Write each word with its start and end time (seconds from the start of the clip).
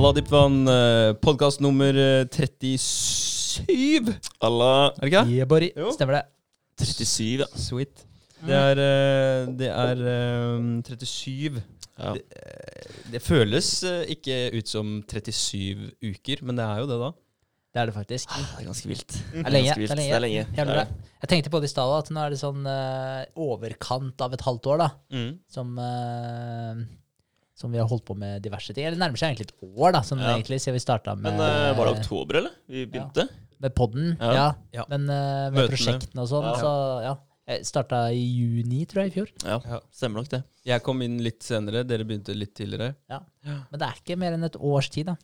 Walla 0.00 0.14
Dipvan, 0.16 0.54
podkast 1.20 1.60
nummer 1.60 1.92
eh, 1.92 2.24
37. 2.32 4.14
Allah 4.40 4.94
Er 4.96 5.02
det 5.02 5.08
ikke 5.10 5.20
det? 5.26 5.32
Yeah, 5.34 5.48
buddy. 5.48 5.66
Jo. 5.76 5.90
Stemmer 5.92 6.14
det. 6.16 6.22
37, 6.80 7.42
ja. 7.42 7.48
Sweet. 7.52 8.06
Det 8.40 8.56
er, 8.56 8.80
eh, 8.80 9.50
det 9.60 9.68
er 9.68 10.00
eh, 10.00 10.62
37. 10.88 11.60
ja. 11.98 12.14
Det, 12.16 12.22
eh, 12.32 12.94
det 13.12 13.20
føles 13.20 13.68
eh, 13.84 14.14
ikke 14.14 14.38
ut 14.56 14.72
som 14.72 15.02
37 15.04 15.90
uker, 16.00 16.46
men 16.48 16.56
det 16.56 16.64
er 16.64 16.80
jo 16.80 16.88
det, 16.88 16.98
da. 17.02 17.10
Det 17.70 17.82
er 17.82 17.92
det 17.92 17.96
faktisk. 17.98 18.32
Det 18.32 18.46
er 18.56 18.70
ganske 18.70 18.88
vilt. 18.94 19.18
Det 19.34 19.44
er 19.44 19.52
lenge. 19.52 19.74
Det 19.76 19.90
er 19.90 20.00
lenge. 20.00 20.08
Det 20.08 20.16
er 20.16 20.24
lenge. 20.24 20.46
Det 20.48 20.64
er 20.64 20.70
lenge. 20.72 21.10
Jeg 21.20 21.32
tenkte 21.34 21.52
på 21.52 21.60
det 21.60 21.68
i 21.68 21.74
stad 21.74 21.92
at 21.98 22.08
nå 22.16 22.24
er 22.24 22.32
det 22.32 22.40
sånn 22.40 22.64
eh, 22.72 23.28
overkant 23.36 24.24
av 24.24 24.32
et 24.32 24.48
halvt 24.48 24.72
år, 24.72 24.80
da. 24.80 24.88
Mm. 25.12 25.30
Som, 25.58 25.76
eh, 25.84 26.80
som 27.60 27.72
vi 27.72 27.78
har 27.82 27.88
holdt 27.90 28.06
på 28.08 28.16
med 28.18 28.40
diverse 28.44 28.72
ting. 28.74 28.86
Eller 28.88 28.96
det 28.96 29.02
nærmer 29.04 29.20
seg 29.20 29.34
egentlig 29.34 29.50
et 29.50 29.68
år, 29.76 29.92
da, 29.98 30.00
som 30.06 30.18
Ja. 30.22 30.32
egentlig, 30.34 30.58
siden 30.64 30.78
vi 30.78 30.82
starta 30.82 31.14
med, 31.14 31.34
Men 31.36 31.40
uh, 31.44 31.76
var 31.78 31.90
det 31.90 32.00
oktober, 32.00 32.40
eller? 32.42 32.56
Vi 32.68 32.86
begynte? 32.88 33.28
med 33.60 33.74
podden. 33.76 34.14
Ja. 34.16 34.32
Ja. 34.32 34.44
Ja. 34.72 34.84
Men 34.88 35.02
uh, 35.04 35.50
med 35.52 35.58
Møtene. 35.58 35.68
prosjektene 35.74 36.22
og 36.24 36.28
sånn, 36.32 36.46
Ja. 36.48 36.54
så 36.62 36.70
ja. 37.04 37.16
Jeg 37.50 37.64
starta 37.66 37.98
i 38.14 38.20
juni, 38.22 38.84
tror 38.86 39.02
jeg, 39.02 39.10
i 39.10 39.14
fjor. 39.18 39.30
Ja, 39.44 39.56
Ja. 39.66 39.80
stemmer 39.92 40.20
nok 40.22 40.28
det. 40.30 40.44
Jeg 40.64 40.82
kom 40.86 41.02
inn 41.02 41.18
litt 41.18 41.42
senere, 41.42 41.82
dere 41.84 42.04
begynte 42.06 42.32
litt 42.36 42.54
tidligere. 42.54 42.94
Ja, 43.10 43.20
Men 43.44 43.78
det 43.80 43.88
er 43.88 43.96
ikke 43.98 44.16
mer 44.16 44.32
enn 44.36 44.44
et 44.46 44.56
års 44.56 44.88
tid, 44.88 45.06
da. 45.10 45.16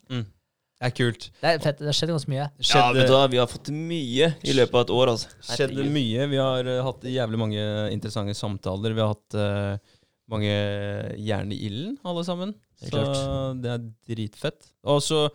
Det 0.77 0.85
er 0.85 0.91
kult. 0.93 1.23
Det 1.41 1.49
er 1.55 1.57
fett. 1.63 1.79
Det 1.79 1.87
har 1.89 1.95
skjedd 1.97 2.11
ganske 2.13 2.29
mye. 2.29 2.49
Ja, 2.61 2.91
vet 2.93 3.07
du 3.07 3.13
hva, 3.15 3.23
vi 3.31 3.37
har 3.41 3.47
fått 3.49 3.71
mye 3.73 4.27
i 4.43 4.53
løpet 4.53 4.75
av 4.75 4.81
et 4.85 4.91
år, 4.93 5.07
altså. 5.15 5.27
skjedde 5.41 5.85
mye. 5.89 6.27
Vi 6.29 6.37
har 6.37 6.67
eh, 6.69 6.83
hatt 6.85 7.01
jævlig 7.01 7.39
mange 7.41 7.63
interessante 7.95 8.35
samtaler. 8.37 8.93
Vi 8.93 9.01
har 9.01 9.15
hatt 9.15 9.33
eh, 9.33 9.95
mange 10.31 10.53
jern 11.23 11.51
i 11.55 11.59
ilden, 11.67 11.97
alle 12.07 12.23
sammen. 12.27 12.55
Det 12.77 12.91
Så 12.91 13.03
det 13.57 13.69
er 13.73 13.85
dritfett. 14.05 14.67
Og 14.85 14.99
så 15.01 15.29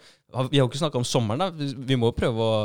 Vi 0.48 0.56
har 0.56 0.64
jo 0.64 0.70
ikke 0.70 0.78
snakka 0.80 0.96
om 0.96 1.04
sommeren, 1.04 1.42
da. 1.42 1.50
Vi 1.52 1.96
må 2.00 2.08
jo 2.08 2.14
prøve 2.16 2.40
å, 2.40 2.60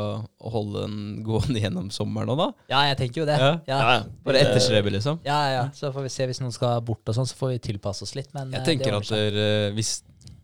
holde 0.52 0.86
den 0.86 1.00
gående 1.26 1.60
gjennom 1.60 1.90
sommeren 1.92 2.30
òg, 2.32 2.38
da. 2.40 2.46
Ja, 2.72 2.84
jeg 2.88 2.96
tenker 3.02 3.20
jo 3.22 3.26
det. 3.28 3.36
Ja. 3.36 3.50
Ja. 3.68 3.98
Bare 4.24 4.40
etterstrebe, 4.40 4.92
liksom. 4.94 5.20
Ja, 5.26 5.40
ja. 5.52 5.64
Så 5.76 5.90
får 5.92 6.06
vi 6.06 6.12
se 6.14 6.28
hvis 6.30 6.40
noen 6.40 6.54
skal 6.54 6.80
bort 6.80 7.04
og 7.04 7.18
sånn, 7.18 7.28
så 7.28 7.36
får 7.36 7.52
vi 7.56 7.58
tilpasse 7.72 8.06
oss 8.06 8.14
litt. 8.16 8.30
Men 8.36 8.54
Jeg 8.56 8.62
eh, 8.62 8.68
tenker 8.70 8.96
det 8.96 9.02
at 9.02 9.12
der, 9.12 9.76
hvis, 9.76 9.98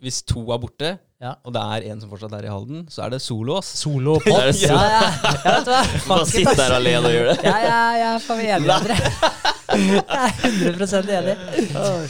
hvis 0.04 0.20
to 0.28 0.44
er 0.52 0.60
borte, 0.60 0.92
Ja. 1.22 1.36
og 1.46 1.54
det 1.54 1.60
er 1.62 1.84
en 1.92 2.00
som 2.02 2.10
fortsatt 2.10 2.32
er 2.36 2.44
i 2.48 2.50
Halden, 2.50 2.80
så 2.90 3.04
er 3.06 3.14
det 3.14 3.20
solo, 3.22 3.54
ass. 3.60 3.68
Solo 3.80 4.16
Det 4.24 4.32
pod. 4.32 4.40
er 4.42 4.50
Ja, 4.66 4.80
ja. 4.90 5.02
ja, 5.06 5.34
vet 5.44 5.64
du 5.64 5.70
hva? 5.72 5.82
Bare 6.08 6.24
ass. 6.26 6.34
der 6.58 6.74
alene 6.80 7.06
og 7.08 7.14
gjør 7.14 7.30
det. 7.30 7.36
Ja, 7.48 7.56
ja, 7.64 7.80
ja, 8.00 8.10
faen, 8.20 8.40
vi 8.42 8.48
er 8.50 8.56
enige, 8.58 8.78
andre 8.80 8.98
Jeg 9.74 10.02
er 10.06 10.32
100 10.76 11.14
enig. 11.16 11.34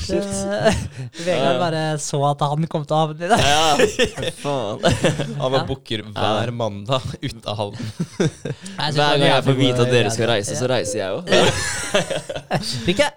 Så, 0.03 0.17
Vegard 1.25 1.61
bare 1.63 1.83
så 2.03 2.19
at 2.29 2.43
han 2.45 2.67
kom 2.69 2.83
til 2.85 2.97
å 2.97 2.99
havne 3.05 3.25
i 3.25 3.31
det. 3.31 3.39
Ja, 3.41 4.27
faen. 4.43 4.83
Han 5.39 5.55
bare 5.55 5.63
booker 5.69 6.03
hver 6.11 6.53
mandag 6.53 7.07
ut 7.23 7.47
av 7.48 7.61
Halden. 7.61 7.93
Hver 8.19 8.98
gang 8.98 9.25
jeg 9.29 9.47
får 9.47 9.59
vite 9.61 9.87
at 9.87 9.95
dere 9.95 10.13
skal 10.13 10.31
reise, 10.35 10.59
så 10.59 10.69
reiser 10.69 11.01
jeg 11.01 11.14
jo. 11.14 11.23
Ikke? 12.91 13.09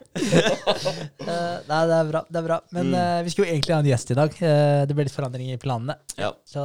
Eh, 1.27 1.57
nei, 1.67 1.81
det 1.89 1.97
er 1.97 2.07
bra. 2.09 2.21
det 2.29 2.39
er 2.39 2.45
bra 2.45 2.57
Men 2.75 2.89
eh, 2.95 3.19
vi 3.25 3.31
skulle 3.33 3.49
jo 3.49 3.53
egentlig 3.55 3.75
ha 3.75 3.81
en 3.83 3.89
gjest 3.89 4.13
i 4.13 4.17
dag. 4.17 4.37
Eh, 4.47 4.81
det 4.87 4.95
ble 4.95 5.07
litt 5.07 5.15
forandring 5.17 5.51
i 5.53 5.59
planene. 5.77 5.97
Ja. 6.17 6.33
Så 6.45 6.59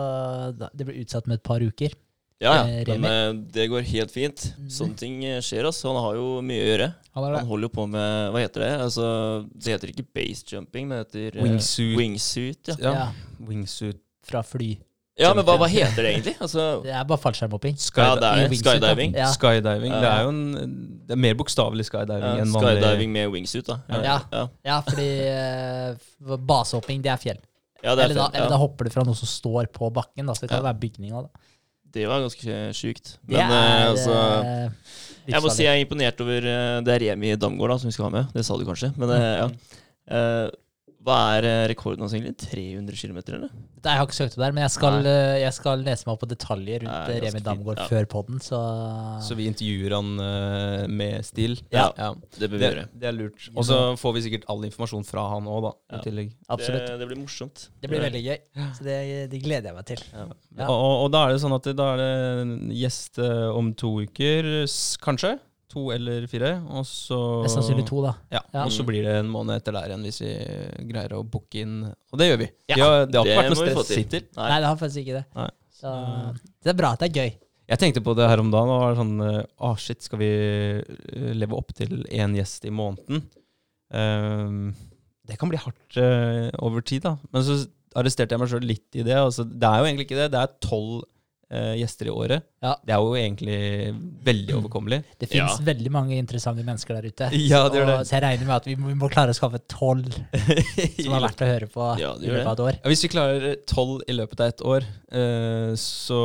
da, 0.59 0.71
det 0.73 0.89
ble 0.89 1.03
utsatt 1.03 1.27
med 1.27 1.41
et 1.41 1.47
par 1.47 1.61
uker. 1.61 1.95
Ja, 2.43 2.67
Eh, 2.67 2.83
ja. 2.89 2.99
Men 2.99 3.37
eh, 3.39 3.45
det 3.55 3.69
går 3.71 3.85
helt 3.87 4.11
fint. 4.11 4.49
Sånne 4.69 4.99
ting 4.99 5.25
eh, 5.25 5.41
skjer, 5.41 5.65
altså. 5.69 5.93
Han 5.93 6.03
har 6.03 6.17
jo 6.19 6.29
mye 6.43 6.63
å 6.63 6.71
gjøre. 6.73 6.89
Han 7.15 7.35
Han 7.37 7.47
holder 7.47 7.69
jo 7.69 7.73
på 7.77 7.87
med 7.87 8.33
Hva 8.33 8.41
heter 8.43 8.65
det? 8.65 8.71
Altså, 8.83 9.05
det 9.55 9.77
heter 9.77 9.93
ikke 9.93 10.09
base 10.11 10.47
jumping, 10.51 10.89
men 10.89 10.99
det 10.99 11.05
heter 11.07 11.39
eh, 11.39 11.45
Wingsuit. 11.45 11.99
Wingsuit 11.99 12.73
ja. 12.73 12.79
Ja. 12.81 12.95
Ja. 12.97 13.37
Wingsuit. 13.47 14.01
fra 14.27 14.43
fly. 14.43 14.73
ja, 15.19 15.33
men 15.35 15.45
hva, 15.45 15.57
hva 15.61 15.67
heter 15.71 16.03
det 16.03 16.11
egentlig? 16.17 16.35
Altså, 16.47 16.81
Det 16.83 16.91
er 16.91 17.07
bare 17.07 17.23
fallskjermhopping. 17.23 17.79
er. 17.79 18.57
Skydiving. 18.59 19.15
Ja. 19.19 19.31
Skydiving. 19.37 19.95
Det 19.95 20.11
er 20.11 20.27
jo 20.27 20.35
en 20.35 20.43
Det 21.07 21.15
er 21.15 21.23
mer 21.29 21.39
bokstavelig 21.39 21.87
skydiving 21.87 22.27
Ja, 22.27 22.43
enn 22.43 22.55
vanlig 22.55 22.75
skydiving 22.81 23.15
med 23.15 23.31
wingsuit, 23.37 23.71
da. 23.71 23.79
Ja. 24.03 24.19
ja. 24.33 24.45
Ja, 24.67 24.83
fordi 24.89 25.09
uh, 25.31 26.37
basehopping, 26.43 27.07
det 27.07 27.15
er 27.15 27.23
fjell. 27.23 27.43
Ja, 27.83 27.95
det, 27.99 28.05
er 28.05 28.13
eller, 28.13 28.19
da, 28.21 28.29
eller 28.39 28.53
da 28.53 28.59
hopper 28.63 28.87
du 28.87 28.95
fra 28.95 29.05
noe 29.07 29.19
som 29.19 29.29
står 29.31 29.69
på 29.75 29.91
bakken. 29.95 30.29
Da, 30.29 30.37
så 30.39 30.47
det 30.47 30.53
kan 30.55 30.63
være 30.65 30.79
bygning 30.85 31.15
òg, 31.19 31.27
da. 31.27 31.47
det 31.97 32.07
var 32.11 32.23
ganske 32.23 32.59
sjukt. 32.79 33.17
Men 33.27 33.43
eh, 33.43 33.55
er 33.59 33.87
altså 33.91 34.17
eh, 34.17 34.97
Jeg 35.35 35.45
må 35.45 35.53
si 35.53 35.67
jeg 35.67 35.81
er 35.81 35.85
imponert 35.85 36.23
over 36.25 36.47
eh, 36.53 36.79
Det 36.87 36.95
er 36.95 37.05
Remi 37.09 37.35
Damgaard 37.37 37.75
da, 37.75 37.79
som 37.83 37.91
vi 37.91 37.97
skal 37.97 38.09
ha 38.09 38.13
med. 38.21 38.31
Det 38.37 38.47
sa 38.47 38.59
du 38.59 38.65
kanskje. 38.69 38.93
Men 39.01 39.15
ja. 39.19 39.49
Eh, 40.13 40.47
hva 41.03 41.17
er 41.35 41.47
eh, 41.49 41.65
rekorden 41.73 42.05
hans 42.05 42.13
egentlig? 42.15 42.37
300 42.45 42.99
km, 43.01 43.17
eller? 43.35 43.51
Nei, 43.51 43.91
Jeg 43.91 43.99
har 43.99 44.07
ikke 44.07 44.17
søkt 44.17 44.37
opp 44.37 44.43
der, 44.45 44.55
men 44.55 44.63
jeg 44.63 44.73
skal, 44.77 44.99
eh, 45.11 45.39
jeg 45.43 45.55
skal 45.57 45.83
lese 45.83 46.07
meg 46.07 46.13
opp 46.15 46.23
på 46.23 46.29
detaljer 46.31 46.85
rundt 46.85 46.95
Nei, 46.95 47.17
eh, 47.17 47.23
Remi 47.25 47.43
Damgaard 47.43 47.83
ja. 47.83 47.87
før 47.91 48.07
podden, 48.13 48.39
så, 48.45 48.61
Så 49.27 49.37
vi 49.39 49.49
intervjuer 49.51 49.97
han 49.97 50.13
uh, 50.23 50.87
med 50.87 51.27
stil. 51.27 51.59
Ja. 51.75 51.89
ja. 51.99 52.13
Det 52.39 52.47
bør 52.47 52.55
vi 52.55 52.63
Det, 52.63 52.71
gjøre. 52.71 52.87
det 53.03 53.11
er 53.11 53.17
lurt. 53.19 53.49
Og 53.57 53.67
så 53.67 53.81
får 53.99 54.17
vi 54.17 54.25
sikkert 54.29 54.47
all 54.53 54.63
informasjon 54.69 55.07
fra 55.09 55.27
han 55.35 55.51
òg, 55.51 55.67
da. 55.67 55.73
Ja. 55.91 55.99
I 55.99 56.07
tillegg. 56.07 56.33
absolutt. 56.47 56.87
Det, 56.87 56.99
det 57.03 57.11
blir 57.11 57.23
morsomt. 57.25 57.67
Det 57.83 57.91
blir 57.91 58.07
veldig 58.07 58.25
gøy. 58.29 58.39
Så 58.79 58.87
det, 58.87 58.99
det 59.35 59.43
gleder 59.43 59.73
jeg 59.73 59.79
meg 59.81 59.89
til. 59.91 60.05
Ja. 60.13 60.29
Ja. 60.61 60.69
Og, 60.69 60.91
og, 61.07 61.09
da 61.15 61.27
er 61.27 61.35
det 61.35 61.43
sånn 61.43 61.57
at 61.59 61.67
da 61.75 61.95
er 61.97 62.05
det 62.05 62.77
gjest 62.79 63.19
om 63.23 63.75
to 63.75 63.97
uker, 64.07 64.53
kanskje. 65.03 65.35
To 65.73 65.87
eller 65.95 66.27
fire. 66.29 66.53
Og 66.69 66.85
så 66.89 67.19
Mest 67.45 67.57
sannsynlig 67.57 67.87
to, 67.89 68.03
da. 68.05 68.13
Ja, 68.35 68.43
Ja. 68.53 68.67
Og 68.67 68.73
så 68.75 68.85
blir 68.85 69.07
det 69.07 69.15
en 69.23 69.31
måned 69.33 69.57
etter 69.57 69.73
der 69.73 69.89
igjen 69.89 70.03
hvis 70.05 70.21
vi 70.21 70.33
greier 70.91 71.15
å 71.17 71.23
booke 71.25 71.63
inn. 71.63 71.79
Og 72.13 72.21
det 72.21 72.29
gjør 72.29 72.43
vi. 72.43 72.49
Ja, 72.69 72.77
det, 72.77 72.83
har, 72.85 73.07
det 73.09 73.19
har 73.19 73.25
det 73.25 73.33
ikke 73.33 73.41
vært 73.41 73.55
noe 73.55 73.63
stress 73.71 73.89
til. 73.89 74.03
hittil. 74.03 74.27
Nei. 74.37 74.49
Nei, 74.53 74.59
det 74.61 74.69
har 74.69 74.81
faktisk 74.83 75.03
ikke 75.07 75.23
det. 75.23 75.47
Så 75.83 75.95
det 76.63 76.75
er 76.75 76.79
bra 76.79 76.93
at 76.93 77.03
det 77.03 77.09
er 77.09 77.23
gøy. 77.23 77.33
Jeg 77.73 77.81
tenkte 77.81 78.03
på 78.05 78.13
det 78.19 78.27
her 78.29 78.43
om 78.43 78.51
dagen 78.53 78.71
og 78.75 78.83
var 78.83 78.99
sånn 78.99 79.15
ah, 79.23 79.77
shit, 79.81 80.03
skal 80.05 80.21
vi 80.21 80.29
eh, 80.83 81.31
leve 81.39 81.57
opp 81.57 81.73
til 81.79 82.03
én 82.13 82.35
gjest 82.37 82.67
i 82.69 82.73
måneden? 82.75 83.23
Um, 83.93 84.75
det 85.29 85.39
kan 85.41 85.49
bli 85.49 85.61
hardt 85.61 85.97
uh, 85.97 86.51
over 86.65 86.85
tid, 86.85 87.07
da. 87.07 87.17
Men 87.33 87.47
så 87.47 87.63
arresterte 87.97 88.35
jeg 88.35 88.43
meg 88.43 88.51
sjøl 88.51 88.67
litt 88.67 88.99
i 88.99 89.05
det. 89.07 89.17
Altså, 89.17 89.45
det 89.47 89.69
er 89.69 89.81
jo 89.81 89.89
egentlig 89.89 90.07
ikke 90.09 90.21
det. 90.21 90.29
Det 90.35 90.43
er 90.43 90.55
tolv 90.65 91.03
eh, 91.53 91.75
gjester 91.83 92.09
i 92.09 92.13
året. 92.15 92.43
Ja. 92.63 92.73
Det 92.87 92.95
er 92.97 93.03
jo 93.05 93.13
egentlig 93.19 93.59
veldig 94.25 94.55
overkommelig. 94.61 94.99
Det 95.21 95.29
finnes 95.31 95.59
Ja. 95.59 95.65
veldig 95.67 95.91
mange 95.93 96.17
interessante 96.19 96.65
mennesker 96.67 96.97
der 96.99 97.09
ute. 97.13 97.29
Ja, 97.37 97.63
det 97.69 97.79
gjør 97.81 97.87
Og- 97.89 97.99
det. 98.01 98.09
Så 98.09 98.17
jeg 98.17 98.23
regner 98.25 98.47
med 98.49 98.57
at 98.57 98.67
vi 98.71 98.77
må, 98.77 98.89
vi 98.93 98.99
må 98.99 99.11
klare 99.13 99.35
å 99.35 99.37
skaffe 99.37 99.61
tolv 99.69 100.09
som 101.03 101.15
er 101.19 101.25
verdt 101.29 101.45
å 101.45 101.49
høre 101.53 101.69
på 101.73 101.89
Ja, 102.01 102.13
i 102.17 102.31
løpet 102.33 102.47
av 102.47 102.53
et 102.57 102.65
år. 102.67 102.79
Ja, 102.81 102.89
hvis 102.93 103.05
vi 103.07 103.13
klarer 103.13 103.57
tolv 103.69 104.03
i 104.09 104.17
løpet 104.17 104.41
av 104.45 104.53
et 104.55 104.65
år, 104.75 104.87
uh, 105.13 105.73
så 105.79 106.21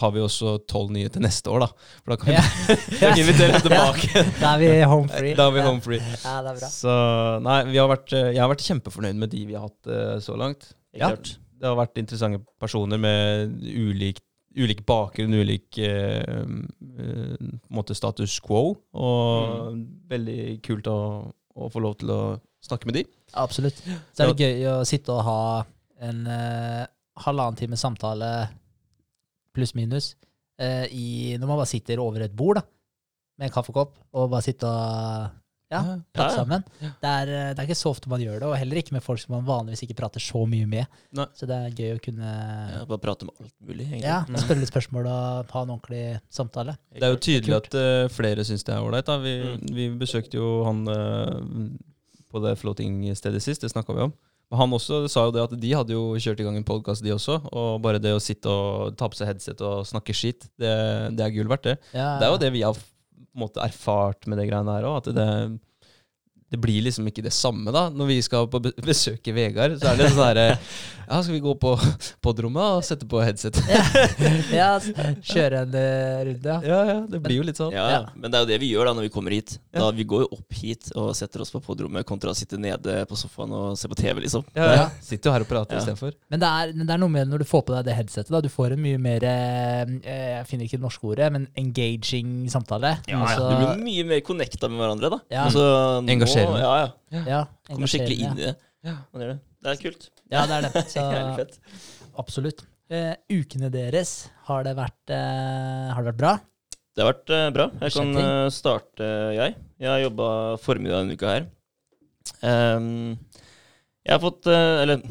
har 0.00 0.12
vi 0.14 0.22
også 0.24 0.56
tolv 0.70 0.92
nye 0.94 1.10
til 1.12 1.24
neste 1.24 1.50
år, 1.52 1.64
da. 1.66 1.70
For 2.04 2.14
da 2.14 2.18
kan 2.20 2.32
vi 2.32 2.36
Ja. 3.04 3.12
invitere 3.16 3.60
tilbake. 3.64 4.24
Da 4.40 4.54
er 4.54 4.62
vi 4.62 4.70
home 4.86 5.08
free. 5.12 5.34
Da 5.38 5.48
er 5.50 5.56
vi 5.56 5.64
home 5.66 5.82
free. 5.84 6.00
Ja, 6.22 6.36
det 6.46 6.54
er 6.54 6.60
bra. 6.60 6.70
Så 6.72 6.94
nei, 7.46 7.58
vi 7.72 7.80
har 7.80 7.90
vært, 7.90 8.12
eh, 8.16 8.30
jeg 8.36 8.42
har 8.44 8.52
vært 8.52 8.64
kjempefornøyd 8.66 9.18
med 9.24 9.32
de 9.34 9.42
vi 9.48 9.56
har 9.58 9.66
hatt 9.68 9.90
uh, 9.90 10.16
så 10.22 10.36
langt. 10.38 10.70
Ja. 10.96 11.10
Det 11.56 11.64
har 11.64 11.76
vært 11.78 11.96
interessante 12.00 12.42
personer 12.60 13.00
med 13.00 13.54
ulik, 13.64 14.18
ulik 14.56 14.82
bakgrunn, 14.88 15.36
ulik 15.36 15.78
eh, 15.84 16.22
eh, 16.98 17.92
status 17.92 18.38
quo. 18.44 18.76
Og 18.96 19.80
veldig 20.10 20.58
kult 20.64 20.90
å, 20.90 20.98
å 21.56 21.70
få 21.72 21.82
lov 21.84 21.98
til 22.00 22.12
å 22.14 22.20
snakke 22.64 22.88
med 22.88 23.00
de. 23.00 23.06
Absolutt. 23.36 23.82
Så 24.14 24.24
er 24.24 24.32
det 24.32 24.46
gøy 24.46 24.68
å 24.72 24.76
sitte 24.88 25.14
og 25.14 25.26
ha 25.26 25.40
en 26.06 26.22
eh, 26.28 26.84
halvannen 27.24 27.58
time 27.58 27.78
samtale 27.80 28.30
pluss-minus 29.56 30.14
eh, 30.60 30.84
når 31.40 31.46
man 31.46 31.56
bare 31.56 31.70
sitter 31.70 32.02
over 32.02 32.26
et 32.26 32.34
bord 32.36 32.60
da, 32.60 32.64
med 33.40 33.48
en 33.48 33.54
kaffekopp 33.54 33.96
og 34.16 34.30
bare 34.32 34.44
sitter 34.44 34.68
og 34.68 35.42
ja, 35.70 35.80
Ja, 35.82 35.96
ja. 36.14 36.28
sammen. 36.30 36.62
Det 36.80 37.10
er, 37.10 37.28
eh, 37.28 37.48
det 37.54 37.58
er 37.58 37.66
ikke 37.66 37.76
så 37.80 37.90
ofte 37.90 38.08
man 38.08 38.20
gjør 38.22 38.38
det, 38.40 38.42
og 38.48 38.56
heller 38.56 38.76
ikke 38.80 38.92
med 38.94 39.02
folk 39.02 39.18
som 39.18 39.34
man 39.34 39.44
vanligvis 39.48 39.82
ikke 39.86 39.96
prater 39.98 40.20
så 40.22 40.44
mye 40.46 40.66
med. 40.66 40.86
Nei. 41.12 41.26
Så 41.34 41.46
det 41.50 41.56
er 41.56 41.74
gøy 41.74 41.96
å 41.96 42.02
kunne 42.04 42.30
Ja, 42.76 42.84
bare 42.86 42.98
prate 43.02 43.26
om 43.26 43.30
alt 43.40 43.52
mulig, 43.66 43.86
egentlig. 43.88 44.02
ja, 44.04 44.20
Mm. 44.28 44.36
spørre 44.44 44.60
litt 44.62 44.72
spørsmål 44.72 45.06
og 45.10 45.50
ha 45.50 45.62
en 45.62 45.74
ordentlig 45.74 46.20
samtale. 46.30 46.76
Det 46.94 47.02
er 47.02 47.12
jo 47.16 47.16
tydelig 47.16 47.56
at 47.56 47.74
uh, 47.74 48.08
flere 48.08 48.44
syns 48.46 48.62
det 48.64 48.74
er 48.74 48.80
ålreit. 48.86 49.06
Vi, 49.22 49.34
Mm. 49.56 49.74
vi 49.74 49.88
besøkte 49.98 50.34
jo 50.38 50.64
han 50.64 50.86
uh, 50.88 51.68
på 52.30 52.42
det 52.42 52.56
floating-stedet 52.58 53.42
sist, 53.42 53.60
det 53.62 53.70
snakka 53.72 53.94
vi 53.94 54.02
om. 54.02 54.12
Men 54.50 54.58
han 54.60 54.70
også 54.70 55.08
sa 55.10 55.24
jo 55.26 55.32
det 55.34 55.42
at 55.42 55.54
de 55.60 55.70
hadde 55.74 55.90
jo 55.90 56.14
kjørt 56.22 56.38
i 56.38 56.44
gang 56.46 56.56
en 56.56 56.62
podkast, 56.66 57.02
de 57.02 57.10
også. 57.10 57.40
Og 57.52 57.80
bare 57.82 57.98
det 57.98 58.12
å 58.14 58.20
sitte 58.22 58.46
og 58.46 58.94
ta 58.96 59.08
på 59.08 59.16
seg 59.18 59.26
headset 59.32 59.60
og 59.60 59.84
snakke 59.88 60.14
skit, 60.14 60.46
det, 60.56 61.16
det 61.16 61.24
er 61.26 61.32
gull 61.34 61.48
verdt, 61.50 61.64
det. 61.66 61.78
Ja, 61.92 62.18
Det 62.20 62.28
er 62.28 62.30
jo 62.30 62.38
det 62.38 62.52
vi 62.54 62.62
har 62.62 62.76
på 63.36 63.42
en 63.42 63.44
måte 63.44 63.60
erfart 63.60 64.24
med 64.26 64.40
det 64.40 64.48
greiene 64.48 64.78
her 64.78 64.88
òg. 64.88 65.02
At 65.02 65.12
det, 65.16 65.28
det 66.50 66.60
blir 66.62 66.82
liksom 66.86 67.06
ikke 67.10 67.24
det 67.26 67.32
samme, 67.34 67.72
da. 67.74 67.88
Når 67.90 68.06
vi 68.12 68.20
skal 68.22 68.46
på 68.52 68.60
besøke 68.86 69.32
Vegard, 69.34 69.78
så 69.82 69.92
er 69.92 69.96
det 69.98 70.12
sånn 70.12 70.24
herre 70.28 70.44
Ja, 71.06 71.20
skal 71.22 71.34
vi 71.36 71.40
gå 71.42 71.52
på 71.58 71.72
podrommet 72.24 72.62
og 72.78 72.84
sette 72.86 73.06
på 73.06 73.18
headset? 73.22 73.58
ja, 74.54 74.72
kjøre 75.32 75.60
en 75.64 75.74
eh, 75.78 76.22
runde, 76.30 76.50
ja. 76.50 76.56
Ja, 76.66 76.78
ja, 76.90 76.96
det 77.10 77.20
blir 77.22 77.40
jo 77.40 77.46
litt 77.46 77.58
sånn. 77.60 77.74
Ja, 77.74 77.84
ja. 77.92 78.00
Men 78.18 78.30
det 78.32 78.38
er 78.40 78.44
jo 78.46 78.50
det 78.50 78.58
vi 78.62 78.70
gjør 78.72 78.90
da 78.90 78.94
når 78.98 79.06
vi 79.08 79.12
kommer 79.14 79.34
hit. 79.34 79.56
Da, 79.74 79.88
vi 79.94 80.06
går 80.08 80.24
jo 80.24 80.28
opp 80.38 80.56
hit 80.58 80.90
og 80.98 81.12
setter 81.18 81.42
oss 81.44 81.52
på 81.54 81.60
podrommet 81.66 82.06
kontra 82.08 82.32
å 82.32 82.36
sitte 82.38 82.58
nede 82.60 83.00
på 83.10 83.18
sofaen 83.18 83.54
og 83.54 83.76
se 83.78 83.90
på 83.90 83.98
TV, 83.98 84.22
liksom. 84.26 84.46
Ja, 84.56 84.66
ja. 84.66 84.74
Ja. 84.80 84.86
Sitter 85.06 85.30
jo 85.30 85.34
her 85.36 85.46
og 85.46 85.50
prater 85.50 85.76
Ja. 85.78 85.82
istedenfor. 85.82 86.14
Men 86.32 86.42
det, 86.42 86.50
er, 86.62 86.72
men 86.78 86.86
det 86.90 86.94
er 86.96 87.02
noe 87.02 87.12
med 87.14 87.30
når 87.30 87.42
du 87.44 87.48
får 87.50 87.62
på 87.68 87.74
deg 87.76 87.86
det 87.90 87.96
headsetet. 88.00 88.32
da 88.34 88.40
Du 88.44 88.50
får 88.52 88.74
en 88.76 88.82
mye 88.82 88.98
mer 89.02 89.26
eh, 89.26 89.94
Jeg 90.06 90.46
finner 90.50 90.66
ikke 90.66 90.78
det 90.80 90.86
norske 90.86 91.06
ordet, 91.10 91.30
men 91.34 91.46
engaging 91.58 92.34
samtale. 92.52 92.96
Ja, 93.06 93.14
ja. 93.14 93.22
Altså, 93.26 93.46
Du 93.50 93.62
blir 93.62 93.84
mye 93.86 94.08
mer 94.10 94.24
connecta 94.26 94.70
med 94.70 94.82
hverandre, 94.82 95.12
da. 95.16 95.20
Ja. 95.32 95.46
Altså, 95.46 95.62
nå- 96.02 96.10
Engasjerende. 96.44 96.62
Ja, 96.62 97.20
ja. 97.20 97.24
ja, 97.32 97.42
Kommer 97.70 97.90
skikkelig 97.90 98.16
inn 98.20 98.40
i 98.40 98.46
det. 98.46 98.54
Ja. 98.86 98.96
Det. 99.12 99.28
Det 99.64 99.72
er 99.72 99.80
kult. 99.82 100.08
Ja, 100.30 100.44
det 100.46 100.58
er 100.58 100.66
det. 100.66 100.82
Så 100.94 101.04
absolutt. 102.20 102.64
Uh, 102.86 103.14
ukene 103.34 103.70
deres, 103.74 104.28
har 104.46 104.62
det 104.62 104.76
vært, 104.78 105.00
uh, 105.10 105.90
har 105.90 106.04
det 106.04 106.12
vært 106.12 106.20
bra? 106.20 106.34
Det 106.94 107.02
har 107.02 107.10
vært 107.10 107.32
uh, 107.34 107.46
bra. 107.56 107.70
Jeg 107.82 107.96
kan 107.96 108.50
starte, 108.54 109.08
jeg. 109.34 109.56
Jeg 109.82 109.90
har 109.90 110.04
jobba 110.04 110.28
formiddag 110.62 111.02
denne 111.02 111.16
uka 111.18 111.32
her. 111.32 111.48
Um, 112.42 113.16
jeg 114.06 114.14
har 114.14 114.22
fått 114.22 114.48
Eller 114.50 115.02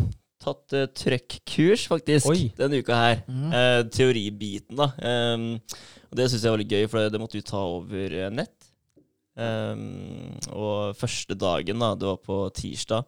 tatt 0.46 0.76
uh, 0.78 0.86
trøkk-kurs, 0.94 1.88
faktisk, 1.92 2.30
Oi. 2.32 2.50
denne 2.58 2.82
uka 2.84 2.98
her. 3.00 3.22
Mm. 3.28 3.50
Eh, 3.50 3.82
teoribiten, 3.94 4.78
da. 4.78 4.92
Um, 5.00 5.48
og 6.10 6.20
det 6.20 6.30
syns 6.32 6.46
jeg 6.46 6.54
var 6.54 6.62
litt 6.62 6.76
gøy, 6.76 6.86
for 6.92 7.02
det, 7.02 7.14
det 7.16 7.22
måtte 7.22 7.40
vi 7.40 7.46
ta 7.46 7.62
over 7.66 8.16
nett. 8.34 8.55
Ehm, 9.36 10.36
og 10.56 10.96
første 10.98 11.36
dagen, 11.38 11.82
da, 11.84 11.94
det 12.00 12.08
var 12.08 12.20
på 12.24 12.40
tirsdag, 12.56 13.06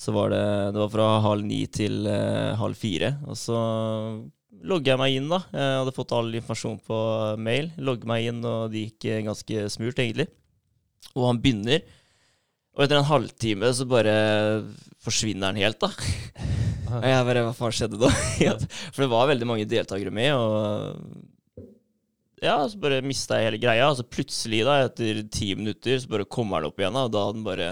så 0.00 0.14
var 0.16 0.32
det, 0.32 0.44
det 0.72 0.80
var 0.80 0.92
fra 0.94 1.08
halv 1.26 1.44
ni 1.44 1.64
til 1.68 2.06
uh, 2.08 2.56
halv 2.56 2.78
fire. 2.78 3.12
Og 3.28 3.36
så 3.36 3.56
logga 4.64 4.94
jeg 4.94 5.00
meg 5.00 5.16
inn, 5.18 5.28
da. 5.28 5.42
Jeg 5.52 5.80
hadde 5.82 5.96
fått 5.96 6.14
all 6.16 6.30
informasjon 6.32 6.78
på 6.86 7.00
mail. 7.44 7.68
Logget 7.76 8.08
meg 8.08 8.30
inn, 8.30 8.40
og 8.48 8.72
det 8.72 8.86
gikk 8.86 9.08
eh, 9.10 9.24
ganske 9.26 9.66
smurt, 9.72 10.00
egentlig. 10.00 10.30
Og 11.12 11.26
han 11.28 11.40
begynner, 11.42 11.84
og 12.76 12.84
etter 12.84 13.00
en 13.00 13.08
halvtime 13.08 13.72
så 13.76 13.84
bare 13.88 14.14
forsvinner 15.04 15.50
han 15.50 15.60
helt, 15.60 15.80
da. 15.82 15.90
Og 16.90 17.04
jeg 17.06 17.26
bare 17.28 17.42
Hva 17.46 17.52
faen 17.54 17.74
skjedde 17.76 17.98
da? 18.00 18.08
For 18.94 19.04
det 19.04 19.10
var 19.12 19.28
veldig 19.30 19.46
mange 19.46 19.66
deltakere 19.70 20.10
med, 20.10 20.32
og 20.34 20.96
ja, 22.42 22.56
så 22.68 22.78
bare 22.80 23.02
mista 23.04 23.38
jeg 23.38 23.50
hele 23.50 23.60
greia. 23.62 23.90
Og 23.90 23.98
så 24.00 24.04
plutselig, 24.06 24.62
da, 24.66 24.78
etter 24.88 25.22
ti 25.32 25.52
minutter, 25.58 25.98
så 26.02 26.10
bare 26.10 26.26
kommer 26.28 26.60
han 26.60 26.70
opp 26.70 26.80
igjen, 26.82 26.96
da, 26.96 27.06
og 27.08 27.14
da 27.14 27.24
hadde 27.26 27.40
han 27.40 27.46
bare 27.46 27.70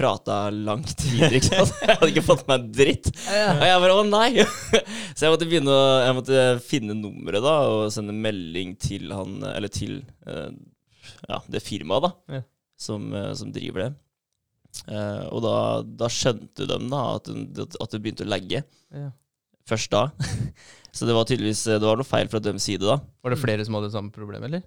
prata 0.00 0.36
langt 0.54 1.02
videre, 1.02 1.40
ikke 1.40 1.48
sant. 1.50 1.72
Jeg 1.82 1.96
hadde 1.98 2.10
ikke 2.12 2.22
fått 2.28 2.44
med 2.46 2.62
meg 2.62 2.74
dritt. 2.78 3.08
Og 3.10 3.64
jeg 3.66 3.80
bare 3.84 3.96
å 3.98 4.04
nei! 4.06 4.28
Så 5.16 5.24
jeg 5.26 5.32
måtte 5.34 5.48
begynne 5.50 5.74
å 5.74 5.80
Jeg 6.04 6.14
måtte 6.20 6.44
finne 6.62 6.94
nummeret, 6.96 7.42
da, 7.44 7.54
og 7.66 7.88
sende 7.94 8.14
melding 8.14 8.76
til 8.80 9.10
han, 9.16 9.40
eller 9.50 9.72
til 9.74 9.98
eh, 10.30 10.52
ja, 11.26 11.40
det 11.50 11.64
firmaet, 11.66 12.06
da, 12.06 12.38
Ja. 12.38 12.42
som, 12.80 13.10
eh, 13.18 13.32
som 13.36 13.50
driver 13.52 13.88
det. 13.88 13.90
Eh, 14.86 15.24
og 15.34 15.42
da, 15.44 15.56
da 16.04 16.08
skjønte 16.12 16.68
de 16.70 16.78
da 16.86 17.02
at, 17.18 17.28
at 17.34 17.90
det 17.90 18.00
begynte 18.04 18.24
å 18.28 18.30
lagge. 18.30 18.62
Ja. 18.94 19.10
Først 19.68 19.90
da. 19.92 20.06
Så 20.96 21.06
det 21.06 21.14
var 21.14 21.26
tydeligvis 21.28 21.62
Det 21.68 21.80
var 21.84 21.98
noe 22.00 22.08
feil 22.08 22.30
fra 22.32 22.40
deres 22.42 22.64
side 22.66 22.82
da. 22.86 22.98
Var 23.22 23.34
det 23.34 23.40
flere 23.40 23.66
som 23.66 23.76
hadde 23.78 23.92
samme 23.94 24.14
problem, 24.14 24.42
eller? 24.48 24.64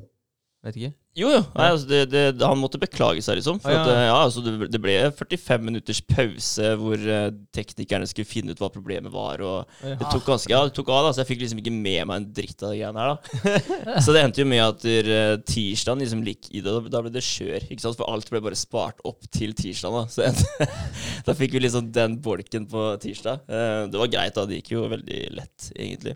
Vet 0.64 0.78
ikke. 0.80 0.94
Jo, 1.14 1.28
jo. 1.30 1.40
Nei, 1.58 1.66
altså, 1.74 1.88
det, 1.90 1.98
det, 2.10 2.22
han 2.40 2.58
måtte 2.58 2.80
beklage 2.80 3.22
seg, 3.22 3.36
liksom. 3.38 3.58
For 3.62 3.70
Ah, 3.70 3.76
ja. 3.76 3.82
at, 3.84 3.90
eh, 3.92 4.04
ja, 4.08 4.14
altså, 4.16 4.42
det, 4.46 4.70
det 4.72 4.80
ble 4.82 4.94
45 5.12 5.66
minutters 5.68 6.00
pause 6.08 6.70
hvor 6.80 7.04
uh, 7.04 7.28
teknikerne 7.54 8.08
skulle 8.10 8.30
finne 8.30 8.56
ut 8.56 8.64
hva 8.64 8.70
problemet 8.72 9.12
var. 9.14 9.44
Og 9.44 9.76
det 9.84 10.08
tok 10.08 10.24
ganske 10.32 10.50
ja, 10.54 10.64
det 10.66 10.74
tok 10.78 10.90
av, 10.96 11.10
da, 11.10 11.12
så 11.14 11.22
jeg 11.22 11.30
fikk 11.34 11.44
liksom 11.44 11.60
ikke 11.62 11.76
med 11.76 12.08
meg 12.10 12.16
en 12.16 12.30
dritt 12.40 12.64
av 12.64 12.72
de 12.72 12.80
greiene 12.80 13.04
her. 13.04 13.14
da 13.14 14.00
Så 14.08 14.16
det 14.16 14.24
endte 14.24 14.42
jo 14.42 14.48
med 14.50 14.64
at 14.64 14.88
uh, 14.88 15.36
tirsdagen 15.52 16.06
liksom 16.06 16.24
lik 16.26 16.48
i 16.50 16.64
det, 16.64 16.80
da 16.96 17.04
ble 17.04 17.14
det 17.14 17.28
kjør. 17.28 17.68
Ikke 17.68 17.84
sant? 17.84 18.00
For 18.00 18.08
alt 18.10 18.32
ble 18.32 18.42
bare 18.48 18.58
spart 18.64 19.04
opp 19.06 19.28
til 19.36 19.54
tirsdagen. 19.60 20.00
Da 20.00 20.16
Så 20.16 20.26
endte, 20.32 20.72
da 21.28 21.38
fikk 21.38 21.60
vi 21.60 21.68
liksom 21.68 21.92
den 21.94 22.22
bolken 22.24 22.72
på 22.72 22.88
tirsdag. 23.04 23.44
Uh, 23.52 23.84
det 23.92 24.00
var 24.00 24.16
greit, 24.16 24.40
da. 24.40 24.48
Det 24.48 24.64
gikk 24.64 24.78
jo 24.80 24.88
veldig 24.96 25.26
lett, 25.36 25.74
egentlig. 25.76 26.16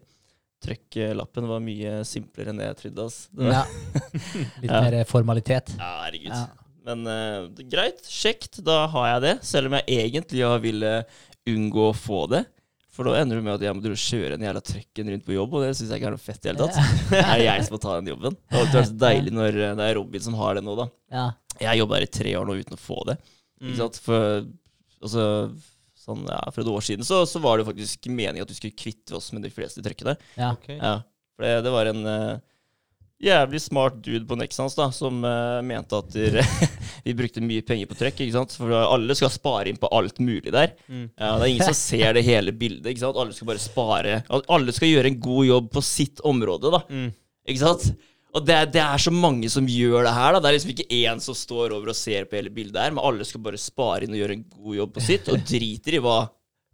Trøkklappen 0.66 1.48
var 1.50 1.62
mye 1.64 2.00
simplere 2.08 2.50
enn 2.54 2.58
det 2.62 2.68
jeg 2.72 2.78
trodde. 2.82 3.06
Altså. 3.08 3.30
Ja. 3.46 3.64
Litt 4.64 4.72
Ja. 4.72 4.82
mer 4.88 4.98
formalitet. 5.10 5.74
ja, 5.78 5.92
herregud. 6.08 6.34
Ja. 6.34 6.46
Men 6.88 7.04
uh, 7.04 7.64
greit, 7.68 8.00
kjekt, 8.08 8.62
da 8.66 8.86
har 8.94 9.10
jeg 9.16 9.24
det. 9.26 9.34
Selv 9.46 9.68
om 9.70 9.76
jeg 9.80 10.00
egentlig 10.08 10.46
har 10.48 10.62
ville 10.64 10.94
unngå 11.48 11.90
å 11.92 11.96
få 11.98 12.26
det. 12.32 12.46
For 12.96 13.06
da 13.06 13.20
ender 13.20 13.38
det 13.38 13.44
med 13.46 13.54
at 13.60 13.62
jeg 13.68 13.76
må 13.78 13.92
kjøre 13.94 14.38
en 14.40 14.46
jævla 14.48 14.62
trøkken 14.66 15.10
rundt 15.14 15.26
på 15.28 15.36
jobb, 15.36 15.52
og 15.54 15.62
det 15.68 15.74
syns 15.78 15.92
jeg 15.94 16.00
ikke 16.02 16.08
er 16.10 16.16
noe 16.16 16.24
fett 16.24 16.40
i 16.40 16.48
det 16.48 16.54
hele 16.56 16.66
tatt. 16.66 16.94
Det 17.12 17.20
er 17.22 17.42
jeg 17.44 17.66
som 17.68 17.76
må 17.76 17.80
ta 17.84 17.98
den 18.00 18.10
jobben. 18.10 18.38
Det 18.48 18.58
hadde 18.58 18.74
vært 18.80 18.90
så 18.90 18.98
deilig 19.04 19.34
når 19.38 19.60
eh, 19.62 19.74
det 19.78 19.86
er 19.92 19.98
Robin 20.00 20.24
som 20.26 20.38
har 20.40 20.58
det 20.58 20.64
nå, 20.66 20.74
da. 20.80 20.88
Ja. 21.14 21.26
Jeg 21.62 21.82
jobba 21.84 22.00
her 22.00 22.06
i 22.08 22.14
tre 22.18 22.34
år 22.40 22.48
nå 22.50 22.56
uten 22.58 22.74
å 22.74 22.82
få 22.82 22.98
det. 23.12 23.18
Ikke 23.62 23.78
sant? 23.84 24.00
For 24.08 24.24
altså, 25.04 25.28
sånn, 26.08 26.26
ja, 26.32 26.42
for 26.54 26.64
et 26.64 26.72
år 26.72 26.86
siden 26.88 27.08
så, 27.08 27.22
så 27.30 27.42
var 27.44 27.60
det 27.60 27.68
faktisk 27.68 28.08
meningen 28.10 28.46
at 28.46 28.52
vi 28.52 28.60
skulle 28.60 28.80
kvitte 28.80 29.18
oss 29.20 29.32
med 29.36 29.44
de 29.46 29.54
fleste 29.54 29.84
trøkkene. 29.86 30.16
Ja. 30.38 30.54
Okay. 30.56 30.80
Ja, 30.80 31.00
for 31.36 31.48
det, 31.48 31.58
det 31.66 31.74
var 31.74 31.92
en 31.92 32.08
uh, 32.08 32.40
jævlig 33.24 33.62
smart 33.62 34.00
dude 34.06 34.26
på 34.30 34.38
Nexans 34.40 34.78
da, 34.78 34.88
som 34.96 35.20
uh, 35.26 35.60
mente 35.66 36.00
at 36.00 36.12
der, 36.14 36.40
vi 37.06 37.16
brukte 37.18 37.44
mye 37.44 37.66
penger 37.66 37.90
på 37.90 37.98
trøkk, 38.00 38.22
ikke 38.24 38.38
sant? 38.38 38.58
For 38.58 38.74
alle 38.80 39.18
skal 39.18 39.34
spare 39.34 39.72
inn 39.72 39.80
på 39.82 39.92
alt 39.94 40.22
mulig 40.24 40.54
der. 40.54 40.76
Mm. 40.88 41.08
Ja, 41.14 41.32
det 41.36 41.48
er 41.48 41.54
ingen 41.54 41.70
som 41.70 41.80
ser 41.80 42.18
det 42.18 42.26
hele 42.28 42.56
bildet, 42.56 42.92
ikke 42.92 43.06
sant? 43.06 43.20
Alle 43.20 43.36
skal 43.36 43.52
bare 43.52 43.64
spare. 43.64 44.20
Alle 44.48 44.76
skal 44.76 44.94
gjøre 44.94 45.12
en 45.12 45.24
god 45.24 45.50
jobb 45.50 45.72
på 45.78 45.86
sitt 45.86 46.24
område, 46.28 46.74
da. 46.78 46.84
Mm. 46.90 47.10
Ikke 47.48 47.64
sant? 47.64 47.90
Og 48.36 48.44
det, 48.46 48.58
det 48.76 48.82
er 48.84 49.02
så 49.02 49.14
mange 49.14 49.50
som 49.50 49.68
gjør 49.70 50.04
det 50.06 50.14
her. 50.14 50.36
da 50.36 50.42
Det 50.44 50.50
er 50.50 50.58
liksom 50.58 50.74
ikke 50.74 50.98
én 51.00 51.22
som 51.24 51.38
står 51.38 51.76
over 51.78 51.94
og 51.94 51.98
ser 51.98 52.28
på 52.28 52.38
hele 52.38 52.52
bildet 52.54 52.82
her, 52.82 52.92
men 52.94 53.04
alle 53.04 53.26
skal 53.26 53.44
bare 53.46 53.62
spare 53.62 54.06
inn 54.06 54.14
og 54.14 54.20
gjøre 54.20 54.36
en 54.38 54.44
god 54.50 54.76
jobb 54.82 54.92
på 54.98 55.06
sitt, 55.06 55.32
og 55.32 55.46
driter 55.48 55.98
i 55.98 56.04
hva, 56.04 56.18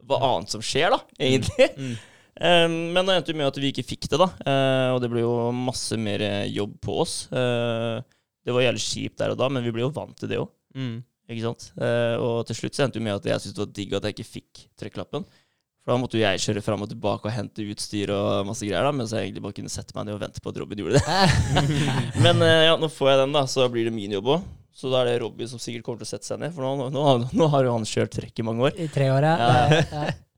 hva 0.09 0.19
annet 0.31 0.55
som 0.55 0.65
skjer, 0.65 0.95
da, 0.95 0.99
egentlig. 1.29 1.69
Mm. 1.77 1.93
Um, 2.33 2.75
men 2.95 3.05
det 3.05 3.15
endte 3.19 3.29
jo 3.29 3.37
med 3.37 3.51
at 3.51 3.57
vi 3.61 3.69
ikke 3.69 3.85
fikk 3.85 4.09
det, 4.09 4.17
da. 4.17 4.27
Uh, 4.41 4.89
og 4.95 4.99
det 5.03 5.11
ble 5.13 5.21
jo 5.21 5.33
masse 5.53 5.97
mer 6.01 6.25
jobb 6.49 6.75
på 6.83 6.97
oss. 7.05 7.15
Uh, 7.29 8.01
det 8.43 8.55
var 8.55 8.65
jævlig 8.65 8.83
kjipt 8.83 9.19
der 9.21 9.35
og 9.35 9.39
da, 9.39 9.49
men 9.53 9.63
vi 9.63 9.71
ble 9.75 9.85
jo 9.85 9.93
vant 9.93 10.17
til 10.19 10.31
det 10.31 10.41
òg. 10.41 10.49
Mm. 10.75 10.97
Ikke 11.31 11.45
sant? 11.45 11.69
Uh, 11.77 12.17
og 12.19 12.41
til 12.49 12.57
slutt 12.57 12.75
så 12.75 12.87
endte 12.87 12.99
det 12.99 13.05
med 13.05 13.15
at 13.15 13.29
jeg 13.29 13.43
syntes 13.43 13.55
det 13.55 13.63
var 13.63 13.75
digg 13.77 13.95
at 13.95 14.07
jeg 14.07 14.17
ikke 14.17 14.31
fikk 14.31 14.63
trøkklappen. 14.81 15.27
For 15.83 15.91
da 15.91 15.99
måtte 15.99 16.15
jo 16.15 16.23
jeg 16.23 16.39
kjøre 16.39 16.61
fram 16.63 16.83
og 16.85 16.87
tilbake 16.93 17.27
og 17.27 17.33
hente 17.35 17.63
utstyr 17.67 18.13
og 18.15 18.47
masse 18.47 18.63
greier, 18.63 18.85
da, 18.87 18.91
mens 18.95 19.11
jeg 19.11 19.27
egentlig 19.27 19.43
bare 19.43 19.55
kunne 19.57 19.71
sette 19.71 19.91
meg 19.97 20.05
ned 20.07 20.15
og 20.15 20.21
vente 20.21 20.39
på 20.39 20.53
at 20.53 20.59
Robin 20.61 20.79
gjorde 20.79 21.01
det. 21.01 21.63
Men 22.23 22.39
eh, 22.45 22.61
ja, 22.69 22.77
nå 22.79 22.87
får 22.87 23.09
jeg 23.11 23.19
den, 23.25 23.35
da, 23.35 23.41
så 23.51 23.67
blir 23.71 23.89
det 23.89 23.95
min 23.95 24.15
jobb 24.15 24.29
òg. 24.37 24.45
Så 24.73 24.89
da 24.89 25.03
er 25.03 25.11
det 25.11 25.17
Robin 25.21 25.49
som 25.51 25.59
sikkert 25.61 25.83
kommer 25.85 25.99
til 25.99 26.07
å 26.07 26.11
sette 26.13 26.29
seg 26.29 26.39
ned, 26.39 26.55
for 26.55 26.63
nå, 26.63 26.87
nå, 26.95 27.03
nå 27.35 27.49
har 27.51 27.67
jo 27.67 27.75
han 27.75 27.85
kjørt 27.87 28.15
trekk 28.15 28.39
i 28.39 28.47
mange 28.47 28.69
år. 28.69 28.79
I 28.79 28.87
tre 28.95 29.11
år, 29.11 29.27
ja. 29.27 29.35
Ja. 29.43 29.83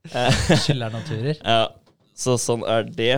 ja. 0.10 0.26
Skylder 0.66 0.98
noen 0.98 1.06
turer. 1.08 1.38
ja, 1.38 1.62
så 2.26 2.36
sånn 2.42 2.66
er 2.66 2.90
det. 2.90 3.14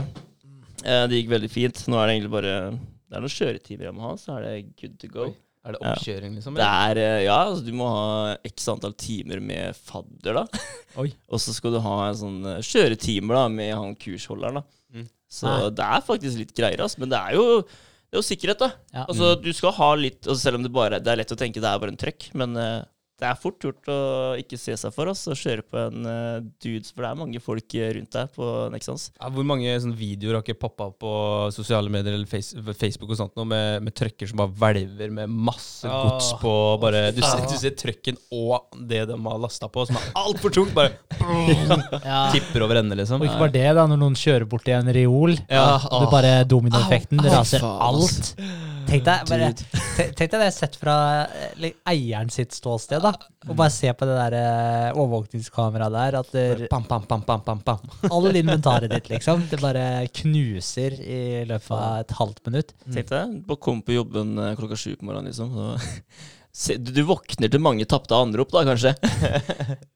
Eh, 0.83 1.03
det 1.07 1.21
gikk 1.23 1.31
veldig 1.31 1.51
fint. 1.51 1.83
Nå 1.87 1.95
er 1.99 2.11
det 2.11 2.17
egentlig 2.19 2.35
bare 2.35 2.53
Det 2.75 3.17
er 3.17 3.23
noen 3.23 3.33
kjøretimer 3.39 3.87
jeg 3.87 3.95
må 3.95 4.03
ha, 4.09 4.13
så 4.19 4.35
er 4.35 4.49
det 4.49 4.55
good 4.75 4.99
to 4.99 5.09
go. 5.15 5.31
Oi. 5.31 5.35
Er 5.67 5.75
det 5.75 5.81
oppkjøring, 5.83 6.35
liksom? 6.37 6.55
Det 6.55 6.63
er, 6.63 6.99
eh, 7.01 7.23
ja, 7.25 7.35
altså 7.43 7.65
du 7.65 7.73
må 7.75 7.89
ha 7.91 8.35
x 8.47 8.69
antall 8.71 8.93
timer 8.95 9.41
med 9.43 9.75
fadder, 9.75 10.39
da. 10.39 10.61
Oi. 11.03 11.09
Og 11.27 11.41
så 11.43 11.55
skal 11.55 11.75
du 11.75 11.81
ha 11.83 11.97
en 12.05 12.19
sånn 12.21 12.37
eh, 12.47 12.61
kjøretimer 12.63 13.35
da, 13.35 13.43
med 13.51 13.73
han 13.75 13.97
kursholderen, 13.99 14.61
da. 14.61 14.63
Mm. 14.95 15.09
Så 15.27 15.49
Nei. 15.51 15.73
det 15.75 15.89
er 15.97 16.07
faktisk 16.07 16.39
litt 16.39 16.55
greier, 16.55 16.85
altså. 16.85 17.03
Men 17.03 17.11
det 17.11 17.19
er 17.19 17.35
jo, 17.35 17.59
det 17.67 18.15
er 18.15 18.21
jo 18.21 18.27
sikkerhet, 18.29 18.63
da. 18.63 18.71
Ja. 18.95 19.03
Altså, 19.09 19.33
du 19.43 19.51
skal 19.57 19.75
ha 19.75 19.89
litt 19.99 20.21
altså, 20.23 20.39
Selv 20.45 20.61
om 20.61 20.63
det 20.63 20.71
bare 20.73 21.01
Det 21.03 21.11
er 21.11 21.19
lett 21.19 21.33
å 21.35 21.37
tenke 21.39 21.59
det 21.59 21.67
er 21.67 21.81
bare 21.83 21.91
en 21.91 21.99
trøkk, 21.99 22.29
men 22.39 22.55
eh, 22.61 22.79
det 23.17 23.25
er 23.31 23.37
fort 23.41 23.57
gjort 23.65 23.87
å 23.89 23.99
ikke 24.37 24.57
se 24.61 24.75
seg 24.77 24.93
for 24.93 25.09
oss 25.09 25.23
og 25.31 25.37
kjøre 25.39 25.63
på 25.65 25.79
en 25.87 26.05
uh, 26.05 26.37
dudes, 26.61 26.91
for 26.93 27.01
det 27.01 27.09
er 27.09 27.17
mange 27.17 27.39
folk 27.41 27.73
rundt 27.97 28.11
deg 28.13 28.29
på 28.35 28.49
Nexans. 28.73 29.07
Ja, 29.17 29.31
hvor 29.33 29.47
mange 29.49 29.73
sånne 29.81 29.97
videoer 29.97 30.37
har 30.37 30.43
ikke 30.45 30.57
poppa 30.61 30.87
opp 30.91 30.99
på 31.01 31.13
sosiale 31.55 31.89
medier 31.93 32.13
eller 32.13 32.29
face, 32.29 32.53
Facebook 32.77 33.15
og 33.15 33.19
sånt 33.23 33.33
nå, 33.39 33.45
med, 33.49 33.81
med 33.87 33.95
trøkker 33.97 34.29
som 34.29 34.37
bare 34.43 34.53
hvelver 34.61 35.13
med 35.21 35.33
masse 35.33 35.87
Ah. 35.87 36.03
gods 36.07 36.29
på 36.41 36.51
bare 36.81 37.07
Du 37.15 37.21
ser, 37.23 37.43
du 37.49 37.55
ser 37.57 37.73
trøkken 37.77 38.17
og 38.33 38.77
det 38.89 39.03
de 39.09 39.17
har 39.17 39.37
lasta 39.41 39.69
på, 39.71 39.85
som 39.89 39.97
er 39.97 40.07
altfor 40.19 40.53
tungt, 40.53 40.73
bare 40.77 40.93
Ja. 42.05 42.27
tipper 42.33 42.65
over 42.65 42.79
ende, 42.81 42.95
liksom. 42.99 43.21
Og 43.21 43.27
ikke 43.29 43.41
bare 43.47 43.55
det, 43.55 43.65
da, 43.77 43.85
når 43.89 44.01
noen 44.01 44.17
kjører 44.19 44.45
bort 44.49 44.67
i 44.69 44.75
en 44.77 44.89
reol, 44.93 45.33
Ja, 45.49 45.77
og 45.89 46.05
det 46.05 46.09
bare 46.13 46.33
dominoeffekten, 46.49 47.21
det 47.23 47.33
raser 47.33 47.65
alt. 47.65 48.33
Tenk 48.87 49.03
deg, 49.03 49.23
bare, 49.27 49.49
te- 49.97 50.05
tenk 50.15 50.31
deg 50.31 50.41
det 50.45 50.51
sett 50.55 50.77
fra 50.79 50.93
eh, 51.27 51.73
eieren 51.91 52.29
sitt 52.31 52.55
ståsted, 52.55 53.03
da. 53.03 53.11
Og 53.47 53.55
bare 53.59 53.71
se 53.73 53.91
på 53.95 54.07
det 54.07 54.15
der 54.15 54.35
eh, 54.39 54.89
overvåkningskameraet 54.95 55.95
der, 55.97 56.17
at 56.21 56.31
det, 56.35 56.69
Pam, 56.71 56.85
pam, 56.87 57.03
pam, 57.09 57.23
pam, 57.27 57.43
pam, 57.43 57.59
pam. 57.67 57.83
all 58.15 58.31
inventaret 58.39 58.91
ditt, 58.93 59.09
liksom, 59.15 59.43
det 59.51 59.59
bare 59.63 59.83
knuser 60.21 60.95
i 61.03 61.19
løpet 61.49 61.75
av 61.75 61.99
et 62.05 62.15
halvt 62.21 62.41
minutt. 62.47 62.73
Tenk 62.87 63.11
deg, 63.11 63.37
bare 63.49 63.63
kom 63.67 63.83
på 63.83 63.97
jobben 63.99 64.37
eh, 64.39 64.55
klokka 64.59 64.79
sju 64.79 64.95
på 64.95 65.09
morgenen, 65.09 65.31
liksom. 65.33 65.51
Så 65.51 66.36
du, 66.81 67.01
våkner 67.05 67.51
til 67.53 67.61
mange 67.61 67.85
tapte 67.89 68.15
anrop, 68.17 68.49
da, 68.53 68.63
kanskje. 68.65 68.93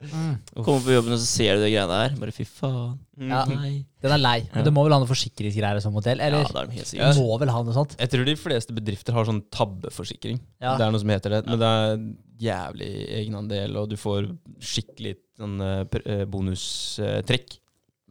Mm. 0.05 0.35
Kommer 0.65 0.83
på 0.85 0.93
jobben, 0.93 1.15
og 1.15 1.21
så 1.21 1.25
ser 1.27 1.57
du 1.57 1.63
de 1.65 1.71
greiene 1.73 1.89
der. 2.03 2.17
Bare 2.21 2.33
fy 2.35 2.45
faen. 2.45 2.99
Ja. 3.17 3.43
Nei. 3.49 3.71
Den 4.01 4.13
er 4.15 4.21
lei. 4.21 4.35
Men 4.53 4.65
du 4.67 4.71
må 4.73 4.83
vel 4.85 4.95
ha 4.95 4.99
noe 5.01 5.09
forsikringsgreier 5.09 5.81
som 5.83 5.93
modell? 5.97 6.21
Ja, 6.21 6.29
Eller 6.29 6.45
det 6.45 6.61
er 6.61 6.69
de 6.71 6.77
helt 6.79 7.17
du 7.17 7.21
må 7.21 7.37
vel 7.41 7.51
ha 7.53 7.61
noe 7.65 7.75
sånt? 7.75 7.95
Jeg 8.01 8.13
tror 8.13 8.27
de 8.29 8.35
fleste 8.39 8.75
bedrifter 8.77 9.17
har 9.17 9.27
sånn 9.29 9.43
tabbeforsikring. 9.53 10.41
Ja. 10.61 10.75
Det 10.77 10.85
er 10.85 10.93
noe 10.93 11.01
som 11.03 11.13
heter 11.13 11.35
det. 11.37 11.41
Men 11.49 11.61
det 11.61 11.71
er 11.79 12.03
jævlig 12.41 12.91
egenandel, 13.21 13.77
og 13.81 13.89
du 13.91 13.97
får 14.01 14.29
skikkelig 14.71 15.15
sånn 15.41 15.57
eh, 15.65 15.83
eh, 16.05 16.25
bonustrekk. 16.29 17.57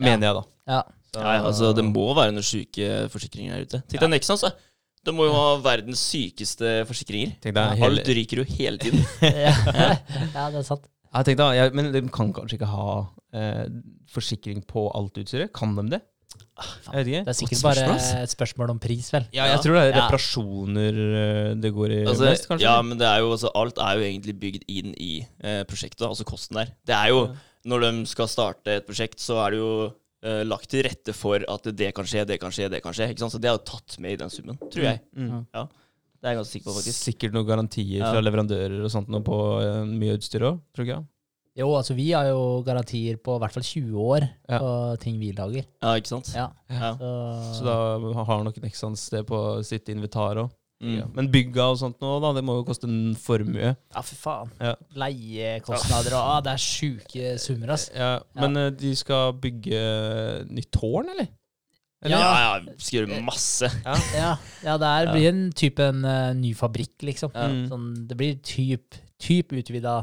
Mener 0.00 0.26
jeg, 0.30 0.40
da. 0.40 0.44
Ja. 0.74 0.82
Så- 1.10 1.22
Nei, 1.26 1.38
altså, 1.42 1.72
det 1.74 1.82
må 1.84 2.04
være 2.14 2.30
noen 2.30 2.46
sjuke 2.46 3.08
forsikringer 3.10 3.56
her 3.56 3.64
ute. 3.66 3.80
Tenk 3.90 4.04
deg 4.04 4.12
Nexans, 4.12 4.44
da. 4.46 4.52
Det 5.06 5.14
må 5.16 5.24
jo 5.24 5.32
ha 5.32 5.44
verdens 5.64 6.02
sykeste 6.10 6.80
forsikringer. 6.88 7.32
Tenk 7.40 7.56
deg 7.56 7.80
hele, 7.80 8.02
Alt 8.02 8.10
ryker 8.18 8.42
jo 8.42 8.46
hele 8.50 8.80
tiden. 8.82 9.00
ja. 9.46 9.54
ja, 9.56 10.48
det 10.52 10.60
er 10.60 10.66
sant. 10.66 10.84
Jeg 11.10 11.26
tenkte, 11.26 11.48
ja, 11.56 11.66
men 11.74 11.88
de 11.94 12.02
kan 12.12 12.30
kanskje 12.36 12.58
ikke 12.58 12.68
ha 12.70 12.90
eh, 13.34 13.64
forsikring 14.12 14.60
på 14.68 14.86
alt 14.94 15.16
utstyret? 15.22 15.50
Kan 15.56 15.72
de 15.78 15.86
det? 15.96 16.02
Jeg 16.60 16.92
vet 16.92 17.08
ikke. 17.08 17.22
Det 17.24 17.32
er 17.32 17.38
sikkert 17.38 17.62
bare 17.64 17.84
et 18.20 18.32
spørsmål 18.34 18.72
om 18.74 18.80
pris, 18.82 19.08
vel. 19.14 19.24
Ja, 19.34 19.48
jeg 19.50 19.62
tror 19.64 19.78
det 19.78 19.82
er 19.86 19.96
reparasjoner 19.96 20.98
eh, 21.22 21.52
det 21.58 21.72
går 21.74 21.94
i 21.96 22.00
Altså, 22.04 22.26
mest, 22.28 22.46
kanskje? 22.50 22.66
ja, 22.68 22.76
men 22.84 23.00
det 23.00 23.08
er 23.08 23.22
jo, 23.24 23.32
altså, 23.34 23.50
alt 23.56 23.80
er 23.82 23.96
jo 23.98 24.04
egentlig 24.06 24.36
bygd 24.44 24.66
inn 24.68 24.92
i 25.00 25.12
eh, 25.24 25.62
prosjektet, 25.68 26.04
altså 26.06 26.26
kosten 26.28 26.60
der. 26.60 26.74
Det 26.86 26.96
er 26.96 27.14
jo, 27.14 27.24
Når 27.64 27.82
de 27.84 27.90
skal 28.08 28.28
starte 28.30 28.78
et 28.78 28.86
prosjekt, 28.86 29.18
så 29.20 29.40
er 29.46 29.56
det 29.56 29.58
jo 29.60 29.72
eh, 30.22 30.42
lagt 30.44 30.68
til 30.72 30.82
rette 30.86 31.14
for 31.16 31.44
at 31.48 31.68
det 31.76 31.92
kan 31.96 32.04
skje, 32.08 32.26
det 32.28 32.40
kan 32.42 32.50
skje, 32.54 32.68
det 32.72 32.82
kan 32.84 32.92
skje. 32.96 33.10
Ikke 33.12 33.24
sant? 33.24 33.32
Så 33.36 33.40
det 33.40 33.48
er 33.50 33.56
jo 33.58 33.64
tatt 33.70 33.98
med 34.02 34.12
i 34.12 34.20
den 34.20 34.30
summen, 34.32 34.58
tror 34.70 34.84
jeg. 34.84 35.00
Mm. 35.16 35.46
Det 35.50 36.28
er 36.28 36.34
jeg 36.34 36.40
ganske 36.42 36.52
sikker 36.52 36.68
på, 36.68 36.74
faktisk. 36.76 36.98
Sikkert 37.06 37.32
noen 37.32 37.46
garantier 37.48 38.02
Ja. 38.02 38.10
fra 38.12 38.20
leverandører 38.20 38.82
og 38.84 38.90
sånt 38.92 39.08
noe 39.08 39.22
på 39.24 39.38
uh, 39.64 39.86
mye 39.88 40.18
utstyr 40.18 40.44
òg, 40.50 40.60
tror 40.76 40.86
jeg. 40.90 41.06
Jo, 41.58 41.66
altså 41.74 41.94
vi 41.96 42.10
har 42.12 42.28
jo 42.28 42.62
garantier 42.62 43.16
på 43.18 43.34
i 43.34 43.40
hvert 43.42 43.52
fall 43.56 43.64
20 43.66 43.96
år 44.04 44.28
Ja. 44.48 44.58
på 44.60 44.98
ting 45.02 45.16
vi 45.18 45.32
lager. 45.32 45.64
Ja, 45.82 45.94
ikke 45.98 46.12
sant? 46.12 46.28
Ja, 46.36 46.50
Ja. 46.70 46.92
så, 47.00 47.10
Så 47.58 47.64
da 47.64 48.24
har 48.24 48.44
nok 48.44 48.60
Nexans 48.62 49.08
det 49.10 49.26
på 49.26 49.40
sitt 49.64 49.88
invitar 49.88 50.36
òg. 50.36 50.50
Mm. 50.80 51.10
Men 51.12 51.26
bygga 51.28 51.66
og 51.74 51.76
sånt 51.76 51.98
nå, 52.00 52.14
da, 52.24 52.30
det 52.38 52.42
må 52.46 52.54
jo 52.56 52.64
koste 52.64 52.88
en 52.88 53.12
formue. 53.20 53.74
Ja, 53.74 54.00
for 54.00 54.16
faen. 54.16 54.52
Ja. 54.62 54.72
Leiekostnader 54.96 56.16
og 56.16 56.22
ah, 56.22 56.38
Det 56.46 56.54
er 56.54 56.62
sjuke 56.64 57.34
summer, 57.42 57.74
ass. 57.76 57.90
Ja, 57.92 58.14
men 58.40 58.56
ja. 58.56 58.70
de 58.72 58.94
skal 58.96 59.34
bygge 59.42 59.82
nytt 60.48 60.70
tårn, 60.72 61.12
eller? 61.12 61.28
Ja, 62.08 62.16
ja, 62.16 62.52
skal 62.80 63.02
gjøre 63.02 63.18
masse. 63.24 63.68
Ja, 63.84 64.30
ja 64.64 64.76
det 64.80 64.88
er, 64.88 65.10
blir 65.12 65.26
en 65.28 65.42
type 65.52 65.84
en 65.84 66.00
uh, 66.06 66.30
ny 66.36 66.54
fabrikk, 66.56 66.94
liksom. 67.04 67.34
Ja. 67.36 67.50
Mm. 67.52 67.66
Sånn, 67.68 67.90
det 68.08 68.16
blir 68.16 68.38
typ, 68.40 68.96
typ 69.20 69.52
utvida 69.52 69.98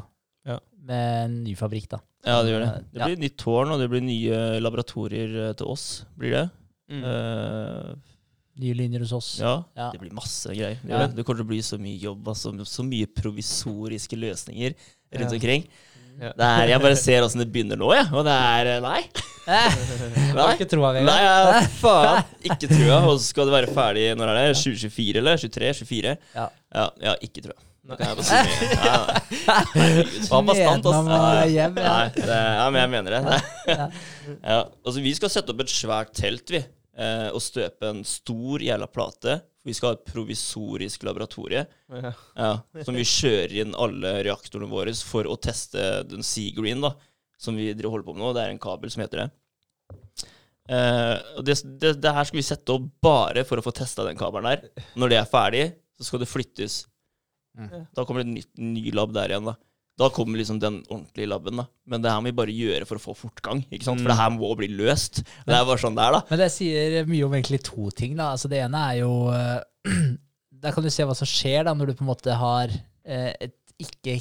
Ja. 0.46 0.60
med 0.78 1.24
en 1.24 1.40
ny 1.48 1.56
fabrikk, 1.58 1.90
da. 1.96 2.04
Ja, 2.28 2.44
det 2.44 2.54
gjør 2.54 2.66
det. 2.68 2.70
Det 2.92 3.02
Ja. 3.02 3.10
blir 3.10 3.24
nytt 3.24 3.38
tårn, 3.42 3.72
og 3.74 3.82
det 3.82 3.90
blir 3.90 4.06
nye 4.06 4.60
laboratorier 4.62 5.50
eh, 5.50 5.54
til 5.58 5.74
oss, 5.74 6.06
blir 6.18 6.36
det. 6.38 6.46
Mm. 6.92 7.04
Eh, 7.04 7.96
Nye 8.58 8.74
linjer 8.74 9.04
hos 9.06 9.12
oss. 9.14 9.28
ja, 9.40 9.64
Ja. 9.78 9.92
det 9.94 10.00
blir 10.02 10.14
masse 10.18 10.50
greier. 10.50 10.80
Ja. 10.88 11.06
det. 11.08 11.24
kommer 11.26 11.44
til 11.44 11.46
å 11.46 11.52
bli 11.52 11.60
så 11.62 11.78
mye 11.78 11.98
jobb, 12.02 12.28
altså, 12.28 12.54
så 12.66 12.84
mye 12.86 13.06
provisoriske 13.06 14.18
løsninger 14.18 14.74
rundt 15.14 15.32
Ja. 15.32 15.36
omkring. 15.38 15.68
Ja. 16.18 16.32
Det 16.34 16.46
er, 16.46 16.68
jeg 16.72 16.82
bare 16.82 16.96
ser 16.98 17.22
åssen 17.22 17.38
det 17.44 17.52
begynner 17.54 17.78
nå, 17.78 17.92
jeg. 17.94 18.08
Og 18.12 18.24
det 18.26 18.34
er 18.34 18.66
eh, 18.72 18.80
Nei. 18.82 19.04
Nei. 20.34 20.48
ikke 20.56 20.66
troa, 20.72 20.90
Nei, 20.98 21.20
ja, 21.22 21.62
faen. 21.78 22.24
Ikke 22.50 22.68
trua. 22.72 22.98
Og 23.06 23.20
så 23.20 23.30
skal 23.30 23.46
det 23.46 23.54
være 23.54 23.70
ferdig 23.76 24.08
når 24.18 24.32
er 24.34 24.40
det? 24.50 24.58
2024 24.58 25.22
eller 25.22 25.38
23? 25.38 25.74
24? 25.86 26.16
Ja. 26.34 26.48
Ja, 26.74 26.88
ja 27.06 27.14
ikke 27.22 27.46
trua. 27.46 27.60
Det 27.88 27.96
kan 28.02 28.10
jeg 28.10 28.18
bare 28.18 28.26
si. 28.28 28.34
med. 28.42 28.74
Ja, 28.84 28.96
nei. 29.08 29.22
Herregud. 29.78 30.18
Faen, 30.28 30.50
bastant, 30.50 30.90
ja. 30.90 31.70
Nei, 31.78 32.10
det, 32.18 32.40
ja, 32.42 32.66
men 32.74 32.82
jeg 32.82 32.92
mener 32.98 33.16
det. 33.16 33.38
Ja. 33.70 34.58
Altså, 34.84 34.98
vi 35.06 35.14
skal 35.16 35.32
sette 35.32 35.54
opp 35.54 35.64
et 35.64 35.72
svært 35.72 36.12
telt, 36.18 36.50
vi. 36.52 36.66
Eh, 36.98 37.28
og 37.30 37.44
støpe 37.46 37.92
en 37.92 38.02
stor 38.08 38.64
jævla 38.66 38.88
plate. 38.90 39.36
Vi 39.68 39.76
skal 39.78 39.92
ha 39.92 39.98
et 39.98 40.08
provisorisk 40.08 41.04
laboratorie 41.06 41.66
Ja. 41.92 42.14
ja, 42.40 42.54
som 42.88 42.98
vi 42.98 43.04
kjører 43.06 43.54
inn 43.62 43.76
alle 43.78 44.16
reaktorene 44.26 44.70
våre 44.72 44.96
for 45.06 45.30
å 45.30 45.36
teste 45.38 45.84
den 46.10 46.26
Seagreen, 46.26 46.82
da, 46.82 46.96
som 47.38 47.60
vi 47.60 47.70
holder 47.76 48.06
på 48.08 48.16
med 48.16 48.24
nå. 48.24 48.32
Det 48.34 48.46
er 48.46 48.56
en 48.56 48.64
kabel 48.64 48.94
som 48.94 49.04
heter 49.06 49.26
det. 49.26 49.30
Eh, 50.74 51.16
og 51.38 51.46
det, 51.46 51.60
det, 51.80 51.94
det 52.02 52.16
her 52.18 52.28
skal 52.28 52.42
vi 52.42 52.48
sette 52.48 52.74
opp 52.74 52.90
bare 53.04 53.46
for 53.48 53.62
å 53.62 53.66
få 53.66 53.76
testa 53.78 54.08
den 54.08 54.18
kabelen 54.20 54.50
der. 54.50 54.88
Når 54.98 55.14
det 55.14 55.22
er 55.22 55.30
ferdig, 55.30 55.66
så 56.00 56.10
skal 56.10 56.24
det 56.24 56.32
flyttes. 56.32 56.82
Mm. 57.58 57.86
Da 57.94 58.06
kommer 58.06 58.24
det 58.24 58.32
et 58.32 58.36
nytt, 58.40 58.52
ny 58.58 58.90
lab 58.96 59.14
der 59.14 59.34
igjen, 59.36 59.52
da. 59.52 59.58
Da 59.98 60.10
kommer 60.14 60.38
liksom 60.38 60.60
den 60.62 60.84
ordentlige 60.94 61.26
laben, 61.32 61.58
da. 61.58 61.66
Men 61.90 62.04
det 62.04 62.12
her 62.12 62.22
må 62.22 62.30
vi 62.30 62.36
bare 62.38 62.54
gjøre 62.54 62.86
for 62.86 63.00
å 63.00 63.02
få 63.02 63.16
fortgang. 63.18 63.64
ikke 63.74 63.88
sant? 63.88 64.04
For 64.04 64.12
det 64.14 64.20
her 64.20 64.30
må 64.36 64.52
bli 64.60 64.68
løst. 64.78 65.24
Det 65.48 65.56
er 65.58 65.66
bare 65.66 65.82
sånn 65.82 65.98
det 65.98 66.04
er, 66.06 66.18
da. 66.20 66.22
Men 66.30 66.42
det 66.44 66.52
sier 66.54 66.98
mye 67.10 67.26
om 67.26 67.34
egentlig 67.34 67.64
to 67.66 67.90
ting. 67.98 68.14
da. 68.20 68.32
Altså 68.36 68.52
Det 68.52 68.60
ene 68.62 68.84
er 68.92 69.00
jo 69.02 69.12
eh, 69.34 69.60
Der 70.62 70.74
kan 70.74 70.86
du 70.86 70.90
se 70.94 71.06
hva 71.06 71.14
som 71.18 71.30
skjer 71.30 71.66
da 71.68 71.74
når 71.78 71.92
du 71.92 71.98
på 72.00 72.06
en 72.06 72.10
måte 72.12 72.34
har 72.38 72.72
eh, 73.06 73.34
et 73.48 73.56
ikke 73.78 74.20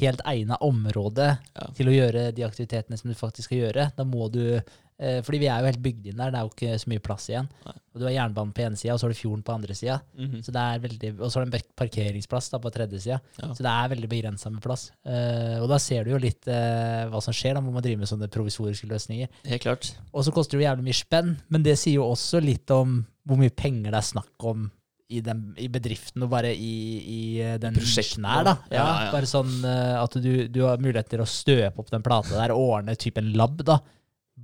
helt 0.00 0.20
egna 0.26 0.58
område 0.62 1.28
Ja. 1.54 1.66
til 1.78 1.90
å 1.90 1.94
gjøre 1.94 2.28
de 2.34 2.42
aktivitetene 2.46 2.98
som 2.98 3.10
du 3.10 3.14
faktisk 3.18 3.48
skal 3.48 3.60
gjøre. 3.68 3.88
Da 3.96 4.02
må 4.06 4.26
du 4.34 4.58
Fordi 4.94 5.40
vi 5.42 5.48
er 5.50 5.58
jo 5.58 5.66
helt 5.66 5.82
bygd 5.82 6.04
inn 6.06 6.20
der, 6.20 6.30
det 6.30 6.38
er 6.38 6.44
jo 6.46 6.52
ikke 6.52 6.76
så 6.78 6.90
mye 6.92 7.02
plass 7.02 7.24
igjen. 7.26 7.48
Nei. 7.66 7.74
Og 7.94 8.00
Du 8.00 8.04
har 8.06 8.14
jernbanen 8.14 8.52
på 8.54 8.62
ene 8.64 8.78
sida, 8.78 8.94
og 8.94 9.00
så 9.00 9.06
har 9.06 9.14
du 9.14 9.18
fjorden 9.18 9.42
på 9.46 9.54
andre 9.54 9.74
sida. 9.74 10.00
Mm 10.14 10.42
veldig, 10.84 11.10
og 11.20 11.30
så 11.30 11.38
har 11.38 11.46
du 11.46 11.54
en 11.54 11.66
parkeringsplass 11.78 12.50
da 12.50 12.58
på 12.58 12.70
tredje 12.74 13.00
sida. 13.00 13.20
Ja. 13.40 13.50
Så 13.54 13.62
det 13.62 13.70
er 13.70 13.90
veldig 13.92 14.08
begrensa 14.10 14.50
med 14.50 14.62
plass. 14.62 14.92
Eh, 15.06 15.58
og 15.62 15.68
da 15.70 15.78
ser 15.78 16.04
du 16.04 16.10
jo 16.14 16.18
litt 16.18 16.46
eh, 16.50 17.06
hva 17.10 17.20
som 17.22 17.34
skjer 17.34 17.54
da 17.54 17.60
Hvor 17.60 17.74
man 17.74 17.82
driver 17.82 18.02
med 18.02 18.10
sånne 18.10 18.28
provisoriske 18.28 18.86
løsninger. 18.90 19.28
Helt 19.46 19.62
klart. 19.62 19.92
Og 20.12 20.24
så 20.24 20.32
koster 20.34 20.58
det 20.58 20.64
jo 20.64 20.68
jævlig 20.68 20.88
mye 20.88 21.00
spenn, 21.00 21.36
men 21.48 21.62
det 21.62 21.76
sier 21.78 22.00
jo 22.00 22.08
også 22.10 22.40
litt 22.40 22.70
om 22.70 23.04
hvor 23.24 23.40
mye 23.40 23.54
penger 23.54 23.90
det 23.90 24.00
er 24.00 24.10
snakk 24.10 24.44
om 24.44 24.70
i, 25.08 25.20
den, 25.20 25.54
i 25.60 25.68
bedriften 25.68 26.24
og 26.24 26.30
bare 26.32 26.50
i, 26.54 26.74
i 26.98 27.20
eh, 27.44 27.58
den 27.60 27.76
nisjen 27.76 28.24
her, 28.26 28.44
da. 28.46 28.56
Ja, 28.70 28.76
Ja, 28.76 28.86
ja. 29.06 29.10
Bare 29.14 29.28
sånn 29.28 29.52
uh, 29.64 30.00
at 30.00 30.16
du, 30.18 30.46
du 30.48 30.62
har 30.64 30.80
mulighet 30.82 31.12
til 31.12 31.22
å 31.22 31.28
støpe 31.28 31.80
opp 31.80 31.92
den 31.92 32.04
plata 32.04 32.34
der, 32.38 32.54
ordne 32.56 32.96
typen 33.00 33.32
lab, 33.36 33.60
da. 33.66 33.78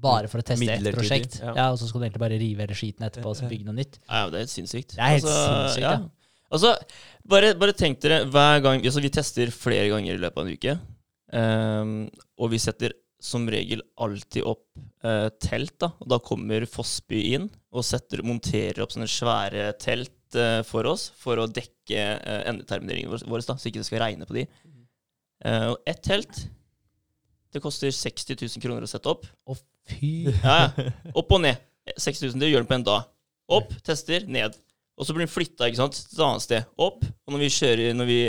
Bare 0.01 0.31
for 0.31 0.43
å 0.43 0.47
teste 0.47 0.71
et 0.73 0.89
prosjekt. 0.95 1.41
ja. 1.43 1.53
Ja. 1.57 1.67
Og 1.73 1.81
så 1.81 1.89
skal 1.89 2.03
du 2.03 2.07
egentlig 2.07 2.23
bare 2.25 2.39
rive 2.41 2.65
hele 2.65 2.79
skiten 2.79 3.07
etterpå 3.07 3.35
og 3.35 3.51
bygge 3.51 3.69
noe 3.69 3.77
nytt. 3.77 4.01
Ja, 4.07 4.25
det 4.31 4.41
er 4.41 4.47
helt 4.47 4.55
sinnssykt. 4.55 4.97
Det 4.97 5.05
er 5.05 5.19
helt 5.19 5.29
sinnssykt, 5.29 5.85
ja. 5.85 5.99
Altså, 6.51 6.73
bare, 7.31 7.53
bare 7.59 7.75
tenk 7.79 8.01
dere 8.03 8.25
hver 8.27 8.57
gang 8.65 8.81
altså 8.83 8.99
Vi 9.05 9.13
tester 9.15 9.53
flere 9.55 9.87
ganger 9.93 10.17
i 10.17 10.23
løpet 10.23 10.41
av 10.41 10.49
en 10.49 10.57
uke. 10.59 10.75
Um, 11.31 11.93
og 12.43 12.51
vi 12.51 12.59
setter 12.59 12.97
som 13.23 13.45
regel 13.53 13.85
alltid 14.01 14.47
opp 14.49 14.65
uh, 15.05 15.29
telt. 15.39 15.77
da 15.79 15.93
Og 16.01 16.09
da 16.11 16.19
kommer 16.25 16.67
Fossby 16.67 17.21
inn 17.37 17.47
og 17.71 17.87
setter, 17.87 18.25
monterer 18.27 18.83
opp 18.83 18.97
sånne 18.97 19.07
svære 19.11 19.69
telt 19.79 20.41
uh, 20.41 20.65
for 20.67 20.89
oss 20.91 21.11
for 21.21 21.39
å 21.39 21.47
dekke 21.47 22.03
uh, 22.19 22.41
endetermineringene 22.51 23.21
våre, 23.31 23.47
da, 23.47 23.55
så 23.55 23.71
ikke 23.71 23.85
det 23.85 23.91
skal 23.91 24.03
regne 24.09 24.27
på 24.27 24.41
de. 24.41 24.49
Eh, 25.45 25.67
og 25.73 25.89
ett 25.89 26.03
telt 26.05 26.43
det 27.51 27.63
koster 27.65 27.91
60 27.91 28.37
000 28.37 28.63
kroner 28.63 28.85
å 28.85 28.91
sette 28.91 29.11
opp. 29.11 29.25
Å, 29.51 29.57
fy 29.89 30.31
Ja. 30.43 30.71
Opp 31.15 31.33
og 31.33 31.43
ned. 31.45 31.61
6000, 31.97 32.39
det 32.41 32.51
gjør 32.51 32.65
den 32.65 32.71
på 32.71 32.77
en 32.79 32.87
dag. 32.87 33.09
Opp, 33.51 33.73
tester, 33.87 34.27
ned. 34.31 34.55
Og 35.01 35.07
så 35.07 35.15
blir 35.17 35.25
den 35.25 35.33
flytta 35.33 35.71
til 35.71 35.81
et 35.81 36.23
annet 36.23 36.45
sted. 36.45 36.73
Opp. 36.79 37.05
Og 37.05 37.35
når 37.35 37.43
vi 37.45 37.53
kjører, 37.57 37.95
når 37.97 38.11
vi 38.11 38.21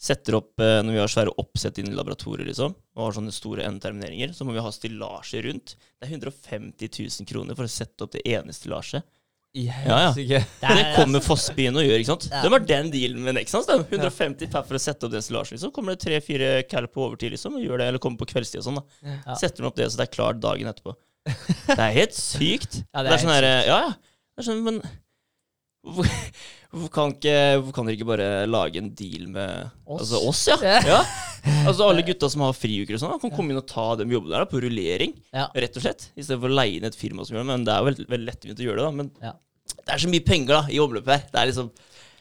setter 0.00 0.38
opp 0.38 0.62
eh, 0.64 0.78
Når 0.80 0.94
vi 0.94 1.00
har 1.02 1.10
svære 1.12 1.34
oppsett 1.42 1.76
inn 1.82 1.90
i 1.90 1.96
laboratoriet, 1.96 2.46
liksom, 2.48 2.72
og 2.96 3.02
har 3.04 3.16
sånne 3.18 3.34
store 3.34 3.66
endetermineringer, 3.68 4.32
så 4.32 4.46
må 4.48 4.54
vi 4.56 4.62
ha 4.64 4.70
stillasjer 4.72 5.44
rundt. 5.44 5.74
Det 5.76 6.06
er 6.06 6.14
150 6.14 6.94
000 7.20 7.28
kroner 7.28 7.58
for 7.58 7.68
å 7.68 7.72
sette 7.72 8.06
opp 8.06 8.14
det 8.14 8.24
ene 8.30 8.54
stillasjet. 8.56 9.04
Ja, 9.52 10.12
ja. 10.14 10.40
Det 10.62 10.82
kommer 10.94 11.22
Fossbyen 11.24 11.74
og 11.74 11.82
gjør, 11.82 11.98
ikke 11.98 12.10
sant. 12.12 12.26
Ja. 12.30 12.42
De 12.44 12.52
har 12.54 12.62
den 12.68 12.90
dealen 12.92 13.24
med 13.26 13.34
Nexans. 13.34 13.66
da. 13.66 13.80
150 13.82 14.46
per 14.52 14.62
for 14.68 14.78
å 14.78 14.82
sette 14.82 15.08
opp 15.08 15.14
den 15.14 15.24
stillasjen. 15.26 15.56
Liksom. 15.56 15.72
Kommer 15.74 15.96
det 15.96 16.04
tre-fire 16.04 16.50
cal 16.70 16.86
på 16.86 17.02
overtid, 17.08 17.34
liksom, 17.34 17.56
og 17.58 17.64
gjør 17.64 17.82
det, 17.82 17.88
eller 17.90 18.02
kommer 18.04 18.20
på 18.22 18.28
kveldstid 18.30 18.62
og 18.62 18.68
sånn. 18.68 18.78
da. 18.78 19.16
Ja. 19.26 19.38
Setter 19.42 19.64
de 19.64 19.70
opp 19.72 19.80
det 19.80 19.88
så 19.90 19.98
det 19.98 20.06
er 20.06 20.14
klart 20.14 20.38
dagen 20.44 20.70
etterpå. 20.70 20.94
Det 21.26 21.78
er 21.78 21.96
helt 21.98 22.14
sykt. 22.16 22.80
Ja, 22.94 23.02
det, 23.02 23.06
er 23.06 23.10
det 23.10 23.16
er 23.16 23.24
sånn 23.24 23.34
herre 23.34 23.54
Ja, 23.66 23.80
ja. 23.88 23.90
Det 24.30 24.44
er 24.44 24.46
sånn, 24.52 24.62
men 24.64 24.78
hvorfor, 25.84 26.88
kan 26.94 27.12
ikke, 27.14 27.34
kan 27.74 27.88
dere 27.88 27.96
ikke 27.96 28.08
bare 28.10 28.28
lage 28.48 28.80
en 28.80 28.90
deal 28.96 29.26
med 29.32 29.70
Oss? 29.86 30.02
Altså 30.04 30.20
oss, 30.28 30.42
ja. 30.52 30.58
ja. 30.86 31.00
Altså 31.66 31.86
Alle 31.88 32.04
gutta 32.08 32.28
som 32.30 32.44
har 32.44 32.56
friuker 32.56 32.96
og 32.98 33.02
sånn, 33.02 33.20
kan 33.22 33.32
komme 33.34 33.54
inn 33.54 33.60
og 33.62 33.68
ta 33.70 33.86
de 33.98 34.06
jobbene 34.10 34.34
der 34.36 34.44
da, 34.44 34.50
på 34.50 34.60
rullering. 34.64 35.14
Ja. 35.34 35.48
Rett 35.56 35.78
og 35.80 35.84
slett. 35.86 36.10
I 36.14 36.24
stedet 36.26 36.40
for 36.42 36.52
å 36.52 36.58
leie 36.60 36.78
inn 36.78 36.88
et 36.88 36.98
firma 36.98 37.24
som 37.26 37.36
gjør 37.36 37.46
det. 37.46 37.50
Men 37.52 37.64
det 37.66 37.74
er 37.74 37.80
jo 37.82 37.88
veldig, 37.90 38.08
veldig 38.14 38.28
lettvint 38.32 38.60
å 38.62 38.66
gjøre 38.68 38.82
det, 38.82 38.88
da. 38.90 38.96
Men 39.00 39.10
Ja. 39.24 39.32
det 39.80 39.94
er 39.96 40.04
så 40.04 40.12
mye 40.12 40.26
penger 40.26 40.56
da 40.58 40.62
i 40.70 40.82
omløpet 40.84 41.14
her. 41.16 41.24
Det 41.32 41.40
er 41.42 41.50
liksom 41.52 41.70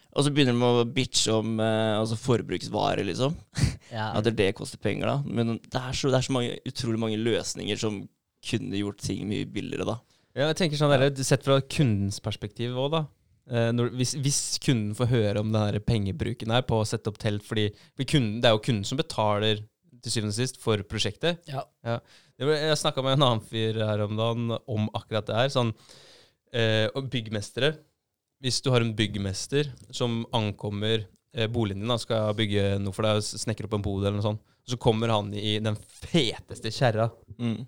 Og 0.10 0.26
så 0.26 0.32
begynner 0.34 0.56
de 0.58 0.66
å 0.66 0.86
bitche 0.90 1.34
om 1.38 1.60
eh, 1.62 1.96
altså 2.00 2.18
forbruksvarer, 2.18 3.04
liksom. 3.12 3.36
Ja. 3.90 4.12
At 4.14 4.28
det 4.38 4.52
koster 4.54 4.78
penger, 4.82 5.08
da. 5.10 5.18
Men 5.26 5.56
det 5.66 5.80
er 5.80 5.96
så, 5.98 6.10
det 6.14 6.20
er 6.20 6.26
så 6.28 6.34
mange, 6.36 6.58
utrolig 6.70 7.00
mange 7.02 7.18
løsninger 7.18 7.78
som 7.82 8.04
kunne 8.46 8.78
gjort 8.78 9.02
ting 9.02 9.24
mye 9.30 9.48
billigere, 9.50 9.86
da. 9.90 9.96
Ja, 10.38 10.48
jeg 10.52 10.60
tenker 10.60 10.78
sånn 10.78 10.94
der, 10.94 11.10
Sett 11.26 11.42
fra 11.46 11.58
kundens 11.66 12.20
perspektiv 12.22 12.78
òg, 12.78 12.92
da. 12.94 13.02
Eh, 13.52 13.72
når, 13.76 13.92
hvis, 14.00 14.16
hvis 14.22 14.40
kunden 14.64 14.96
får 14.98 15.12
høre 15.12 15.44
om 15.44 15.52
den 15.54 15.80
pengebruken 15.86 16.54
her 16.54 16.64
på 16.68 16.80
å 16.80 16.88
sette 16.88 17.12
opp 17.12 17.20
telt 17.22 17.46
fordi 17.46 17.70
for 17.98 18.08
kunden, 18.10 18.40
Det 18.42 18.50
er 18.50 18.56
jo 18.56 18.64
kunden 18.66 18.88
som 18.88 19.00
betaler 19.00 19.64
til 20.00 20.14
syvende 20.14 20.34
og 20.34 20.40
sist 20.40 20.60
for 20.62 20.82
prosjektet. 20.88 21.42
Ja. 21.50 21.66
Ja. 21.84 22.00
jeg 22.40 22.80
snakka 22.80 23.04
med 23.04 23.18
en 23.18 23.26
annen 23.28 23.44
fyr 23.44 23.82
her 23.84 24.06
om 24.06 24.16
dagen 24.20 24.54
om 24.56 24.90
akkurat 24.96 25.28
det 25.28 25.36
her. 25.36 25.54
Sånn, 25.54 25.74
eh, 26.54 26.88
og 26.96 27.10
byggmestere. 27.12 27.74
Hvis 28.40 28.62
du 28.64 28.70
har 28.72 28.86
en 28.86 28.94
byggmester 28.96 29.68
som 29.92 30.22
ankommer 30.36 31.04
eh, 31.36 31.50
boligen 31.52 31.84
din, 31.84 31.92
da, 31.92 31.98
skal 32.00 32.32
bygge 32.38 32.78
noe 32.80 32.96
for 32.96 33.08
deg, 33.08 33.20
snekre 33.28 33.68
opp 33.68 33.76
en 33.76 33.84
bod 33.84 34.06
eller 34.06 34.20
noe 34.22 34.28
sånt, 34.30 34.46
så 34.70 34.78
kommer 34.80 35.12
han 35.12 35.34
i 35.34 35.58
den 35.64 35.76
feteste 35.76 36.72
kjerra. 36.72 37.10
Mm. 37.42 37.66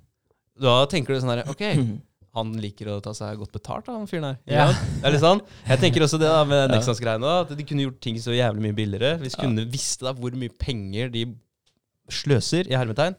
Da 0.61 0.75
tenker 0.91 1.15
du 1.15 1.21
sånn 1.23 1.33
her 1.33 1.47
Ok, 1.49 1.63
han 2.33 2.51
liker 2.63 2.87
å 2.93 2.99
ta 3.03 3.11
seg 3.17 3.37
godt 3.41 3.51
betalt, 3.51 3.85
da, 3.89 3.97
han 3.99 4.07
fyren 4.07 4.29
her. 4.29 4.37
Ja. 4.47 4.67
Ja. 4.69 4.75
Det 5.01 5.07
er 5.09 5.15
litt 5.17 5.23
sånn. 5.25 5.41
Jeg 5.67 5.81
tenker 5.81 6.05
også 6.05 6.19
det 6.21 6.29
da 6.31 6.43
med 6.47 6.69
Nexans-greiene. 6.75 7.25
da, 7.27 7.41
At 7.43 7.51
de 7.57 7.65
kunne 7.67 7.83
gjort 7.87 7.99
ting 8.03 8.19
så 8.23 8.31
jævlig 8.35 8.63
mye 8.69 8.77
billigere. 8.77 9.17
Hvis 9.19 9.35
kundene 9.39 9.67
visste 9.71 10.07
da 10.07 10.13
hvor 10.15 10.31
mye 10.39 10.53
penger 10.61 11.11
de 11.11 11.25
sløser, 12.11 12.67
i 12.71 12.75
hermetegn, 12.77 13.17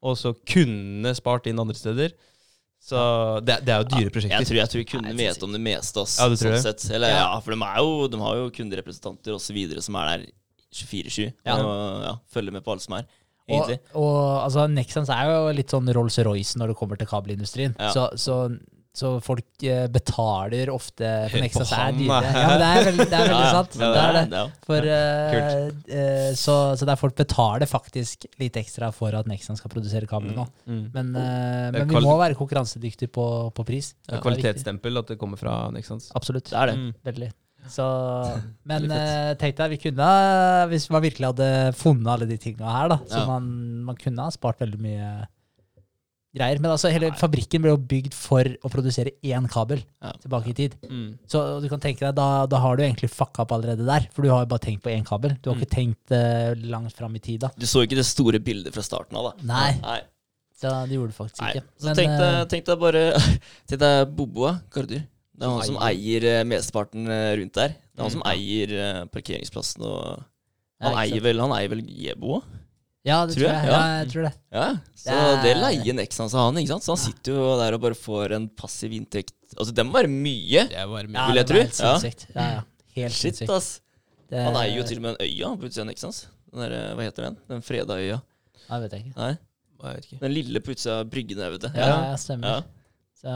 og 0.00 0.16
så 0.16 0.32
kunne 0.48 1.12
spart 1.16 1.48
inn 1.50 1.60
andre 1.60 1.76
steder. 1.76 2.12
Så 2.80 2.96
det, 3.44 3.58
det 3.68 3.72
er 3.74 3.82
jo 3.82 3.88
dyre 3.92 4.12
prosjekter. 4.12 4.38
Jeg 4.40 4.48
tror, 4.48 4.58
jeg 4.62 4.72
tror 4.72 4.84
kundene 4.94 5.12
Nei, 5.16 5.26
vet 5.28 5.42
om 5.44 5.52
det 5.56 5.60
meste. 5.60 6.00
Ass, 6.00 6.14
Ja, 6.20 6.28
det 6.32 6.38
tror 6.40 6.54
sånn 6.56 6.62
sett. 6.64 6.84
Eller, 6.96 7.12
Ja. 7.12 7.24
ja. 7.26 7.40
for 7.44 7.52
de, 7.52 7.58
er 7.66 7.80
jo, 7.84 8.06
de 8.08 8.20
har 8.24 8.38
jo 8.40 8.46
kunderepresentanter 8.56 9.36
osv. 9.36 9.58
som 9.84 9.98
er 10.00 10.12
der 10.14 10.22
24-7 10.72 11.26
Ja. 11.44 11.56
og 11.58 12.04
ja, 12.06 12.14
følger 12.32 12.56
med 12.56 12.64
på 12.64 12.72
alle 12.72 12.80
som 12.84 12.96
er. 12.96 13.04
Og, 13.58 13.72
og 14.00 14.18
altså, 14.44 14.66
Nexans 14.70 15.10
er 15.14 15.30
jo 15.30 15.40
litt 15.56 15.72
sånn 15.72 15.88
Rolls-Royce 15.96 16.60
når 16.60 16.72
det 16.72 16.76
kommer 16.80 17.00
til 17.00 17.08
kabelindustrien. 17.10 17.74
Ja. 17.78 17.90
Så, 17.94 18.06
så, 18.20 18.36
så 18.96 19.12
folk 19.22 19.64
eh, 19.66 19.84
betaler 19.92 20.70
ofte 20.74 21.06
For 21.06 21.36
Hør 21.36 21.44
Nexans 21.44 21.72
er 21.76 21.96
dyre. 21.98 22.20
Ja, 22.26 22.46
men 22.50 22.62
det 22.62 22.70
er 22.70 22.88
veldig, 22.88 23.06
det 23.10 23.18
er 23.18 23.28
veldig 23.30 23.42
Ja, 23.44 23.52
sant. 23.54 23.76
Ja, 23.80 23.90
det 23.94 24.02
er 24.04 24.30
det. 24.34 24.44
For, 24.66 24.88
uh, 24.90 25.68
uh, 25.94 26.30
så, 26.38 26.56
så 26.80 26.88
der 26.90 26.98
folk 27.00 27.18
betaler 27.18 27.70
faktisk 27.70 28.26
litt 28.42 28.58
ekstra 28.60 28.90
for 28.94 29.14
at 29.18 29.30
Nexans 29.30 29.62
skal 29.62 29.72
produsere 29.72 30.10
kabler 30.10 30.34
nå. 30.36 30.48
Mm. 30.66 30.82
Men, 30.96 31.12
uh, 31.14 31.68
men 31.76 31.94
vi 31.94 32.02
må 32.06 32.16
være 32.20 32.38
konkurransedyktige 32.38 33.12
på, 33.14 33.26
på 33.54 33.68
pris. 33.68 33.94
Det 34.06 34.18
er 34.18 34.26
kvalitetsstempel 34.26 35.04
at 35.04 35.14
det 35.14 35.20
kommer 35.22 35.40
fra 35.40 35.62
Nexans. 35.74 36.10
Absolutt. 36.18 36.50
Det 36.50 36.58
er 36.58 36.72
det. 36.72 36.80
Mm. 36.80 36.90
Veldig. 37.12 37.30
Så, 37.68 37.84
men 38.70 38.86
eh, 38.90 39.34
tenk 39.40 39.56
deg, 39.58 39.70
vi 39.76 39.82
kunne, 39.90 40.06
hvis 40.72 40.88
man 40.90 41.02
virkelig 41.04 41.32
hadde 41.32 41.50
funnet 41.78 42.08
alle 42.14 42.26
de 42.30 42.38
tingene 42.40 42.70
her, 42.72 42.88
da, 42.88 42.96
så 43.06 43.20
Ja. 43.20 43.26
man, 43.26 43.50
man 43.84 43.96
kunne 44.00 44.22
ha 44.24 44.30
spart 44.30 44.58
veldig 44.62 44.80
mye 44.80 45.10
greier. 46.34 46.60
Men 46.62 46.70
altså, 46.70 46.90
hele 46.94 47.08
fabrikken 47.18 47.62
ble 47.64 47.72
jo 47.72 47.78
bygd 47.90 48.14
for 48.14 48.46
å 48.46 48.70
produsere 48.70 49.10
én 49.26 49.48
kabel 49.50 49.80
Ja. 50.02 50.12
tilbake 50.22 50.52
i 50.52 50.54
tid. 50.54 50.76
Mm. 50.86 51.18
Så 51.26 51.60
du 51.62 51.68
kan 51.68 51.80
tenke 51.82 52.04
deg, 52.06 52.14
da, 52.14 52.46
da 52.46 52.60
har 52.62 52.76
du 52.78 52.84
egentlig 52.84 53.10
fucka 53.10 53.42
opp 53.42 53.50
allerede 53.56 53.84
der, 53.86 54.06
for 54.14 54.22
du 54.22 54.30
har 54.30 54.44
jo 54.44 54.50
bare 54.52 54.62
tenkt 54.62 54.82
på 54.84 54.92
én 54.94 55.04
kabel. 55.06 55.34
Du 55.42 55.50
har 55.50 55.56
Mm. 55.56 55.62
ikke 55.64 55.74
tenkt 55.74 56.14
uh, 56.14 56.54
langt 56.70 56.94
fram 56.94 57.14
i 57.16 57.18
tid, 57.18 57.40
da. 57.40 57.50
Du 57.58 57.66
så 57.66 57.82
ikke 57.82 57.98
det 57.98 58.06
store 58.06 58.38
bildet 58.38 58.72
fra 58.72 58.82
starten 58.86 59.18
av, 59.18 59.32
da. 59.32 59.42
Nei, 59.50 59.72
Nei. 59.82 60.00
så 60.54 60.70
det 60.86 60.94
gjorde 60.94 61.10
du 61.10 61.18
faktisk 61.18 61.42
Nei. 61.42 61.50
ikke. 61.56 61.64
Så 61.80 61.84
Men, 61.90 61.96
tenk 61.96 62.14
deg, 62.22 62.48
tenk 62.54 62.64
deg 62.70 62.78
bare 62.78 63.02
Tenk 63.68 63.80
deg 63.80 64.14
Boboa 64.14 64.54
Gardur. 64.70 65.02
Det 65.40 65.46
er 65.48 65.52
han 65.56 65.64
som 65.70 65.78
eier 65.80 66.24
eh, 66.28 66.42
mesteparten 66.44 67.06
eh, 67.08 67.30
rundt 67.40 67.54
der. 67.56 67.68
Det 67.80 67.98
er 67.98 68.02
han 68.04 68.12
som 68.12 68.20
Mm. 68.22 68.30
eier 68.34 68.72
eh, 68.76 69.04
parkeringsplassen 69.14 69.82
og 69.88 70.24
Han 70.80 70.92
ja, 70.94 70.98
eier 71.06 71.20
vel 71.24 71.40
Han 71.40 71.52
eier 71.56 71.68
vel 71.72 71.80
Jebo? 71.88 72.42
ja, 73.04 73.24
det 73.26 73.34
tror 73.36 73.40
tror 73.40 73.48
jeg, 73.48 73.64
jeg. 73.64 73.72
ja. 73.72 73.80
Jeg 74.00 74.08
tror 74.12 74.22
det. 74.28 74.32
Ja, 74.52 74.66
så 74.96 75.16
Det 75.16 75.42
det 75.42 75.50
er- 75.56 75.60
leier 75.64 75.94
Nexans 75.96 76.34
av 76.36 76.44
han, 76.52 76.60
ikke 76.60 76.68
sant? 76.74 76.84
Så 76.84 76.92
han 76.92 77.00
sitter 77.06 77.32
jo 77.32 77.46
der 77.58 77.74
og 77.74 77.80
bare 77.80 77.96
får 77.96 78.32
en 78.36 78.48
passiv 78.48 78.92
inntekt. 78.92 79.32
Altså, 79.56 79.72
det 79.74 79.84
må 79.86 79.92
være 79.96 80.08
mye. 80.12 80.68
Det 80.68 80.84
var 80.88 81.08
mye. 81.08 81.26
Vil 81.32 81.40
jeg 81.40 81.46
tro. 81.48 81.62
Ja. 81.84 81.94
Ja, 82.36 82.50
ja. 82.56 82.62
Helt 82.96 83.12
Shit, 83.16 83.34
sinnssykt. 83.40 83.50
ass. 83.56 83.80
Det- 84.28 84.44
Han 84.44 84.54
eier 84.60 84.76
jo 84.76 84.82
til 84.86 84.96
og 84.98 85.02
med 85.02 85.16
en 85.16 85.26
øya 85.26 85.56
på 85.56 85.64
utsida 85.64 85.80
av 85.80 85.86
Nexans. 85.88 86.26
Den 86.52 86.60
der, 86.68 86.94
hva 86.94 87.02
heter 87.08 87.22
den? 87.30 87.36
Den 87.48 87.62
freda 87.62 87.96
øya. 87.96 88.20
Jeg 88.70 88.80
vet 88.82 88.92
ikke. 89.00 89.16
Nei, 89.16 89.30
Jeg 89.82 89.94
vet 89.96 90.04
ikke. 90.06 90.20
den 90.20 90.32
lille 90.34 90.60
på 90.60 90.70
utsida 90.76 91.00
av 91.00 91.10
bryggen 91.10 91.36
der, 91.40 91.50
vet 91.50 91.60
du. 91.62 91.68
Ja, 91.74 92.10
ja, 92.10 92.16
stemmer. 92.16 92.46
Ja. 92.46 92.62
Så, 93.20 93.32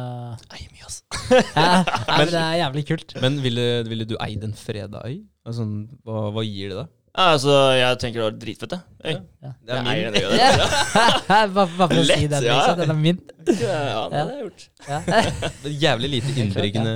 Eier 0.56 0.70
mye, 0.72 0.86
ass. 0.88 1.02
ja, 1.30 1.64
nei, 1.84 2.18
men 2.18 2.28
det 2.32 2.40
er 2.40 2.54
jævlig 2.62 2.84
kult. 2.88 3.14
Men 3.20 3.34
ville, 3.44 3.64
ville 3.88 4.06
du 4.08 4.14
eid 4.24 4.44
en 4.46 4.54
freda 4.56 5.02
øy? 5.04 5.18
Altså, 5.44 5.66
hva, 6.06 6.22
hva 6.32 6.44
gir 6.46 6.72
det? 6.72 6.84
Ja, 7.14 7.26
altså, 7.36 7.52
jeg 7.78 7.98
tenker 8.02 8.22
det 8.22 8.24
var 8.26 8.38
dritfett, 8.42 8.72
det. 8.72 8.78
Øy. 9.04 9.18
Ja. 9.44 9.50
Det 9.60 9.76
er 9.76 9.84
min. 9.86 10.16
Ja. 10.40 10.48
Bare 11.28 11.50
bare 11.54 11.68
for 11.76 12.00
å 12.00 12.02
si 12.02 12.08
Lett, 12.10 12.24
den, 12.32 12.46
ja. 12.48 12.56
liksom. 12.56 12.80
Den 12.80 12.90
er 12.94 12.98
min. 13.04 13.20
Ja, 13.60 14.00
det 14.10 14.22
har 14.22 14.32
jeg 14.32 14.40
gjort. 14.48 14.64
Ja. 14.88 14.98
Jævlig 15.84 16.10
lite 16.16 16.34
innbringende 16.42 16.94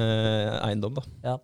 eiendom, 0.65 0.97
da. 0.99 1.05
Ja. 1.29 1.37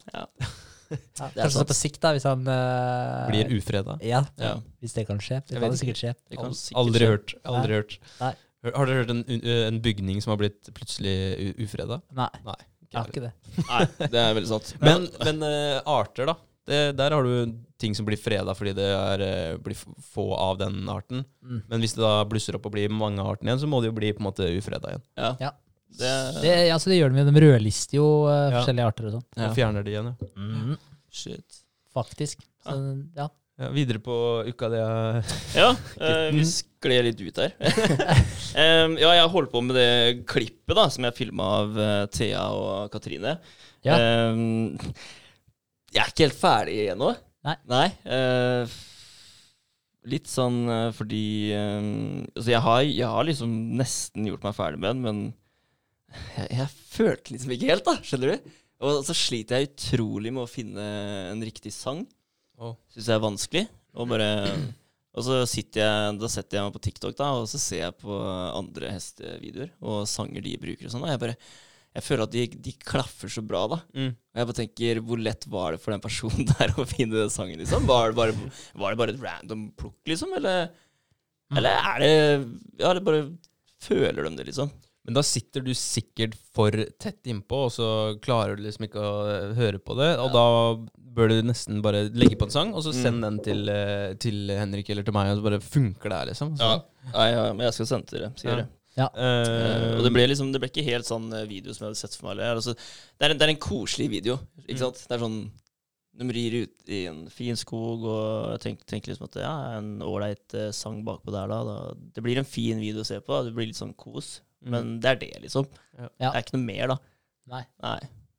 Det 0.90 0.98
er 0.98 1.30
Kanskje 1.38 1.52
sant. 1.60 1.70
på 1.70 1.76
sikt, 1.76 2.00
da, 2.02 2.10
hvis 2.16 2.26
han 2.28 2.42
eh, 2.50 3.20
Blir 3.30 3.52
ufreda. 3.60 3.94
Ja, 4.04 4.24
Ja. 4.42 4.56
hvis 4.82 4.96
det 4.96 5.06
kan 5.08 5.20
skje. 5.22 5.38
Det 5.48 5.60
kan 5.62 5.76
sikkert 5.78 6.00
skje. 6.02 6.12
Det 6.30 6.40
kan 6.40 6.56
sikkert 6.56 6.80
Aldri 6.82 7.04
skje. 7.04 7.12
hørt. 7.14 7.36
Aldri 7.52 7.78
hørt. 7.78 7.96
Nei. 8.20 8.32
Har 8.72 8.86
dere 8.88 9.02
hørt 9.02 9.10
en, 9.12 9.24
en 9.44 9.80
bygning 9.84 10.22
som 10.24 10.32
har 10.34 10.40
blitt 10.40 10.70
plutselig 10.76 11.54
ufreda? 11.60 12.00
Nei, 12.16 12.30
Nei. 12.46 12.56
jeg 12.88 12.96
har 13.00 13.10
ikke 13.12 13.24
det. 13.26 13.32
Nei, 13.68 13.80
det 14.14 14.20
er 14.22 14.34
veldig 14.38 14.50
sant. 14.50 14.70
Men, 14.80 15.08
men 15.26 15.42
uh, 15.44 15.80
arter, 15.98 16.30
da. 16.32 16.36
Det, 16.64 16.78
der 16.96 17.12
har 17.12 17.26
du 17.28 17.52
ting 17.76 17.92
som 17.92 18.06
blir 18.08 18.16
freda 18.16 18.54
fordi 18.56 18.72
det 18.78 18.86
er, 18.88 19.24
blir 19.60 19.76
få 19.76 20.30
av 20.40 20.56
den 20.62 20.78
arten. 20.88 21.20
Mm. 21.44 21.58
Men 21.68 21.82
hvis 21.84 21.92
det 21.98 22.00
da 22.00 22.22
blusser 22.24 22.56
opp 22.56 22.70
og 22.70 22.72
blir 22.72 22.88
mange 22.88 23.20
av 23.20 23.34
artene 23.34 23.50
igjen, 23.52 23.60
så 23.66 23.68
må 23.68 23.82
det 23.84 23.90
jo 23.90 23.96
bli 23.98 24.14
på 24.16 24.22
en 24.24 24.28
måte 24.30 24.48
ufreda 24.56 24.94
igjen. 24.94 25.04
Ja. 25.20 25.34
Ja. 25.42 25.52
Det, 25.94 26.12
Det, 26.40 26.54
altså, 26.74 26.88
det 26.90 26.96
gjør 27.02 27.12
de 27.12 27.20
jo. 27.20 27.26
De 27.36 27.42
rødlister 27.44 27.98
jo 28.00 28.06
uh, 28.24 28.32
Ja. 28.32 28.56
forskjellige 28.62 28.88
arter 28.94 29.10
og 29.10 29.16
sånn. 29.18 29.26
ja. 29.36 29.50
Og 29.50 29.58
fjerner 29.60 29.84
de 29.84 29.92
igjen, 29.92 30.08
ja. 30.14 30.30
Mm. 30.40 30.78
Shit. 31.14 31.60
Faktisk. 31.94 32.40
Så, 32.64 32.78
ja. 33.14 33.28
Ja. 33.60 33.68
Videre 33.74 34.00
på 34.02 34.14
uka 34.48 34.68
det 34.72 34.80
er 34.82 35.18
Ja, 35.60 35.68
eh, 36.02 36.30
vi 36.34 36.42
skled 36.48 37.06
litt 37.06 37.20
ut 37.22 37.42
her. 37.42 37.54
Ja, 38.54 39.10
jeg 39.18 39.30
holdt 39.32 39.52
på 39.52 39.62
med 39.66 39.74
det 39.78 40.24
klippet 40.30 40.76
da 40.78 40.88
som 40.92 41.06
jeg 41.06 41.16
filma 41.16 41.46
av 41.60 41.78
eh, 41.78 42.00
Thea 42.14 42.42
og 42.54 42.90
Katrine. 42.92 43.36
Ja. 43.86 43.98
Jeg 45.94 46.00
er 46.02 46.10
ikke 46.10 46.26
helt 46.26 46.38
ferdig 46.38 46.76
ennå. 46.94 47.12
Nei. 47.44 47.56
eh, 48.08 48.76
litt 50.08 50.28
sånn 50.30 50.64
fordi 50.96 51.52
Altså, 51.52 52.48
jeg 52.50 52.62
har, 52.64 52.82
jeg 52.88 53.10
har 53.10 53.26
liksom 53.28 53.52
nesten 53.78 54.26
gjort 54.28 54.44
meg 54.46 54.56
ferdig 54.56 54.80
med 54.80 54.94
den, 54.94 55.04
men 55.04 55.22
jeg, 56.36 56.48
jeg 56.60 56.68
følte 56.94 57.34
liksom 57.34 57.54
ikke 57.54 57.70
helt, 57.70 57.86
da. 57.86 57.98
Skjønner 58.06 58.34
du? 58.34 58.52
Og 58.84 59.00
så 59.06 59.14
sliter 59.16 59.60
jeg 59.60 59.72
utrolig 59.72 60.32
med 60.34 60.44
å 60.44 60.50
finne 60.50 60.84
en 61.30 61.42
riktig 61.44 61.72
sang. 61.74 62.04
Å. 62.60 62.72
Syns 62.94 63.10
jeg 63.10 63.16
er 63.18 63.22
vanskelig. 63.24 63.64
Og 63.94 64.08
bare 64.10 64.28
Og 65.14 65.22
så 65.26 65.36
sitter 65.46 65.84
jeg 65.84 66.16
Da 66.18 66.28
setter 66.30 66.58
jeg 66.58 66.66
meg 66.66 66.74
på 66.74 66.82
TikTok, 66.88 67.14
da, 67.18 67.28
og 67.38 67.46
så 67.50 67.60
ser 67.62 67.84
jeg 67.84 67.96
på 68.00 68.16
andre 68.58 68.90
hestevideoer 68.94 69.70
og 69.86 70.02
sanger 70.10 70.42
de 70.42 70.56
bruker 70.58 70.88
og 70.88 70.94
sånn. 70.94 71.04
Og 71.06 71.12
jeg 71.12 71.22
bare 71.22 71.36
Jeg 71.94 72.02
føler 72.02 72.24
at 72.26 72.32
de, 72.34 72.44
de 72.66 72.72
klaffer 72.82 73.30
så 73.30 73.42
bra, 73.46 73.60
da. 73.70 73.78
mm. 73.94 74.08
Og 74.34 74.40
jeg 74.40 74.48
bare 74.50 74.58
tenker, 74.58 74.98
hvor 75.06 75.20
lett 75.22 75.44
var 75.46 75.76
det 75.76 75.82
for 75.84 75.94
den 75.94 76.02
personen 76.02 76.48
der 76.56 76.72
å 76.74 76.86
finne 76.90 77.20
den 77.20 77.30
sangen, 77.30 77.60
liksom? 77.62 77.86
Var 77.86 78.10
det 78.10 78.18
bare, 78.18 78.34
var 78.74 78.90
det 78.94 78.98
bare 79.02 79.14
et 79.14 79.22
random 79.22 79.68
plukk, 79.78 80.00
liksom? 80.10 80.34
Eller, 80.40 80.72
eller 81.54 81.78
er 81.92 82.02
det 82.02 82.10
Ja, 82.82 82.90
eller 82.90 83.04
bare 83.06 83.28
føler 83.84 84.24
de 84.26 84.34
det, 84.40 84.48
liksom? 84.50 84.72
Men 85.04 85.14
da 85.18 85.22
sitter 85.26 85.60
du 85.60 85.72
sikkert 85.76 86.34
for 86.56 86.70
tett 86.98 87.26
innpå, 87.28 87.66
og 87.66 87.72
så 87.74 87.88
klarer 88.24 88.56
du 88.56 88.62
liksom 88.64 88.86
ikke 88.86 89.02
å 89.04 89.54
høre 89.58 89.78
på 89.84 89.96
det. 89.98 90.10
Og 90.22 90.30
da 90.32 90.44
bør 91.14 91.28
du 91.30 91.42
nesten 91.46 91.82
bare 91.84 92.06
legge 92.16 92.38
på 92.40 92.48
en 92.48 92.54
sang, 92.54 92.70
og 92.74 92.82
så 92.86 92.92
send 92.96 93.20
den 93.22 93.36
til, 93.44 93.68
eh, 93.68 94.14
til 94.18 94.48
Henrik 94.50 94.88
eller 94.90 95.04
til 95.06 95.14
meg, 95.14 95.30
og 95.34 95.38
så 95.42 95.44
bare 95.44 95.60
funker 95.60 96.08
det 96.10 96.18
her, 96.22 96.30
liksom. 96.32 96.54
Så, 96.58 96.70
Nei, 97.12 97.26
ja, 97.34 97.44
men 97.52 97.66
jeg 97.68 97.76
skal 97.76 97.86
sende 97.92 98.08
til 98.08 98.18
dere, 98.24 98.32
sier 98.40 98.50
Ja. 98.50 98.56
jeg. 98.64 98.68
Ja. 98.96 99.08
Uh, 99.10 99.96
og 99.98 100.04
det 100.06 100.12
ble 100.14 100.22
liksom 100.30 100.52
Det 100.54 100.60
ble 100.62 100.68
ikke 100.70 100.84
helt 100.86 101.04
sånn 101.04 101.24
eh, 101.34 101.48
video 101.50 101.72
som 101.74 101.82
jeg 101.82 101.88
hadde 101.90 101.98
sett 101.98 102.14
for 102.14 102.28
meg. 102.28 102.36
Eller, 102.38 102.60
altså, 102.60 102.74
det, 102.78 103.26
er 103.26 103.32
en, 103.34 103.38
det 103.40 103.46
er 103.48 103.52
en 103.56 103.62
koselig 103.64 104.06
video. 104.12 104.36
Ikke 104.68 104.76
Mm. 104.78 104.82
sant? 104.84 105.00
Det 105.08 105.16
er 105.16 105.22
sånn 105.24 105.50
De 106.16 106.28
rir 106.30 106.54
ut 106.62 106.88
i 106.94 107.00
en 107.10 107.24
fin 107.28 107.56
skog, 107.58 108.04
og 108.06 108.52
jeg 108.54 108.60
tenker, 108.62 108.84
tenker 108.86 109.10
liksom 109.10 109.26
at 109.26 109.34
ja, 109.42 109.54
en 109.80 109.98
ålreit 109.98 110.54
eh, 110.54 110.70
sang 110.70 111.00
bakpå 111.04 111.32
der, 111.34 111.48
da, 111.50 111.58
da. 111.66 111.94
Det 112.14 112.22
blir 112.22 112.38
en 112.38 112.46
fin 112.46 112.78
video 112.78 113.02
å 113.02 113.04
se 113.08 113.18
på. 113.18 113.34
da. 113.34 113.42
Det 113.48 113.54
blir 113.56 113.66
litt 113.66 113.80
sånn 113.82 113.96
kos. 113.98 114.36
Mm. 114.64 114.70
Men 114.74 114.92
det 115.04 115.10
er 115.12 115.20
det, 115.20 115.32
liksom. 115.44 115.68
Ja. 115.98 116.08
Det 116.18 116.32
er 116.34 116.42
ikke 116.42 116.56
noe 116.56 116.66
mer, 116.66 116.94
da. 116.94 116.98
Nei. 117.54 117.62
Nei. 117.84 117.98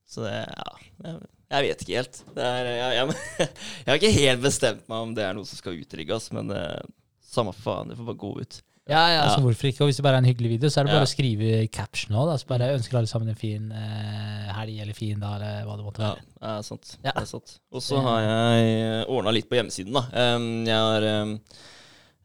Så 0.09 0.25
det 0.25 0.35
Ja. 0.41 0.69
Jeg, 1.05 1.19
jeg 1.55 1.65
vet 1.69 1.81
ikke 1.85 1.97
helt. 1.99 2.21
Det 2.35 2.45
er, 2.45 2.67
jeg, 2.73 2.93
jeg, 2.97 3.49
jeg 3.85 3.89
har 3.91 3.99
ikke 3.99 4.15
helt 4.19 4.41
bestemt 4.45 4.87
meg 4.89 5.03
om 5.05 5.11
det 5.17 5.25
er 5.27 5.35
noe 5.37 5.45
som 5.45 5.59
skal 5.59 5.77
utrigges, 5.77 6.31
men 6.33 6.49
eh, 6.55 6.87
samme 7.21 7.53
faen. 7.53 7.91
Det 7.91 7.99
får 7.99 8.09
bare 8.09 8.23
gå 8.25 8.31
ut. 8.41 8.61
Ja, 8.85 8.99
ja, 9.09 9.21
altså 9.23 9.39
Ja. 9.39 9.43
hvorfor 9.47 9.65
ikke? 9.69 9.81
Og 9.81 9.89
hvis 9.89 9.97
det 9.97 10.03
bare 10.05 10.19
er 10.19 10.21
en 10.21 10.29
hyggelig 10.29 10.49
video, 10.55 10.69
så 10.69 10.79
er 10.79 10.85
det 10.85 10.93
bare 10.93 11.05
Ja. 11.05 11.09
å 11.09 11.13
skrive 11.13 11.67
caption 11.73 12.17
òg. 12.21 12.33
Så 12.37 12.45
bare 12.49 12.67
ønsker 12.75 12.97
alle 12.99 13.09
sammen 13.09 13.29
en 13.31 13.39
fin 13.39 13.71
eh, 13.73 14.51
helg 14.53 14.81
eller 14.83 14.93
fin 14.93 15.19
dag, 15.19 15.39
eller 15.41 15.65
hva 15.65 15.77
det 15.77 15.85
måtte 15.87 16.03
være. 16.03 16.21
Ja, 16.41 16.51
det 16.51 16.51
er 16.59 16.67
sant. 16.67 16.91
Ja. 17.03 17.11
Det 17.15 17.23
er 17.23 17.29
sant. 17.31 17.55
Og 17.73 17.81
så 17.81 18.01
har 18.05 18.19
jeg 18.21 19.07
ordna 19.09 19.33
litt 19.33 19.49
på 19.49 19.57
hjemmesiden, 19.57 19.93
da. 19.97 20.05
Um, 20.35 20.65
jeg 20.69 20.77
har 20.77 21.07
um, 21.23 21.33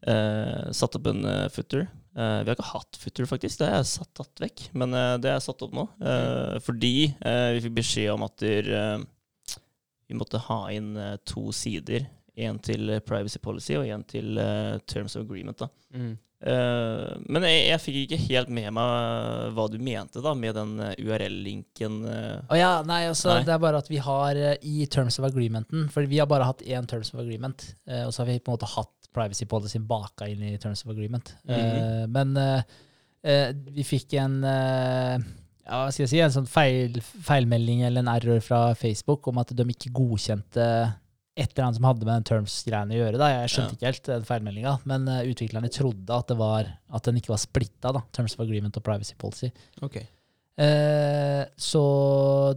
uh, 0.07 0.71
satt 0.77 0.97
opp 1.01 1.09
en 1.13 1.25
uh, 1.25 1.47
footer. 1.53 1.87
Eh, 2.11 2.39
vi 2.43 2.49
har 2.49 2.57
ikke 2.57 2.71
hatt 2.73 2.99
futur, 2.99 3.27
faktisk. 3.29 3.61
Det 3.61 3.69
jeg 3.71 3.89
satt 3.93 4.11
tatt 4.19 4.43
vekk. 4.43 4.65
Men 4.77 4.95
uh, 4.95 5.17
det 5.21 5.31
er 5.31 5.43
satt 5.43 5.61
opp 5.63 5.75
nå. 5.75 5.87
eh, 6.03 6.57
fordi 6.63 6.95
vi 7.11 7.61
fikk 7.63 7.77
beskjed 7.77 8.15
om 8.15 8.25
at 8.27 8.41
der, 8.43 9.05
vi 10.11 10.17
måtte 10.19 10.41
ha 10.49 10.65
inn 10.75 10.91
to 11.27 11.51
sider. 11.55 12.09
En 12.41 12.59
til 12.63 12.97
privacy 13.05 13.39
policy 13.43 13.77
og 13.77 13.87
en 13.91 14.03
til 14.07 14.35
terms 14.87 15.15
of 15.15 15.23
agreement. 15.23 15.57
da. 15.59 15.69
Mm. 15.95 16.11
Men 16.41 17.43
jeg, 17.45 17.57
jeg 17.67 17.81
fikk 17.83 17.97
ikke 18.01 18.17
helt 18.23 18.53
med 18.55 18.71
meg 18.73 19.51
hva 19.53 19.65
du 19.69 19.75
mente 19.77 20.23
da 20.25 20.31
med 20.33 20.55
den 20.57 20.71
URL-linken. 20.97 21.99
Å 22.49 22.57
ja, 22.57 22.71
nei, 22.87 23.03
altså, 23.11 23.35
Nei. 23.35 23.43
det 23.45 23.53
er 23.53 23.61
bare 23.61 23.83
at 23.83 23.91
vi 23.91 23.99
har 24.01 24.39
i 24.57 24.87
terms 24.89 25.19
of 25.21 25.27
agreementen 25.29 25.85
For 25.93 26.09
vi 26.09 26.17
har 26.17 26.31
bare 26.31 26.47
hatt 26.49 26.63
én 26.65 26.89
terms 26.89 27.13
of 27.13 27.21
agreement, 27.21 27.67
og 28.07 28.09
så 28.09 28.23
har 28.23 28.31
vi 28.31 28.39
på 28.41 28.49
en 28.49 28.57
måte 28.57 28.71
hatt 28.73 29.00
privacy 29.13 29.47
policy 29.49 29.81
baka 29.83 30.27
inn 30.31 30.43
i 30.47 30.57
terms 30.61 30.85
of 30.85 30.93
agreement. 30.93 31.33
Eh, 31.47 32.07
men 32.11 32.33
uh, 32.37 32.61
eh, 33.23 33.51
vi 33.75 33.85
fikk 33.87 34.17
en 34.21 34.41
ja, 34.41 35.77
hva 35.77 35.91
skal 35.93 36.03
jeg 36.03 36.11
si, 36.11 36.21
en 36.23 36.33
sånn 36.33 36.49
feil, 36.49 36.97
feilmelding 37.27 37.85
eller 37.87 38.03
en 38.03 38.11
error 38.11 38.41
fra 38.43 38.63
Facebook 38.75 39.29
om 39.29 39.39
at 39.39 39.53
de 39.55 39.67
ikke 39.71 39.93
godkjente 39.95 40.65
et 41.37 41.53
eller 41.53 41.67
annet 41.67 41.77
som 41.77 41.85
hadde 41.87 42.07
med 42.07 42.17
den 42.17 42.25
terms-greiene 42.27 42.95
å 42.97 42.97
gjøre. 42.97 43.19
da. 43.21 43.29
Jeg 43.37 43.51
skjønte 43.53 43.71
Ja. 43.71 43.77
ikke 43.77 43.87
helt 43.87 44.09
den 44.09 44.25
feilmeldinga, 44.27 44.73
men 44.89 45.05
utviklerne 45.29 45.71
trodde 45.71 46.17
at, 46.17 46.27
det 46.27 46.37
var, 46.41 46.73
at 46.91 47.07
den 47.07 47.21
ikke 47.21 47.31
var 47.31 47.39
splitta, 47.39 47.93
da, 47.95 48.01
terms 48.11 48.35
of 48.35 48.43
agreement 48.43 48.75
og 48.75 48.83
privacy 48.83 49.15
policy. 49.21 49.51
Okay. 49.81 50.09
Eh, 50.61 51.43
så 51.57 51.83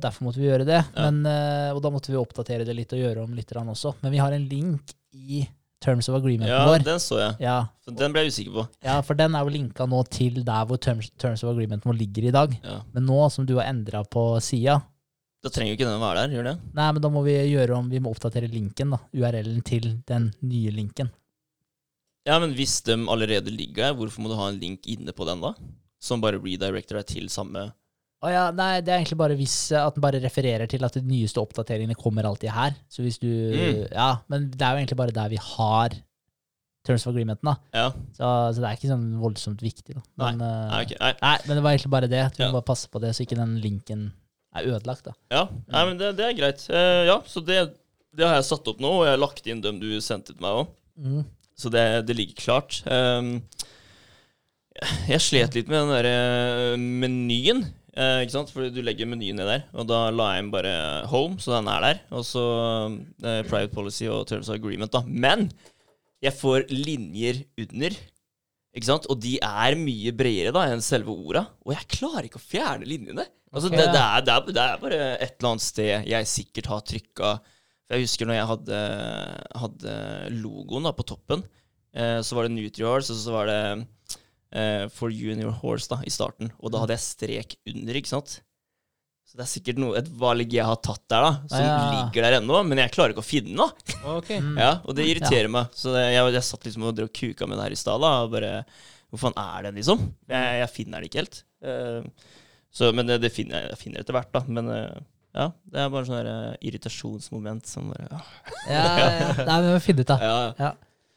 derfor 0.02 0.26
måtte 0.26 0.40
vi 0.42 0.48
gjøre 0.48 0.66
det. 0.68 0.80
Ja. 0.82 1.10
Men, 1.10 1.24
eh, 1.26 1.70
og 1.72 1.80
da 1.84 1.92
måtte 1.94 2.12
vi 2.12 2.20
oppdatere 2.20 2.66
det 2.66 2.76
litt 2.76 2.92
og 2.92 3.00
gjøre 3.00 3.24
om 3.24 3.34
litt 3.36 3.52
også. 3.54 3.94
Men 4.02 4.12
vi 4.12 4.20
har 4.20 4.32
en 4.32 4.48
link 4.48 4.94
i 5.14 5.44
terms 5.84 6.08
of 6.08 6.16
agreementen 6.16 6.48
Ja, 6.54 6.62
vår. 6.70 6.82
den 6.86 7.02
så 7.02 7.18
jeg. 7.20 7.36
Ja, 7.44 7.58
den 8.00 8.14
ble 8.14 8.24
jeg 8.24 8.32
usikker 8.32 8.56
på. 8.56 8.64
ja, 8.88 8.96
for 9.04 9.14
den 9.20 9.34
er 9.36 9.44
jo 9.44 9.52
linka 9.58 9.84
nå 9.90 10.00
til 10.08 10.40
der 10.46 10.64
hvor 10.70 10.80
terms, 10.80 11.10
terms 11.20 11.44
of 11.44 11.52
agreementen 11.52 11.90
vår 11.92 11.98
ligger 12.00 12.28
i 12.30 12.34
dag. 12.34 12.56
Ja. 12.64 12.80
Men 12.94 13.06
nå 13.10 13.20
som 13.34 13.44
du 13.46 13.54
har 13.60 13.68
endra 13.70 14.02
på 14.08 14.26
sida, 14.42 14.80
Da 15.44 15.50
trenger 15.52 15.74
jo 15.74 15.76
ikke 15.76 15.84
den 15.90 16.00
å 16.00 16.04
være 16.06 16.22
der, 16.24 16.34
gjør 16.38 16.46
det? 16.48 16.54
nei, 16.72 16.86
men 16.96 17.02
da 17.04 17.08
må 17.12 17.20
vi 17.26 17.34
gjøre 17.52 17.76
om 17.76 17.90
Vi 17.92 17.98
må 18.00 18.14
oppdatere 18.14 18.48
linken, 18.48 18.94
da. 18.96 18.98
URL-en 19.12 19.60
til 19.62 19.90
den 20.08 20.30
nye 20.40 20.70
linken. 20.72 21.10
Ja, 22.24 22.38
men 22.40 22.54
hvis 22.56 22.78
de 22.86 22.94
allerede 23.12 23.52
ligger 23.52 23.90
der, 23.90 23.94
hvorfor 23.98 24.22
må 24.24 24.30
du 24.32 24.38
ha 24.38 24.46
en 24.48 24.58
link 24.62 24.86
inne 24.88 25.12
på 25.12 25.26
den 25.28 25.42
da? 25.44 25.50
Som 26.00 26.22
bare 26.24 26.38
redirecter 26.40 26.96
deg 27.02 27.06
til 27.10 27.28
samme 27.28 27.66
Å 28.24 28.30
ja, 28.32 28.44
nei, 28.56 28.78
det 28.80 28.88
er 28.94 29.02
egentlig 29.02 29.18
bare 29.20 29.36
hvis 29.36 29.54
eh, 29.74 29.82
at 29.84 29.94
den 29.98 30.04
bare 30.04 30.20
refererer 30.22 30.68
til 30.70 30.84
at 30.86 30.96
de 30.96 31.02
nyeste 31.04 31.42
oppdateringene 31.42 31.96
kommer 31.98 32.24
alltid 32.28 32.54
her. 32.54 32.74
Så 32.88 33.04
hvis 33.04 33.18
du 33.20 33.28
Mm. 33.28 33.84
Ja, 33.92 34.10
men 34.32 34.48
det 34.54 34.64
er 34.64 34.72
jo 34.74 34.80
egentlig 34.82 34.96
bare 35.02 35.12
der 35.16 35.28
vi 35.32 35.40
har 35.40 35.92
terms 36.84 37.06
of 37.06 37.12
agreementen, 37.14 37.48
da. 37.48 37.54
Ja, 37.72 37.86
Så, 38.16 38.28
så 38.56 38.60
det 38.60 38.68
er 38.68 38.76
ikke 38.76 38.90
sånn 38.90 39.06
voldsomt 39.20 39.62
viktig, 39.64 39.94
da. 39.96 40.02
Men, 40.20 40.40
nei. 40.40 40.48
nei, 40.72 40.80
okay. 40.84 40.98
nei. 41.00 41.12
nei, 41.22 41.36
men 41.46 41.56
det 41.56 41.62
var 41.64 41.76
egentlig 41.76 41.92
bare 41.94 42.10
det. 42.12 42.22
At 42.26 42.36
vi 42.36 42.44
Ja. 42.44 42.48
må 42.52 42.58
bare 42.58 42.68
passe 42.72 42.88
på 42.92 43.00
det, 43.00 43.12
så 43.16 43.24
ikke 43.24 43.38
den 43.40 43.54
linken 43.64 44.02
er 44.54 44.68
ødelagt, 44.68 45.04
da. 45.08 45.14
Ja, 45.32 45.46
nei, 45.72 45.84
men 45.88 45.96
det, 46.00 46.10
det 46.18 46.26
er 46.28 46.36
greit. 46.40 46.64
Uh, 46.68 47.04
ja, 47.08 47.16
så 47.26 47.40
det, 47.44 47.60
det 48.14 48.26
har 48.28 48.36
jeg 48.36 48.48
satt 48.50 48.68
opp 48.68 48.80
nå, 48.84 48.90
og 49.00 49.06
jeg 49.08 49.14
har 49.16 49.22
lagt 49.22 49.48
inn 49.48 49.62
dem 49.64 49.80
du 49.80 49.88
sendte 50.04 50.32
til 50.36 50.44
meg 50.44 50.60
òg. 50.64 50.74
Mm. 51.00 51.22
Så 51.56 51.70
det, 51.72 51.86
det 52.08 52.16
ligger 52.18 52.36
klart. 52.40 52.80
Um, 52.84 53.32
jeg 55.08 55.20
slet 55.24 55.54
litt 55.56 55.68
med 55.72 55.84
den 55.86 55.94
derre 55.94 56.76
menyen. 56.80 57.64
Eh, 57.96 58.22
ikke 58.24 58.34
sant? 58.34 58.50
Fordi 58.54 58.72
du 58.74 58.80
legger 58.84 59.08
menyen 59.08 59.38
ned 59.40 59.50
der, 59.50 59.66
og 59.74 59.86
da 59.90 60.08
la 60.14 60.32
jeg 60.34 60.44
inn 60.44 60.50
bare 60.54 60.74
home, 61.10 61.38
så 61.42 61.56
den 61.56 61.70
er 61.72 61.86
der. 61.86 62.02
Og 62.14 62.26
så 62.28 62.44
eh, 62.90 63.40
private 63.48 63.72
policy 63.74 64.08
og 64.10 64.26
terms 64.30 64.50
of 64.50 64.58
agreement, 64.58 64.92
da. 64.94 65.04
Men 65.06 65.48
jeg 66.24 66.36
får 66.38 66.68
linjer 66.72 67.42
under. 67.60 67.96
Ikke 68.74 68.90
sant? 68.90 69.08
Og 69.12 69.20
de 69.22 69.36
er 69.38 69.78
mye 69.78 70.12
bredere 70.16 70.54
da 70.54 70.66
enn 70.72 70.82
selve 70.84 71.14
orda. 71.14 71.46
Og 71.66 71.74
jeg 71.76 71.90
klarer 72.00 72.26
ikke 72.26 72.42
å 72.42 72.46
fjerne 72.46 72.88
linjene. 72.88 73.26
Altså, 73.54 73.70
okay. 73.70 73.78
det, 73.78 73.90
det, 73.94 74.02
er, 74.02 74.22
det, 74.26 74.34
er, 74.34 74.54
det 74.54 74.62
er 74.64 74.80
bare 74.82 75.02
et 75.14 75.36
eller 75.36 75.52
annet 75.52 75.62
sted 75.62 76.08
jeg 76.10 76.26
sikkert 76.26 76.72
har 76.72 76.88
trykka 76.88 77.36
jeg 77.92 78.06
husker 78.06 78.28
når 78.28 78.38
jeg 78.38 78.48
hadde, 78.48 78.78
hadde 79.60 79.94
logoen 80.40 80.86
da 80.88 80.94
på 80.96 81.06
toppen, 81.06 81.44
eh, 81.92 82.20
så 82.24 82.36
var 82.36 82.46
det 82.46 82.54
Nutrihorse, 82.56 83.12
og 83.12 83.20
så 83.20 83.34
var 83.34 83.50
det 83.50 83.60
eh, 84.54 84.86
For 84.94 85.12
junior 85.12 85.52
horse 85.60 85.90
da, 85.90 86.00
i 86.06 86.12
starten. 86.14 86.52
Og 86.60 86.72
da 86.72 86.80
hadde 86.84 86.96
jeg 86.96 87.04
strek 87.04 87.56
under, 87.70 87.98
ikke 88.00 88.12
sant? 88.14 88.38
Så 89.24 89.38
det 89.40 89.44
er 89.46 89.50
sikkert 89.50 89.78
noe, 89.82 89.96
et 89.98 90.08
valg 90.20 90.52
jeg 90.52 90.62
har 90.68 90.76
tatt 90.84 91.02
der, 91.10 91.24
da, 91.24 91.30
som 91.50 91.62
Ja. 91.64 91.76
ligger 91.94 92.26
der 92.26 92.36
ennå, 92.38 92.58
men 92.68 92.78
jeg 92.78 92.92
klarer 92.94 93.14
ikke 93.14 93.24
å 93.24 93.26
finne 93.26 93.50
den. 93.50 93.62
da. 93.62 93.96
Ok. 94.18 94.28
Mm. 94.36 94.52
Ja, 94.60 94.72
og 94.84 94.94
det 94.98 95.06
irriterer 95.10 95.48
meg. 95.50 95.72
Så 95.74 95.94
det, 95.96 96.04
jeg, 96.14 96.34
jeg 96.36 96.46
satt 96.50 96.68
liksom 96.68 96.84
og 96.86 96.94
drev 96.98 97.08
kuka 97.10 97.48
med 97.50 97.58
det 97.58 97.64
her 97.66 97.74
i 97.74 97.80
stad. 97.80 98.00
da, 98.04 98.12
og 98.26 98.30
bare, 98.36 98.52
Hvor 99.10 99.22
faen 99.24 99.38
er 99.40 99.66
den, 99.68 99.80
liksom? 99.80 100.04
Jeg, 100.28 100.60
jeg 100.60 100.70
finner 100.76 101.00
den 101.00 101.08
ikke 101.08 101.22
helt. 101.24 101.40
Uh, 101.64 102.04
så, 102.74 102.92
men 102.94 103.06
det, 103.10 103.20
det 103.22 103.32
finner 103.32 103.60
jeg, 103.62 103.70
jeg 103.74 103.82
finner 103.84 104.04
etter 104.04 104.14
hvert, 104.16 104.30
da. 104.34 104.44
Men 104.46 104.70
uh, 104.70 105.02
ja, 105.34 105.48
det 105.66 105.80
er 105.82 105.90
bare 105.90 106.06
sånn 106.06 106.28
eh, 106.30 106.56
irritasjonsmoment 106.68 107.66
som 107.66 107.88
bare 107.90 108.04
ja. 108.06 108.18
Ja, 108.70 108.82
ja, 108.86 109.06
ja. 109.18 109.46
Nei, 109.48 109.56
vi 109.64 109.72
må 109.74 109.80
finne 109.82 110.04
ut, 110.04 110.10
da. 110.12 110.18
ja. 110.60 110.68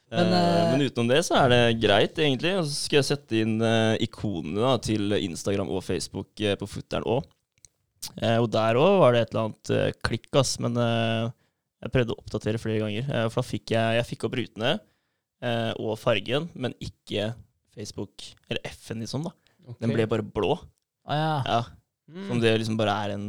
Ja. 0.08 0.22
Men, 0.22 0.34
eh, 0.38 0.72
men 0.72 0.86
utenom 0.88 1.10
det 1.12 1.22
så 1.28 1.36
er 1.42 1.50
det 1.52 1.62
greit, 1.84 2.16
egentlig. 2.24 2.54
Og 2.60 2.68
så 2.70 2.76
skal 2.86 3.02
jeg 3.02 3.08
sette 3.10 3.42
inn 3.44 3.58
uh, 3.60 3.96
ikonene 4.04 4.62
da, 4.64 4.76
til 4.80 5.12
Instagram 5.18 5.68
og 5.74 5.84
Facebook 5.84 6.30
uh, 6.46 6.54
på 6.62 6.70
futteren 6.78 7.04
òg. 7.04 7.26
og 8.40 8.46
der 8.54 8.78
òg 8.80 9.00
var 9.02 9.14
det 9.18 9.22
et 9.26 9.34
eller 9.34 9.50
annet 9.50 9.72
uh, 9.74 9.90
klikk, 10.08 10.30
ass. 10.40 10.54
Men 10.64 10.78
eh, 10.80 11.26
jeg 11.84 11.92
prøvde 11.94 12.16
å 12.16 12.22
oppdatere 12.22 12.62
flere 12.62 12.80
ganger. 12.86 13.10
eh, 13.10 13.26
for 13.34 13.42
da 13.42 13.48
fikk 13.50 13.74
jeg, 13.76 13.98
jeg 14.00 14.08
fikk 14.14 14.24
opp 14.30 14.38
rutene 14.40 14.72
eh, 15.44 15.74
og 15.78 15.98
fargen, 16.00 16.48
men 16.56 16.74
ikke 16.80 17.34
Facebook, 17.76 18.30
eller 18.48 18.64
F-en 18.72 19.04
liksom, 19.04 19.28
da. 19.28 19.34
Okay. 19.68 19.82
Den 19.84 19.94
ble 19.94 20.08
bare 20.10 20.24
blå. 20.24 20.56
Ah, 21.06 21.18
ja. 21.20 21.36
Ja, 21.52 21.60
Mm. 22.08 22.22
Som 22.30 22.38
det 22.40 22.54
liksom 22.56 22.78
bare 22.80 22.94
er 23.04 23.12
en 23.18 23.24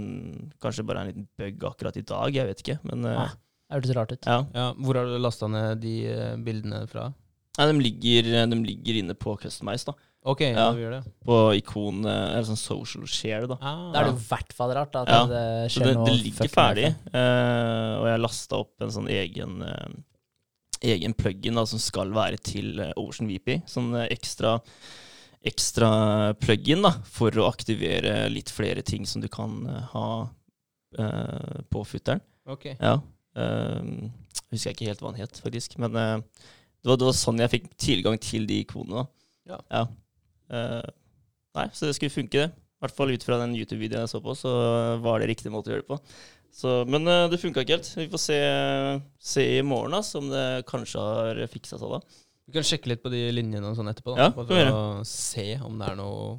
Kanskje 0.63 0.85
bare 0.87 1.01
en 1.03 1.09
liten 1.09 1.25
bug 1.35 1.65
akkurat 1.67 1.97
i 1.99 2.03
dag, 2.07 2.31
jeg 2.31 2.47
vet 2.47 2.61
ikke. 2.63 2.77
Men 2.87 3.09
eh, 3.11 3.17
Ah, 3.25 3.33
Det 3.69 3.77
hørtes 3.77 3.95
rart 3.97 4.13
ut. 4.17 4.25
ja. 4.27 4.39
Ja, 4.55 4.67
hvor 4.81 4.97
har 4.97 5.05
du 5.11 5.19
lasta 5.21 5.49
ned 5.53 5.81
de 5.83 5.95
eh, 6.09 6.37
bildene 6.41 6.87
fra? 6.89 7.11
Nei, 7.59 7.67
de 7.73 7.81
ligger, 7.83 8.29
de 8.49 8.57
ligger 8.65 9.01
inne 9.03 9.15
på 9.19 9.35
Customize, 9.43 9.85
da. 9.89 9.95
Ok, 10.29 10.41
ja. 10.43 10.53
Ja. 10.57 10.67
vi 10.75 10.83
gjør 10.83 10.95
det. 10.97 11.13
På 11.25 11.37
ikon 11.57 12.05
eh, 12.07 12.35
Eller 12.37 12.47
sånn 12.49 12.59
social 12.59 13.07
share, 13.07 13.47
da. 13.51 13.57
Ah, 13.61 13.91
Da 13.93 14.01
er 14.01 14.09
det 14.09 14.15
i 14.17 14.25
hvert 14.29 14.53
fall 14.57 14.73
rart 14.77 14.93
da, 14.93 15.03
at 15.05 15.09
Ja. 15.13 15.21
det 15.31 15.71
skjer 15.75 15.87
det, 15.91 15.95
noe 15.97 16.07
det 16.09 16.15
ligger 16.23 16.49
ferdig. 16.53 16.89
eh, 17.13 17.93
og 18.01 18.07
jeg 18.11 18.23
lasta 18.25 18.59
opp 18.63 18.83
en 18.87 18.91
sånn 18.95 19.09
egen 19.13 19.63
uh, 19.63 19.89
Egen 20.81 21.15
plugin 21.19 21.57
da, 21.59 21.65
som 21.67 21.81
skal 21.83 22.13
være 22.15 22.39
til 22.39 22.79
eh, 22.81 22.93
Ocean 22.97 23.27
VP. 23.31 23.63
Sånn 23.67 23.93
eh, 23.99 24.09
ekstra 24.15 24.61
Ekstra 25.49 26.35
plugin 26.41 26.83
da, 26.83 26.91
for 27.07 27.31
å 27.39 27.47
aktivere 27.49 28.25
litt 28.31 28.51
flere 28.51 28.83
ting 28.83 29.05
som 29.07 29.23
du 29.23 29.29
kan 29.31 29.61
eh, 29.71 29.85
ha 29.93 30.07
uh, 30.99 31.61
på 31.71 31.85
futteren. 31.87 32.21
ok. 32.47 32.67
Ja. 32.81 32.97
Uh, 33.37 34.09
husker 34.53 34.71
jeg 34.71 34.77
ikke 34.77 34.89
helt 34.91 35.03
hva 35.03 35.13
han 35.13 35.21
het, 35.21 35.41
faktisk. 35.45 35.77
Men 35.83 35.97
uh, 35.97 36.17
det, 36.21 36.89
var, 36.89 37.01
det 37.01 37.09
var 37.09 37.19
sånn 37.19 37.43
jeg 37.43 37.53
fikk 37.57 37.69
tilgang 37.81 38.19
til 38.23 38.49
de 38.49 38.63
ikonene. 38.65 39.05
Ja. 39.49 39.61
Ja. 39.73 39.85
Uh, 40.53 40.89
nei, 41.59 41.69
så 41.75 41.89
det 41.89 41.99
skulle 41.99 42.15
funke, 42.15 42.47
det. 42.47 42.49
I 42.79 42.87
hvert 42.87 42.95
fall 42.95 43.11
ut 43.11 43.25
fra 43.27 43.41
den 43.41 43.57
YouTube-videoen 43.59 44.05
jeg 44.05 44.13
så 44.13 44.23
på, 44.23 44.37
så 44.39 44.51
var 45.03 45.19
det 45.19 45.33
riktig 45.33 45.51
måte 45.51 45.73
å 45.73 45.75
gjøre 45.75 45.83
det 45.83 45.91
på. 45.91 45.99
Så, 46.55 46.77
men 46.91 47.05
det 47.05 47.41
funka 47.43 47.65
ikke 47.65 47.77
helt. 47.77 47.89
Vi 47.99 48.07
får 48.13 48.23
se, 48.23 48.39
se 49.35 49.45
i 49.59 49.65
morgen 49.67 49.97
da, 49.97 50.01
om 50.19 50.31
det 50.31 50.45
kanskje 50.71 51.03
har 51.03 51.41
fiksa 51.51 51.81
seg 51.81 51.97
da. 51.97 51.99
Vi 52.49 52.55
kan 52.55 52.65
sjekke 52.65 52.89
litt 52.93 53.03
på 53.03 53.11
de 53.13 53.27
linjene 53.35 53.69
og 53.69 53.77
sånn 53.77 53.91
etterpå. 53.91 54.15
Da, 54.17 54.31
Ja, 54.31 54.33
for 54.33 54.71
å 54.73 54.85
se 55.05 55.51
om 55.67 55.75
det 55.83 55.91
er 55.91 55.99
noe 55.99 56.39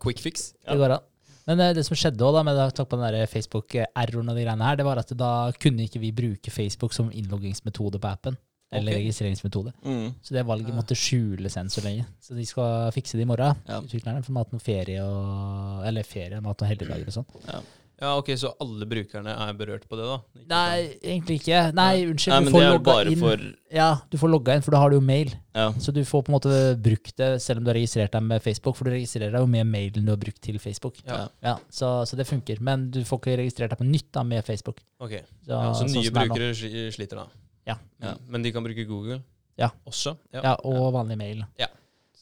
quick 0.00 0.22
fix. 0.24 0.52
Ja. 0.62 0.72
Det 0.72 0.78
går 0.80 0.94
an. 0.96 1.08
Men 1.48 1.62
eh, 1.64 1.72
det 1.76 1.86
som 1.86 1.96
skjedde 1.96 2.24
også 2.24 2.36
da, 2.36 2.44
med 2.44 2.60
takk 2.76 2.90
på 2.90 2.98
den 2.98 3.16
der 3.16 3.30
Facebook-erroren 3.30 4.32
og 4.32 4.36
de 4.36 4.44
greiene 4.44 4.68
her, 4.68 4.78
det 4.78 4.86
var 4.88 5.00
at 5.00 5.14
da 5.16 5.32
kunne 5.56 5.88
ikke 5.88 6.02
vi 6.02 6.12
bruke 6.12 6.52
Facebook 6.52 6.96
som 6.96 7.08
innloggingsmetode 7.08 8.00
på 8.02 8.12
appen. 8.12 8.36
Eller 8.68 8.92
okay. 8.92 9.00
registreringsmetode. 9.00 9.72
Mm. 9.80 10.10
Så 10.20 10.34
det 10.36 10.44
valget 10.44 10.74
måtte 10.76 10.96
skjules 10.98 11.54
enn 11.56 11.70
så 11.72 11.80
lenge. 11.80 12.04
Så 12.20 12.36
de 12.36 12.44
skal 12.44 12.90
fikse 12.92 13.16
det 13.16 13.24
i 13.24 13.28
morgen. 13.30 13.56
Ja. 13.64 13.78
Utviklerne 13.80 14.20
for 14.26 14.36
mat 14.36 14.52
noe 14.52 14.60
ferie 14.60 15.00
og 15.00 15.86
Eller 15.88 16.04
ferie, 16.04 16.42
mat 16.44 16.60
og 16.60 16.68
helligdager 16.68 17.08
og 17.08 17.16
sånn. 17.16 17.30
Ja, 17.48 17.62
ok, 18.00 18.28
Så 18.38 18.52
alle 18.62 18.86
brukerne 18.86 19.32
er 19.34 19.52
berørt 19.58 19.88
på 19.90 19.96
det, 19.98 20.04
da? 20.06 20.18
Ikke 20.38 20.48
Nei, 20.52 20.82
egentlig 21.02 21.38
ikke. 21.40 21.62
Nei, 21.74 22.04
unnskyld. 22.06 22.34
Nei, 22.34 22.44
du 22.44 22.50
får 22.52 22.60
det 22.60 22.66
er 22.68 22.74
logga 22.76 22.92
bare 22.92 23.10
inn. 23.12 23.18
for 23.18 23.42
Ja, 23.74 23.88
du 24.10 24.16
får 24.20 24.30
logga 24.30 24.54
inn, 24.54 24.62
for 24.62 24.70
da 24.76 24.78
har 24.84 24.90
du 24.90 24.96
jo 24.96 25.00
mail. 25.02 25.32
Ja. 25.58 25.72
Så 25.82 25.90
du 25.92 26.04
får 26.06 26.22
på 26.22 26.30
en 26.30 26.36
måte 26.36 26.52
brukt 26.84 27.16
det 27.18 27.30
selv 27.42 27.58
om 27.58 27.64
du 27.66 27.72
har 27.72 27.78
registrert 27.80 28.12
deg 28.14 28.22
med 28.22 28.42
Facebook, 28.44 28.76
for 28.78 28.84
du 28.86 28.92
registrerer 28.94 29.32
deg 29.34 29.40
jo 29.42 29.50
med 29.50 29.66
mailen 29.66 30.06
du 30.06 30.12
har 30.14 30.20
brukt 30.22 30.40
til 30.46 30.58
Facebook. 30.62 31.00
Ja. 31.08 31.24
Ja, 31.42 31.56
så, 31.70 31.90
så 32.06 32.16
det 32.16 32.28
funker. 32.30 32.60
Men 32.62 32.90
du 32.94 33.00
får 33.04 33.18
ikke 33.18 33.36
registrert 33.42 33.74
deg 33.74 33.78
på 33.82 33.88
nytt 33.90 34.12
da 34.14 34.22
med 34.22 34.44
Facebook. 34.46 34.78
Ok, 35.00 35.18
Så, 35.42 35.50
ja, 35.50 35.72
Så 35.74 35.82
sånn 35.82 35.92
nye 35.98 36.06
er 36.06 36.16
brukere 36.20 36.52
sliter, 36.94 37.16
da? 37.24 37.26
Ja. 37.66 37.76
Ja. 38.00 38.14
Men 38.28 38.42
de 38.46 38.52
kan 38.54 38.62
bruke 38.64 38.86
Google 38.86 39.18
Ja. 39.58 39.72
også? 39.90 40.14
Ja, 40.32 40.54
og 40.62 40.92
vanlig 40.94 41.18
mail. 41.18 41.42
Så 41.58 41.66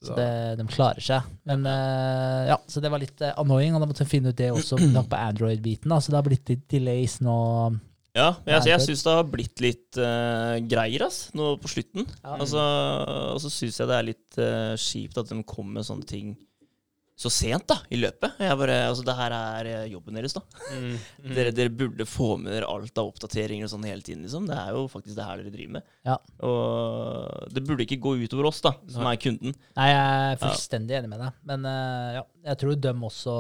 Så 0.07 0.17
det, 0.19 0.31
de 0.61 0.69
klarer 0.71 1.05
seg. 1.05 1.27
Men 1.49 1.67
uh, 1.67 2.47
ja, 2.53 2.61
så 2.71 2.83
det 2.85 2.93
var 2.93 3.03
litt 3.03 3.21
uh, 3.25 3.35
annoying, 3.43 3.77
og 3.77 3.83
da 3.83 3.91
måtte 3.91 4.05
jeg 4.05 4.13
finne 4.13 4.33
ut 4.33 4.39
det 4.39 4.53
også 4.55 4.79
på 4.79 5.21
Android-biten. 5.21 5.93
Så 6.01 6.13
det 6.13 6.21
har 6.21 6.27
blitt 6.27 6.55
litt 6.55 6.65
delays 6.73 7.19
nå. 7.25 7.37
Ja, 8.17 8.31
men 8.47 8.55
jeg, 8.55 8.71
jeg 8.71 8.85
syns 8.87 9.05
det 9.05 9.15
har 9.19 9.27
blitt 9.29 9.61
litt 9.61 9.99
uh, 10.01 10.57
greier 10.65 11.05
ass, 11.05 11.27
nå 11.37 11.53
på 11.61 11.69
slutten. 11.69 12.07
Ja. 12.23 12.39
Altså, 12.39 12.63
og 13.35 13.41
så 13.45 13.53
syns 13.53 13.81
jeg 13.83 13.91
det 13.91 13.99
er 13.99 14.09
litt 14.09 14.39
uh, 14.41 14.73
kjipt 14.81 15.21
at 15.21 15.33
de 15.33 15.43
kommer 15.45 15.83
med 15.83 15.89
sånne 15.89 16.09
ting 16.09 16.37
så 17.17 17.31
sent 17.33 17.65
da, 17.71 17.79
i 17.89 17.97
løpet. 17.97 18.35
Jeg 18.45 18.57
bare, 18.61 18.75
altså 18.91 19.05
Det 19.07 19.15
her 19.17 19.33
er 19.33 19.69
eh, 19.71 19.85
jobben 19.89 20.19
deres, 20.19 20.35
da. 20.37 20.43
Mm. 20.77 21.33
Dere, 21.33 21.53
dere 21.57 21.73
burde 21.73 22.05
få 22.05 22.35
med 22.37 22.53
dere 22.53 22.69
alt 22.69 22.99
av 23.01 23.09
oppdateringer 23.09 23.65
og 23.65 23.71
sånn 23.73 23.87
hele 23.89 24.05
tiden. 24.05 24.27
liksom. 24.27 24.45
Det 24.51 24.57
er 24.61 24.75
jo 24.77 24.83
faktisk 24.93 25.17
det 25.17 25.25
her 25.25 25.41
dere 25.41 25.53
driver 25.55 25.73
med. 25.79 25.87
Ja. 26.05 26.19
Og 26.45 27.49
det 27.57 27.63
burde 27.65 27.87
ikke 27.87 27.99
gå 28.05 28.13
utover 28.21 28.51
oss, 28.51 28.61
da, 28.65 28.75
som 28.93 29.07
Nei. 29.07 29.15
er 29.17 29.23
kunden. 29.23 29.57
Nei, 29.79 29.89
jeg 29.95 30.35
er 30.35 30.41
fullstendig 30.45 30.99
enig 30.99 31.13
med 31.15 31.23
deg. 31.25 31.39
Men 31.49 31.65
uh, 31.65 32.11
ja, 32.19 32.25
jeg 32.51 32.61
tror 32.63 32.77
dem 32.85 33.07
også 33.09 33.37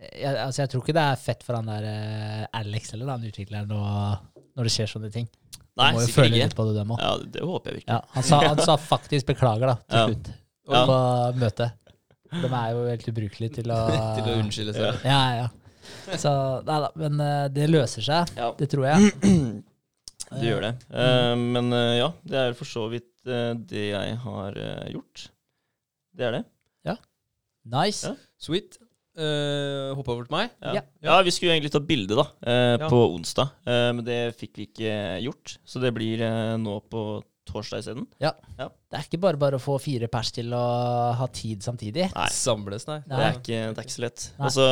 jeg, 0.00 0.32
altså, 0.32 0.62
jeg 0.62 0.70
tror 0.72 0.82
ikke 0.84 0.96
det 0.96 1.06
er 1.12 1.18
fett 1.20 1.42
for 1.46 1.58
han 1.60 1.68
der 1.70 1.86
uh, 1.86 2.44
Alex 2.60 2.94
eller 2.96 3.10
den 3.14 3.30
utvikleren 3.30 3.72
og, 3.76 4.42
når 4.56 4.68
det 4.68 4.74
skjer 4.74 4.90
sånne 4.94 5.10
ting. 5.14 5.28
Nei, 5.78 5.90
du 5.92 5.96
må 5.96 6.02
jo 6.02 6.06
sikkert 6.08 6.16
føle 6.18 6.34
ikke. 6.34 6.44
litt 6.50 6.56
på 6.58 6.64
det, 6.68 6.76
dem 6.80 6.94
òg. 6.96 7.02
Ja, 7.04 7.10
det, 7.20 7.28
det 7.36 7.46
håper 7.46 7.70
jeg 7.70 7.80
virkelig. 7.80 7.94
Ja, 7.94 8.00
han, 8.16 8.26
sa, 8.26 8.40
han 8.48 8.62
sa 8.66 8.76
faktisk 8.90 9.28
beklager, 9.30 9.70
da, 9.70 9.76
til 9.86 10.00
Ja. 10.00 10.06
slutt. 10.10 10.32
Ja. 10.70 10.84
På 10.88 10.98
møtet. 11.40 11.76
De 12.30 12.46
er 12.46 12.68
jo 12.76 12.84
helt 12.86 13.08
ubrukelige 13.10 13.56
til 13.60 13.72
å 13.74 13.80
Til 14.18 14.28
å 14.30 14.36
unnskylde 14.38 14.74
seg. 14.76 15.02
Ja, 15.08 15.22
ja. 15.40 15.48
Så 16.20 16.30
nei 16.66 16.78
da, 16.84 16.90
men 17.00 17.22
eh, 17.24 17.48
det 17.50 17.66
løser 17.70 18.06
seg. 18.06 18.30
Ja. 18.38 18.52
Det 18.58 18.70
tror 18.70 18.86
jeg. 18.90 19.10
Det 20.30 20.46
gjør 20.46 20.62
det. 20.62 20.68
Eh, 20.94 21.32
men 21.34 21.72
uh, 21.74 21.96
ja, 21.98 22.04
det 22.22 22.36
er 22.38 22.52
for 22.54 22.68
så 22.70 22.84
vidt 22.86 23.08
uh, 23.26 23.50
det 23.66 23.88
jeg 23.88 24.12
har 24.22 24.60
gjort. 24.92 25.24
Det 26.14 26.28
er 26.28 26.36
det. 26.36 26.42
Ja. 26.86 26.94
Nice. 27.66 28.12
Ja. 28.12 28.30
Sweet. 28.38 28.78
Uh, 29.18 29.90
Hoppe 29.98 30.14
over 30.14 30.24
til 30.28 30.34
meg. 30.36 30.52
Ja. 30.62 30.78
Ja. 30.78 30.82
Ja. 31.02 31.16
vi 31.26 31.32
skulle 31.34 31.56
egentlig 31.56 31.72
ta 31.74 31.80
bilde 31.82 32.14
da, 32.16 32.24
eh, 32.46 32.76
Ja. 32.78 32.88
på 32.88 33.00
onsdag, 33.10 33.50
eh, 33.66 33.90
men 33.92 34.04
det 34.06 34.36
fikk 34.38 34.56
vi 34.56 34.66
ikke 34.68 34.94
gjort. 35.26 35.58
Så 35.66 35.80
det 35.82 35.92
blir 35.92 36.22
nå 36.58 36.78
på 36.88 37.22
torsdag 37.50 37.82
isteden. 37.82 38.06
Det 38.20 38.30
er 38.98 39.04
ikke 39.06 39.20
bare 39.22 39.36
bare 39.40 39.58
å 39.58 39.62
få 39.62 39.76
fire 39.82 40.08
pers 40.10 40.30
til 40.32 40.52
å 40.56 40.62
ha 41.18 41.26
tid 41.34 41.62
samtidig. 41.66 42.08
Nei. 42.14 42.28
Samles, 42.34 42.86
nei. 42.88 43.00
Nei. 43.06 43.16
Det 43.16 43.26
er, 43.26 43.36
ikke, 43.40 43.60
det 43.74 43.82
er 43.82 43.88
ikke 43.88 43.96
så 43.98 44.04
lett. 44.06 44.24
Nei. 44.38 44.46
Altså, 44.48 44.66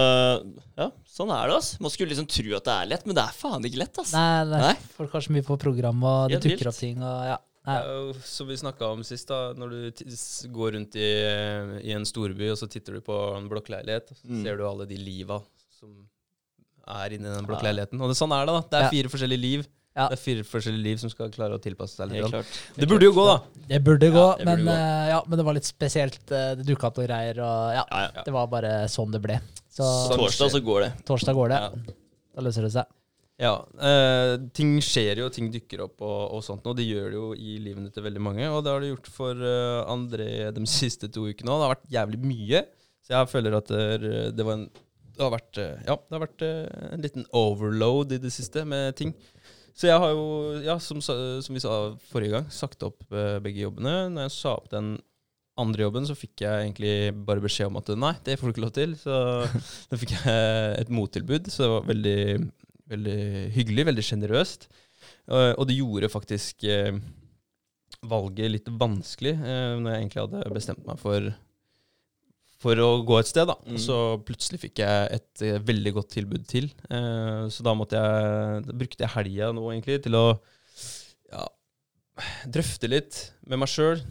ja, 0.79 0.89
sånn 1.19 1.35
er 1.35 1.51
det. 1.53 1.59
altså. 1.59 1.83
Man 1.85 1.95
skulle 1.95 2.15
liksom 2.15 2.31
tro 2.31 2.57
at 2.59 2.65
det 2.71 2.77
er 2.79 2.91
lett, 2.95 3.07
men 3.11 3.19
det 3.19 3.25
er 3.27 3.37
faen 3.43 3.69
ikke 3.69 3.83
lett. 3.85 4.01
altså. 4.03 4.17
Nei, 4.17 4.45
nei. 4.55 4.63
Nei. 4.69 4.75
Folk 4.97 5.13
har 5.19 5.27
så 5.29 5.35
mye 5.37 5.47
på 5.51 5.59
program, 5.61 6.03
og 6.09 6.33
det 6.33 6.41
dukker 6.47 6.71
opp 6.73 6.79
ting. 6.81 7.03
Og, 7.03 7.21
ja. 7.33 7.39
Det 7.69 7.79
jo 7.85 8.13
Som 8.25 8.49
vi 8.49 8.57
snakka 8.57 8.87
om 8.95 9.03
sist, 9.05 9.29
da 9.29 9.53
når 9.53 9.73
du 9.75 10.05
går 10.55 10.73
rundt 10.79 10.95
i, 10.97 11.09
i 11.85 11.93
en 11.93 12.07
storby, 12.09 12.49
og 12.55 12.57
så 12.57 12.69
titter 12.71 12.97
du 12.97 13.03
på 13.05 13.17
en 13.37 13.49
blokkleilighet, 13.51 14.15
så 14.17 14.25
Mm. 14.31 14.43
ser 14.47 14.57
du 14.57 14.63
alle 14.65 14.87
de 14.89 14.97
liva 14.97 15.37
som 15.79 15.91
er 16.89 17.13
inni 17.13 17.29
den 17.29 17.45
blokkleiligheten. 17.45 18.01
Og 18.01 18.09
det, 18.09 18.17
sånn 18.17 18.33
er 18.33 18.47
det, 18.49 18.55
da. 18.55 18.61
Det 18.71 18.79
er 18.79 18.85
Ja. 18.87 18.91
fire 18.95 19.11
forskjellige 19.13 19.41
liv. 19.43 19.67
Ja. 19.99 20.05
Det 20.13 20.15
er 20.15 20.23
fire 20.23 20.45
forskjellige 20.47 20.85
liv 20.85 20.99
som 21.03 21.11
skal 21.11 21.33
klare 21.35 21.57
å 21.59 21.63
tilpasse 21.63 21.99
seg 21.99 22.13
litt. 22.13 22.23
Det, 22.23 22.31
klart. 22.31 22.59
Det 22.79 22.87
burde 22.87 23.09
jo 23.09 23.15
gå, 23.17 23.25
da. 23.27 23.65
Det 23.73 23.81
burde 23.83 24.11
gå, 24.15 24.27
Ja, 24.29 24.37
det 24.39 24.45
burde 24.47 24.63
men, 24.63 24.69
gå. 24.69 24.77
Uh, 24.79 25.09
ja, 25.11 25.17
men 25.27 25.41
det 25.41 25.47
var 25.49 25.57
litt 25.59 25.67
spesielt. 25.67 26.21
eh, 26.31 26.53
Det 26.61 26.67
dukka 26.69 26.87
opp 26.93 27.01
noen 27.01 27.09
greier, 27.11 27.41
og 27.43 27.73
ja, 27.75 27.83
Ja, 27.91 28.05
ja. 28.15 28.23
det 28.29 28.35
var 28.37 28.47
bare 28.53 28.71
sånn 28.93 29.11
det 29.17 29.21
ble. 29.25 29.41
Så 29.75 29.83
så 29.83 30.15
Torsdag 30.21 30.55
så 30.55 30.61
går 30.63 30.81
det. 30.87 30.93
torsdag 31.11 31.35
går 31.35 31.53
det. 31.53 31.59
Ja. 31.67 31.99
Da 32.39 32.47
løser 32.47 32.63
det 32.69 32.73
seg. 32.79 32.95
Ja, 33.39 33.53
Uh, 33.79 34.35
ting 34.55 34.79
skjer 34.83 35.21
jo, 35.23 35.29
ting 35.31 35.51
dukker 35.55 35.85
opp 35.85 36.01
og, 36.03 36.35
og 36.35 36.41
sånt, 36.43 36.65
og 36.67 36.75
det 36.79 36.87
gjør 36.89 37.05
det 37.13 37.19
jo 37.19 37.29
i 37.39 37.59
livene 37.63 37.91
til 37.95 38.03
veldig 38.07 38.23
mange. 38.23 38.49
Og 38.51 38.65
det 38.67 38.73
har 38.73 38.83
det 38.83 38.89
gjort 38.95 39.11
for 39.15 39.35
uh, 39.39 39.87
André 39.91 40.51
de 40.55 40.65
siste 40.67 41.07
to 41.15 41.27
ukene 41.31 41.51
òg. 41.55 41.59
Det 41.61 41.67
har 41.69 41.75
vært 41.77 41.95
jævlig 41.99 42.23
mye. 42.27 42.65
Så 43.07 43.15
jeg 43.15 43.31
føler 43.31 43.55
at 43.59 43.71
det, 43.71 44.35
det 44.39 44.47
var 44.47 44.59
en 44.63 44.69
det 45.19 45.25
har 45.27 45.33
vært, 45.35 45.59
ja, 45.59 45.95
det 45.99 46.15
har 46.15 46.21
vært 46.23 46.43
en 46.47 47.01
liten 47.03 47.25
overload 47.35 48.13
i 48.15 48.19
det 48.23 48.31
siste 48.31 48.63
med 48.69 48.95
ting. 48.95 49.11
Så 49.77 49.89
jeg 49.91 50.01
har 50.03 50.15
jo, 50.15 50.25
ja, 50.65 50.79
som, 50.83 51.01
som 51.03 51.55
vi 51.55 51.63
sa 51.63 51.75
forrige 52.11 52.37
gang, 52.37 52.49
sagt 52.53 52.83
opp 52.87 53.05
eh, 53.13 53.39
begge 53.45 53.65
jobbene. 53.67 54.09
Når 54.15 54.27
jeg 54.27 54.35
sa 54.37 54.57
opp 54.57 54.71
den 54.73 54.97
andre 55.59 55.87
jobben, 55.87 56.07
så 56.07 56.17
fikk 56.19 56.45
jeg 56.45 56.67
egentlig 56.67 56.95
bare 57.27 57.43
beskjed 57.43 57.71
om 57.71 57.81
at 57.81 57.91
nei, 57.99 58.15
det 58.27 58.39
får 58.39 58.49
du 58.49 58.55
ikke 58.55 58.65
lov 58.67 58.75
til. 58.79 58.97
Så 58.99 59.15
da 59.91 60.01
fikk 60.01 60.17
jeg 60.17 60.75
et 60.83 60.93
mottilbud, 60.95 61.51
så 61.53 61.65
det 61.65 61.73
var 61.75 61.89
veldig, 61.93 62.21
veldig 62.95 63.21
hyggelig, 63.57 63.89
veldig 63.93 64.07
sjenerøst. 64.11 64.69
Eh, 65.31 65.53
og 65.55 65.67
det 65.69 65.79
gjorde 65.79 66.13
faktisk 66.13 66.67
eh, 66.69 66.95
valget 68.09 68.55
litt 68.55 68.73
vanskelig, 68.79 69.35
når 69.43 69.91
jeg 69.91 70.03
egentlig 70.05 70.25
hadde 70.25 70.55
bestemt 70.55 70.85
meg 70.87 71.01
for 71.03 71.33
for 72.63 72.81
å 72.83 72.89
gå 73.07 73.19
et 73.21 73.31
sted, 73.31 73.47
da. 73.49 73.57
Mm. 73.69 73.79
Så 73.81 73.97
plutselig 74.27 74.61
fikk 74.65 74.83
jeg 74.83 75.19
et 75.19 75.45
eh, 75.47 75.61
veldig 75.63 75.93
godt 76.01 76.13
tilbud 76.17 76.47
til. 76.51 76.71
Eh, 76.91 77.45
så 77.55 77.67
da 77.67 77.75
måtte 77.79 78.01
jeg 78.01 78.65
Da 78.67 78.79
brukte 78.81 79.05
jeg 79.05 79.15
helga 79.15 79.53
nå 79.55 79.67
egentlig 79.71 80.01
til 80.05 80.19
å 80.19 80.25
ja, 81.31 81.45
drøfte 82.51 82.91
litt 82.91 83.21
med 83.47 83.63
meg 83.63 83.71
sjøl. 83.71 84.03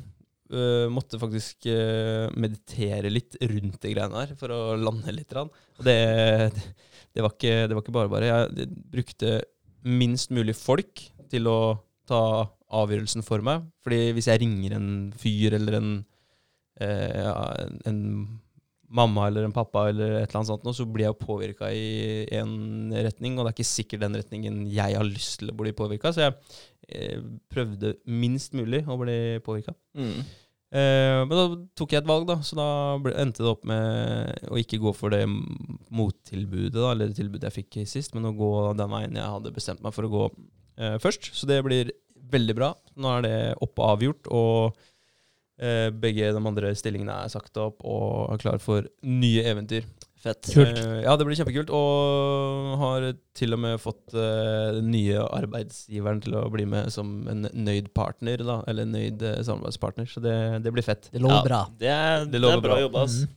måtte 0.93 1.19
faktisk 1.19 1.65
uh, 1.67 2.31
meditere 2.39 3.09
litt 3.11 3.35
rundt 3.41 3.81
de 3.83 3.89
greiene 3.91 4.21
her 4.21 4.29
for 4.39 4.53
å 4.55 4.77
lande 4.79 5.11
litt. 5.11 5.33
rann, 5.35 5.49
Og 5.75 5.83
det, 5.83 5.97
det, 7.11 7.19
var 7.19 7.33
ikke, 7.33 7.67
det 7.67 7.75
var 7.75 7.83
ikke 7.83 7.95
bare 7.97 8.13
bare. 8.13 8.29
Jeg 8.29 8.69
brukte 8.93 9.41
minst 9.83 10.31
mulig 10.31 10.55
folk 10.55 11.03
til 11.27 11.49
å 11.51 11.59
ta 12.07 12.47
avgjørelsen 12.67 13.25
for 13.25 13.43
meg. 13.45 13.65
Fordi 13.83 14.11
hvis 14.15 14.29
jeg 14.31 14.41
ringer 14.43 14.77
en 14.77 14.89
fyr 15.17 15.55
eller 15.57 15.79
en, 15.79 15.91
eh, 15.99 16.16
en, 16.83 17.79
en 17.89 18.01
mamma 18.87 19.27
eller 19.27 19.43
en 19.43 19.53
pappa 19.55 19.87
eller 19.89 20.17
et 20.21 20.29
eller 20.29 20.39
annet 20.39 20.49
sånt, 20.51 20.67
så 20.75 20.87
blir 20.87 21.09
jeg 21.09 21.19
påvirka 21.19 21.69
i 21.75 22.25
en 22.37 22.93
retning, 22.95 23.35
og 23.35 23.45
det 23.45 23.51
er 23.51 23.57
ikke 23.57 23.69
sikkert 23.69 24.03
den 24.05 24.17
retningen 24.19 24.65
jeg 24.71 24.95
har 24.95 25.07
lyst 25.07 25.41
til 25.41 25.51
å 25.51 25.57
bli 25.59 25.73
påvirka. 25.75 26.13
Så 26.15 26.23
jeg 26.23 26.35
eh, 26.87 27.23
prøvde 27.51 27.97
minst 28.07 28.55
mulig 28.57 28.85
å 28.87 28.99
bli 29.01 29.17
påvirka. 29.45 29.75
Mm. 29.97 30.21
Eh, 30.67 31.21
men 31.23 31.35
da 31.35 31.45
tok 31.79 31.95
jeg 31.95 32.03
et 32.03 32.09
valg, 32.09 32.27
da, 32.27 32.39
så 32.43 32.59
da 32.59 32.69
endte 33.19 33.43
det 33.43 33.51
opp 33.51 33.67
med 33.67 34.47
å 34.51 34.59
ikke 34.59 34.81
gå 34.83 34.91
for 34.95 35.15
det 35.15 35.23
mottilbudet, 35.27 36.75
da, 36.79 36.91
eller 36.91 37.11
det 37.11 37.19
tilbudet 37.19 37.49
jeg 37.49 37.59
fikk 37.61 37.81
sist, 37.87 38.15
men 38.15 38.27
å 38.31 38.35
gå 38.35 38.51
den 38.79 38.91
veien 38.91 39.19
jeg 39.19 39.35
hadde 39.37 39.55
bestemt 39.55 39.83
meg 39.83 39.95
for 39.95 40.07
å 40.07 40.13
gå 40.13 40.27
eh, 40.79 40.99
først. 41.03 41.33
Så 41.35 41.49
det 41.49 41.59
blir 41.67 41.91
veldig 42.27 42.55
bra. 42.55 42.73
Nå 42.99 43.17
er 43.17 43.27
det 43.27 43.37
oppe 43.63 43.83
og 43.83 43.97
avgjort, 43.97 44.31
og 44.31 44.71
eh, 44.71 44.93
begge 45.57 46.27
de 46.35 46.43
andre 46.51 46.69
stillingene 46.77 47.15
er 47.23 47.31
sagt 47.33 47.57
opp 47.57 47.81
og 47.81 48.27
er 48.35 48.43
klar 48.43 48.59
for 48.61 48.85
nye 49.01 49.41
eventyr. 49.49 49.87
Fett. 50.17 50.47
Kult. 50.49 50.79
Eh, 50.81 51.03
ja, 51.05 51.13
det 51.17 51.25
blir 51.27 51.37
kjempekult. 51.37 51.69
Og 51.77 52.71
har 52.81 53.03
til 53.37 53.53
og 53.55 53.59
med 53.63 53.79
fått 53.81 54.13
eh, 54.17 54.73
den 54.79 54.89
nye 54.93 55.17
arbeidsgiveren 55.21 56.21
til 56.23 56.33
å 56.39 56.49
bli 56.53 56.65
med 56.69 56.89
som 56.93 57.07
en 57.29 57.41
nøyd 57.53 57.87
partner, 57.97 58.37
da. 58.41 58.55
Eller 58.69 58.83
en 58.87 58.95
nøyd 58.97 59.19
eh, 59.21 59.43
samarbeidspartner. 59.45 60.05
Så 60.09 60.19
det, 60.23 60.35
det 60.65 60.71
blir 60.73 60.85
fett. 60.85 61.03
Det 61.13 61.21
lå 61.21 61.29
bra. 61.45 61.61
Det 61.77 61.91
er, 61.93 62.25
Det 62.25 62.41
det 62.41 62.41
er 62.41 62.45
bra 62.63 62.73
bra. 62.73 62.81
jobba, 62.87 63.01
ass. 63.07 63.17
Mhm. 63.25 63.33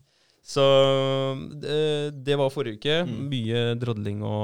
Så 0.51 0.65
det, 1.63 1.79
det 2.27 2.35
var 2.41 2.49
forrige 2.51 2.77
uke. 2.81 2.95
Mm. 3.07 3.19
Mye 3.31 3.61
drodling 3.79 4.19
og 4.27 4.43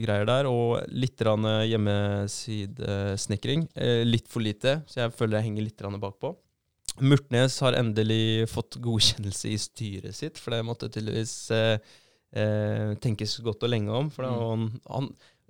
greier 0.00 0.24
der. 0.28 0.44
Og 0.48 0.80
litt 0.94 1.18
hjemmesidesnekring. 1.18 3.66
Eh, 3.74 4.04
litt 4.06 4.28
for 4.32 4.40
lite, 4.40 4.80
så 4.88 5.00
jeg 5.02 5.12
føler 5.18 5.36
jeg 5.40 5.46
henger 5.50 5.62
litt 5.66 5.82
bakpå. 6.00 6.28
Murtnes 7.00 7.56
har 7.64 7.76
endelig 7.78 8.48
fått 8.52 8.76
godkjennelse 8.82 9.48
i 9.48 9.58
styret 9.60 10.16
sitt, 10.16 10.40
for 10.40 10.54
det 10.54 10.64
måtte 10.66 10.90
tydeligvis 10.92 11.34
eh, 11.56 11.76
eh, 12.36 12.92
tenkes 13.02 13.38
godt 13.44 13.64
og 13.64 13.72
lenge 13.72 13.94
om. 13.96 14.10
For 14.12 14.26
det, 14.26 14.32
han, 14.36 14.66
han, 14.92 15.08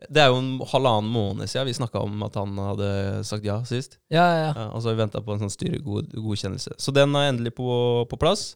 det 0.09 0.23
er 0.23 0.31
jo 0.31 0.41
en 0.41 0.53
halvannen 0.73 1.11
måned 1.13 1.51
siden 1.51 1.69
vi 1.71 1.77
snakka 1.77 2.03
om 2.07 2.23
at 2.27 2.39
han 2.39 2.59
hadde 2.63 2.91
sagt 3.29 3.47
ja 3.47 3.59
sist. 3.69 3.99
Ja, 4.13 4.25
ja, 4.25 4.49
ja. 4.51 4.67
Og 4.71 4.83
så 4.83 4.91
har 4.91 4.97
vi 4.97 5.05
venta 5.05 5.23
på 5.25 5.35
en 5.35 5.45
sånn 5.45 5.55
styregodkjennelse. 5.55 6.77
Så 6.79 6.95
den 6.95 7.15
er 7.19 7.31
endelig 7.33 7.55
på, 7.59 7.69
på 8.11 8.21
plass. 8.21 8.53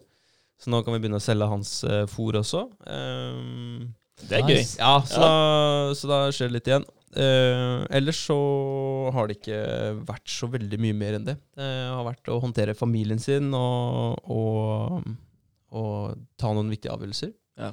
Så 0.62 0.72
nå 0.72 0.80
kan 0.82 0.94
vi 0.94 1.02
begynne 1.02 1.20
å 1.20 1.24
selge 1.24 1.50
hans 1.50 1.78
eh, 1.84 2.04
fôr 2.08 2.38
også. 2.40 2.64
Ehm, 2.88 3.90
Det 4.16 4.38
er 4.38 4.46
Nice. 4.48 4.78
ja, 4.80 4.94
så, 5.04 5.20
Ja. 5.20 5.26
Da, 5.26 5.94
så 5.98 6.08
da 6.10 6.20
skjer 6.32 6.48
det 6.48 6.56
litt 6.56 6.70
igjen. 6.70 6.86
Eh, 7.16 7.86
ellers 7.96 8.18
så 8.28 8.36
har 9.14 9.28
det 9.28 9.38
ikke 9.38 9.60
vært 10.08 10.28
så 10.28 10.48
veldig 10.52 10.78
mye 10.82 10.96
mer 10.96 11.16
enn 11.18 11.28
det. 11.28 11.36
Det 11.56 11.68
har 11.92 12.04
vært 12.04 12.28
å 12.32 12.40
håndtere 12.42 12.74
familien 12.76 13.20
sin 13.22 13.52
og, 13.56 14.18
og, 14.32 15.06
og 15.72 16.16
ta 16.40 16.52
noen 16.52 16.72
viktige 16.72 16.92
avgjørelser. 16.96 17.32
Ja. 17.60 17.70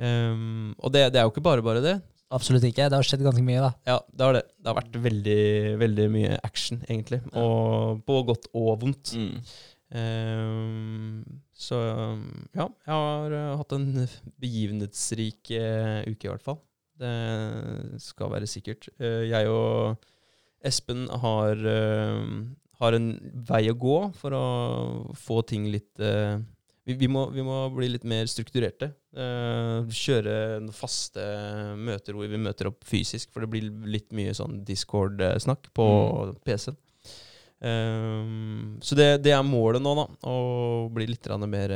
Ehm, 0.00 0.72
og 0.80 0.94
det, 0.94 1.10
det 1.14 1.20
er 1.20 1.28
jo 1.28 1.34
ikke 1.34 1.44
bare 1.44 1.62
bare 1.66 1.82
det. 1.84 1.98
Absolutt 2.30 2.62
ikke. 2.68 2.86
Det 2.86 2.94
har 2.94 3.06
skjedd 3.06 3.24
ganske 3.26 3.42
mye, 3.42 3.62
da. 3.62 3.70
Ja, 3.90 3.96
det 4.14 4.26
har 4.26 4.36
det. 4.38 4.42
Det 4.54 4.70
har 4.70 4.76
vært 4.78 4.98
veldig, 5.02 5.40
veldig 5.80 6.04
mye 6.14 6.36
action, 6.46 6.78
egentlig. 6.86 7.18
Og 7.34 8.04
på 8.06 8.20
godt 8.28 8.46
og 8.54 8.76
vondt. 8.84 9.10
Mm. 9.18 9.40
Ehm, 9.96 11.24
så 11.50 11.80
ja, 12.54 12.66
jeg 12.66 12.94
har 12.94 13.34
eh, 13.34 13.56
hatt 13.58 13.74
en 13.76 13.88
begivenhetsrik 14.42 15.50
eh, 15.56 16.06
uke, 16.06 16.28
i 16.28 16.30
hvert 16.30 16.46
fall. 16.46 16.60
Det 17.00 18.00
skal 18.04 18.32
være 18.34 18.48
sikkert. 18.50 18.90
Eh, 19.00 19.26
jeg 19.30 19.50
og 19.50 20.00
Espen 20.60 21.06
har, 21.22 21.60
har 22.82 22.96
en 22.98 23.06
vei 23.48 23.62
å 23.72 23.78
gå 23.80 23.94
for 24.20 24.36
å 24.36 24.46
få 25.16 25.38
ting 25.48 25.70
litt 25.72 26.02
vi, 26.90 26.94
vi, 26.94 27.08
må, 27.08 27.26
vi 27.34 27.42
må 27.44 27.62
bli 27.74 27.88
litt 27.92 28.04
mer 28.08 28.28
strukturerte. 28.30 28.90
Eh, 29.16 29.90
kjøre 29.94 30.34
faste 30.74 31.24
møter 31.78 32.16
hvor 32.16 32.30
vi 32.30 32.40
møter 32.40 32.70
opp 32.70 32.84
fysisk, 32.88 33.30
for 33.32 33.44
det 33.44 33.50
blir 33.52 33.68
litt 33.90 34.10
mye 34.16 34.34
sånn 34.36 34.62
Discord-snakk 34.66 35.70
på 35.76 35.88
PC-en. 36.46 36.78
Ehm, 37.62 38.78
så 38.82 38.96
det, 38.98 39.10
det 39.24 39.32
er 39.36 39.42
målet 39.46 39.82
nå, 39.84 39.92
da. 39.98 40.06
Å 40.28 40.88
bli 40.92 41.06
litt 41.10 41.28
mer 41.46 41.74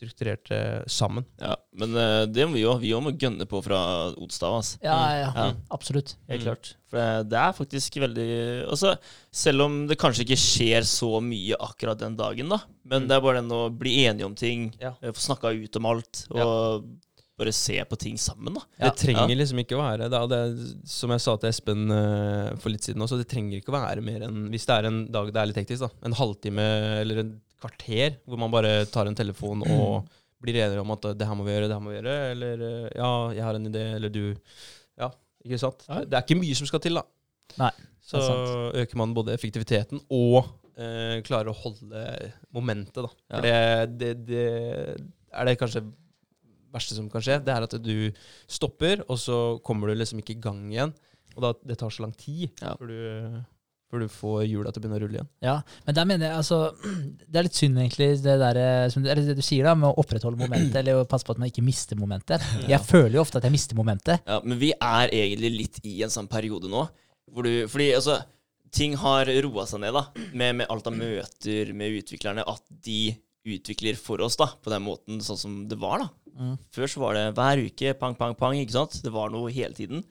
strukturert 0.00 0.48
sammen. 0.88 1.26
Ja, 1.42 1.56
men 1.76 1.92
eh, 2.00 2.22
det 2.32 2.46
må 2.48 2.54
vi 2.56 2.62
jo. 2.62 2.72
Vi 2.80 2.92
må 3.04 3.12
gønne 3.20 3.44
på 3.48 3.60
fra 3.64 3.80
Odstad. 4.16 4.54
Altså. 4.62 4.78
Ja, 4.84 4.96
ja, 5.18 5.32
Ja. 5.36 5.48
absolutt. 5.76 6.14
Helt 6.30 6.40
Mm. 6.40 6.46
klart. 6.46 6.70
For 6.88 7.22
det, 7.28 7.36
er 7.38 7.52
faktisk 7.52 7.98
veldig 8.00 8.66
også, 8.72 8.94
selv 9.30 9.62
om 9.66 9.86
det 9.86 9.98
kanskje 10.00 10.24
ikke 10.24 10.40
skjer 10.40 10.82
så 10.88 11.20
mye 11.22 11.54
akkurat 11.60 11.98
den 12.00 12.16
dagen, 12.16 12.48
da, 12.48 12.58
men 12.84 13.02
Mm. 13.04 13.08
det 13.08 13.16
er 13.16 13.20
bare 13.20 13.42
den 13.42 13.50
å 13.52 13.68
bli 13.70 14.06
enige 14.06 14.24
om 14.24 14.34
ting, 14.34 14.72
Ja. 14.80 14.94
eh, 15.02 15.12
få 15.12 15.20
snakka 15.36 15.52
ut 15.52 15.76
om 15.76 15.86
alt, 15.86 16.26
og 16.30 16.84
bare 17.40 17.52
se 17.56 17.76
på 17.88 17.98
ting 18.00 18.16
sammen, 18.20 18.54
da. 18.58 18.62
Ja. 18.78 18.90
Det 18.90 19.02
trenger 19.02 19.34
liksom 19.40 19.60
ikke 19.64 19.76
å 19.78 19.82
være 19.82 20.08
det, 20.12 20.18
er- 20.20 20.30
det 20.32 20.88
Som 20.92 21.12
jeg 21.14 21.22
sa 21.24 21.34
til 21.40 21.50
Espen 21.50 21.86
uh, 21.90 22.52
for 22.60 22.72
litt 22.72 22.84
siden 22.86 23.02
også, 23.04 23.18
det 23.20 23.28
trenger 23.32 23.58
ikke 23.60 23.72
å 23.72 23.78
være 23.78 24.04
mer 24.04 24.26
enn 24.28 24.46
Hvis 24.52 24.66
det 24.68 24.76
er 24.78 24.88
en 24.90 25.00
dag 25.12 25.32
det 25.32 25.40
er 25.42 25.50
litt 25.50 25.60
hektisk, 25.62 25.86
da. 25.86 25.90
En 26.08 26.16
halvtime 26.20 26.66
eller 27.02 27.22
en 27.24 27.32
kvarter 27.60 28.14
hvor 28.24 28.40
man 28.40 28.52
bare 28.54 28.86
tar 28.88 29.08
en 29.10 29.16
telefon 29.18 29.60
og 29.66 30.06
blir 30.40 30.56
enige 30.62 30.80
om 30.80 30.92
at 30.94 31.10
det 31.20 31.26
her 31.28 31.36
må 31.36 31.44
vi 31.44 31.52
gjøre, 31.52 31.66
det 31.68 31.74
her 31.76 31.82
må 31.84 31.90
vi 31.92 31.98
gjøre. 31.98 32.14
Eller 32.32 32.62
eh, 32.64 32.86
ja, 32.96 33.10
jeg 33.36 33.44
har 33.44 33.58
en 33.58 33.66
idé, 33.68 33.82
eller 33.98 34.08
du 34.14 34.22
Ja, 34.96 35.10
ikke 35.44 35.58
sant? 35.60 35.82
Ja. 35.84 35.98
Det 36.08 36.16
er 36.16 36.24
ikke 36.24 36.38
mye 36.40 36.56
som 36.56 36.70
skal 36.70 36.80
til, 36.80 36.96
da. 36.96 37.02
Nei, 37.60 37.68
Så 38.08 38.22
er 38.24 38.78
øker 38.84 38.96
man 39.02 39.12
både 39.12 39.34
effektiviteten 39.36 40.00
og 40.08 40.38
eh, 40.80 41.20
klarer 41.28 41.52
å 41.52 41.58
holde 41.60 42.06
momentet, 42.56 43.02
da. 43.04 43.10
For 43.34 43.44
det, 43.44 43.54
det, 44.00 44.10
det 44.30 44.46
er 45.30 45.50
det 45.50 45.58
kanskje 45.60 45.84
verste 46.72 46.96
som 46.96 47.08
kan 47.12 47.22
skje. 47.24 47.38
Det 47.44 47.54
er 47.54 47.66
at 47.66 47.76
du 47.82 47.94
stopper, 48.50 49.04
og 49.10 49.18
så 49.20 49.38
kommer 49.66 49.90
du 49.90 49.98
liksom 50.00 50.20
ikke 50.22 50.36
i 50.36 50.42
gang 50.42 50.66
igjen. 50.72 50.92
Og 51.36 51.44
da, 51.44 51.54
det 51.66 51.78
tar 51.78 51.92
så 51.94 52.02
lang 52.06 52.12
tid 52.18 52.48
Ja. 52.62 52.72
før, 52.78 52.90
du, 52.90 53.42
før 53.90 54.02
du 54.02 54.08
får 54.10 54.40
hjula 54.50 54.72
til 54.72 54.80
å 54.80 54.82
begynne 54.82 54.98
å 54.98 55.02
rulle 55.04 55.18
igjen. 55.20 55.28
Ja, 55.46 55.54
men 55.86 55.94
der 55.98 56.08
mener 56.10 56.26
jeg 56.26 56.38
altså 56.40 56.58
Det 57.30 57.38
er 57.38 57.46
litt 57.46 57.58
synd, 57.60 57.78
egentlig, 57.78 58.08
det, 58.24 58.34
der, 58.42 58.58
eh, 58.64 58.88
som, 58.90 59.06
eller 59.06 59.22
det 59.28 59.36
du 59.38 59.44
sier, 59.46 59.68
da, 59.70 59.76
med 59.78 59.90
å 59.92 60.02
opprettholde 60.02 60.40
momentet, 60.42 60.80
eller 60.82 60.98
å 61.02 61.06
passe 61.10 61.26
på 61.28 61.36
at 61.36 61.40
man 61.42 61.50
ikke 61.52 61.64
mister 61.66 61.98
momentet. 62.00 62.42
Jeg 62.72 62.82
føler 62.86 63.18
jo 63.20 63.22
ofte 63.22 63.38
at 63.38 63.46
jeg 63.46 63.54
mister 63.54 63.78
momentet. 63.78 64.26
Ja, 64.26 64.40
men 64.44 64.58
vi 64.60 64.72
er 64.74 65.14
egentlig 65.14 65.52
litt 65.54 65.80
i 65.86 66.00
en 66.06 66.12
sånn 66.12 66.28
periode 66.30 66.70
nå, 66.70 66.86
hvor 67.30 67.46
du 67.46 67.66
Fordi 67.70 67.92
altså, 67.94 68.18
ting 68.74 68.96
har 68.98 69.26
roa 69.46 69.64
seg 69.70 69.80
ned, 69.82 69.94
da, 69.94 70.04
med, 70.34 70.60
med 70.62 70.66
alt 70.70 70.86
av 70.90 70.94
møter 70.98 71.70
med 71.74 72.00
utviklerne, 72.02 72.42
at 72.46 72.62
de 72.86 73.14
utvikler 73.48 73.96
for 73.96 74.20
oss, 74.24 74.36
da, 74.40 74.50
på 74.60 74.72
den 74.72 74.84
måten, 74.84 75.20
sånn 75.24 75.38
som 75.40 75.54
det 75.68 75.78
var, 75.80 76.02
da. 76.02 76.34
Mm. 76.40 76.56
Før 76.72 76.90
så 76.90 77.02
var 77.02 77.16
det 77.16 77.22
hver 77.36 77.62
uke, 77.66 77.94
pang, 78.00 78.14
pang, 78.16 78.34
pang, 78.38 78.56
ikke 78.56 78.76
sant? 78.76 78.98
Det 79.04 79.12
var 79.12 79.32
noe 79.32 79.52
hele 79.52 79.76
tiden. 79.76 80.04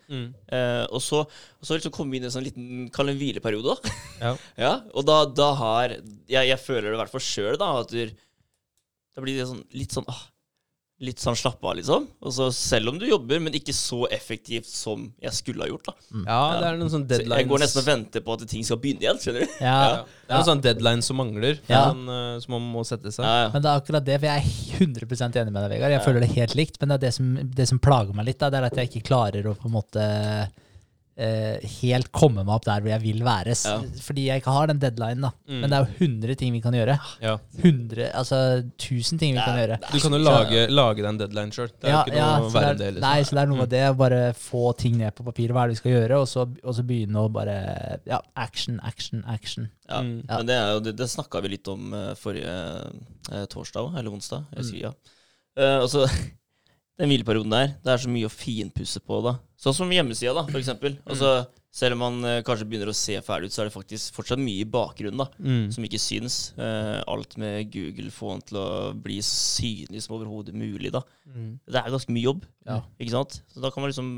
Eh, 0.54 0.86
og 0.90 1.02
så, 1.04 1.24
og 1.26 1.68
så 1.68 1.78
liksom 1.78 1.94
kom 1.96 2.10
vi 2.12 2.20
inn 2.20 2.26
i 2.26 2.30
en 2.30 2.34
sånn 2.36 2.46
liten 2.46 2.90
kall 2.94 3.10
det 3.10 3.16
en 3.16 3.22
hvileperiode, 3.22 3.76
da. 3.76 3.94
Ja. 4.20 4.34
ja, 4.66 4.74
og 4.94 5.06
da, 5.10 5.22
da 5.30 5.52
har 5.62 5.96
jeg, 5.96 6.50
jeg 6.52 6.60
føler 6.64 6.90
det 6.90 6.98
i 6.98 7.02
hvert 7.04 7.14
fall 7.14 7.26
sjøl, 7.26 7.56
da, 7.62 7.72
at 7.84 7.94
du, 7.94 8.20
da 9.16 9.26
blir 9.26 9.40
det 9.40 9.48
sånn, 9.50 9.64
litt 9.78 9.96
sånn 9.96 10.10
ah, 10.12 10.26
Litt 11.00 11.22
sånn 11.24 11.38
slappe 11.40 11.64
av, 11.64 11.78
liksom. 11.80 12.10
Også 12.28 12.50
selv 12.52 12.92
om 12.92 12.98
du 13.00 13.06
jobber, 13.08 13.40
men 13.40 13.54
ikke 13.56 13.72
så 13.76 14.02
effektivt 14.12 14.68
som 14.68 15.06
jeg 15.24 15.32
skulle 15.38 15.64
ha 15.64 15.70
gjort, 15.70 15.86
da. 15.88 15.94
Ja, 16.26 16.40
det 16.60 16.66
er 16.68 16.80
noen 16.82 16.92
sånne 16.92 17.08
Så 17.08 17.14
deadlines 17.14 17.40
jeg 17.40 17.50
går 17.54 17.64
nesten 17.64 17.80
og 17.80 17.88
venter 17.88 18.26
på 18.26 18.36
at 18.36 18.44
ting 18.52 18.66
skal 18.68 18.82
begynne 18.84 19.06
igjen, 19.06 19.22
skjønner 19.24 19.46
du? 19.46 19.54
Ja, 19.64 19.78
ja. 19.80 20.02
Det 20.04 20.28
er 20.28 20.36
noen 20.42 20.50
sånne 20.50 20.66
deadlines 20.68 21.08
som 21.08 21.20
mangler, 21.22 21.62
Ja. 21.72 21.86
sånn, 21.94 22.04
uh, 22.12 22.40
som 22.44 22.56
man 22.58 22.68
må 22.76 22.84
sette 22.88 23.14
seg. 23.16 23.24
Ja, 23.24 23.38
ja. 23.46 23.50
Men 23.56 23.64
det 23.64 23.72
er 23.72 23.84
akkurat 23.84 24.10
det, 24.12 24.20
for 24.20 24.28
jeg 24.28 24.44
er 24.44 24.84
100 24.84 25.40
enig 25.40 25.54
med 25.56 25.62
deg, 25.64 25.70
Vegard. 25.78 25.96
Jeg 25.96 26.06
føler 26.10 26.26
det 26.26 26.32
helt 26.36 26.58
likt, 26.60 26.82
men 26.82 26.92
det 26.92 26.98
er 27.00 27.06
det 27.08 27.14
som, 27.16 27.32
det 27.62 27.70
som 27.72 27.80
plager 27.80 28.20
meg 28.20 28.28
litt, 28.28 28.40
da, 28.44 28.52
det 28.52 28.60
er 28.60 28.68
at 28.68 28.82
jeg 28.84 28.92
ikke 28.92 29.08
klarer 29.08 29.48
å 29.48 29.56
på 29.56 29.72
en 29.72 29.78
måte 29.80 30.04
helt 31.82 32.12
komme 32.16 32.46
meg 32.46 32.54
opp 32.56 32.66
der 32.68 32.80
hvor 32.84 32.92
jeg 32.94 33.02
vil 33.04 33.24
være. 33.26 33.54
Ja. 33.58 33.76
Fordi 34.06 34.28
jeg 34.30 34.42
ikke 34.42 34.54
har 34.56 34.70
den 34.72 34.80
deadlinen, 34.80 35.26
da. 35.28 35.32
Mm. 35.50 35.58
Men 35.60 35.74
det 35.74 35.78
er 35.80 35.84
jo 35.86 36.08
100 36.08 36.38
ting 36.40 36.54
vi 36.56 36.62
kan 36.64 36.78
gjøre. 36.78 36.96
Ja. 37.24 37.34
100, 37.60 38.08
altså 38.16 38.40
1000 38.62 39.20
ting 39.20 39.36
vi 39.36 39.44
kan 39.44 39.60
gjøre. 39.60 39.80
Du 39.90 39.98
kan 40.00 40.16
jo 40.16 40.22
lage, 40.24 40.64
lage 40.72 41.02
deg 41.04 41.10
en 41.12 41.20
deadline 41.20 41.56
sjøl. 41.56 41.70
Det 41.76 41.90
er 41.90 41.96
jo 41.98 42.00
ikke 42.06 42.16
noe 42.16 42.48
å 42.48 42.54
verre 42.54 42.70
en 42.70 42.72
enn 42.72 42.80
det. 42.80 42.88
er, 42.88 42.96
Liksom. 43.00 43.08
Nei, 43.10 43.20
så 43.28 43.36
det 43.36 43.44
er 43.44 43.52
noe 43.52 43.62
med 43.64 43.74
det. 43.76 43.84
å 43.90 43.98
Bare 44.00 44.22
få 44.40 44.64
ting 44.80 44.98
ned 45.02 45.16
på 45.18 45.28
papir. 45.28 45.52
Hva 45.56 45.66
er 45.66 45.72
det 45.74 45.78
vi 45.78 45.82
skal 45.84 45.96
gjøre? 45.98 46.22
Og 46.24 46.28
så, 46.32 46.48
og 46.64 46.78
så 46.80 46.88
begynne 46.88 47.26
å 47.26 47.30
bare 47.34 47.60
Ja, 48.08 48.22
action, 48.40 48.80
action, 48.88 49.24
action. 49.28 49.70
Ja. 49.90 50.00
Mm. 50.06 50.18
Ja. 50.24 50.38
Men 50.40 50.50
det, 50.50 50.56
er 50.58 50.74
jo, 50.78 50.84
det, 50.88 50.96
det 51.04 51.10
snakka 51.12 51.44
vi 51.44 51.56
litt 51.58 51.68
om 51.72 51.94
eh, 51.98 52.12
forrige 52.20 52.56
eh, 53.34 53.46
torsdag, 53.52 53.96
eller 54.00 54.14
onsdag. 54.16 54.48
Jeg 54.56 54.70
Mm. 54.70 54.76
ja. 54.88 54.92
Uh, 55.60 55.82
og 55.84 55.90
så 55.92 56.06
Den 57.00 57.08
hvileperioden 57.14 57.54
der, 57.54 57.72
det 57.84 57.94
er 57.94 58.02
så 58.04 58.12
mye 58.12 58.28
å 58.28 58.34
finpusse 58.34 59.00
på, 59.00 59.22
da. 59.24 59.38
Sånn 59.60 59.76
som 59.78 59.92
hjemmesida, 59.94 60.34
da, 60.36 60.44
for 60.50 60.60
eksempel. 60.60 60.98
Mm. 61.00 61.06
Altså, 61.14 61.30
selv 61.80 61.96
om 61.96 62.02
man 62.04 62.18
eh, 62.28 62.42
kanskje 62.44 62.66
begynner 62.68 62.92
å 62.92 62.98
se 62.98 63.16
ferdig 63.24 63.48
ut, 63.50 63.56
så 63.56 63.62
er 63.64 63.70
det 63.70 63.76
faktisk 63.78 64.18
fortsatt 64.18 64.42
mye 64.44 64.66
i 64.66 64.68
bakgrunnen, 64.68 65.22
da. 65.22 65.30
Mm. 65.40 65.70
Som 65.72 65.86
ikke 65.88 66.02
syns. 66.02 66.38
Eh, 66.60 66.98
alt 67.08 67.38
med 67.40 67.70
Google, 67.72 68.12
få 68.12 68.34
den 68.36 68.44
til 68.50 68.60
å 68.60 68.68
bli 69.00 69.22
synlig 69.24 70.04
som 70.04 70.18
overhodet 70.18 70.56
mulig, 70.60 70.92
da. 70.96 71.06
Mm. 71.32 71.54
Det 71.64 71.80
er 71.80 71.92
ganske 71.96 72.16
mye 72.16 72.28
jobb, 72.28 72.44
Ja. 72.68 72.82
ikke 73.00 73.16
sant? 73.16 73.42
Så 73.54 73.64
da 73.64 73.72
kan 73.72 73.86
man 73.86 73.94
liksom 73.94 74.12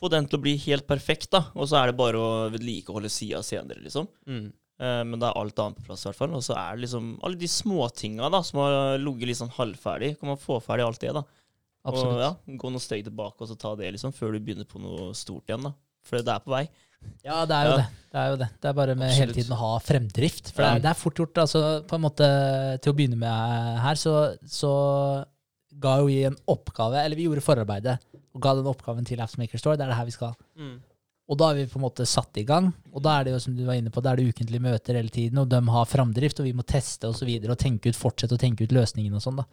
få 0.00 0.10
den 0.12 0.26
til 0.28 0.38
å 0.38 0.44
bli 0.44 0.56
helt 0.68 0.86
perfekt, 0.88 1.30
da. 1.36 1.46
Og 1.54 1.68
så 1.68 1.82
er 1.82 1.90
det 1.92 2.00
bare 2.00 2.16
å 2.20 2.30
vedlikeholde 2.52 3.12
sida 3.12 3.42
senere, 3.44 3.82
liksom. 3.84 4.08
Mm. 4.28 4.46
Eh, 4.80 5.02
men 5.08 5.20
da 5.20 5.30
er 5.32 5.40
alt 5.40 5.58
annet 5.60 5.80
på 5.80 5.86
plass, 5.90 6.04
i 6.04 6.08
hvert 6.10 6.18
fall. 6.20 6.32
Og 6.36 6.44
så 6.44 6.56
er 6.56 6.76
det 6.76 6.86
liksom 6.88 7.18
alle 7.24 7.36
de 7.40 7.48
småtinga 7.48 8.28
da, 8.32 8.40
som 8.44 8.60
har 8.64 8.96
ligget 9.00 9.28
litt 9.34 9.40
sånn 9.44 9.52
halvferdig. 9.56 10.14
Kan 10.20 10.32
man 10.32 10.40
få 10.40 10.62
ferdig 10.64 10.84
alt 10.88 11.00
det, 11.04 11.12
da. 11.16 11.24
Absolutt. 11.86 12.16
Og 12.16 12.20
ja, 12.24 12.56
gå 12.60 12.70
noen 12.74 12.82
steg 12.82 13.04
tilbake 13.06 13.40
og 13.44 13.48
så 13.50 13.56
ta 13.58 13.74
det, 13.78 13.92
liksom, 13.94 14.12
før 14.16 14.32
du 14.34 14.40
begynner 14.42 14.66
på 14.68 14.80
noe 14.82 15.12
stort 15.14 15.46
igjen, 15.48 15.62
da. 15.68 15.72
For 16.06 16.22
det 16.22 16.32
er 16.34 16.42
på 16.44 16.52
vei. 16.54 16.64
Ja, 17.26 17.44
det 17.46 17.54
er 17.54 17.64
jo 17.68 17.72
Ja. 17.72 17.76
det. 17.76 17.86
Det 18.12 18.18
er 18.22 18.28
jo 18.30 18.36
det. 18.40 18.48
Det 18.62 18.68
er 18.70 18.72
bare 18.78 18.94
med 18.96 19.08
Absolutt. 19.10 19.20
hele 19.20 19.34
tiden 19.36 19.54
å 19.56 19.60
ha 19.60 19.72
fremdrift. 19.84 20.50
For 20.54 20.62
det, 20.62 20.70
er, 20.70 20.80
det 20.86 20.90
er 20.90 20.98
fort 20.98 21.14
gjort. 21.20 21.38
altså 21.42 21.62
på 21.86 21.94
en 21.98 22.04
måte 22.06 22.26
Til 22.82 22.92
å 22.92 22.96
begynne 22.96 23.18
med 23.20 23.80
her, 23.84 23.94
så, 24.00 24.14
så 24.48 24.72
ga 25.78 25.98
jo 26.00 26.06
vi 26.08 26.22
en 26.24 26.36
oppgave, 26.48 27.02
eller 27.04 27.16
vi 27.18 27.26
gjorde 27.28 27.44
forarbeidet, 27.44 27.98
og 28.34 28.40
ga 28.42 28.54
den 28.58 28.68
oppgaven 28.70 29.04
til 29.08 29.20
Apps 29.20 29.36
Maker 29.38 29.58
Store. 29.60 29.76
Det 29.76 29.84
er 29.86 29.92
det 29.92 29.98
her 29.98 30.08
vi 30.08 30.14
skal. 30.16 30.34
Mm. 30.56 30.76
Og 31.28 31.38
da 31.40 31.50
er 31.50 31.58
vi 31.58 31.66
på 31.66 31.78
en 31.80 31.84
måte 31.84 32.06
satt 32.06 32.38
i 32.38 32.44
gang. 32.46 32.68
Og 32.94 33.02
da 33.02 33.18
er 33.20 33.24
det 33.26 33.32
jo 33.34 33.40
som 33.42 33.56
du 33.58 33.64
var 33.66 33.74
inne 33.74 33.90
på, 33.92 34.00
da 34.04 34.12
er 34.12 34.20
det 34.22 34.28
ukentlige 34.32 34.62
møter 34.62 34.94
hele 34.94 35.10
tiden, 35.12 35.38
og 35.42 35.48
de 35.50 35.60
har 35.74 35.88
framdrift, 35.90 36.38
og 36.40 36.46
vi 36.48 36.52
må 36.56 36.62
teste 36.64 37.08
og 37.10 37.16
så 37.18 37.26
videre, 37.28 37.52
og 37.56 37.58
tenke 37.58 37.90
ut, 37.90 37.98
fortsette 37.98 38.36
å 38.38 38.40
tenke 38.40 38.62
ut 38.64 38.72
løsningen 38.76 39.14
og 39.18 39.24
sånn. 39.24 39.36
da. 39.42 39.44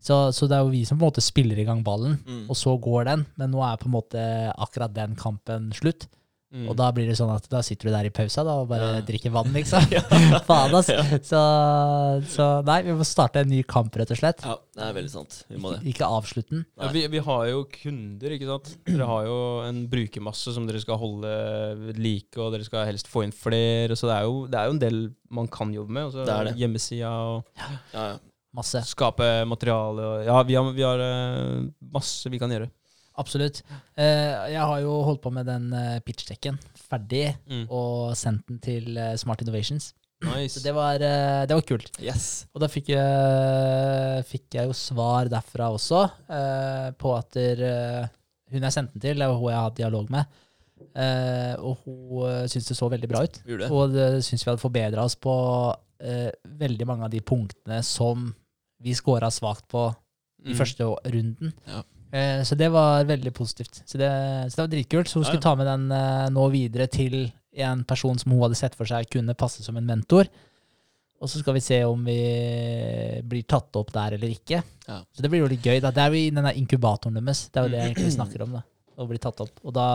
Så, 0.00 0.32
så 0.36 0.46
det 0.48 0.56
er 0.58 0.62
jo 0.66 0.70
vi 0.74 0.84
som 0.86 0.98
på 0.98 1.04
en 1.06 1.10
måte 1.10 1.24
spiller 1.24 1.58
i 1.58 1.64
gang 1.66 1.82
ballen, 1.82 2.18
Mm. 2.26 2.44
og 2.50 2.56
så 2.56 2.76
går 2.80 3.04
den. 3.08 3.26
Men 3.36 3.50
nå 3.50 3.62
er 3.64 3.76
på 3.80 3.86
en 3.88 3.96
måte 3.96 4.26
akkurat 4.56 4.92
den 4.94 5.16
kampen 5.16 5.72
slutt. 5.74 6.06
Mm. 6.54 6.68
Og 6.70 6.76
da 6.78 6.92
blir 6.94 7.08
det 7.10 7.16
sånn 7.18 7.32
at 7.34 7.48
da 7.50 7.58
sitter 7.60 7.88
du 7.88 7.92
der 7.92 8.06
i 8.06 8.12
pausa 8.14 8.44
da, 8.46 8.52
og 8.62 8.68
bare 8.70 8.92
Ja. 8.94 9.00
drikker 9.04 9.32
vann, 9.34 9.50
liksom. 9.56 9.82
Faen, 10.46 10.72
ass. 10.78 10.86
Så, 11.26 11.40
så 12.32 12.46
nei, 12.64 12.76
vi 12.86 12.94
må 12.96 13.04
starte 13.04 13.42
en 13.42 13.50
ny 13.50 13.64
kamp, 13.66 13.90
rett 13.98 14.12
og 14.14 14.20
slett. 14.20 14.44
Ja, 14.46 14.54
det 14.78 14.84
er 14.86 14.94
veldig 14.96 15.10
sant. 15.10 15.40
Vi 15.50 15.58
må 15.60 15.72
det. 15.74 15.80
Ikke 15.90 16.06
avslutte 16.06 16.54
den. 16.54 16.62
Ja, 16.78 16.88
vi, 16.94 17.02
vi 17.12 17.18
har 17.26 17.42
jo 17.50 17.64
kunder, 17.72 18.36
ikke 18.36 18.46
sant. 18.52 18.70
Dere 18.86 19.08
har 19.10 19.26
jo 19.26 19.36
en 19.66 19.82
brukermasse 19.92 20.54
som 20.54 20.68
dere 20.70 20.80
skal 20.84 21.00
holde 21.02 21.34
ved 21.82 21.98
like, 21.98 22.38
og 22.38 22.54
dere 22.54 22.64
skal 22.68 22.86
helst 22.88 23.10
få 23.10 23.26
inn 23.26 23.34
flere. 23.34 23.98
Så 23.98 24.06
det 24.08 24.16
er 24.20 24.30
jo, 24.30 24.46
det 24.46 24.60
er 24.62 24.70
jo 24.70 24.76
en 24.78 24.82
del 24.86 25.02
man 25.34 25.50
kan 25.52 25.74
jobbe 25.74 25.98
med. 25.98 26.14
Og 26.14 26.30
er 26.30 26.52
det. 26.52 26.56
Hjemmesida 26.62 27.10
og 27.10 27.44
Ja, 27.58 27.72
ja. 27.92 28.08
Masse. 28.56 28.80
skape 28.88 29.26
materiale. 29.48 30.06
Og, 30.08 30.24
ja, 30.26 30.38
vi 30.48 30.56
har, 30.56 30.70
vi 30.76 30.84
har 30.86 31.02
eh, 31.04 31.66
masse 31.92 32.32
vi 32.32 32.40
kan 32.40 32.52
gjøre. 32.52 32.70
Absolutt. 33.20 33.62
Eh, 33.96 34.32
jeg 34.52 34.60
har 34.60 34.80
jo 34.84 34.96
holdt 35.06 35.22
på 35.24 35.30
med 35.32 35.46
den 35.48 35.70
uh, 35.72 35.98
pitchdekken 36.04 36.58
ferdig, 36.88 37.30
Mm. 37.48 37.62
og 37.72 38.16
sendt 38.16 38.44
den 38.48 38.58
til 38.64 38.98
Smart 39.16 39.40
Innovations. 39.44 39.92
Nice. 40.24 40.56
Så 40.56 40.64
det 40.64 40.72
var, 40.72 40.96
det 40.98 41.52
var 41.52 41.64
kult. 41.68 41.90
Yes. 42.00 42.46
Og 42.56 42.60
da 42.64 42.68
fikk 42.72 42.88
jeg, 42.94 44.24
fikk 44.28 44.56
jeg 44.56 44.68
jo 44.68 44.76
svar 44.76 45.28
derfra 45.32 45.68
også, 45.74 46.06
på 46.96 47.12
at 47.16 47.36
der, 47.36 47.60
hun 48.52 48.64
jeg 48.64 48.72
sendte 48.72 48.96
den 48.96 49.04
til, 49.04 49.20
det 49.20 49.28
var 49.28 49.36
hun 49.36 49.50
jeg 49.52 49.58
har 49.60 49.68
hatt 49.70 49.80
dialog 49.82 50.12
med, 50.16 50.42
Uh, 50.96 51.56
og 51.60 51.82
hun 51.84 52.48
syntes 52.48 52.70
det 52.70 52.76
så 52.76 52.86
veldig 52.92 53.08
bra 53.08 53.22
ut. 53.24 53.34
Gjorde. 53.48 53.66
Og 53.72 53.92
det 53.92 54.06
syns 54.24 54.42
vi 54.44 54.48
hadde 54.50 54.60
forbedra 54.62 55.02
oss 55.04 55.16
på 55.20 55.32
uh, 55.72 56.30
veldig 56.60 56.86
mange 56.88 57.04
av 57.04 57.12
de 57.12 57.20
punktene 57.24 57.82
som 57.84 58.30
vi 58.86 58.94
scora 58.98 59.28
svakt 59.34 59.66
på 59.72 59.88
i 60.46 60.52
Mm. 60.52 60.56
første 60.60 60.86
runden. 61.10 61.52
Ja. 61.66 61.82
Eh, 62.14 62.40
så 62.46 62.54
det 62.56 62.68
var 62.70 63.02
veldig 63.04 63.32
positivt. 63.34 63.82
Så 63.84 63.98
det, 63.98 64.10
så 64.52 64.56
det 64.56 64.62
var 64.62 64.72
dritkult. 64.76 65.08
Så 65.10 65.18
hun 65.18 65.24
Ja, 65.24 65.30
skulle 65.32 65.42
ta 65.42 65.54
med 65.58 65.66
den 65.66 65.90
eh, 65.92 66.28
nå 66.30 66.44
videre 66.52 66.86
til 66.88 67.32
en 67.56 67.82
person 67.88 68.18
som 68.20 68.30
hun 68.32 68.42
hadde 68.44 68.54
sett 68.56 68.74
for 68.78 68.86
seg 68.86 69.08
kunne 69.10 69.34
passe 69.34 69.64
som 69.64 69.76
en 69.76 69.86
mentor. 69.88 70.28
Og 71.20 71.28
så 71.32 71.40
skal 71.40 71.54
vi 71.56 71.60
se 71.64 71.78
om 71.88 72.04
vi 72.04 72.16
blir 73.24 73.42
tatt 73.48 73.74
opp 73.80 73.90
der 73.94 74.12
eller 74.18 74.28
ikke. 74.28 74.62
Ja. 74.86 75.00
Så 75.16 75.22
det 75.24 75.30
blir 75.32 75.40
jo 75.40 75.48
litt 75.48 75.64
gøy. 75.64 75.80
da. 75.80 75.90
Det 75.90 76.02
er 76.04 76.10
jo 76.12 76.20
i 76.20 76.30
denne 76.30 76.52
inkubatoren 76.54 77.16
deres. 77.16 77.46
Det 77.50 77.56
er 77.56 77.64
jo 77.66 77.72
det 77.72 77.80
jeg 77.80 77.94
egentlig 77.94 78.12
snakker 78.18 78.42
om. 78.44 78.52
da. 78.52 78.62
Å 78.98 79.08
bli 79.08 79.18
tatt 79.18 79.40
opp. 79.40 79.50
Og 79.64 79.72
da 79.74 79.86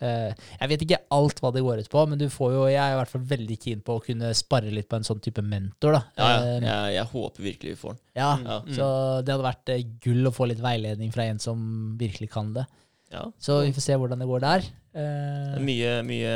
Jeg 0.00 0.68
vet 0.68 0.82
ikke 0.84 0.98
alt 1.10 1.40
hva 1.40 1.52
det 1.54 1.62
går 1.64 1.78
ut 1.80 1.88
på, 1.90 2.02
men 2.08 2.18
du 2.18 2.26
får 2.28 2.52
jo, 2.52 2.64
jeg 2.68 2.80
er 2.82 2.92
i 2.92 2.98
hvert 3.00 3.08
fall 3.14 3.22
veldig 3.30 3.58
keen 3.62 3.80
på 3.80 3.96
å 3.96 4.02
kunne 4.04 4.32
spare 4.36 4.70
litt 4.70 4.88
på 4.88 4.96
en 4.96 5.06
sånn 5.08 5.20
type 5.24 5.42
mentor. 5.42 5.92
da. 5.96 6.02
Ja, 6.18 6.28
ja. 6.28 6.40
Eh, 6.56 6.60
Jeg, 6.66 6.94
jeg 6.96 7.06
håper 7.12 7.42
virkelig 7.42 7.70
vi 7.74 7.80
får 7.80 7.94
den. 7.94 8.00
ja, 8.16 8.32
Ja. 8.44 8.58
Så 8.76 8.88
det 9.24 9.32
hadde 9.36 9.48
vært 9.48 9.68
eh, 9.76 9.84
gull 10.04 10.26
å 10.28 10.34
få 10.36 10.48
litt 10.48 10.60
veiledning 10.60 11.12
fra 11.12 11.24
en 11.24 11.38
som 11.38 11.96
virkelig 11.98 12.30
kan 12.30 12.52
det. 12.54 12.66
Ja. 13.12 13.24
Så 13.38 13.60
vi 13.64 13.72
får 13.72 13.80
se 13.86 13.94
hvordan 13.96 14.18
det 14.18 14.26
går 14.28 14.40
der. 14.40 14.64
Er 14.96 15.56
Eh, 15.56 15.60
mye, 15.60 16.02
mye, 16.02 16.34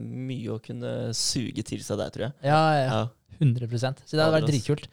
mye 0.00 0.48
å 0.54 0.60
kunne 0.64 1.12
suge 1.14 1.62
til 1.64 1.80
seg 1.84 1.98
der, 2.00 2.08
tror 2.10 2.24
jeg. 2.28 2.32
ja, 2.42 2.62
ja, 2.72 2.84
Ja. 2.88 3.06
100 3.40 3.68
Så 4.04 4.16
det 4.16 4.24
hadde 4.24 4.40
vært 4.40 4.48
dritkult. 4.50 4.86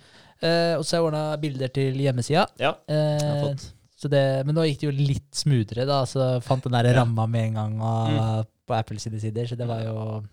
Eh, 0.43 0.75
og 0.77 0.83
så 0.85 0.97
har 0.97 0.99
jeg 0.99 1.05
ordna 1.07 1.37
bilder 1.41 1.67
til 1.73 1.95
hjemmesida. 1.95 2.45
Ja, 2.59 2.75
jeg 2.87 3.21
har 3.23 3.37
Eh, 3.37 3.43
fått. 3.43 3.71
Så 3.95 4.09
det, 4.11 4.45
men 4.45 4.55
nå 4.55 4.65
gikk 4.67 4.79
det 4.81 4.87
jo 4.89 4.95
litt 5.07 5.31
smoothere, 5.35 5.85
da. 5.87 6.01
Så 6.05 6.41
fant 6.43 6.63
den 6.63 6.73
der 6.75 6.91
Ja. 6.93 7.01
ramma 7.03 7.27
med 7.27 7.47
en 7.47 7.53
gang 7.53 7.81
og, 7.81 8.09
Mm. 8.11 8.45
på 8.67 8.73
Apple 8.77 8.99
sine 8.99 9.19
sider. 9.19 9.45
Så 9.47 9.55
det 9.57 9.67
var 9.67 9.83
jo 9.83 10.23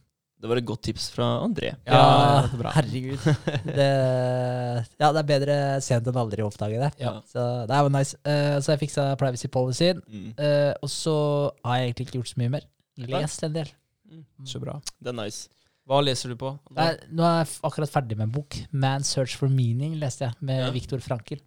Det 0.42 0.48
var 0.48 0.56
et 0.58 0.64
godt 0.66 0.82
tips 0.82 1.10
fra 1.14 1.22
André. 1.46 1.76
Ja, 1.86 1.92
Ja, 1.94 2.42
det 2.42 2.54
er 2.54 2.58
bra. 2.58 2.70
herregud. 2.72 3.18
Det, 3.78 4.86
ja, 4.98 5.12
det 5.12 5.20
er 5.20 5.28
bedre 5.28 5.56
sent 5.84 6.06
enn 6.10 6.18
aldri 6.18 6.42
å 6.42 6.48
oppdage 6.50 6.80
det. 6.82 6.90
Ja. 6.98 7.12
Så 7.30 7.44
det 7.68 7.78
var 7.86 7.90
nice. 7.94 8.16
Uh, 8.26 8.58
så 8.58 8.72
jeg 8.74 8.80
fiksa 8.88 9.04
privacy 9.20 9.46
policyen. 9.48 10.02
Mm. 10.10 10.32
uh, 10.38 10.74
og 10.82 10.90
så 10.90 11.14
har 11.64 11.76
jeg 11.78 11.92
egentlig 11.94 12.06
ikke 12.08 12.18
gjort 12.20 12.32
så 12.34 12.40
mye 12.42 12.50
mer. 12.56 12.66
Lest 12.98 13.44
en 13.46 13.52
del. 13.52 13.70
Så 14.44 14.60
bra. 14.60 14.80
Det 15.00 15.12
er 15.14 15.16
nice. 15.24 15.48
Hva 15.88 16.02
leser 16.04 16.28
du 16.30 16.36
på? 16.38 16.52
Nei, 16.76 16.92
nå 17.10 17.22
er 17.26 17.44
jeg 17.44 17.54
akkurat 17.66 17.90
ferdig 17.90 18.16
med 18.18 18.28
en 18.28 18.34
bok. 18.36 18.58
'Man's 18.72 19.10
Search 19.14 19.34
for 19.36 19.48
Meaning' 19.48 19.98
leste 19.98 20.26
jeg, 20.26 20.34
med 20.40 20.58
Ja. 20.66 20.70
Viktor 20.70 20.98
Frankel. 20.98 21.40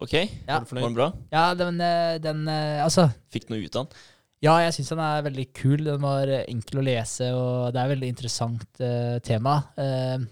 Ok, 0.00 0.14
Ja. 0.48 0.60
var 0.60 0.64
du 0.64 0.74
var 0.80 0.88
den 0.88 0.96
bra? 0.96 1.12
Ja, 1.32 1.54
den, 1.54 1.80
eh, 1.80 2.18
den 2.18 2.48
eh, 2.48 2.82
Altså, 2.84 3.10
Fikk 3.30 3.50
noe 3.50 3.60
ut 3.60 3.76
av 3.76 3.86
den? 3.86 3.96
ja, 4.40 4.54
jeg 4.64 4.72
syns 4.72 4.88
den 4.94 5.02
er 5.04 5.24
veldig 5.26 5.46
kul. 5.52 5.84
Den 5.84 6.00
var 6.00 6.30
eh, 6.32 6.46
enkel 6.48 6.80
å 6.80 6.84
lese, 6.86 7.28
og 7.36 7.74
det 7.74 7.80
er 7.80 7.84
et 7.84 7.92
veldig 7.92 8.08
interessant 8.08 8.80
uh, 8.80 9.18
tema. 9.20 9.58
Uh, 9.76 10.24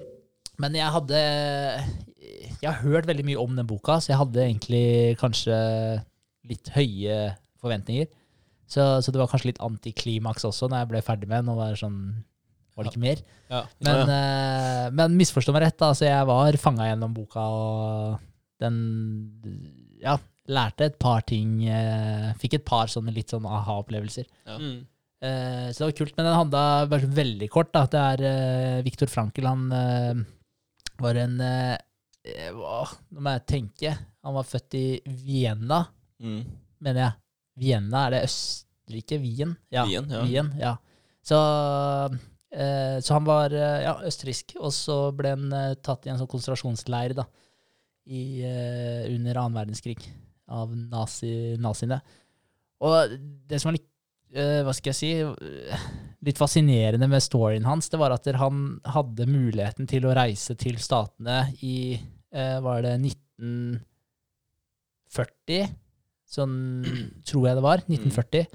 men 0.58 0.74
jeg 0.74 0.94
hadde 0.94 1.18
Jeg 1.18 2.64
har 2.64 2.80
hørt 2.80 3.06
veldig 3.06 3.26
mye 3.28 3.42
om 3.42 3.52
den 3.54 3.68
boka, 3.68 4.00
så 4.00 4.14
jeg 4.14 4.20
hadde 4.22 4.46
egentlig 4.46 5.18
kanskje 5.20 5.58
litt 6.48 6.72
høye 6.74 7.36
forventninger. 7.60 8.08
Så, 8.68 8.82
så 9.02 9.12
det 9.12 9.20
var 9.20 9.30
kanskje 9.30 9.52
litt 9.52 9.62
antiklimaks 9.64 10.44
også 10.44 10.68
når 10.68 10.82
jeg 10.82 10.90
ble 10.90 11.04
ferdig 11.04 11.28
med 11.28 11.42
den. 11.42 11.52
Og 11.52 11.60
var 11.60 11.78
sånn 11.78 12.00
Var 12.76 12.86
det 12.86 12.92
ikke 12.92 13.04
mer? 13.04 13.22
Ja. 13.50 13.62
Men, 13.82 14.10
eh, 14.12 14.88
men 14.94 15.16
misforstå 15.18 15.54
meg 15.56 15.64
rett. 15.64 15.84
Altså, 15.84 16.06
jeg 16.06 16.28
var 16.28 16.58
fanga 16.60 16.90
gjennom 16.90 17.14
boka, 17.16 17.42
og 17.42 18.28
den 18.61 18.78
Ja, 20.02 20.16
lærte 20.48 20.86
et 20.86 20.98
par 20.98 21.20
ting. 21.26 21.64
eh, 21.68 22.32
fikk 22.38 22.54
et 22.54 22.64
par 22.64 22.86
sånne 22.86 23.12
litt 23.14 23.28
sånn 23.30 23.44
aha-opplevelser. 23.46 24.26
Ja. 24.46 24.59
Mm. 24.59 24.86
Eh, 25.20 25.68
så 25.74 25.78
det 25.78 25.88
var 25.88 25.96
kult. 25.98 26.16
Men 26.16 26.26
den 26.26 26.34
handla 26.38 26.62
bare 26.88 27.06
veldig 27.11 27.48
kort. 27.50 27.72
da. 27.72 27.86
Det 27.86 27.98
er 27.98 28.22
eh, 28.78 28.82
Viktor 28.86 29.06
Frankel. 29.11 29.46
Han 29.50 29.72
eh, 29.72 30.14
var 31.00 31.14
en 31.16 31.40
eh, 31.40 31.76
eh, 32.24 32.50
hva- 32.54 32.86
Nå 33.11 33.20
må 33.20 33.32
jeg 33.34 33.46
tenke. 33.46 33.96
Han 34.24 34.34
var 34.34 34.44
født 34.44 34.74
i 34.74 35.00
Vienna, 35.06 35.86
Mm. 36.22 36.44
mener 36.80 37.00
jeg. 37.00 37.12
Vienna, 37.59 38.06
er 38.06 38.11
det 38.11 38.22
Østerrike? 38.28 39.18
Wien? 39.20 39.56
Ja. 39.70 39.84
Wien, 39.86 40.09
ja. 40.11 40.22
Wien, 40.24 40.52
ja. 40.59 40.76
Så, 41.24 41.36
eh, 42.52 42.98
så 43.00 43.14
han 43.14 43.24
var 43.24 43.50
ja, 43.50 43.94
østerriksk, 44.06 44.56
og 44.61 44.72
så 44.74 44.96
ble 45.16 45.28
han 45.34 45.52
eh, 45.52 45.74
tatt 45.82 46.06
i 46.06 46.11
en 46.12 46.18
sånn 46.20 46.30
konsentrasjonsleir 46.30 47.14
da, 47.18 47.24
i, 48.09 48.42
eh, 48.42 49.14
under 49.14 49.36
annen 49.36 49.54
verdenskrig 49.59 49.98
av 50.48 50.76
nazi, 50.76 51.56
naziene. 51.61 52.00
Og 52.84 52.94
det 53.48 53.61
som 53.61 53.68
var 53.68 53.74
litt, 53.76 53.90
eh, 54.32 54.62
hva 54.64 54.72
skal 54.76 54.90
jeg 54.92 54.98
si, 54.98 55.12
eh, 55.20 55.78
litt 56.24 56.40
fascinerende 56.40 57.09
med 57.09 57.22
storyen 57.22 57.68
hans, 57.68 57.88
det 57.88 57.98
var 58.00 58.11
at 58.14 58.24
han 58.40 58.80
hadde 58.84 59.26
muligheten 59.26 59.86
til 59.88 60.02
å 60.09 60.14
reise 60.16 60.54
til 60.56 60.76
statene 60.76 61.54
i, 61.62 62.00
var 62.30 62.82
det 62.84 63.00
1940? 63.00 65.76
Sånn 66.28 66.84
tror 67.24 67.46
jeg 67.48 67.56
det 67.56 67.64
var. 67.64 67.78
1940. 67.88 68.46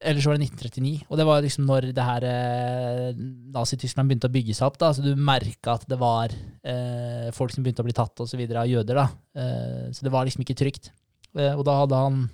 Eller 0.00 0.20
så 0.20 0.28
var 0.28 0.36
det 0.36 0.48
1939. 0.50 1.06
Og 1.08 1.18
det 1.18 1.24
var 1.24 1.44
liksom 1.44 1.68
når 1.68 1.88
det 1.96 2.04
her 2.04 2.24
eh, 2.28 3.20
Nazi-Tyskland 3.54 4.10
begynte 4.10 4.28
å 4.28 4.34
bygge 4.34 4.56
seg 4.58 4.68
opp. 4.68 4.76
da, 4.82 4.90
Så 4.92 5.04
du 5.04 5.14
merka 5.16 5.78
at 5.78 5.86
det 5.88 5.96
var 6.00 6.32
eh, 6.32 7.30
folk 7.36 7.54
som 7.54 7.64
begynte 7.64 7.80
å 7.84 7.88
bli 7.88 7.96
tatt 7.96 8.20
og 8.20 8.28
så 8.28 8.36
videre 8.36 8.64
av 8.64 8.70
jøder. 8.70 9.00
da. 9.00 9.06
Eh, 9.40 9.86
så 9.96 10.04
det 10.04 10.12
var 10.12 10.28
liksom 10.28 10.44
ikke 10.44 10.58
trygt. 10.58 10.90
Eh, 11.36 11.54
og 11.54 11.64
da 11.68 11.80
hadde 11.82 12.02
han 12.02 12.26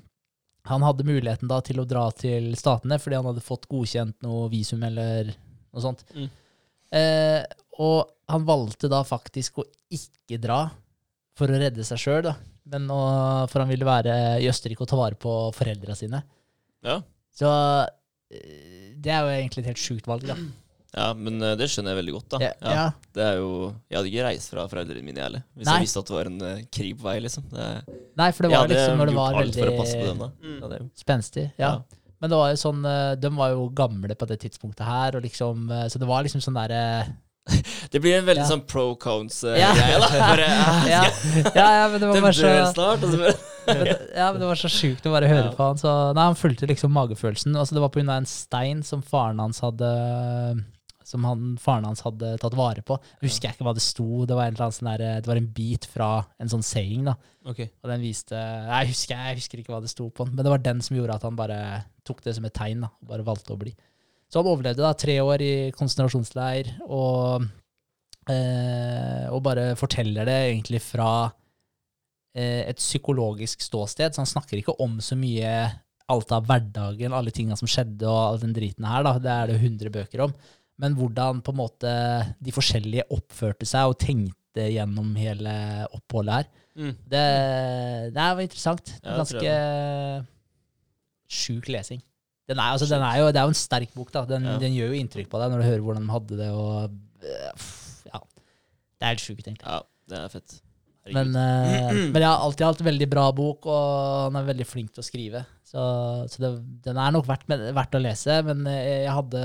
han 0.68 0.84
hadde 0.86 1.02
muligheten 1.06 1.50
da 1.50 1.58
til 1.64 1.80
å 1.82 1.86
dra 1.88 2.04
til 2.14 2.52
statene 2.54 2.94
fordi 3.02 3.18
han 3.18 3.26
hadde 3.26 3.42
fått 3.42 3.66
godkjent 3.70 4.20
noe 4.22 4.46
visum 4.52 4.82
eller 4.86 5.32
noe 5.32 5.82
sånt. 5.82 6.04
Mm. 6.14 6.28
Eh, 6.98 7.40
og 7.82 8.12
han 8.30 8.46
valgte 8.46 8.90
da 8.92 9.00
faktisk 9.06 9.58
å 9.58 9.66
ikke 9.90 10.38
dra 10.42 10.64
for 11.38 11.50
å 11.50 11.58
redde 11.58 11.82
seg 11.86 11.98
sjøl. 11.98 12.30
For 12.62 13.58
han 13.58 13.72
ville 13.72 13.88
være 13.88 14.14
i 14.38 14.46
Østerrike 14.50 14.84
og 14.84 14.90
ta 14.92 14.98
vare 15.00 15.18
på 15.18 15.32
foreldra 15.56 15.96
sine. 15.98 16.22
Ja. 16.86 17.00
Så 17.32 17.48
eh, 18.30 18.90
det 19.02 19.12
er 19.12 19.22
jo 19.24 19.30
egentlig 19.38 19.62
et 19.64 19.70
helt 19.72 19.80
sjukt 19.82 20.06
valg, 20.10 20.26
da. 20.28 20.36
ja, 20.96 21.06
men 21.16 21.40
eh, 21.42 21.54
det 21.60 21.68
skjønner 21.72 21.94
jeg 21.94 22.00
veldig 22.02 22.14
godt, 22.18 22.28
da. 22.34 22.40
Ja, 22.44 22.52
ja. 22.76 22.84
Det 23.16 23.24
er 23.24 23.40
jo 23.40 23.48
Jeg 23.90 23.98
hadde 23.98 24.10
ikke 24.12 24.26
reist 24.28 24.52
fra 24.52 24.66
foreldrene 24.68 25.04
mine, 25.06 25.18
jeg 25.20 25.26
heller. 25.30 25.44
Hvis 25.56 25.66
Nei. 25.68 25.78
jeg 25.80 25.86
visste 25.88 26.02
at 26.04 26.12
det 26.12 26.16
var 26.18 26.30
en 26.32 26.38
uh, 26.44 26.60
krig 26.78 26.92
på 27.00 27.08
vei, 27.08 27.16
liksom. 27.24 27.48
Det, 27.52 27.66
Nei, 28.20 28.28
for 28.36 28.44
det 28.44 28.52
jeg 28.52 28.56
var 28.58 28.62
hadde 28.66 28.76
liksom 28.78 29.02
når 29.02 29.10
det 29.12 29.16
var 29.18 29.40
alt 29.42 29.58
for 29.58 29.72
å 29.72 29.74
passe 29.80 29.96
på 29.98 30.06
dem, 30.06 30.22
veldig 30.22 30.28
da. 30.28 30.30
Mm. 30.46 30.60
Ja, 30.62 30.70
det 30.74 30.80
jo- 30.82 30.88
spenstig. 31.06 31.46
Ja. 31.56 31.72
Ja. 31.72 31.98
Men 32.22 32.30
det 32.30 32.38
var 32.38 32.50
jo 32.52 32.58
sånn 32.60 32.84
De 33.18 33.30
var 33.34 33.50
jo 33.50 33.62
gamle 33.74 34.14
på 34.14 34.26
det 34.30 34.36
tidspunktet 34.44 34.86
her, 34.86 35.16
og 35.18 35.24
liksom 35.24 35.64
Så 35.90 35.98
det 35.98 36.06
var 36.06 36.22
liksom 36.22 36.38
sånn 36.44 36.54
derre 36.54 36.82
Det 37.90 37.98
blir 37.98 38.20
en 38.20 38.28
veldig 38.28 38.44
Ja. 38.44 38.50
sånn 38.52 38.62
pro 38.70 38.92
counts-greie, 38.94 39.58
Ja. 39.58 39.98
da. 39.98 40.10
Bare, 40.30 40.46
ja, 40.86 41.00
ja, 41.58 41.66
ja, 41.80 41.88
men 41.90 41.98
det 41.98 42.06
var 42.12 42.20
bare 42.28 42.36
så 42.38 42.46
dør 42.46 42.68
snart. 42.76 43.02
Og 43.02 43.10
så 43.16 43.18
bare 43.24 43.34
men, 43.66 43.86
ja, 44.16 44.26
men 44.32 44.40
det 44.42 44.48
var 44.48 44.58
så 44.60 44.70
sjukt 44.72 45.06
å 45.06 45.12
bare 45.14 45.28
høre 45.30 45.48
Ja. 45.50 45.54
på 45.56 45.66
han. 45.70 45.80
Så, 45.80 45.90
nei, 46.16 46.24
han 46.30 46.38
fulgte 46.38 46.68
liksom 46.70 46.92
magefølelsen. 46.96 47.54
Altså, 47.56 47.76
det 47.76 47.82
var 47.84 47.92
pga. 47.94 48.04
en 48.16 48.26
stein 48.28 48.82
som 48.86 49.02
faren 49.02 49.38
hans 49.42 49.60
hadde 49.64 49.90
Som 51.04 51.24
han, 51.26 51.56
faren 51.60 51.84
hans 51.84 52.00
hadde 52.06 52.36
tatt 52.40 52.54
vare 52.56 52.80
på. 52.86 52.96
Husker 53.20 53.48
jeg 53.48 53.56
ikke 53.56 53.64
hva 53.66 53.74
det 53.74 53.82
sto. 53.82 54.24
Det 54.24 54.36
var 54.38 54.46
en, 54.48 54.56
sånn 54.56 54.88
der, 54.92 55.20
det 55.20 55.26
var 55.28 55.36
en 55.40 55.48
bit 55.52 55.84
fra 55.90 56.10
en 56.40 56.48
sånn 56.48 56.62
saying. 56.62 57.04
da. 57.10 57.16
Okay. 57.44 57.68
Og 57.82 57.90
den 57.90 58.00
viste 58.06 58.38
Jeg 58.38 58.92
husker, 58.92 59.18
jeg 59.18 59.40
husker 59.40 59.58
ikke 59.60 59.74
hva 59.74 59.80
det 59.82 59.90
sto 59.90 60.06
på 60.14 60.24
den, 60.28 60.36
men 60.38 60.46
det 60.46 60.52
var 60.54 60.62
den 60.62 60.80
som 60.80 60.96
gjorde 60.96 61.16
at 61.18 61.26
han 61.26 61.36
bare 61.36 61.58
tok 62.06 62.22
det 62.22 62.36
som 62.36 62.44
et 62.46 62.54
tegn. 62.54 62.86
da, 62.86 62.92
og 63.02 63.08
bare 63.10 63.26
valgte 63.26 63.52
å 63.52 63.58
bli. 63.58 63.74
Så 64.30 64.40
han 64.40 64.48
overlevde 64.48 64.80
da 64.86 64.92
tre 64.96 65.18
år 65.20 65.42
i 65.44 65.54
konsentrasjonsleir, 65.76 66.70
og, 66.86 67.42
eh, 68.30 69.26
og 69.28 69.42
bare 69.44 69.72
forteller 69.76 70.24
det 70.24 70.38
egentlig 70.52 70.80
fra 70.80 71.10
et 72.68 72.76
psykologisk 72.80 73.60
ståsted. 73.60 74.14
Så 74.14 74.22
han 74.22 74.30
snakker 74.30 74.58
ikke 74.60 74.76
om 74.80 74.98
så 75.04 75.16
mye 75.18 75.52
alt 76.12 76.32
av 76.34 76.44
hverdagen, 76.48 77.12
alle 77.16 77.30
tinga 77.32 77.56
som 77.56 77.68
skjedde, 77.70 78.04
og 78.08 78.18
all 78.34 78.38
den 78.42 78.52
driten 78.56 78.84
her. 78.88 79.02
da, 79.06 79.12
Det 79.18 79.30
er 79.32 79.46
det 79.52 79.60
100 79.60 79.90
bøker 79.94 80.24
om. 80.26 80.34
Men 80.82 80.96
hvordan 80.98 81.42
på 81.44 81.52
en 81.52 81.60
måte 81.60 81.90
de 82.42 82.52
forskjellige 82.52 83.04
oppførte 83.14 83.68
seg 83.68 83.88
og 83.92 83.98
tenkte 84.02 84.66
gjennom 84.72 85.14
hele 85.16 85.52
oppholdet 85.94 86.34
her. 86.40 86.48
Mm. 86.76 86.94
Det, 87.12 87.22
det 88.16 88.24
var 88.36 88.40
interessant. 88.44 88.94
Ganske 89.04 89.54
sjuk 91.32 91.68
lesing. 91.72 92.02
Den 92.50 92.58
er, 92.58 92.74
altså, 92.74 92.88
den 92.90 93.04
er 93.06 93.20
jo, 93.20 93.28
det 93.32 93.40
er 93.40 93.46
jo 93.46 93.52
en 93.54 93.60
sterk 93.60 93.92
bok. 93.94 94.10
da. 94.12 94.24
Den, 94.28 94.44
Ja. 94.44 94.58
den 94.58 94.74
gjør 94.74 94.92
jo 94.92 95.00
inntrykk 95.00 95.28
på 95.30 95.38
deg 95.40 95.52
når 95.52 95.62
du 95.62 95.68
hører 95.68 95.84
hvordan 95.86 96.06
de 96.06 96.12
hadde 96.12 96.36
det. 96.40 96.50
og 96.50 96.90
eh, 97.22 97.66
ja. 98.12 98.18
Det 98.98 99.06
er 99.06 99.12
helt 99.14 99.24
sjukt, 99.24 99.46
egentlig. 99.46 99.64
Ja, 99.66 99.80
det 100.08 100.18
er 100.18 100.28
fett. 100.28 100.60
Men, 101.10 101.32
eh, 101.34 101.92
men 102.14 102.22
ja, 102.22 102.30
alt 102.38 102.60
i 102.62 102.64
alt 102.66 102.78
veldig 102.86 103.08
bra 103.10 103.24
bok, 103.34 103.66
og 103.66 104.28
han 104.28 104.36
er 104.38 104.44
veldig 104.52 104.66
flink 104.70 104.92
til 104.94 105.02
å 105.02 105.06
skrive. 105.06 105.40
Så, 105.66 105.82
så 106.30 106.42
det, 106.44 106.50
den 106.84 106.98
er 107.02 107.10
nok 107.16 107.26
verdt, 107.26 107.48
verdt 107.50 107.96
å 107.98 108.02
lese. 108.04 108.36
Men 108.46 108.62
eh, 108.70 109.02
jeg 109.08 109.10
hadde, 109.16 109.40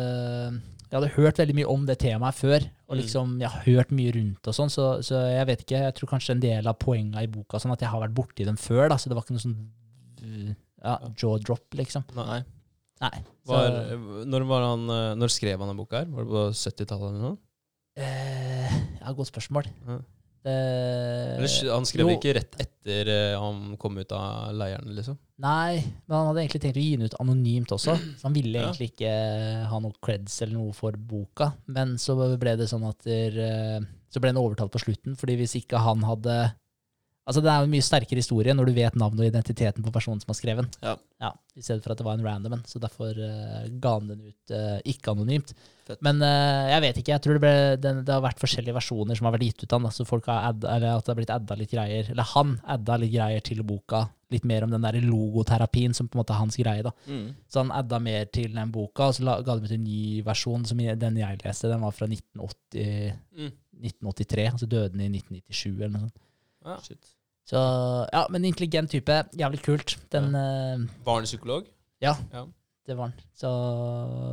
jeg 0.85 0.93
hadde 0.99 1.09
hørt 1.15 1.39
veldig 1.41 1.55
mye 1.57 1.69
om 1.73 1.87
det 1.89 1.97
temaet 2.03 2.37
før, 2.37 2.67
og 2.87 2.93
Mm. 2.95 2.99
liksom, 3.01 3.31
jeg 3.41 3.49
har 3.51 3.63
hørt 3.65 3.89
mye 3.91 4.11
rundt 4.15 4.47
og 4.47 4.53
sånn, 4.55 4.69
så, 4.71 4.83
så 5.03 5.17
jeg 5.27 5.47
vet 5.49 5.63
ikke, 5.65 5.81
jeg 5.89 5.95
tror 5.97 6.11
kanskje 6.13 6.35
en 6.37 6.43
del 6.45 6.69
av 6.71 6.77
poenget 6.79 7.25
i 7.25 7.31
boka 7.33 7.59
sånn 7.59 7.73
at 7.73 7.81
jeg 7.83 7.89
har 7.91 7.99
vært 8.05 8.13
borti 8.15 8.45
dem 8.47 8.55
før, 8.55 8.85
da, 8.93 8.95
så 9.01 9.09
det 9.11 9.17
var 9.17 9.25
ikke 9.25 9.35
noe 9.35 9.43
sånn 9.43 9.57
ja, 10.83 10.93
jaw 11.19 11.33
drop, 11.43 11.65
liksom. 11.75 12.05
Nei. 12.15 12.39
Nei. 13.03 13.17
Så, 13.43 13.51
Var, 13.51 13.75
når, 14.29 14.45
var 14.49 14.63
han, 14.69 14.85
eh, 14.93 15.09
når 15.19 15.33
skrev 15.33 15.59
han 15.61 15.69
den 15.73 15.77
boka 15.81 15.99
her? 16.03 16.07
Var 16.13 16.23
det 16.23 16.31
på 16.31 16.45
70-tallet 16.61 17.09
eller 17.11 17.25
noe? 17.25 17.37
eh, 17.97 18.77
ja, 19.01 19.11
godt 19.17 19.29
spørsmål. 19.33 19.67
Ja. 19.87 19.97
Sk- 21.47 21.69
han 21.73 21.85
skrev 21.87 22.07
jo. 22.09 22.15
ikke 22.17 22.33
rett 22.37 22.55
etter 22.63 23.09
eh, 23.13 23.35
han 23.39 23.75
kom 23.81 23.97
ut 23.99 24.11
av 24.15 24.53
leiren, 24.57 24.89
liksom? 24.95 25.17
Nei, 25.43 25.77
men 26.07 26.15
han 26.17 26.27
hadde 26.31 26.43
egentlig 26.45 26.61
tenkt 26.63 26.79
å 26.79 26.83
gi 26.85 26.95
den 26.97 27.05
ut 27.09 27.17
anonymt 27.21 27.73
også. 27.75 27.93
Så 28.17 28.25
han 28.27 28.33
ville 28.37 28.57
Ja. 28.57 28.67
egentlig 28.71 28.91
ikke 28.93 29.11
ha 29.69 29.79
noe 29.83 29.93
creds 30.01 30.41
eller 30.41 30.57
noe 30.57 30.73
for 30.73 30.91
boka. 30.97 31.51
Men 31.67 31.95
så 32.01 32.15
ble 32.39 32.55
det 32.57 32.69
sånn 32.71 32.87
at 32.89 33.03
der, 33.05 33.37
eh, 33.37 33.79
så 34.09 34.19
ble 34.23 34.31
han 34.33 34.41
overtalt 34.41 34.71
på 34.73 34.81
slutten, 34.81 35.15
fordi 35.19 35.35
hvis 35.37 35.55
ikke 35.61 35.77
han 35.83 36.01
hadde 36.07 36.37
Altså 37.27 37.41
Det 37.43 37.51
er 37.51 37.59
jo 37.59 37.67
en 37.67 37.73
mye 37.73 37.83
sterkere 37.83 38.21
historie 38.21 38.53
når 38.55 38.69
du 38.69 38.75
vet 38.77 38.95
navnet 38.95 39.19
og 39.25 39.27
identiteten 39.27 39.83
på 39.83 39.91
personen 39.91 40.21
som 40.23 40.31
har 40.31 40.37
skrevet 40.39 40.63
den. 40.63 40.99
Ja. 41.19 41.31
I 41.57 41.63
stedet 41.65 41.83
for 41.83 41.91
at 41.91 41.99
det 41.99 42.05
var 42.07 42.15
en 42.15 42.23
random 42.23 42.53
en. 42.55 42.61
Så 42.69 42.79
derfor 42.79 43.17
uh, 43.17 43.65
ga 43.83 43.95
han 43.97 44.11
den 44.13 44.21
ut 44.29 44.53
uh, 44.55 44.77
ikke 44.87 45.11
anonymt. 45.11 45.51
Fett. 45.87 45.99
Men 46.05 46.21
uh, 46.23 46.69
jeg 46.71 46.83
vet 46.85 46.99
ikke. 47.01 47.11
Jeg 47.15 47.23
tror 47.25 47.35
det, 47.35 47.41
ble, 47.43 47.53
den, 47.83 47.99
det 48.07 48.13
har 48.15 48.23
vært 48.23 48.39
forskjellige 48.39 48.77
versjoner 48.77 49.19
som 49.19 49.27
har 49.27 49.35
vært 49.35 49.47
gitt 49.49 49.65
ut 49.65 49.67
av 49.73 49.81
den. 49.81 49.89
Altså 49.89 50.05
Så 50.05 50.11
folk 50.11 50.29
har 50.31 50.45
adda, 50.53 50.75
eller 50.77 50.93
at 50.93 51.03
det 51.03 51.11
har 51.11 51.19
blitt 51.19 51.33
adda 51.35 51.57
litt 51.59 51.73
greier. 51.75 52.11
Eller 52.13 52.29
han 52.31 52.53
adda 52.77 52.97
litt 53.03 53.11
greier 53.17 53.43
til 53.49 53.63
boka. 53.67 54.05
Litt 54.31 54.47
mer 54.47 54.63
om 54.63 54.71
den 54.71 54.87
der 54.87 54.99
logoterapien 55.03 55.95
som 55.97 56.07
på 56.07 56.15
en 56.15 56.21
måte 56.21 56.35
er 56.35 56.41
hans 56.43 56.59
greie. 56.59 56.85
da. 56.85 56.93
Mm. 57.11 57.27
Så 57.51 57.63
han 57.63 57.75
adda 57.75 57.99
mer 58.07 58.31
til 58.31 58.55
den 58.55 58.71
boka, 58.71 59.09
og 59.11 59.17
så 59.19 59.27
la, 59.27 59.39
ga 59.43 59.57
de 59.59 59.67
ut 59.67 59.75
en 59.75 59.83
ny 59.83 60.21
versjon. 60.27 60.63
som 60.69 60.79
Den 60.79 61.19
jeg 61.19 61.43
leste, 61.43 61.71
den 61.71 61.83
var 61.83 61.95
fra 61.95 62.07
1980, 62.07 63.19
Mm. 63.37 63.51
1983. 63.83 64.47
Altså 64.53 64.65
døden 64.65 65.01
i 65.03 65.11
1997 65.11 65.75
eller 65.75 65.93
noe 65.97 66.07
sånt. 66.07 66.23
Ja. 66.67 66.79
Shit. 66.83 67.13
Så 67.47 67.59
ja, 68.11 68.25
men 68.33 68.45
intelligent 68.47 68.91
type. 68.91 69.21
Jævlig 69.39 69.61
kult. 69.63 69.95
Den 70.11 70.33
psykolog? 71.29 71.67
Ja, 72.03 72.17
Det 72.87 72.95
var 72.95 73.09
han. 73.09 73.13
Så, 73.35 73.51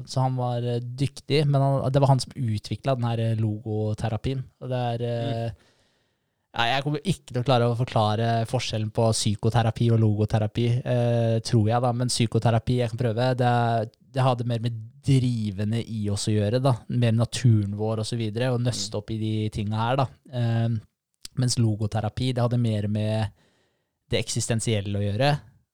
så 0.06 0.24
han 0.24 0.36
var 0.38 0.62
eh, 0.62 0.82
dyktig, 0.82 1.44
men 1.46 1.62
han, 1.62 1.92
det 1.92 2.02
var 2.02 2.12
han 2.12 2.22
som 2.22 2.34
utvikla 2.38 2.94
den 2.94 3.06
her 3.08 3.22
eh, 3.22 3.38
logoterapien. 3.38 4.44
Og 4.62 4.70
det 4.70 4.82
er 4.92 5.04
mm. 5.04 5.62
ja, 6.54 6.66
Jeg 6.70 6.84
kommer 6.84 7.02
ikke 7.02 7.32
til 7.32 7.40
å 7.40 7.46
klare 7.48 7.68
å 7.70 7.76
forklare 7.78 8.28
forskjellen 8.50 8.92
på 8.94 9.08
psykoterapi 9.14 9.90
og 9.94 10.02
logoterapi, 10.02 10.66
eh, 10.82 11.36
tror 11.46 11.70
jeg, 11.70 11.82
da. 11.86 11.92
Men 11.98 12.14
psykoterapi, 12.14 12.80
jeg 12.82 12.94
kan 12.94 13.02
prøve, 13.02 13.28
det, 13.38 13.52
det 14.14 14.26
hadde 14.26 14.48
mer 14.50 14.62
med 14.62 14.82
drivende 15.04 15.82
i 15.82 16.06
oss 16.14 16.28
å 16.30 16.34
gjøre, 16.34 16.62
da. 16.62 16.76
Mer 16.94 17.14
naturen 17.14 17.74
vår 17.78 18.02
og 18.04 18.10
så 18.10 18.18
videre, 18.18 18.52
og 18.54 18.62
nøste 18.62 18.98
opp 18.98 19.10
i 19.14 19.18
de 19.22 19.34
tinga 19.54 19.82
her, 19.82 20.02
da. 20.02 20.08
Eh, 20.30 20.82
mens 21.40 21.58
logoterapi, 21.58 22.32
det 22.34 22.42
hadde 22.44 22.58
mer 22.60 22.88
med 22.88 23.30
det 24.10 24.20
eksistensielle 24.20 24.98
å 24.98 25.04
gjøre. 25.04 25.30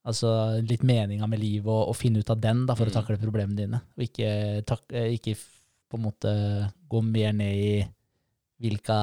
Altså 0.07 0.31
litt 0.65 0.81
meninga 0.87 1.27
med 1.29 1.39
livet 1.39 1.67
og, 1.69 1.91
og 1.91 1.95
finne 1.99 2.19
ut 2.23 2.29
av 2.33 2.39
den 2.41 2.65
da, 2.65 2.73
for 2.75 2.85
Mm. 2.87 2.91
å 2.91 2.95
takle 2.99 3.17
problemene 3.21 3.55
dine. 3.59 3.81
Og 3.97 4.03
ikke, 4.07 4.65
tak, 4.65 4.81
eh, 4.93 5.11
ikke 5.17 5.35
på 5.91 5.97
en 5.99 6.05
måte 6.07 6.31
gå 6.89 7.01
mer 7.03 7.33
ned 7.33 7.55
i 7.55 7.87
hvilke 8.61 8.97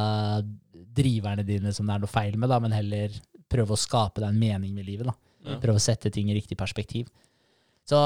driverne 0.98 1.44
dine 1.46 1.72
som 1.74 1.86
det 1.86 1.94
er 1.96 2.02
noe 2.04 2.10
feil 2.10 2.36
med, 2.38 2.48
da, 2.50 2.58
men 2.62 2.74
heller 2.74 3.14
prøve 3.50 3.74
å 3.74 3.80
skape 3.80 4.20
deg 4.22 4.28
en 4.32 4.38
mening 4.40 4.74
med 4.74 4.86
livet. 4.86 5.06
da. 5.06 5.14
Ja. 5.46 5.58
Prøve 5.62 5.78
å 5.78 5.82
sette 5.82 6.10
ting 6.12 6.28
i 6.30 6.34
riktig 6.36 6.58
perspektiv. 6.58 7.08
Så 7.88 7.96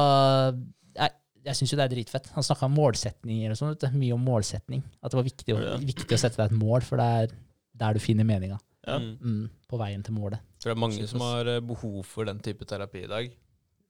jeg, 0.94 1.10
jeg 1.44 1.58
syns 1.58 1.72
jo 1.72 1.78
det 1.80 1.86
er 1.88 1.94
dritfett. 1.96 2.28
Han 2.36 2.44
snakka 2.46 2.68
om 2.68 2.76
målsetninger 2.76 3.50
og 3.54 3.58
sånn. 3.58 3.74
Mye 3.98 4.14
om 4.14 4.22
målsetning. 4.24 4.82
At 5.02 5.10
det 5.10 5.18
var 5.18 5.26
viktig, 5.26 5.56
viktig 5.88 6.14
å 6.14 6.20
sette 6.20 6.38
deg 6.38 6.52
et 6.52 6.58
mål, 6.60 6.84
for 6.86 7.00
det 7.02 7.08
er 7.22 7.34
der 7.78 7.96
du 7.96 8.02
finner 8.02 8.26
meninga. 8.28 8.58
Ja. 8.86 8.98
Mm. 8.98 9.14
Mm, 9.20 9.46
på 9.70 9.78
veien 9.78 10.02
til 10.02 10.16
målet. 10.16 10.42
For 10.60 10.70
det 10.70 10.76
er 10.76 10.82
mange 10.82 11.06
som 11.10 11.22
har 11.22 11.48
eh, 11.50 11.62
behov 11.62 12.02
for 12.08 12.26
den 12.28 12.42
type 12.42 12.66
terapi 12.68 13.04
i 13.04 13.10
dag. 13.10 13.30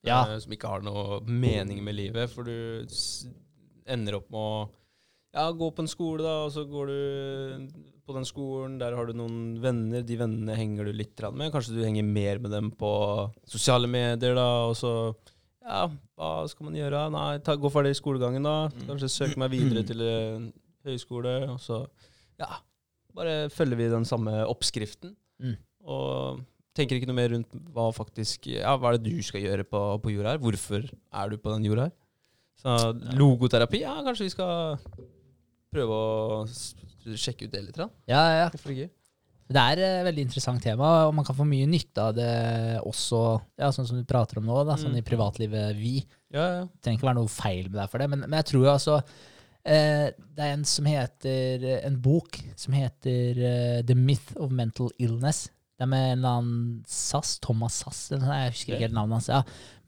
Ja. 0.07 0.21
Eh, 0.27 0.39
som 0.43 0.53
ikke 0.53 0.71
har 0.71 0.85
noe 0.85 1.23
mening 1.25 1.83
med 1.85 1.97
livet. 1.97 2.31
For 2.33 2.47
du 2.47 2.85
ender 3.89 4.19
opp 4.21 4.31
med 4.33 4.41
å 4.41 4.55
ja, 5.33 5.47
gå 5.57 5.71
på 5.73 5.81
en 5.81 5.89
skole, 5.89 6.21
da, 6.21 6.43
og 6.45 6.51
så 6.53 6.67
går 6.69 6.91
du 6.91 7.69
på 8.05 8.13
den 8.13 8.27
skolen, 8.29 8.75
der 8.81 8.93
har 8.99 9.09
du 9.09 9.15
noen 9.17 9.55
venner. 9.63 10.03
De 10.05 10.19
vennene 10.21 10.57
henger 10.59 10.91
du 10.91 10.93
litt 10.93 11.23
med. 11.33 11.49
Kanskje 11.55 11.79
du 11.79 11.85
henger 11.87 12.05
mer 12.05 12.43
med 12.43 12.53
dem 12.53 12.69
på 12.77 12.91
sosiale 13.49 13.89
medier, 13.89 14.37
da, 14.37 14.49
og 14.69 14.77
så 14.79 15.15
Ja, 15.63 15.87
hva 16.19 16.43
skal 16.51 16.67
man 16.67 16.77
gjøre? 16.77 17.05
Nei, 17.15 17.39
ta, 17.47 17.55
gå 17.57 17.71
ferdig 17.73 17.95
skolegangen, 17.97 18.45
da. 18.45 18.67
Mm. 18.75 18.85
Kanskje 18.91 19.09
søke 19.15 19.41
meg 19.41 19.55
videre 19.55 19.87
til 19.89 20.05
høyskole, 20.85 21.37
og 21.55 21.63
så 21.63 21.87
Ja, 22.43 22.59
bare 23.17 23.37
følger 23.53 23.79
vi 23.81 23.91
den 23.93 24.07
samme 24.09 24.35
oppskriften. 24.49 25.15
Mm. 25.43 25.57
Og 25.85 26.41
tenker 26.77 26.97
ikke 26.97 27.09
noe 27.11 27.19
mer 27.19 27.33
rundt 27.35 27.53
hva 27.75 27.89
faktisk 27.93 28.47
Ja, 28.55 28.77
hva 28.81 28.93
er 28.93 28.99
det 29.01 29.11
du 29.13 29.23
skal 29.27 29.43
gjøre 29.45 29.67
på, 29.69 29.81
på 30.05 30.13
jorda 30.15 30.37
her? 30.37 30.41
Hvorfor 30.45 30.87
er 30.89 31.33
du 31.33 31.37
på 31.43 31.53
den 31.57 31.67
jorda 31.69 31.89
her? 31.91 31.95
Så 32.63 32.77
logoterapi, 33.19 33.81
ja, 33.83 33.97
kanskje 34.07 34.29
vi 34.29 34.33
skal 34.37 34.79
prøve 35.73 35.97
å 35.97 36.43
sjekke 37.19 37.49
ut 37.49 37.55
det 37.55 37.63
litt? 37.67 37.79
Da. 37.81 37.89
Ja, 38.11 38.23
ja. 38.45 38.51
Hvorfor 38.53 38.75
ikke? 38.75 38.91
Det 39.53 39.61
er 39.61 39.81
et 39.85 40.05
veldig 40.07 40.23
interessant 40.29 40.63
tema, 40.65 40.91
og 41.09 41.13
man 41.19 41.27
kan 41.29 41.37
få 41.37 41.45
mye 41.45 41.67
nytte 41.69 42.01
av 42.01 42.15
det 42.17 42.29
også, 42.89 43.19
ja, 43.61 43.69
sånn 43.75 43.89
som 43.89 43.99
du 43.99 44.07
prater 44.09 44.39
om 44.41 44.47
nå, 44.49 44.63
da, 44.65 44.79
sånn 44.81 44.95
Mm. 44.95 45.01
i 45.03 45.05
privatlivet 45.05 45.77
vi. 45.77 45.95
Ja, 46.33 46.45
ja. 46.47 46.63
Det 46.71 46.81
trenger 46.87 47.01
ikke 47.01 47.09
være 47.11 47.19
noe 47.21 47.29
feil 47.33 47.67
med 47.69 47.77
deg 47.83 47.91
for 47.93 48.01
det, 48.01 48.09
men, 48.15 48.23
men 48.25 48.39
jeg 48.39 48.49
tror 48.53 48.65
jo 48.65 48.71
altså 48.73 48.95
eh, 49.03 49.11
Det 49.63 50.43
er 50.43 50.57
en 50.57 50.65
som 50.67 50.89
heter 50.91 51.63
En 51.87 52.01
bok 52.03 52.35
som 52.59 52.75
heter 52.75 53.39
eh, 53.39 53.77
The 53.87 53.95
Myth 53.95 54.35
of 54.43 54.51
Mental 54.51 54.91
Illness. 54.99 55.45
Det 55.79 55.87
er 55.87 55.91
med 55.91 56.03
en 56.13 56.19
eller 56.19 56.39
annen 56.39 56.83
Sass, 56.87 57.37
Thomas 57.43 57.81
eller 58.15 58.29
jeg 58.31 58.53
husker 58.53 58.75
ikke 58.75 58.85
helt 58.87 58.95
navnet 58.95 59.19
hans. 59.19 59.31
Ja. 59.33 59.41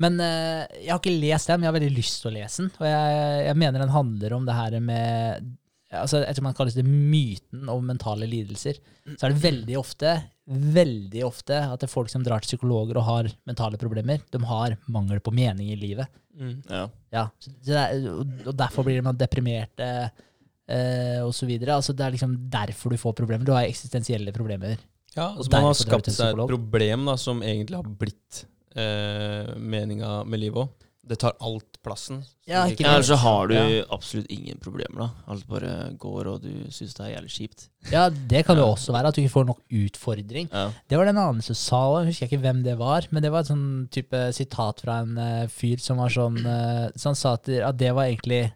Men 0.03 0.17
eh, 0.23 0.65
jeg 0.81 0.91
har 0.91 1.03
ikke 1.03 1.13
lest 1.23 1.51
den, 1.51 1.61
men 1.61 1.67
jeg 1.67 1.71
har 1.71 1.77
veldig 1.77 1.99
lyst 1.99 2.23
til 2.23 2.31
å 2.31 2.35
lese 2.35 2.65
den. 2.65 2.71
Og 2.81 2.89
jeg, 2.89 3.21
jeg 3.49 3.59
mener 3.63 3.85
den 3.85 3.95
handler 3.95 4.35
om 4.35 4.49
det 4.49 4.57
her 4.59 4.79
med 4.83 5.53
altså 6.01 6.23
Jeg 6.25 6.37
tror 6.37 6.47
man 6.47 6.57
kaller 6.57 6.77
det 6.77 6.85
myten 6.87 7.69
om 7.73 7.87
mentale 7.87 8.29
lidelser. 8.31 8.81
Så 9.15 9.27
er 9.27 9.35
det 9.35 9.43
veldig 9.43 9.79
ofte, 9.79 10.15
veldig 10.49 11.25
ofte 11.27 11.59
at 11.67 11.81
det 11.81 11.89
er 11.89 11.93
folk 11.93 12.13
som 12.13 12.25
drar 12.25 12.45
til 12.45 12.55
psykologer 12.55 13.01
og 13.01 13.09
har 13.09 13.31
mentale 13.49 13.81
problemer, 13.81 14.23
de 14.33 14.41
har 14.49 14.77
mangel 14.93 15.21
på 15.25 15.35
mening 15.35 15.73
i 15.73 15.79
livet. 15.81 16.09
Mm. 16.35 16.57
Ja. 16.69 16.87
Ja, 17.15 17.27
er, 17.71 18.09
og 18.47 18.55
derfor 18.59 18.87
blir 18.87 19.05
man 19.07 19.19
deprimert 19.19 19.81
eh, 19.85 21.21
og 21.23 21.35
så 21.37 21.47
videre. 21.47 21.77
Altså, 21.77 21.95
det 21.97 22.07
er 22.07 22.17
liksom 22.17 22.35
derfor 22.51 22.95
du 22.95 23.01
får 23.01 23.17
problemer. 23.21 23.47
Du 23.47 23.55
har 23.55 23.69
eksistensielle 23.69 24.35
problemer. 24.35 24.81
ja 25.15 25.29
altså 25.31 25.51
man 25.53 25.69
har 25.69 25.79
skapt 25.79 26.11
seg 26.11 26.35
et 26.35 26.49
problem 26.51 27.07
da, 27.11 27.17
som 27.21 27.43
egentlig 27.43 27.79
har 27.79 27.95
blitt 28.03 28.45
eh, 28.75 29.55
meninga 29.57 30.23
med 30.27 30.43
livet 30.43 30.65
òg. 30.65 30.91
Det 31.05 31.21
tar 31.21 31.37
alt 31.45 31.74
plassen. 31.85 32.23
Ja, 32.49 32.65
ikke 32.69 32.85
Ja, 32.85 32.95
Ellers 32.97 33.11
så 33.13 33.17
har 33.21 33.49
du 33.49 33.55
Ja. 33.55 33.85
absolutt 33.95 34.27
ingen 34.33 34.59
problemer, 34.61 35.05
da. 35.05 35.11
Alt 35.29 35.47
bare 35.49 35.93
går, 36.01 36.27
og 36.33 36.43
du 36.43 36.51
syns 36.73 36.97
det 36.97 37.05
er 37.07 37.13
jævlig 37.15 37.33
kjipt. 37.37 37.69
Ja, 37.93 38.09
det 38.11 38.45
kan 38.47 38.57
jo 38.57 38.65
Ja. 38.67 38.73
også 38.75 38.93
være 38.97 39.09
at 39.09 39.15
du 39.15 39.23
ikke 39.23 39.35
får 39.37 39.47
nok 39.53 39.61
utfordring. 39.71 40.49
Ja. 40.53 40.71
Det 40.89 40.99
var 40.99 41.05
det 41.05 41.15
en 41.15 41.23
annen 41.23 41.43
som 41.43 41.55
sa 41.55 41.77
òg, 41.93 42.05
jeg 42.05 42.13
husker 42.15 42.29
ikke 42.29 42.43
hvem 42.43 42.65
det 42.65 42.77
var, 42.79 43.07
men 43.11 43.23
det 43.23 43.31
var 43.33 43.41
et 43.41 43.53
sånn 43.53 43.89
type 43.91 44.33
sitat 44.33 44.81
fra 44.81 45.01
en 45.05 45.17
uh, 45.19 45.47
fyr 45.47 45.79
som 45.79 45.99
var 45.99 46.09
sånn 46.09 46.39
uh, 46.45 46.91
Så 46.97 47.05
han 47.13 47.15
sa 47.15 47.35
at, 47.35 47.49
at 47.49 47.77
det 47.77 47.95
var 47.95 48.05
egentlig 48.09 48.53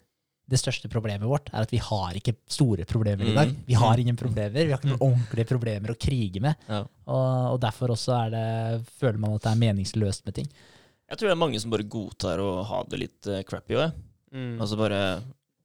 det 0.48 0.56
største 0.58 0.88
problemet 0.88 1.28
vårt, 1.28 1.50
er 1.52 1.60
at 1.60 1.70
vi 1.70 1.76
har 1.76 2.14
ikke 2.16 2.32
store 2.48 2.86
problemer 2.88 3.26
i 3.28 3.34
dag. 3.34 3.50
Mm. 3.52 3.56
Vi 3.66 3.74
har 3.74 3.98
ingen 4.00 4.16
problemer. 4.16 4.64
Vi 4.64 4.70
har 4.72 4.78
ikke 4.80 4.94
noen 4.96 5.10
ordentlige 5.12 5.44
problemer 5.50 5.92
å 5.92 5.98
krige 6.00 6.40
med. 6.40 6.56
Ja. 6.66 6.86
Og, 7.06 7.52
og 7.52 7.60
derfor 7.60 7.92
også 7.92 8.14
er 8.16 8.30
det, 8.32 8.84
føler 8.98 9.18
man 9.20 9.34
at 9.36 9.42
det 9.44 9.50
er 9.52 9.60
meningsløst 9.60 10.24
med 10.24 10.38
ting. 10.40 10.48
Jeg 11.08 11.18
tror 11.18 11.30
det 11.30 11.34
er 11.34 11.40
mange 11.40 11.60
som 11.62 11.72
bare 11.72 11.88
godtar 11.88 12.40
å 12.44 12.48
ha 12.68 12.82
det 12.90 13.00
litt 13.00 13.28
uh, 13.30 13.40
crappy 13.48 13.78
òg. 13.80 13.96
Mm. 14.34 14.58
Altså 14.60 14.76
bare 14.76 15.00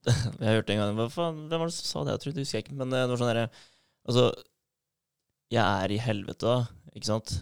Jeg 0.07 0.55
hørte 0.55 0.71
en 0.71 0.79
gang 0.79 0.93
Hva 0.95 1.05
faen, 1.11 1.41
Hvem 1.51 1.59
var 1.59 1.67
det 1.67 1.75
som 1.75 1.87
sa 1.87 2.03
det? 2.03 2.13
Jeg 2.15 2.21
tror 2.23 2.33
det 2.35 2.43
husker 2.45 2.57
jeg 2.57 2.65
ikke. 2.65 2.75
Men 2.79 2.95
eh, 2.95 3.03
det 3.03 3.11
var 3.11 3.19
sånn 3.19 3.31
derre 3.31 3.47
Altså, 4.03 4.23
jeg 5.51 5.63
er 5.63 5.93
i 5.95 5.99
helvete, 6.03 6.47
da. 6.47 6.91
Ikke 6.95 7.09
sant? 7.09 7.33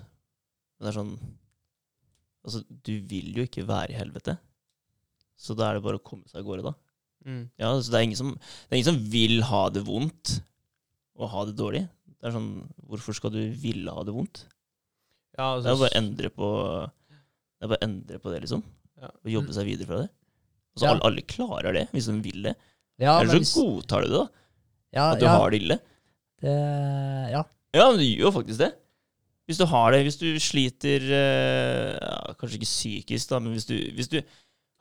Men 0.78 0.86
det 0.86 0.91
er 0.91 0.97
sånn 0.97 1.14
Altså, 2.41 2.64
du 2.66 2.93
vil 3.06 3.36
jo 3.38 3.45
ikke 3.45 3.68
være 3.70 3.93
i 3.93 3.99
helvete. 3.99 4.34
Så 5.38 5.54
da 5.58 5.68
er 5.68 5.78
det 5.78 5.86
bare 5.86 5.99
å 5.99 6.06
komme 6.06 6.26
seg 6.30 6.41
av 6.41 6.47
gårde, 6.47 6.72
da. 6.72 6.74
Mm. 7.26 7.43
Ja, 7.62 7.68
altså 7.68 7.93
det 7.93 7.99
er 7.99 8.06
ingen 8.08 8.18
som, 8.18 8.32
det 8.34 8.74
er 8.74 8.80
ingen 8.80 8.88
som 8.88 9.04
vil 9.14 9.43
ha 9.45 9.60
det 9.70 9.84
vondt 9.86 10.39
og 11.22 11.30
ha 11.36 11.43
det 11.45 11.54
dårlig. 11.60 11.84
Det 12.18 12.30
er 12.30 12.34
sånn 12.34 12.49
Hvorfor 12.89 13.18
skal 13.18 13.34
du 13.36 13.43
ville 13.62 13.93
ha 13.93 14.06
det 14.06 14.16
vondt? 14.16 14.47
Ja, 15.38 15.54
Det 15.62 15.70
altså, 15.70 15.76
er 15.76 15.80
bare 15.84 15.93
å 15.93 15.99
endre 16.02 16.32
på 16.34 16.49
Det 17.62 17.68
er 17.68 17.72
bare 17.76 17.82
å 17.84 17.86
endre 17.86 18.18
på 18.24 18.32
det, 18.34 18.41
liksom. 18.41 18.64
Ja. 18.97 19.09
Og 19.22 19.30
jobbe 19.36 19.53
seg 19.53 19.68
videre 19.70 19.86
fra 19.88 19.99
det. 20.01 20.09
Altså, 20.74 20.88
alle, 20.89 21.03
alle 21.12 21.24
klarer 21.30 21.76
det, 21.78 21.84
hvis 21.93 22.07
de 22.09 22.16
vil 22.26 22.45
det. 22.49 22.55
Ja, 23.01 23.20
men 23.22 23.30
så 23.30 23.38
hvis- 23.38 23.53
godtar 23.53 24.01
du 24.05 24.09
det, 24.09 24.18
da. 24.18 24.28
ja, 24.97 25.05
At 25.14 25.20
du 25.22 25.26
ja, 25.28 25.34
har 25.38 25.51
det 25.53 25.59
ille. 25.62 25.78
det, 26.41 26.55
ja. 27.36 27.43
Ja, 27.78 27.86
men 27.91 27.99
du 28.01 28.05
gjør 28.07 28.26
jo 28.28 28.32
faktisk 28.39 28.57
det. 28.64 28.72
Hvis 29.47 29.59
du 29.59 29.66
har 29.68 29.91
det, 29.91 30.01
hvis 30.07 30.18
du 30.22 30.28
sliter 30.39 31.01
eh, 31.12 31.97
ja, 31.99 32.34
Kanskje 32.39 32.57
ikke 32.59 32.70
psykisk, 32.70 33.30
da, 33.30 33.39
men 33.43 33.53
hvis 33.55 33.66
du, 33.68 33.76
hvis 33.97 34.07
du 34.12 34.20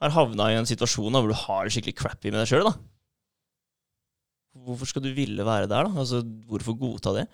har 0.00 0.10
havna 0.14 0.50
i 0.52 0.56
en 0.60 0.68
situasjon 0.68 1.12
da, 1.12 1.20
hvor 1.20 1.32
du 1.32 1.38
har 1.44 1.64
det 1.66 1.72
skikkelig 1.74 1.96
crappy 1.98 2.30
med 2.30 2.40
deg 2.40 2.48
sjøl, 2.52 2.64
da 2.68 2.74
Hvorfor 4.60 4.88
skal 4.90 5.02
du 5.04 5.12
ville 5.14 5.44
være 5.46 5.68
der, 5.70 5.86
da? 5.86 6.00
Altså, 6.02 6.20
Hvorfor 6.48 6.74
godta 6.78 7.12
det? 7.16 7.26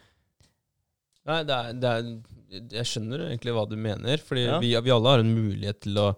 Nei, 1.27 1.41
det 1.49 1.55
er, 1.57 1.71
det 1.83 1.91
er, 1.91 2.11
jeg 2.51 2.87
skjønner 2.87 3.27
egentlig 3.29 3.55
hva 3.57 3.67
du 3.69 3.77
mener, 3.81 4.23
fordi 4.23 4.47
Ja. 4.47 4.59
vi, 4.63 4.75
vi 4.81 4.93
alle 4.95 5.13
har 5.15 5.23
en 5.25 5.35
mulighet 5.35 5.81
til 5.87 5.99
å 5.99 6.09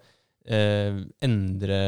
eh, 0.49 0.99
endre 1.25 1.81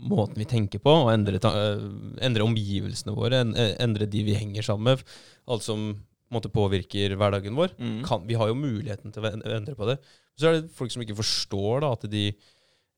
måten 0.00 0.38
vi 0.40 0.46
tenker 0.48 0.80
på, 0.82 0.92
og 1.04 1.10
endre, 1.12 1.38
ta, 1.42 1.50
eh, 1.52 1.82
endre 2.24 2.46
omgivelsene 2.46 3.14
våre, 3.16 3.42
eh, 3.54 3.74
endre 3.82 4.06
de 4.08 4.22
vi 4.24 4.34
henger 4.38 4.64
sammen 4.64 4.94
med, 4.96 5.04
alt 5.50 5.66
som 5.66 5.90
på 6.30 6.36
måte 6.38 6.52
påvirker 6.54 7.16
hverdagen 7.18 7.56
vår. 7.58 7.74
Mm. 7.78 8.00
Kan, 8.06 8.24
vi 8.28 8.38
har 8.38 8.48
jo 8.48 8.54
muligheten 8.54 9.12
til 9.12 9.24
å 9.26 9.32
endre 9.34 9.74
på 9.74 9.88
det. 9.88 9.98
Så 10.38 10.46
er 10.48 10.60
det 10.60 10.70
folk 10.72 10.92
som 10.94 11.02
ikke 11.02 11.18
forstår 11.18 11.82
da, 11.82 11.90
at 11.96 12.06
de 12.10 12.24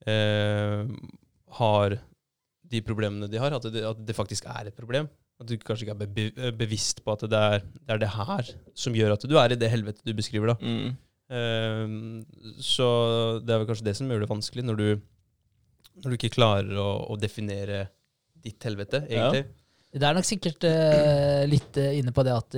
eh, 0.06 0.82
har 1.58 1.96
de 2.72 2.80
problemene 2.84 3.28
de 3.32 3.40
har, 3.40 3.56
at 3.56 3.66
det, 3.72 3.82
at 3.88 4.04
det 4.06 4.16
faktisk 4.16 4.46
er 4.52 4.68
et 4.68 4.76
problem. 4.76 5.08
At 5.42 5.48
du 5.50 5.56
kanskje 5.60 5.86
ikke 5.86 5.96
er 6.06 6.12
be 6.16 6.52
bevisst 6.56 7.02
på 7.04 7.14
at 7.14 7.24
det 7.28 7.38
er, 7.38 7.64
det 7.64 7.96
er, 7.96 8.02
det 8.02 8.12
her 8.14 8.52
som 8.78 8.94
gjør 8.96 9.16
at 9.16 9.24
du 9.28 9.34
er 9.40 9.54
i 9.54 9.58
det 9.58 9.70
helvetet 9.72 10.06
du 10.06 10.14
beskriver. 10.16 10.54
da. 10.54 10.58
Mm. 10.62 10.92
Um, 11.32 12.20
så 12.60 12.86
det 13.40 13.54
er 13.54 13.62
vel 13.62 13.68
kanskje 13.70 13.86
det 13.86 13.96
som 13.96 14.10
gjør 14.10 14.24
det 14.24 14.30
vanskelig, 14.30 14.64
når 14.68 14.78
du, 14.78 14.86
når 16.02 16.12
du 16.12 16.18
ikke 16.18 16.34
klarer 16.34 16.76
å, 16.76 16.88
å 17.12 17.16
definere 17.20 17.86
ditt 18.42 18.62
helvete, 18.66 19.04
egentlig. 19.08 19.46
Ja. 19.46 19.58
Det 19.92 20.08
er 20.08 20.16
nok 20.16 20.24
sikkert 20.24 20.64
uh, 20.64 21.42
litt 21.44 21.76
uh, 21.76 21.90
inne 21.98 22.14
på 22.16 22.24
det 22.24 22.32
at 22.32 22.56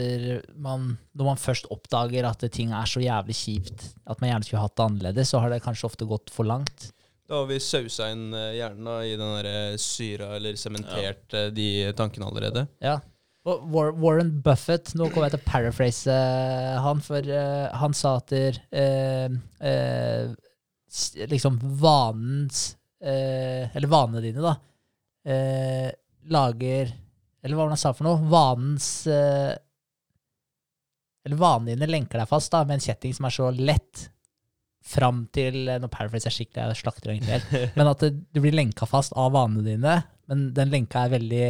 man, 0.54 0.92
når 1.18 1.28
man 1.32 1.40
først 1.40 1.66
oppdager 1.74 2.26
at 2.28 2.44
ting 2.54 2.70
er 2.74 2.86
så 2.86 3.02
jævlig 3.02 3.34
kjipt 3.34 3.88
at 4.06 4.20
man 4.22 4.30
gjerne 4.30 4.46
skulle 4.46 4.62
hatt 4.62 4.76
det 4.78 4.86
annerledes, 4.86 5.32
så 5.32 5.42
har 5.42 5.50
det 5.50 5.64
kanskje 5.64 5.88
ofte 5.90 6.06
gått 6.10 6.30
for 6.34 6.46
langt. 6.46 6.92
Da 7.28 7.40
har 7.40 7.48
vi 7.48 7.58
sausa 7.62 8.10
inn 8.12 8.28
uh, 8.36 8.52
hjernen 8.52 8.88
da, 8.88 8.98
i 9.04 9.16
den 9.16 9.34
der 9.38 9.78
syra, 9.80 10.34
eller 10.36 10.58
sementert 10.60 11.32
ja. 11.32 11.48
de 11.54 11.68
tankene 11.96 12.28
allerede. 12.28 12.66
Ja. 12.84 12.98
Og 13.44 13.64
Warren 13.72 14.30
Buffett, 14.44 14.94
nå 14.96 15.10
kommer 15.12 15.28
jeg 15.28 15.34
til 15.34 15.42
å 15.42 15.50
paraphrase 15.50 16.14
han, 16.80 17.02
for 17.04 17.26
han 17.76 17.96
sa 17.96 18.14
at 18.16 18.32
der, 18.32 18.56
liksom 21.28 21.58
vanens 21.82 22.62
Eller 23.04 23.90
vanene 23.92 24.22
dine, 24.24 24.40
da, 24.40 24.54
lager 26.32 26.94
eller 27.44 27.58
hva 27.58 27.66
var 27.66 27.74
det 27.74 27.76
han 27.76 27.82
sa 27.82 27.92
for 27.92 28.08
noe? 28.08 28.24
Vanens 28.32 28.88
eh, 29.06 29.52
Eller 31.28 31.40
vanene 31.40 31.74
dine 31.74 31.90
lenker 31.90 32.20
deg 32.20 32.30
fast 32.30 32.52
da, 32.54 32.62
med 32.64 32.78
en 32.78 32.86
kjetting 32.86 33.14
som 33.16 33.28
er 33.28 33.36
så 33.36 33.50
lett 33.52 34.08
fram 34.84 35.24
til 35.34 35.68
eh, 35.68 35.80
Nå 35.80 35.88
paraphrase 35.92 36.28
er 36.30 36.34
skikkelig, 36.34 36.74
jeg 36.74 36.82
slakter 36.82 37.14
egentlig 37.14 37.38
helt. 37.38 37.76
Men 37.78 37.90
at 37.90 38.04
du 38.04 38.40
blir 38.40 38.56
lenka 38.56 38.88
fast 38.88 39.14
av 39.16 39.32
vanene 39.36 39.64
dine, 39.66 40.00
men 40.30 40.48
den 40.56 40.72
lenka 40.72 41.04
er 41.04 41.14
veldig 41.16 41.46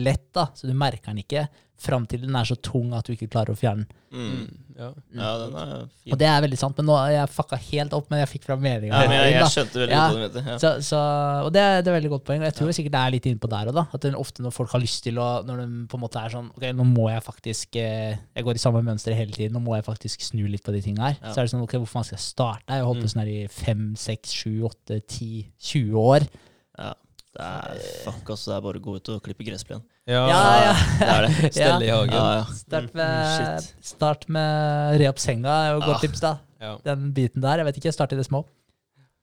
lett, 0.00 0.28
da, 0.32 0.48
så 0.56 0.68
du 0.68 0.74
merker 0.76 1.12
den 1.12 1.24
ikke 1.24 1.46
fram 1.82 2.06
til 2.08 2.22
den 2.22 2.36
er 2.38 2.46
så 2.46 2.56
tung 2.62 2.92
at 2.96 3.06
du 3.06 3.14
ikke 3.16 3.30
klarer 3.32 3.54
å 3.54 3.58
fjerne 3.58 3.84
den. 3.84 3.98
Mm. 4.12 4.28
mm. 4.28 4.58
Ja. 4.72 4.86
ja. 5.14 5.30
den 5.36 5.56
er 5.60 5.72
fin. 5.84 6.12
Og 6.14 6.18
det 6.20 6.26
er 6.30 6.38
veldig 6.44 6.58
sant, 6.58 6.78
men 6.80 6.86
nå 6.88 6.94
jeg 7.12 7.28
fucka 7.32 7.58
helt 7.60 7.92
opp, 7.96 8.06
men 8.10 8.22
jeg 8.22 8.30
fikk 8.30 8.46
fra 8.46 8.56
meninga. 8.56 9.02
Ja, 9.04 9.16
jeg, 9.18 9.34
jeg, 9.34 9.48
skjønte 9.52 9.82
veldig 9.82 9.98
ja. 9.98 10.06
godt. 10.22 10.38
Så, 10.62 10.70
så, 10.86 11.00
og 11.44 11.50
det 11.54 11.62
er, 11.62 11.82
det 11.84 11.92
er 11.92 11.96
veldig 11.98 12.12
godt 12.14 12.24
poeng, 12.28 12.40
og 12.40 12.48
jeg 12.48 12.56
tror 12.56 12.70
ja. 12.70 12.76
sikkert 12.78 12.94
det 12.96 13.02
er 13.02 13.14
litt 13.16 13.28
innpå 13.28 13.50
der 13.52 13.72
òg, 13.72 13.76
da. 13.76 13.84
At 13.92 14.06
det, 14.06 14.14
ofte 14.18 14.44
når 14.46 14.54
folk 14.56 14.72
har 14.72 14.82
lyst 14.82 15.04
til 15.04 15.20
å 15.20 15.28
Når 15.46 15.62
de 15.62 15.68
på 15.90 15.98
en 15.98 16.04
måte 16.04 16.22
er 16.22 16.32
sånn 16.32 16.48
Ok, 16.54 16.66
nå 16.76 16.86
må 16.88 17.08
jeg 17.10 17.24
faktisk 17.24 17.78
eh, 17.80 18.14
Jeg 18.14 18.46
går 18.46 18.58
i 18.58 18.62
samme 18.62 18.82
mønster 18.86 19.16
hele 19.16 19.34
tiden, 19.34 19.56
nå 19.56 19.62
må 19.64 19.76
jeg 19.76 19.86
faktisk 19.86 20.24
snu 20.24 20.44
litt 20.50 20.64
på 20.64 20.74
de 20.74 20.82
tinga 20.84 21.10
her. 21.10 21.20
Så 21.28 21.36
er 21.36 21.48
det 21.48 21.52
sånn 21.52 21.64
Ok, 21.66 21.76
hvorfor 21.82 22.00
man 22.00 22.08
skal 22.08 22.22
starte? 22.22 22.64
Jeg 22.68 22.84
har 22.84 22.88
holdt 22.88 23.04
på 23.04 23.10
mm. 23.10 23.14
sånn 23.14 23.24
her 23.24 23.32
i 23.32 23.40
fem, 23.52 23.84
seks, 23.98 24.34
sju, 24.42 24.52
åtte, 24.68 25.02
ti, 25.04 25.32
20 25.72 26.00
år. 26.00 26.28
Ja. 26.80 26.94
Det 27.32 27.44
er 27.48 27.78
fuck, 28.04 28.26
altså. 28.28 28.50
Det 28.50 28.56
er 28.56 28.64
bare 28.66 28.80
å 28.80 28.84
gå 28.84 28.94
ut 28.98 29.10
og 29.14 29.20
klippe 29.24 29.44
gressplen. 29.46 29.84
Ja, 30.08 30.24
ja, 30.28 30.40
ja. 30.60 30.72
det 30.98 31.12
er 31.12 31.26
det. 31.26 31.50
Stelle 31.56 31.86
i 31.86 31.92
hagen. 31.92 32.16
Ja, 32.16 32.42
start, 32.58 32.90
mm, 32.90 32.98
med, 32.98 33.68
start 33.92 34.26
med 34.36 34.96
re 35.00 35.06
opp 35.08 35.22
senga, 35.22 35.54
er 35.54 35.70
jo 35.72 35.78
et 35.80 35.86
godt 35.88 36.04
tips, 36.04 36.24
da. 36.24 36.34
Den 36.84 37.08
biten 37.16 37.44
der. 37.44 37.62
Jeg 37.62 37.70
vet 37.70 37.80
ikke, 37.80 37.94
start 37.96 38.12
i 38.12 38.18
det 38.20 38.26
små. 38.28 38.42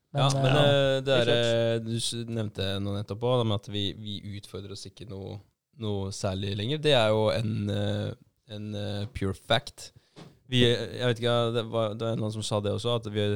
Men, 0.09 0.23
ja, 0.23 0.41
men 0.41 0.55
uh, 0.57 0.95
det 1.05 1.17
er, 1.19 1.29
eh, 1.29 1.75
du 1.85 2.31
nevnte 2.33 2.71
noe 2.81 2.95
nettopp 2.97 3.27
òg, 3.29 3.43
at 3.53 3.69
vi, 3.69 3.91
vi, 3.93 4.15
utfordrer 4.39 4.73
oss 4.73 4.87
ikke 4.89 5.05
noe, 5.11 5.35
noe, 5.77 6.09
særlig 6.15 6.55
lenger. 6.57 6.81
Det 6.81 6.95
er 6.97 7.13
jo 7.13 7.27
en, 7.29 7.69
en 8.49 8.71
pure 9.13 9.37
fact. 9.37 9.91
Vi, 10.49 10.63
jeg 10.65 11.05
vet 11.05 11.21
ikke, 11.21 11.37
det 11.53 11.65
var, 11.69 11.93
det 11.93 12.07
var 12.07 12.17
noen 12.17 12.33
som 12.33 12.45
sa 12.45 12.57
det 12.65 12.73
også, 12.73 12.97
at 12.97 13.11
vi 13.13 13.27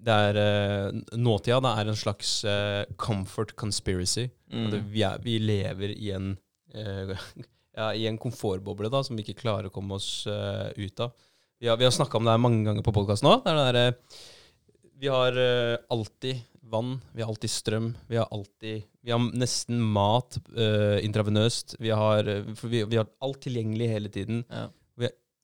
det 0.00 0.16
er 0.30 0.38
uh, 0.40 1.00
Nåtida 1.20 1.60
det 1.64 1.72
er 1.76 1.90
en 1.90 1.98
slags 1.98 2.32
uh, 2.48 2.84
comfort 3.00 3.54
conspiracy. 3.58 4.28
Mm. 4.52 4.72
Vi, 4.90 5.04
er, 5.06 5.20
vi, 5.24 5.38
lever 5.42 5.94
i 5.94 6.12
en, 6.16 6.32
uh, 6.74 7.14
ja, 7.78 7.90
i 7.92 8.06
en 8.08 8.20
komfortboble 8.20 8.90
da, 8.92 9.02
som 9.06 9.18
vi 9.18 9.26
ikke 9.26 9.42
klarer 9.42 9.68
å 9.68 9.74
komme 9.74 9.98
oss 9.98 10.26
ut 10.26 11.04
av. 11.04 11.12
Vi 11.60 11.68
har, 11.68 11.76
vi 11.76 11.84
har 11.84 11.92
snakka 11.92 12.16
om 12.16 12.24
det 12.24 12.32
her 12.32 12.40
mange 12.40 12.64
ganger 12.64 12.84
på 12.84 12.94
podkast 12.96 13.24
nå. 13.26 13.40
Det 13.44 13.84
vi 15.00 15.08
har 15.08 15.36
alltid 15.88 16.40
vann, 16.70 16.98
vi 17.16 17.22
har 17.22 17.30
alltid 17.32 17.52
strøm, 17.52 17.86
vi 18.08 18.18
har 18.20 18.28
alltid 18.30 18.82
Vi 19.00 19.12
har 19.12 19.22
nesten 19.32 19.80
mat 19.80 20.36
intravenøst. 21.00 21.78
Vi 21.80 21.88
har, 21.88 22.28
vi, 22.62 22.82
vi, 22.84 22.98
har 22.98 23.08
alt 23.24 23.40
tilgjengelig 23.44 23.88
hele 23.88 24.12
tiden. 24.12 24.42
Ja 24.52 24.66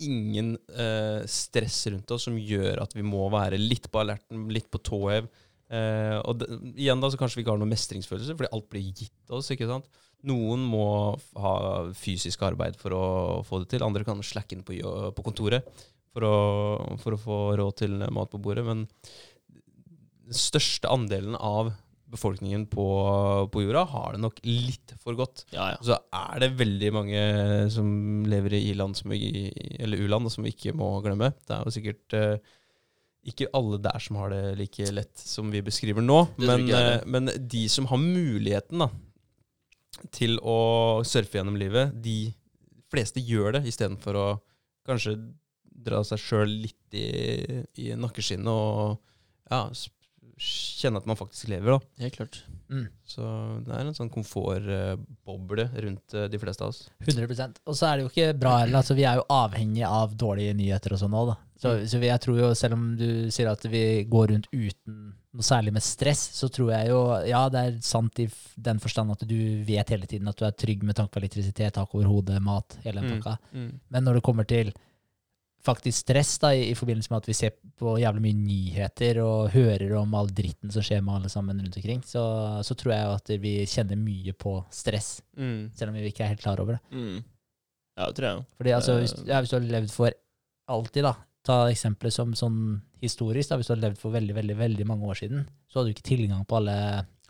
ingen 0.03 0.55
eh, 0.77 1.23
stress 1.31 1.87
rundt 1.93 2.11
oss 2.13 2.27
som 2.29 2.37
gjør 2.39 2.83
at 2.85 2.95
vi 2.97 3.05
må 3.07 3.27
være 3.33 3.61
litt 3.61 3.89
på 3.93 4.03
alerten, 4.03 4.47
litt 4.53 4.69
på 4.73 4.81
tå 4.85 5.01
hev. 5.11 5.29
Eh, 5.73 6.17
og 6.21 6.41
det, 6.41 6.49
igjen 6.77 7.03
da, 7.03 7.11
så 7.11 7.21
kanskje 7.21 7.41
vi 7.41 7.45
ikke 7.47 7.55
har 7.55 7.63
noen 7.63 7.73
mestringsfølelse, 7.73 8.37
fordi 8.39 8.53
alt 8.53 8.69
blir 8.73 8.91
gitt 8.91 9.35
oss. 9.35 9.51
ikke 9.55 9.69
sant? 9.71 9.89
Noen 10.27 10.63
må 10.67 10.87
ha 11.41 11.55
fysisk 11.97 12.43
arbeid 12.47 12.79
for 12.81 12.97
å 12.97 13.07
få 13.47 13.63
det 13.63 13.71
til. 13.75 13.85
Andre 13.87 14.07
kan 14.07 14.23
slacke 14.25 14.57
inn 14.57 14.67
på, 14.67 14.79
på 15.15 15.27
kontoret 15.27 15.67
for 16.17 16.25
å, 16.25 16.37
for 17.03 17.17
å, 17.17 17.21
få 17.21 17.41
råd 17.61 17.81
til 17.83 17.99
mat 18.15 18.33
på 18.33 18.41
bordet. 18.43 18.65
Men 18.67 18.87
den 20.27 20.37
største 20.37 20.91
andelen 20.91 21.37
av 21.39 21.75
befolkningen 22.11 22.67
på, 22.71 22.87
på, 23.53 23.63
jorda 23.65 23.83
har 23.91 24.15
det 24.15 24.21
nok 24.23 24.39
litt 24.47 24.95
for 25.03 25.19
godt. 25.19 25.45
Ja, 25.55 25.73
ja. 25.75 25.79
Så 25.85 25.97
er 26.15 26.43
det 26.43 26.53
veldig 26.61 26.91
mange 26.95 27.23
som 27.75 27.89
lever 28.29 28.57
i 28.59 28.63
i-land 28.71 28.99
eller 29.07 30.05
u-land 30.05 30.31
som 30.33 30.47
vi 30.47 30.55
ikke 30.55 30.75
må 30.77 30.93
glemme. 31.05 31.33
Det 31.47 31.57
er 31.57 31.67
jo 31.67 31.75
sikkert 31.75 32.17
uh, 32.17 32.55
ikke 33.27 33.51
alle 33.59 33.81
der 33.83 34.03
som 34.03 34.21
har 34.21 34.31
det 34.35 34.43
like 34.61 34.91
lett 34.95 35.19
som 35.19 35.51
vi 35.51 35.65
beskriver 35.67 36.05
nå. 36.05 36.21
Men, 36.39 36.69
uh, 36.71 37.01
men, 37.11 37.33
de 37.43 37.67
som 37.73 37.89
har 37.91 38.03
muligheten 38.03 38.87
da, 38.87 38.91
til 40.15 40.39
å 40.45 41.03
surfe 41.07 41.41
gjennom 41.41 41.59
livet, 41.59 41.97
de 42.05 42.31
fleste 42.93 43.23
gjør 43.25 43.59
det 43.59 43.67
istedenfor 43.73 44.21
å 44.21 44.29
kanskje 44.87 45.19
dra 45.87 46.05
seg 46.07 46.23
sjøl 46.23 46.53
litt 46.63 46.95
i, 46.97 47.09
i 47.83 47.91
nakkeskinnet 47.99 48.49
og 48.51 48.97
ja, 49.51 49.67
kjenne 50.37 51.01
at 51.01 51.07
man 51.09 51.17
faktisk 51.17 51.49
lever. 51.49 51.77
da. 51.77 52.05
Helt 52.05 52.17
klart. 52.17 52.39
Mm. 52.69 52.87
Så 53.09 53.25
det 53.65 53.73
er 53.73 53.83
en 53.87 53.97
sånn 53.97 54.13
komfortboble 54.13 55.69
rundt 55.87 56.17
uh, 56.17 56.27
de 56.29 56.41
fleste 56.43 56.67
av 56.67 56.75
oss. 56.75 56.87
100% 57.07 57.63
Og 57.65 57.79
så 57.79 57.89
er 57.89 57.97
det 57.97 58.07
jo 58.07 58.13
ikke 58.13 58.39
bra 58.41 58.57
heller. 58.63 58.81
Altså, 58.83 58.97
vi 58.99 59.07
er 59.09 59.21
jo 59.21 59.29
avhengige 59.33 59.89
av 59.89 60.17
dårlige 60.19 60.57
nyheter 60.59 60.97
og 60.97 61.03
sånn 61.03 61.17
òg. 61.17 61.37
Så, 61.57 61.73
mm. 61.73 61.87
så 61.89 62.03
jeg 62.05 62.23
tror 62.27 62.41
jo, 62.43 62.51
selv 62.59 62.77
om 62.77 62.89
du 62.99 63.09
sier 63.33 63.49
at 63.49 63.65
vi 63.73 63.85
går 64.11 64.35
rundt 64.35 64.51
uten 64.53 65.15
noe 65.37 65.45
særlig 65.45 65.75
med 65.77 65.85
stress, 65.85 66.23
så 66.37 66.49
tror 66.53 66.73
jeg 66.73 66.91
jo 66.91 67.01
Ja, 67.29 67.43
det 67.53 67.63
er 67.63 67.79
sant 67.85 68.21
i 68.23 68.29
den 68.69 68.81
forstand 68.81 69.13
at 69.13 69.25
du 69.29 69.39
vet 69.69 69.93
hele 69.93 70.09
tiden 70.09 70.29
at 70.31 70.39
du 70.39 70.47
er 70.49 70.57
trygg 70.57 70.85
med 70.87 70.97
tanke 70.97 71.13
på 71.13 71.21
elektrisitet, 71.23 71.75
tak 71.77 71.93
over 71.95 72.09
hodet, 72.09 72.41
mat, 72.45 72.79
hele 72.85 73.03
den 73.03 73.11
mm. 73.11 73.17
pakka. 73.19 73.37
Mm. 73.53 73.71
Men 73.93 74.07
når 74.07 74.19
det 74.19 74.27
kommer 74.29 74.49
til 74.49 74.73
faktisk 75.67 76.05
stress 76.05 76.37
da, 76.43 76.53
i, 76.55 76.71
i, 76.71 76.75
forbindelse 76.79 77.13
med 77.13 77.23
at 77.23 77.29
vi 77.29 77.37
ser 77.37 77.55
på 77.79 77.97
jævlig 78.01 78.23
mye 78.25 78.39
nyheter 78.39 79.21
og 79.25 79.51
hører 79.55 79.97
om 79.99 80.15
all 80.19 80.31
dritten 80.33 80.73
som 80.73 80.85
skjer 80.85 81.03
med 81.05 81.19
alle 81.19 81.31
sammen 81.33 81.61
rundt 81.63 81.79
omkring, 81.81 82.03
så, 82.07 82.25
så 82.67 82.77
tror 82.79 82.95
jeg 82.95 83.15
at 83.17 83.33
vi 83.43 83.55
kjenner 83.71 84.01
mye 84.01 84.35
på 84.39 84.59
stress, 84.75 85.17
mm. 85.39 85.73
selv 85.77 85.93
om 85.93 85.99
vi 85.99 86.11
ikke 86.11 86.27
er 86.27 86.35
helt 86.35 86.45
klar 86.45 86.63
over 86.63 86.79
det. 86.79 86.83
Mm. 86.97 87.25
Ja, 87.97 88.09
det 88.09 88.19
tror 88.19 88.29
jeg. 88.29 88.45
Fordi 88.61 88.77
altså, 88.77 88.99
hvis, 89.01 89.17
ja, 89.25 89.41
hvis, 89.41 89.53
du 89.53 89.57
har 89.57 89.71
levd 89.77 89.95
for 89.95 90.17
alltid, 90.77 91.07
da, 91.07 91.15
ta 91.47 91.59
eksempelet 91.71 92.15
som 92.15 92.35
sånn 92.37 92.61
historisk, 93.03 93.51
da, 93.51 93.59
hvis 93.61 93.71
du 93.71 93.77
har 93.77 93.85
levd 93.87 94.01
for 94.01 94.15
veldig, 94.15 94.37
veldig, 94.37 94.57
veldig 94.59 94.87
mange 94.89 95.09
år 95.09 95.21
siden, 95.23 95.47
så 95.71 95.81
hadde 95.81 95.91
du 95.91 95.97
ikke 95.97 96.11
tilgang 96.11 96.45
på 96.49 96.61
alle, 96.61 96.77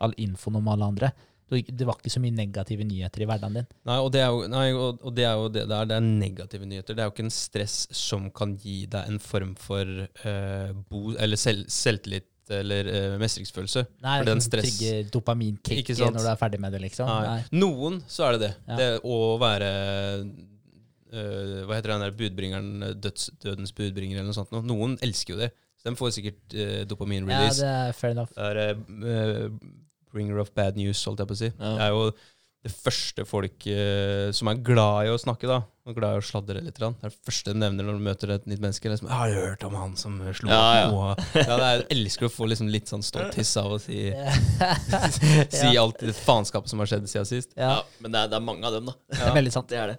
all 0.02 0.16
infoen 0.22 0.60
om 0.60 0.70
alle 0.72 0.90
andre. 0.92 1.12
Det 1.46 1.86
var 1.86 2.00
ikke 2.00 2.10
så 2.10 2.20
mye 2.22 2.34
negative 2.34 2.84
nyheter 2.86 3.22
i 3.22 3.26
hverdagen 3.30 3.60
din. 3.60 3.66
Nei, 3.86 3.98
og 4.02 4.08
det 4.14 4.22
er 4.24 4.32
jo, 4.34 4.46
nei, 4.50 4.64
og 4.74 5.12
det, 5.14 5.26
er 5.28 5.36
jo 5.38 5.50
det 5.54 5.66
der. 5.70 5.86
Det 5.86 5.98
er 5.98 6.06
negative 6.06 6.66
nyheter. 6.66 6.96
Det 6.96 7.04
er 7.04 7.10
jo 7.10 7.14
ikke 7.14 7.26
en 7.28 7.36
stress 7.36 7.76
som 7.94 8.26
kan 8.34 8.56
gi 8.58 8.80
deg 8.90 9.12
en 9.12 9.20
form 9.22 9.52
for 9.60 9.86
uh, 9.86 10.72
bo, 10.90 11.12
eller 11.14 11.38
selv, 11.38 11.68
selvtillit 11.70 12.26
eller 12.56 12.90
uh, 12.90 13.14
mestringsfølelse. 13.22 13.84
Nei, 14.02 14.16
det 14.26 14.36
trigger 14.50 15.08
dopaminkick 15.14 15.94
når 16.00 16.18
du 16.18 16.26
er 16.32 16.42
ferdig 16.42 16.60
med 16.62 16.74
det, 16.74 16.82
liksom. 16.88 17.10
Nei. 17.10 17.22
Nei. 17.30 17.62
Noen 17.62 18.02
så 18.10 18.26
er 18.26 18.36
det 18.36 18.42
det. 18.46 18.52
Ja. 18.66 18.80
Det 18.82 18.90
å 19.06 19.22
være 19.42 19.70
uh, 20.26 21.62
Hva 21.62 21.78
heter 21.78 21.94
den 21.94 22.06
der 22.08 22.18
budbringeren, 22.18 22.90
døds, 23.06 23.30
dødens 23.42 23.74
budbringer 23.76 24.18
eller 24.18 24.32
noe 24.32 24.40
sånt. 24.42 24.54
Noen 24.66 24.98
elsker 25.04 25.36
jo 25.36 25.42
det. 25.46 25.52
Så 25.78 25.92
de 25.92 25.98
får 25.98 26.14
sikkert 26.18 26.58
uh, 26.58 26.78
dopamin-release. 26.90 27.62
Ja, 27.62 27.66
det 27.86 27.90
er 27.94 27.98
fair 28.02 28.18
enough. 28.18 28.34
Det 28.34 28.66
er, 28.66 29.60
bringer 30.16 30.40
of 30.42 30.54
bad 30.56 30.80
news, 30.80 31.04
holdt 31.06 31.22
jeg 31.22 31.30
på 31.30 31.36
å 31.36 31.42
si. 31.44 31.52
Ja. 31.52 31.76
Det 31.76 31.86
er 31.86 31.94
jo 31.94 32.08
det 32.66 32.72
første 32.74 33.22
folk 33.28 33.66
uh, 33.70 34.32
som 34.34 34.50
er 34.50 34.60
glad 34.66 35.06
i 35.06 35.10
å 35.14 35.18
snakke, 35.20 35.46
da. 35.46 35.60
Og 35.86 35.94
glad 35.94 36.16
i 36.16 36.18
å 36.18 36.24
sladre 36.26 36.58
litt. 36.64 36.80
Det 36.80 36.88
er 36.88 37.12
det 37.12 37.26
første 37.28 37.52
de 37.52 37.60
nevner 37.62 37.86
når 37.86 37.98
du 37.98 38.02
møter 38.08 38.32
et 38.34 38.48
nytt 38.50 38.62
menneske. 38.64 38.90
Liksom, 38.90 39.06
'Har 39.12 39.30
du 39.30 39.36
hørt 39.38 39.62
om 39.68 39.76
han 39.78 39.94
som 40.00 40.16
slo 40.34 40.50
ja, 40.50 40.88
opp 40.88 40.96
noe?' 40.96 41.12
Ja. 41.14 41.44
ja, 41.44 41.58
det 41.60 41.68
er, 41.68 41.84
jeg 41.84 41.86
elsker 41.94 42.26
å 42.26 42.32
få 42.32 42.48
liksom 42.50 42.72
litt 42.74 42.90
sånn 42.90 43.06
stolthiss 43.06 43.54
av 43.62 43.76
å 43.76 43.78
si, 43.82 44.08
si 45.60 45.70
alt 45.78 46.02
det 46.02 46.16
faenskapet 46.18 46.72
som 46.72 46.82
har 46.82 46.90
skjedd 46.90 47.06
siden 47.12 47.30
sist. 47.30 47.54
Ja, 47.54 47.78
Men 48.02 48.16
det 48.16 48.24
er, 48.24 48.34
det 48.34 48.40
er, 48.40 48.46
mange 48.50 48.66
av 48.66 48.74
dem, 48.74 48.90
da. 48.90 48.98
Det 49.14 49.22
er 49.28 49.38
veldig 49.38 49.54
sant. 49.54 49.70
Det 49.70 49.78
er 49.84 49.94
det. 49.94 49.98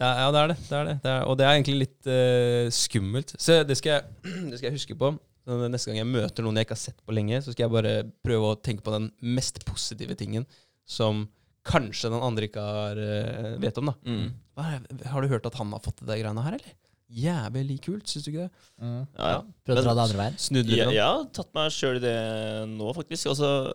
Ja, 0.00 0.28
det 0.32 0.40
er 0.40 0.50
det. 0.52 0.58
det, 0.60 0.76
er 0.76 0.88
det. 0.88 0.98
det 1.04 1.12
er, 1.12 1.22
og 1.24 1.38
det 1.40 1.44
er 1.46 1.54
egentlig 1.56 1.78
litt 1.84 2.08
uh, 2.08 2.72
skummelt. 2.72 3.36
Så 3.40 3.62
det 3.64 3.76
skal, 3.80 3.98
jeg, 3.98 4.32
det 4.50 4.58
skal 4.60 4.70
jeg 4.70 4.78
huske 4.80 4.96
på. 4.96 5.12
Neste 5.46 5.86
gang 5.92 6.00
jeg 6.00 6.08
møter 6.10 6.42
noen 6.42 6.56
jeg 6.58 6.66
ikke 6.66 6.74
har 6.74 6.82
sett 6.82 7.02
på 7.06 7.14
lenge, 7.14 7.38
så 7.44 7.52
skal 7.54 7.68
jeg 7.68 7.74
bare 7.76 7.92
prøve 8.26 8.48
å 8.50 8.60
tenke 8.60 8.82
på 8.82 8.90
den 8.96 9.12
mest 9.22 9.60
positive 9.64 10.16
tingen 10.18 10.46
som 10.84 11.28
kanskje 11.66 12.10
den 12.10 12.22
andre 12.22 12.46
ikke 12.48 12.62
har, 12.62 12.98
eh, 12.98 13.56
vet 13.62 13.78
om. 13.78 13.86
da 13.86 13.94
Mm. 14.06 14.32
Hva 14.56 14.64
er- 14.74 15.08
Har 15.08 15.20
du 15.22 15.28
hørt 15.28 15.46
at 15.46 15.54
han 15.54 15.70
har 15.72 15.80
fått 15.80 15.96
til 15.98 16.06
de 16.06 16.14
greiene 16.22 16.42
her, 16.42 16.54
eller? 16.54 16.72
Jævlig 17.12 17.80
kult, 17.80 18.04
syns 18.10 18.24
du 18.24 18.30
ikke 18.32 18.44
det? 18.46 18.50
Mm. 18.82 19.06
Ja, 19.18 19.28
ja. 19.30 19.42
Prøvd 19.66 19.78
å 19.78 19.82
dra 19.84 19.94
det 19.94 20.04
andre 20.10 20.18
veien. 20.22 20.36
Snudde 20.38 20.66
du 20.70 20.76
grann. 20.76 20.92
jeg 20.92 21.02
har 21.02 21.24
tatt 21.26 21.54
meg 21.54 21.70
sjøl 21.70 21.96
i 21.96 22.00
det 22.00 22.68
nå, 22.76 22.94
faktisk. 22.96 23.26
Altså, 23.30 23.72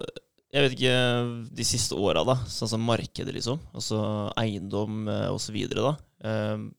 jeg 0.52 0.66
vet 0.70 0.78
ikke 0.78 1.56
de 1.56 1.64
siste 1.64 1.96
åra, 1.96 2.26
da. 2.26 2.36
Sånn 2.52 2.68
som 2.68 2.82
markedet, 2.86 3.32
liksom. 3.34 3.60
Altså 3.74 4.34
eiendom 4.36 5.08
osv. 5.08 5.40
så 5.48 5.54
videre, 5.56 5.96
da. 6.22 6.54
Um, 6.54 6.76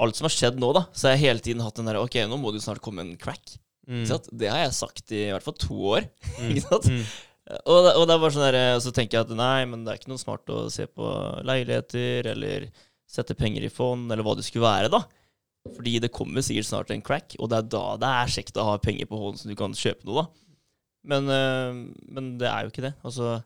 alt 0.00 0.16
som 0.16 0.24
har 0.24 0.34
skjedd 0.34 0.58
nå, 0.58 0.72
da, 0.74 0.86
så 0.92 1.08
har 1.08 1.16
jeg 1.16 1.20
hele 1.28 1.38
tiden 1.40 1.62
hatt 1.62 1.74
den 1.76 1.86
der 1.86 1.96
Ok, 2.02 2.14
nå 2.26 2.36
må 2.38 2.50
det 2.50 2.60
jo 2.60 2.66
snart 2.72 2.80
komme 2.82 3.00
en 3.00 3.16
crack. 3.16 3.58
Mm. 3.88 4.04
Det 4.38 4.48
har 4.48 4.62
jeg 4.62 4.74
sagt 4.76 5.10
i, 5.10 5.26
i 5.26 5.32
hvert 5.34 5.46
fall 5.46 5.58
to 5.60 5.78
år. 5.98 6.08
Mm. 6.42 6.58
Mm. 6.62 7.04
Og, 7.68 7.86
og 7.98 8.04
det 8.06 8.14
er 8.14 8.20
bare 8.22 8.32
sånn 8.32 8.44
der, 8.46 8.56
så 8.80 8.92
tenker 8.94 9.18
jeg 9.18 9.26
at 9.26 9.32
nei, 9.36 9.64
men 9.68 9.82
det 9.82 9.90
er 9.92 9.98
ikke 9.98 10.12
noe 10.12 10.20
smart 10.20 10.48
å 10.54 10.68
se 10.72 10.86
på 10.88 11.08
leiligheter 11.44 12.28
eller 12.30 12.68
sette 13.10 13.34
penger 13.36 13.66
i 13.66 13.72
fond, 13.72 14.06
eller 14.08 14.24
hva 14.24 14.36
det 14.38 14.46
skulle 14.46 14.64
være, 14.64 14.92
da. 14.92 15.02
Fordi 15.74 15.96
det 16.02 16.12
kommer 16.14 16.44
sikkert 16.44 16.68
snart 16.70 16.92
en 16.94 17.04
crack, 17.04 17.36
og 17.38 17.50
det 17.50 17.58
er 17.58 17.68
da 17.74 17.82
det 18.00 18.12
er 18.22 18.32
kjekt 18.36 18.58
å 18.58 18.68
ha 18.70 18.78
penger 18.82 19.10
på 19.10 19.18
hånden 19.18 19.42
så 19.42 19.50
du 19.50 19.56
kan 19.58 19.74
kjøpe 19.76 20.08
noe, 20.08 20.22
da. 20.22 20.48
Men, 21.12 21.28
øh, 21.34 21.82
men 22.14 22.32
det 22.38 22.48
er 22.48 22.64
jo 22.64 22.72
ikke 22.72 22.86
det. 22.86 22.94
Altså, 23.02 23.36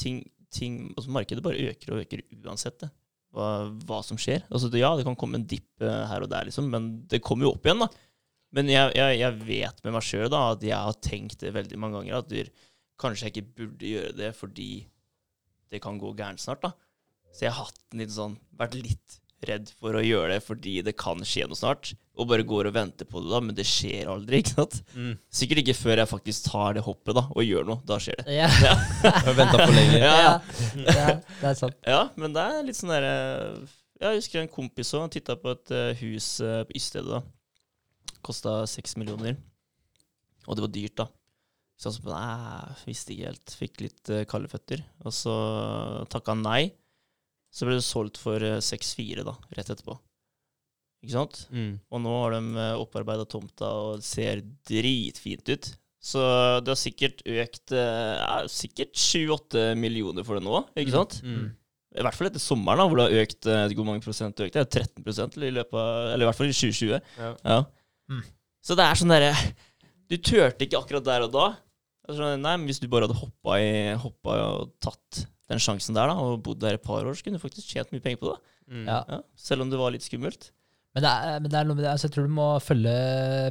ting, 0.00 0.22
ting 0.54 0.92
altså 0.94 1.10
Markedet 1.14 1.42
bare 1.44 1.70
øker 1.72 1.94
og 1.94 2.04
øker 2.04 2.22
uansett 2.44 2.78
det. 2.84 2.90
Hva, 3.34 3.66
hva 3.82 3.98
som 4.06 4.18
skjer. 4.20 4.44
Altså, 4.46 4.70
det, 4.70 4.78
ja, 4.78 4.92
det 4.94 5.06
kan 5.06 5.18
komme 5.18 5.40
en 5.40 5.46
dipp 5.50 5.82
øh, 5.82 6.04
her 6.06 6.22
og 6.22 6.30
der, 6.30 6.46
liksom, 6.46 6.70
men 6.70 6.92
det 7.10 7.22
kommer 7.26 7.48
jo 7.48 7.56
opp 7.56 7.66
igjen, 7.66 7.82
da. 7.82 7.90
Men 8.54 8.70
jeg, 8.70 8.92
jeg, 8.94 9.18
jeg 9.20 9.40
vet 9.48 9.82
med 9.84 9.96
meg 9.96 10.06
sjøl 10.06 10.36
at 10.38 10.62
jeg 10.64 10.78
har 10.78 11.00
tenkt 11.02 11.40
det 11.42 11.54
veldig 11.56 11.80
mange 11.80 12.00
ganger, 12.00 12.20
at 12.22 12.30
dyr, 12.30 12.50
kanskje 13.00 13.26
jeg 13.26 13.34
ikke 13.34 13.58
burde 13.58 13.90
gjøre 13.90 14.14
det 14.20 14.30
fordi 14.38 14.70
det 15.74 15.80
kan 15.82 15.98
gå 15.98 16.12
gærent 16.14 16.42
snart, 16.42 16.62
da. 16.62 16.70
Så 17.34 17.48
jeg 17.48 17.54
har 17.54 17.66
hatt 17.66 17.80
en 17.90 18.02
litt 18.04 18.14
sånn, 18.14 18.36
vært 18.54 18.76
litt 18.78 19.18
redd 19.44 19.70
for 19.80 19.96
å 19.98 20.02
gjøre 20.04 20.36
det 20.36 20.42
fordi 20.44 20.78
det 20.86 20.94
kan 21.00 21.20
skje 21.26 21.48
noe 21.50 21.58
snart. 21.58 21.92
Og 22.14 22.28
bare 22.30 22.44
går 22.46 22.68
og 22.70 22.76
venter 22.76 23.08
på 23.10 23.18
det, 23.24 23.30
da, 23.32 23.40
men 23.42 23.56
det 23.58 23.66
skjer 23.66 24.06
aldri. 24.12 24.38
ikke 24.40 24.54
sant? 24.54 24.76
Mm. 24.94 25.16
Sikkert 25.34 25.64
ikke 25.64 25.74
før 25.76 26.00
jeg 26.04 26.10
faktisk 26.12 26.46
tar 26.46 26.76
det 26.78 26.84
hoppet 26.86 27.18
da, 27.18 27.24
og 27.34 27.42
gjør 27.42 27.66
noe. 27.72 27.82
Da 27.88 27.98
skjer 28.02 28.20
det. 28.22 28.36
Ja. 28.38 28.46
Jeg 28.54 29.24
har 29.26 29.38
venta 29.40 29.58
for 29.64 29.74
lenge. 29.74 29.98
Ja, 30.04 30.14
ja. 30.14 30.34
ja. 30.78 30.94
ja, 30.94 31.16
det 31.40 31.48
er 31.50 31.58
sant. 31.58 31.80
Ja, 31.90 32.02
men 32.20 32.36
det 32.36 32.44
er 32.54 32.62
litt 32.68 32.78
sånn 32.78 32.92
derre 32.94 33.16
Jeg 34.04 34.20
husker 34.20 34.42
en 34.44 34.52
kompis 34.52 34.94
òg 34.96 35.10
titta 35.14 35.36
på 35.40 35.52
et 35.56 35.74
eh, 35.74 36.04
hus 36.04 36.28
eh, 36.44 36.62
på 36.68 36.78
Ystede. 36.78 37.18
da. 37.18 37.22
Kosta 38.24 38.62
seks 38.70 38.96
millioner. 39.00 39.36
Og 40.48 40.56
det 40.56 40.64
var 40.64 40.72
dyrt, 40.72 40.96
da. 41.02 41.08
Så 41.80 41.90
jeg 41.90 41.98
så, 41.98 42.08
nei, 42.12 42.74
visste 42.86 43.14
ikke 43.14 43.30
helt. 43.32 43.54
Fikk 43.60 43.82
litt 43.82 44.10
eh, 44.14 44.26
kalde 44.30 44.50
føtter. 44.52 44.82
Og 45.04 45.14
så 45.14 45.34
takka 46.12 46.34
han 46.36 46.44
nei. 46.46 46.62
Så 47.54 47.66
ble 47.66 47.78
det 47.78 47.86
solgt 47.86 48.20
for 48.22 48.42
eh, 48.42 48.60
6-4 48.62 49.26
da, 49.26 49.36
rett 49.56 49.72
etterpå. 49.74 49.96
Ikke 51.04 51.16
sant? 51.18 51.42
Mm. 51.52 51.72
Og 51.92 52.00
nå 52.00 52.12
har 52.22 52.36
de 52.38 52.68
opparbeida 52.80 53.26
tomta 53.28 53.68
og 53.88 54.04
ser 54.04 54.40
dritfint 54.68 55.50
ut. 55.52 55.74
Så 56.04 56.20
det 56.60 56.68
har 56.68 56.76
sikkert 56.76 57.22
økt 57.24 57.72
eh, 57.72 58.14
ja, 58.20 58.40
sikkert 58.52 58.92
7-8 59.00 59.70
millioner 59.80 60.26
for 60.26 60.36
det 60.36 60.44
nå, 60.44 60.60
ikke 60.76 60.92
sant? 60.92 61.20
Mm. 61.24 61.54
I 61.94 62.04
hvert 62.04 62.18
fall 62.18 62.28
etter 62.28 62.42
sommeren, 62.42 62.82
da, 62.82 62.86
hvor 62.90 63.00
det 63.00 63.06
har 63.06 63.22
økt 63.22 63.48
eh, 63.48 63.74
hvor 63.78 63.86
mange 63.88 64.04
prosent 64.04 64.42
økte. 64.44 64.64
Det 64.66 64.82
er 64.82 64.88
13 65.00 65.46
i 65.46 65.52
løpet 65.54 65.78
av 65.78 66.10
Eller 66.10 66.26
i 66.26 66.28
hvert 66.28 66.38
fall 66.40 66.50
i 66.50 66.56
2020. 66.56 66.98
Ja. 67.22 67.30
Ja. 67.40 67.58
Mm. 68.10 68.24
Så 68.64 68.76
det 68.78 68.84
er 68.84 68.98
sånn 69.00 69.12
derre 69.12 69.30
Du 70.10 70.16
turte 70.20 70.66
ikke 70.66 70.80
akkurat 70.82 71.04
der 71.06 71.24
og 71.26 71.30
da. 71.32 71.44
Sånn, 72.08 72.42
nei, 72.44 72.56
men 72.58 72.66
Hvis 72.68 72.82
du 72.82 72.88
bare 72.92 73.06
hadde 73.08 73.16
hoppa 73.16 73.56
i 73.62 73.70
hoppa 74.00 74.34
og 74.50 74.74
tatt 74.84 75.24
den 75.48 75.60
sjansen 75.60 75.96
der 75.96 76.08
da, 76.08 76.16
og 76.20 76.42
bodd 76.44 76.60
der 76.62 76.78
et 76.78 76.84
par 76.84 77.04
år, 77.04 77.16
så 77.16 77.24
kunne 77.24 77.36
du 77.36 77.42
faktisk 77.42 77.68
tjent 77.74 77.90
mye 77.92 78.00
penger 78.04 78.20
på 78.22 78.30
det. 78.30 78.52
Mm. 78.72 78.84
Ja. 78.88 78.98
Ja. 79.12 79.18
Selv 79.36 79.64
om 79.64 79.72
det 79.72 79.80
var 79.80 79.92
litt 79.92 80.04
skummelt. 80.06 80.50
Men 80.96 81.04
det 81.04 81.10
er, 81.10 81.40
men 81.42 81.50
det 81.52 81.58
er 81.58 81.66
noe 81.68 81.76
med 81.76 81.84
det, 81.84 81.90
altså 81.90 82.06
jeg 82.06 82.14
tror 82.14 82.28
du 82.28 82.32
må 82.36 82.46
følge, 82.62 82.94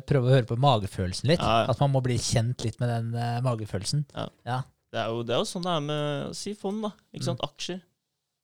prøve 0.10 0.30
å 0.30 0.34
høre 0.34 0.48
på 0.50 0.58
magefølelsen 0.64 1.30
litt. 1.30 1.44
Ja, 1.44 1.66
ja. 1.66 1.74
At 1.74 1.82
man 1.84 1.92
må 1.94 2.02
bli 2.06 2.16
kjent 2.18 2.64
litt 2.66 2.80
med 2.82 2.90
den 2.90 3.10
uh, 3.18 3.42
magefølelsen. 3.46 4.06
Det 4.10 5.02
er, 5.02 5.10
jo, 5.12 5.22
det 5.28 5.36
er 5.36 5.42
jo 5.42 5.50
sånn 5.50 5.66
det 5.68 5.74
er 5.74 5.84
med 5.90 6.38
si 6.40 6.54
fond, 6.58 6.80
da. 6.86 6.94
Ikke 7.14 7.28
sant? 7.28 7.44
Aksjer. 7.46 7.82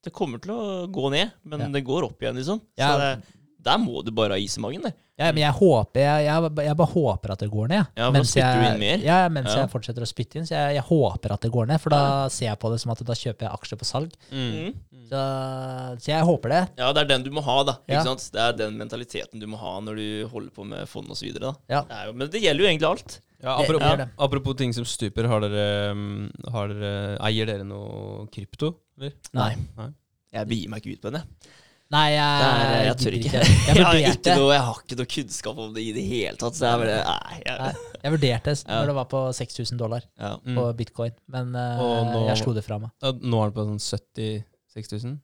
Det 0.05 0.14
kommer 0.16 0.41
til 0.43 0.51
å 0.53 0.68
gå 0.91 1.10
ned, 1.16 1.32
men 1.47 1.64
Ja. 1.66 1.72
det 1.74 1.84
går 1.88 2.10
opp 2.10 2.22
igjen, 2.22 2.38
liksom. 2.41 2.62
Ja. 2.80 2.91
Så 2.91 2.99
det, 3.01 3.39
der 3.60 3.78
må 3.82 4.01
du 4.05 4.12
bare 4.16 4.38
ha 4.38 4.39
is 4.39 4.55
i 4.57 4.62
magen, 4.64 4.82
der. 4.88 4.93
Ja, 5.20 5.34
men 5.36 5.41
jeg 5.43 5.51
håper 5.51 5.99
jeg, 5.99 6.26
jeg, 6.30 6.51
jeg 6.64 6.76
bare 6.80 6.91
håper 6.93 7.32
at 7.34 7.41
det 7.43 7.49
går 7.51 7.68
ned. 7.68 7.88
Ja, 7.99 8.05
mens 8.16 8.32
jeg, 8.38 8.45
du 8.55 8.68
inn 8.70 8.80
mer. 8.80 9.01
Ja, 9.03 9.18
mens 9.28 9.49
Ja. 9.51 9.66
jeg 9.66 9.72
fortsetter 9.74 10.05
å 10.05 10.07
spytte 10.07 10.39
inn. 10.39 10.45
Så 10.47 10.55
jeg, 10.55 10.78
jeg 10.78 10.86
håper 10.88 11.34
at 11.36 11.41
det 11.43 11.51
går 11.51 11.68
ned, 11.68 11.82
for 11.84 11.91
da 11.91 12.30
ser 12.32 12.45
jeg 12.53 12.60
på 12.62 12.72
det 12.72 12.80
som 12.80 12.93
at 12.93 13.01
da 13.03 13.18
kjøper 13.20 13.45
jeg 13.49 13.51
aksjer 13.57 13.82
på 13.82 13.88
salg. 13.89 14.14
Mm. 14.32 14.53
Mm. 14.72 15.03
Så, 15.10 15.24
så 16.05 16.12
jeg 16.14 16.24
håper 16.30 16.53
det. 16.55 16.62
Ja, 16.80 16.93
det 16.95 17.03
er 17.03 17.10
den 17.12 17.26
du 17.28 17.32
må 17.36 17.43
ha, 17.43 17.57
da. 17.68 17.76
Ikke 17.84 17.99
Ja. 17.99 18.03
sant? 18.07 18.30
Det 18.32 18.39
er 18.45 18.55
den 18.64 18.78
mentaliteten 18.80 19.43
du 19.43 19.47
må 19.51 19.60
ha 19.60 19.76
når 19.84 19.99
du 19.99 20.07
holder 20.32 20.51
på 20.55 20.66
med 20.72 20.88
fond 20.88 21.12
osv. 21.12 21.36
Ja. 21.68 21.84
Men 22.14 22.30
det 22.32 22.39
gjelder 22.45 22.64
jo 22.64 22.70
egentlig 22.72 22.89
alt. 22.93 23.20
Ja, 23.43 23.53
apropos, 23.60 23.80
det 23.91 23.97
det. 24.05 24.10
apropos 24.20 24.55
ting 24.60 24.74
som 24.76 24.84
stuper, 24.88 25.28
har 25.28 25.39
dere, 25.43 25.93
mm, 25.95 26.32
har 26.51 26.68
dere 26.72 27.18
Eier 27.28 27.45
dere 27.47 27.64
noe 27.68 28.26
krypto? 28.32 28.74
Eller? 28.97 29.14
Nei. 29.36 29.53
Jeg 30.32 30.47
begir 30.47 30.70
meg 30.72 30.84
ikke 30.84 30.95
ut 30.97 31.01
på 31.05 31.12
den, 31.12 31.22
jeg. 31.24 31.51
Nei, 31.90 32.08
jeg, 32.14 32.42
er, 32.46 32.84
jeg 32.86 32.98
tør 33.02 33.16
ikke. 33.18 33.30
Jeg, 33.34 33.54
Jeg, 33.70 33.86
har 33.86 33.96
ikke 33.98 34.34
noe, 34.38 34.50
jeg 34.54 34.66
har 34.68 34.82
ikke 34.84 34.98
noe 35.00 35.10
kunnskap 35.10 35.62
om 35.64 35.72
det 35.74 35.86
i 35.88 35.94
det 35.96 36.04
hele 36.06 36.38
tatt. 36.38 36.58
Så 36.58 36.68
jeg 36.68 36.82
bare 36.84 36.98
Nei. 37.08 37.38
Nei. 37.48 37.72
Jeg, 37.72 37.96
jeg 38.04 38.14
vurderte 38.14 38.54
Ja. 38.60 38.76
når 38.76 38.92
det 38.92 38.96
var 39.00 39.08
på 39.10 39.22
6000 39.40 39.80
dollar 39.80 40.06
ja. 40.06 40.36
Mm. 40.44 40.60
på 40.60 40.68
bitcoin, 40.84 41.16
men 41.34 41.50
eh, 41.58 41.82
nå- 42.12 42.28
jeg 42.28 42.44
slo 42.44 42.54
det 42.54 42.66
fra 42.68 42.78
meg. 42.84 42.94
Nå 43.02 43.42
er 43.42 43.50
det 43.50 43.58
på 43.58 43.66
sånn 43.72 43.82
70 43.82 44.46
6000? 44.78 45.18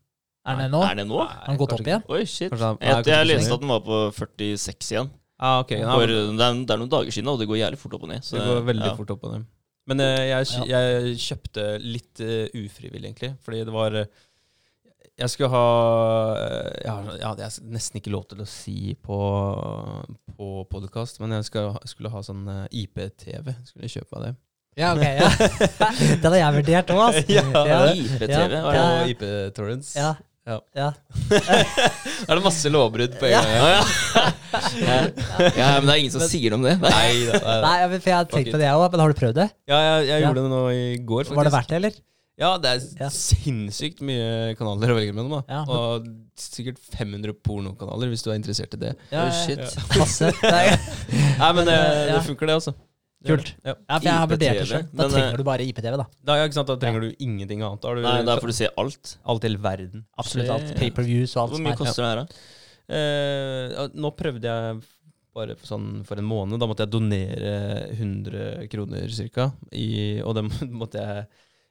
Er 0.46 0.58
den 0.62 0.74
nå? 0.74 0.82
Er 0.86 0.98
det 0.98 1.06
nå? 1.10 1.22
Har 1.22 1.46
den 1.50 1.62
gått 1.62 1.74
opp 1.78 1.86
igjen? 1.86 2.04
Oi, 2.10 2.24
shit. 2.26 2.50
Kanskje 2.54 2.72
han- 2.72 2.82
Jeg, 2.82 3.06
jeg 3.14 3.30
leste 3.30 3.54
at 3.54 3.62
den 3.62 3.74
var 3.76 3.86
på 3.86 4.02
46 4.14 4.92
igjen. 4.94 5.14
Ah, 5.38 5.60
okay. 5.62 5.82
Ja, 5.82 5.94
For 5.94 6.08
det, 6.08 6.16
er, 6.16 6.34
det 6.38 6.74
er 6.74 6.80
noen 6.82 6.92
dager 6.92 7.12
siden, 7.12 7.30
og 7.30 7.42
det 7.42 7.48
går 7.50 7.60
jævlig 7.60 7.80
fort 7.82 7.94
opp 7.98 8.06
og 8.08 8.10
ned. 8.10 8.24
Så, 8.24 8.38
det 8.40 8.46
går 8.46 8.66
veldig 8.70 8.90
ja. 8.90 8.96
fort 8.98 9.14
opp 9.14 9.26
og 9.28 9.34
ned. 9.36 9.48
Men 9.90 10.02
eh, 10.02 10.22
jeg, 10.32 10.70
jeg 10.72 11.18
kjøpte 11.22 11.66
litt 11.84 12.22
uh, 12.26 12.46
ufrivillig, 12.58 13.10
egentlig. 13.12 13.36
Fordi 13.46 13.60
det 13.68 13.74
var 13.76 13.98
eh, 14.02 14.08
Jeg 15.16 15.32
skulle 15.32 15.48
ha 15.54 15.68
eh, 16.36 16.72
Jeg 16.84 16.92
har 16.92 17.06
jeg 17.16 17.24
hadde 17.30 17.46
jeg 17.46 17.70
nesten 17.72 18.02
ikke 18.02 18.12
lov 18.12 18.26
til 18.28 18.42
å 18.44 18.48
si 18.50 18.96
på, 19.00 19.20
på 20.36 20.48
podkast, 20.72 21.22
men 21.24 21.38
jeg, 21.38 21.48
skal, 21.48 21.70
jeg 21.80 21.92
skulle 21.94 22.12
ha 22.12 22.24
sånn 22.26 22.44
IPTV, 22.68 23.06
IP-TV. 23.16 23.54
Skulle 23.70 23.88
jeg 23.88 23.94
kjøpe 24.02 24.20
av 24.20 24.26
det. 24.28 24.34
Ja, 24.76 24.90
ok. 24.92 25.06
Ja. 25.08 25.30
Den 26.22 26.34
har 26.34 26.40
jeg 26.42 26.56
vurdert 26.58 26.92
òg, 26.92 27.02
altså. 27.06 27.26
Ja, 27.32 27.46
ja. 27.64 27.78
IPTV, 27.96 28.32
Ja. 28.34 28.64
Og? 28.66 28.72
Ja. 28.76 28.88
IP-torrents. 29.14 29.94
Ja. 29.96 30.10
Ja. 30.46 30.58
ja. 30.78 30.90
Er 32.28 32.36
det 32.38 32.44
masse 32.46 32.70
lovbrudd 32.70 33.16
på 33.18 33.26
en 33.30 33.32
Ja. 33.34 33.40
gang? 33.48 33.56
Ja, 33.56 33.86
ja. 34.84 34.98
ja, 35.56 35.70
men 35.80 35.88
det 35.88 35.96
er 35.96 36.02
ingen 36.04 36.14
som 36.14 36.26
sier 36.28 36.52
noe 36.54 36.60
om 36.60 36.68
det. 36.68 36.76
Nei, 36.84 37.08
da, 37.32 37.40
nei, 37.40 37.40
da. 37.40 37.56
Nei, 37.64 37.78
for 37.96 38.12
jeg 38.12 38.18
har 38.20 38.28
tenkt 38.30 38.52
på 38.52 38.60
det, 38.60 38.68
jeg 38.68 38.84
òg. 38.84 38.86
Men 38.92 39.06
har 39.06 39.16
du 39.16 39.22
prøvd 39.24 39.40
det? 39.40 39.48
Ja, 39.72 39.80
jeg, 39.88 40.10
jeg 40.12 40.20
Ja. 40.20 40.28
gjorde 40.28 40.44
det 40.44 40.52
nå 40.58 40.62
i 40.76 40.84
går, 41.00 41.24
faktisk. 41.24 41.40
Var 41.40 41.50
det 41.50 41.56
verdt 41.56 41.72
det, 41.72 41.80
eller? 41.80 41.98
Ja, 42.38 42.58
det 42.60 42.68
er 42.74 42.82
Ja. 43.00 43.08
sinnssykt 43.16 44.02
mye 44.04 44.56
kanaler 44.60 44.92
å 44.92 44.96
velge 44.98 45.14
mellom. 45.16 45.38
da. 45.38 45.44
Ja. 45.48 45.62
Og 45.72 46.08
sikkert 46.36 46.80
500 46.80 47.32
pornokanaler, 47.46 48.10
hvis 48.12 48.24
du 48.26 48.32
er 48.32 48.36
interessert 48.40 48.74
i 48.76 48.82
det. 48.82 48.96
Ja, 49.12 49.28
Oh, 49.28 49.32
shit. 49.46 49.60
ja. 49.62 49.86
Masse. 50.02 50.32
Nei. 50.44 50.66
Nei, 51.40 51.52
men 51.56 51.66
det, 51.70 51.78
det 52.12 52.20
funker, 52.28 52.48
det, 52.52 52.58
altså. 52.60 52.74
Kult. 53.26 53.54
Ja. 53.66 53.74
Ja, 53.90 53.96
for 53.98 54.06
jeg 54.06 54.14
har 54.20 54.28
vurdert 54.30 54.60
det 54.60 54.66
sjøl. 54.70 54.84
Da 54.92 55.00
men, 55.08 55.14
trenger 55.16 55.32
eh, 55.34 55.38
du 55.40 55.44
bare 55.48 55.64
IPTV, 55.66 55.96
da. 55.98 56.06
Da, 56.28 56.36
ja, 56.38 56.44
ikke 56.46 56.58
sant? 56.60 56.68
da 56.70 56.76
trenger 56.78 57.02
du 57.08 57.24
ingenting 57.24 57.64
annet. 57.66 57.82
Da 57.82 57.88
har 57.90 57.96
du 57.96 58.02
Nei, 58.06 58.18
da 58.28 58.36
får 58.38 58.52
du 58.52 58.58
se 58.60 58.68
alt. 58.78 59.16
alt 59.26 59.44
i 59.44 59.48
hele 59.50 59.62
verden. 59.64 60.04
Absolutt 60.22 60.52
alt. 60.54 60.76
Paperviews 60.78 61.34
og 61.38 61.42
alt 61.46 61.56
Hvor 61.56 61.64
mye 61.66 61.74
er. 61.74 61.80
koster 61.80 62.04
det 62.04 62.12
her, 62.12 62.22
da? 62.22 62.44
Eh, 63.00 63.88
nå 63.98 64.12
prøvde 64.20 64.46
jeg 64.52 64.84
bare 65.36 65.56
for, 65.58 65.66
sånn, 65.72 65.88
for 66.06 66.22
en 66.22 66.28
måned. 66.30 66.60
Da 66.62 66.68
måtte 66.70 66.86
jeg 66.86 66.94
donere 66.94 67.56
100 67.96 68.68
kroner 68.72 69.10
cirka. 69.10 69.50
I, 69.74 70.22
og 70.22 70.36
det 70.38 70.46
måtte 70.70 71.02
jeg 71.02 71.26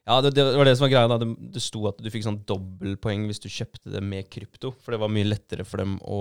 Ja, 0.05 0.19
det, 0.21 0.35
det 0.37 0.43
var 0.53 0.67
det 0.67 0.75
som 0.77 0.85
var 0.85 0.91
greia. 0.93 1.09
da 1.09 1.17
Det, 1.21 1.27
det 1.55 1.61
sto 1.65 1.81
at 1.89 1.97
du 1.97 2.09
fikk 2.13 2.25
sånn 2.27 2.43
dobbeltpoeng 2.45 3.23
hvis 3.29 3.41
du 3.41 3.47
kjøpte 3.49 3.89
det 3.95 4.03
med 4.05 4.27
krypto. 4.29 4.69
For 4.83 4.93
det 4.93 4.99
var 5.01 5.09
mye 5.13 5.25
lettere 5.25 5.65
for 5.65 5.81
dem 5.81 5.95
å 6.05 6.19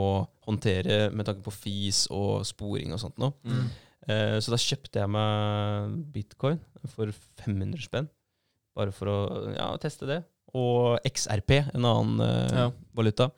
håndtere 0.49 1.11
med 1.13 1.29
tanke 1.29 1.45
på 1.45 1.53
fis 1.53 2.07
og 2.15 2.47
sporing 2.49 2.95
og 2.97 3.01
sånt 3.03 3.19
noe. 3.21 3.35
Mm. 3.45 3.67
Eh, 4.09 4.37
så 4.45 4.53
da 4.55 4.59
kjøpte 4.61 5.01
jeg 5.03 5.13
meg 5.13 5.99
bitcoin 6.15 6.61
for 6.95 7.13
500 7.45 7.85
spenn. 7.85 8.09
Bare 8.75 8.93
for 8.97 9.07
å 9.13 9.19
ja, 9.55 9.69
teste 9.83 10.09
det. 10.09 10.21
Og 10.57 10.97
XRP, 11.09 11.51
en 11.75 11.85
annen 11.89 12.21
eh, 12.25 12.57
Ja. 12.65 12.67
valuta. 12.97 13.29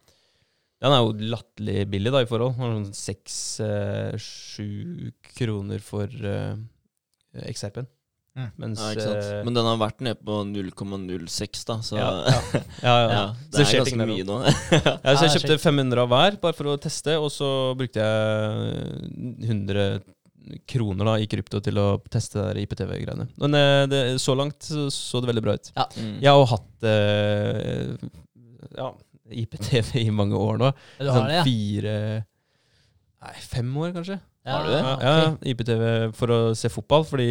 Den 0.82 0.92
er 0.92 1.00
jo 1.00 1.14
latterlig 1.32 1.86
billig 1.90 2.12
da 2.12 2.20
i 2.22 2.28
forhold. 2.28 2.54
Sånn 2.60 2.90
seks-sju 2.94 4.66
kroner 5.34 5.80
for 5.84 6.06
uh, 6.06 6.54
XRP-en. 7.48 7.88
Mm. 8.36 8.50
Mens 8.60 8.80
Ja, 8.84 8.90
eh, 8.92 9.44
Men 9.46 9.54
den 9.56 9.64
har 9.64 9.78
vært 9.80 10.02
nede 10.04 10.18
på 10.20 10.42
0,06, 10.44 11.62
da, 11.68 11.78
så 11.84 11.96
ja, 11.96 12.08
ja, 12.26 12.40
ja, 12.84 12.96
ja, 13.00 13.06
ja. 13.08 13.22
Så 13.48 13.62
det 13.62 13.64
er 13.64 13.80
ganske 13.80 14.08
mye 14.10 14.26
nå. 14.28 14.36
Ja, 15.06 15.14
så 15.14 15.24
jeg 15.24 15.38
kjøpte 15.38 15.56
500 15.62 16.02
av 16.04 16.10
hver, 16.12 16.36
bare 16.42 16.58
for 16.58 16.74
å 16.74 16.76
teste, 16.80 17.16
og 17.16 17.30
så 17.32 17.48
brukte 17.78 18.04
jeg 18.04 19.48
100 19.48 19.88
kroner 20.68 21.08
da 21.08 21.16
i 21.18 21.26
krypto 21.30 21.58
til 21.64 21.80
å 21.80 21.86
teste 22.12 22.38
der 22.38 22.60
IPTV-greiene. 22.62 23.26
Men 23.40 23.56
eh, 23.58 23.80
det, 23.90 24.04
så 24.22 24.36
langt 24.38 24.68
så, 24.68 24.86
så 24.92 25.24
det 25.24 25.32
veldig 25.32 25.46
bra 25.48 25.56
ut. 25.56 25.72
Mm. 25.96 26.14
Jeg 26.20 26.30
har 26.30 26.38
jo 26.38 26.46
hatt 26.52 26.86
eh, 26.92 28.06
ja, 28.76 28.92
IPTV 29.42 29.96
i 30.04 30.08
mange 30.14 30.38
år 30.38 30.60
nå. 30.60 30.72
Du 31.00 31.08
har 31.08 31.26
det, 31.26 31.40
ja? 31.40 31.44
Fire 31.48 31.98
Nei, 33.26 33.36
fem 33.42 33.70
år, 33.80 33.90
kanskje. 33.96 34.20
Har 34.46 34.62
du 34.62 34.70
det? 34.70 34.78
Ja, 34.78 34.90
ok. 34.92 35.02
ja, 35.02 35.30
IPTV 35.50 35.84
for 36.14 36.30
å 36.30 36.40
se 36.54 36.68
fotball, 36.70 37.02
fordi 37.08 37.30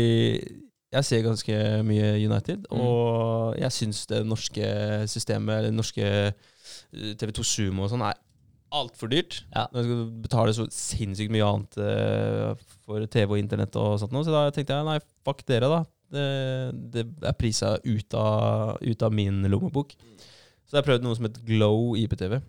jeg 0.95 1.07
ser 1.07 1.23
ganske 1.25 1.55
mye 1.87 2.11
United, 2.23 2.67
Mm. 2.71 2.79
og 2.81 3.57
jeg 3.59 3.71
syns 3.75 4.05
det 4.09 4.21
norske 4.25 4.67
systemet, 5.11 5.57
eller 5.59 5.75
norske 5.75 6.05
eh, 6.05 7.15
TV2 7.19 7.43
Sumo 7.45 7.83
og 7.85 7.91
sånn, 7.91 8.05
er 8.07 8.15
altfor 8.75 9.07
dyrt. 9.11 9.43
Ja. 9.53 9.67
Når 9.71 9.83
du 9.83 9.87
skal 9.89 10.05
betale 10.25 10.53
så 10.57 10.65
sinnssykt 10.73 11.31
mye 11.31 11.45
annet 11.47 11.77
eh, 11.79 12.63
for 12.85 13.05
TV 13.11 13.35
og 13.37 13.39
internett 13.39 13.75
og 13.79 13.99
sånt 14.01 14.11
noe, 14.15 14.25
så 14.27 14.33
da 14.33 14.47
tenkte 14.55 14.75
jeg 14.75 14.87
nei, 14.87 14.97
fuck 15.27 15.45
dere, 15.47 15.69
da. 15.71 15.83
Det, 16.15 16.25
det 16.93 17.03
er 17.25 17.33
prisa 17.37 17.75
ut 17.81 18.13
ut 18.15 19.05
av 19.07 19.13
min 19.15 19.41
lommebok. 19.51 19.95
Så 20.65 20.77
jeg 20.79 20.85
prøvde 20.87 21.05
noe 21.05 21.15
som 21.17 21.25
het 21.27 21.39
Glow 21.45 21.95
IPTV. 21.99 22.39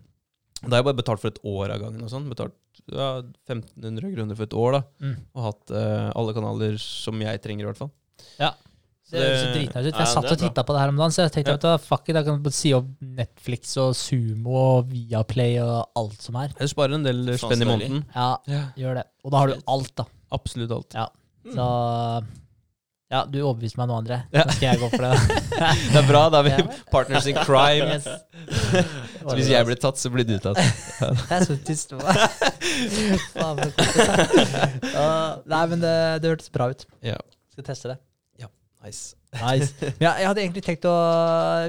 Da 0.63 0.71
har 0.73 0.79
jeg 0.81 0.87
bare 0.87 0.97
betalt 0.97 1.21
for 1.21 1.29
et 1.29 1.39
år 1.45 1.73
av 1.75 1.81
gangen. 1.83 2.01
og 2.05 2.09
sånn. 2.09 2.27
Betalt 2.31 2.55
ja, 2.89 3.21
1500 3.49 4.13
kroner 4.15 4.37
for 4.37 4.47
et 4.47 4.55
år. 4.57 4.77
da. 4.77 4.81
Mm. 5.05 5.15
Og 5.37 5.43
hatt 5.47 5.73
uh, 5.73 6.07
alle 6.17 6.33
kanaler 6.37 6.77
som 6.81 7.19
jeg 7.21 7.41
trenger, 7.43 7.65
i 7.65 7.69
hvert 7.69 7.81
fall. 7.81 7.91
Ja. 8.39 8.51
Det 9.07 9.21
høres 9.23 9.43
dritnice 9.55 9.87
ut. 9.87 9.99
Jeg 10.01 10.07
satt 10.11 10.25
og 10.33 10.39
titta 10.41 10.63
på 10.67 10.73
det 10.75 10.81
her 10.81 10.89
om 10.91 10.97
dagen, 10.99 11.13
så 11.15 11.23
jeg 11.23 11.31
tenkte 11.37 11.53
Ja. 11.63 11.75
at 11.77 11.81
fuck 11.87 12.09
it, 12.09 12.15
jeg 12.19 12.25
kan 12.27 12.51
si 12.51 12.73
opp 12.75 12.89
Netflix 12.99 13.77
og 13.79 13.93
Sumo 13.95 14.55
og 14.59 14.89
Viaplay 14.91 15.55
og 15.63 15.85
alt 15.95 16.21
som 16.21 16.35
er. 16.35 16.49
Jeg 16.59 16.73
sparer 16.73 16.97
en 16.97 17.03
del 17.07 17.21
spenn 17.39 17.61
i 17.63 17.69
måneden. 17.69 18.03
Ja, 18.15 18.37
Ja. 18.51 18.63
gjør 18.75 18.95
det. 18.99 19.05
Og 19.23 19.31
da 19.31 19.37
har 19.37 19.47
du 19.47 19.61
alt, 19.67 19.95
da. 19.95 20.03
Absolutt 20.35 20.71
alt. 20.75 20.91
Så 21.47 21.67
ja, 23.09 23.21
du 23.23 23.37
overbeviste 23.39 23.77
meg 23.79 23.87
nå, 23.87 23.95
André. 24.01 24.17
Ja. 24.35 24.43
Skal 24.51 24.73
jeg 24.75 24.79
gå 24.81 24.89
for 24.91 24.97
det. 25.05 25.13
Det 25.93 26.01
er 26.01 26.07
bra. 26.09 26.25
Da 26.29 26.41
er 26.41 26.43
vi 26.43 26.63
partners 26.91 27.25
in 27.31 27.35
crime. 27.47 27.87
Yes. 27.87 28.03
Så 29.23 29.35
hvis 29.39 29.47
jeg 29.53 29.65
blir 29.69 29.79
tatt, 29.79 29.95
så 30.01 30.11
blir 30.11 30.27
du 30.27 30.35
tatt. 30.43 30.59
Det 30.99 31.31
er 31.31 31.45
så 31.47 31.55
tyst. 31.63 31.95
nå. 31.95 32.03
Faen, 33.31 33.63
Nei, 35.47 35.63
men 35.71 35.79
det, 35.79 35.95
det 36.21 36.33
hørtes 36.35 36.51
bra 36.51 36.67
ut. 36.75 36.83
Ja. 37.07 37.15
Skal 37.55 37.63
teste 37.71 37.93
det. 37.93 37.97
Nice. 38.83 39.15
Nice. 39.33 39.73
Ja, 40.03 40.13
jeg, 40.19 40.27
hadde 40.29 40.41
egentlig 40.43 40.63
tenkt 40.65 40.85
å 40.87 40.93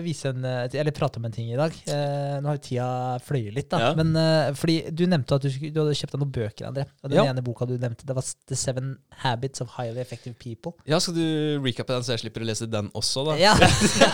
vise 0.05 0.31
en, 0.31 0.45
eller 0.45 0.95
prate 0.95 1.19
om 1.19 1.27
en 1.27 1.35
ting 1.35 1.49
i 1.51 1.57
dag. 1.59 1.75
Eh, 1.91 2.37
nå 2.39 2.51
har 2.51 2.59
jo 2.59 2.63
tida 2.63 2.89
fløyet 3.25 3.57
litt, 3.57 3.69
da. 3.73 3.81
Ja. 3.83 3.91
Men 3.99 4.13
eh, 4.19 4.51
fordi 4.59 4.77
du 4.95 5.03
nevnte 5.11 5.39
at 5.39 5.47
du, 5.47 5.49
du 5.51 5.81
hadde 5.81 5.97
kjøpt 5.99 6.15
deg 6.15 6.23
noen 6.23 6.35
bøker, 6.37 6.69
André. 6.69 6.85
Og 7.03 7.11
den 7.11 7.19
Ja. 7.19 7.25
ene 7.33 7.43
boka 7.45 7.67
du 7.69 7.75
nevnte, 7.81 8.07
det 8.09 8.17
var 8.17 8.29
The 8.49 8.59
Seven 8.59 8.93
Habits 9.25 9.65
of 9.65 9.73
Highly 9.75 10.03
Effective 10.05 10.37
People. 10.39 10.75
Ja, 10.89 11.01
Skal 11.03 11.17
du 11.19 11.25
recappe 11.65 11.97
den, 11.97 12.07
så 12.07 12.15
jeg 12.15 12.23
slipper 12.27 12.45
å 12.45 12.49
lese 12.51 12.69
den 12.71 12.93
også, 12.99 13.25
da? 13.31 13.39
Ja. 13.41 13.57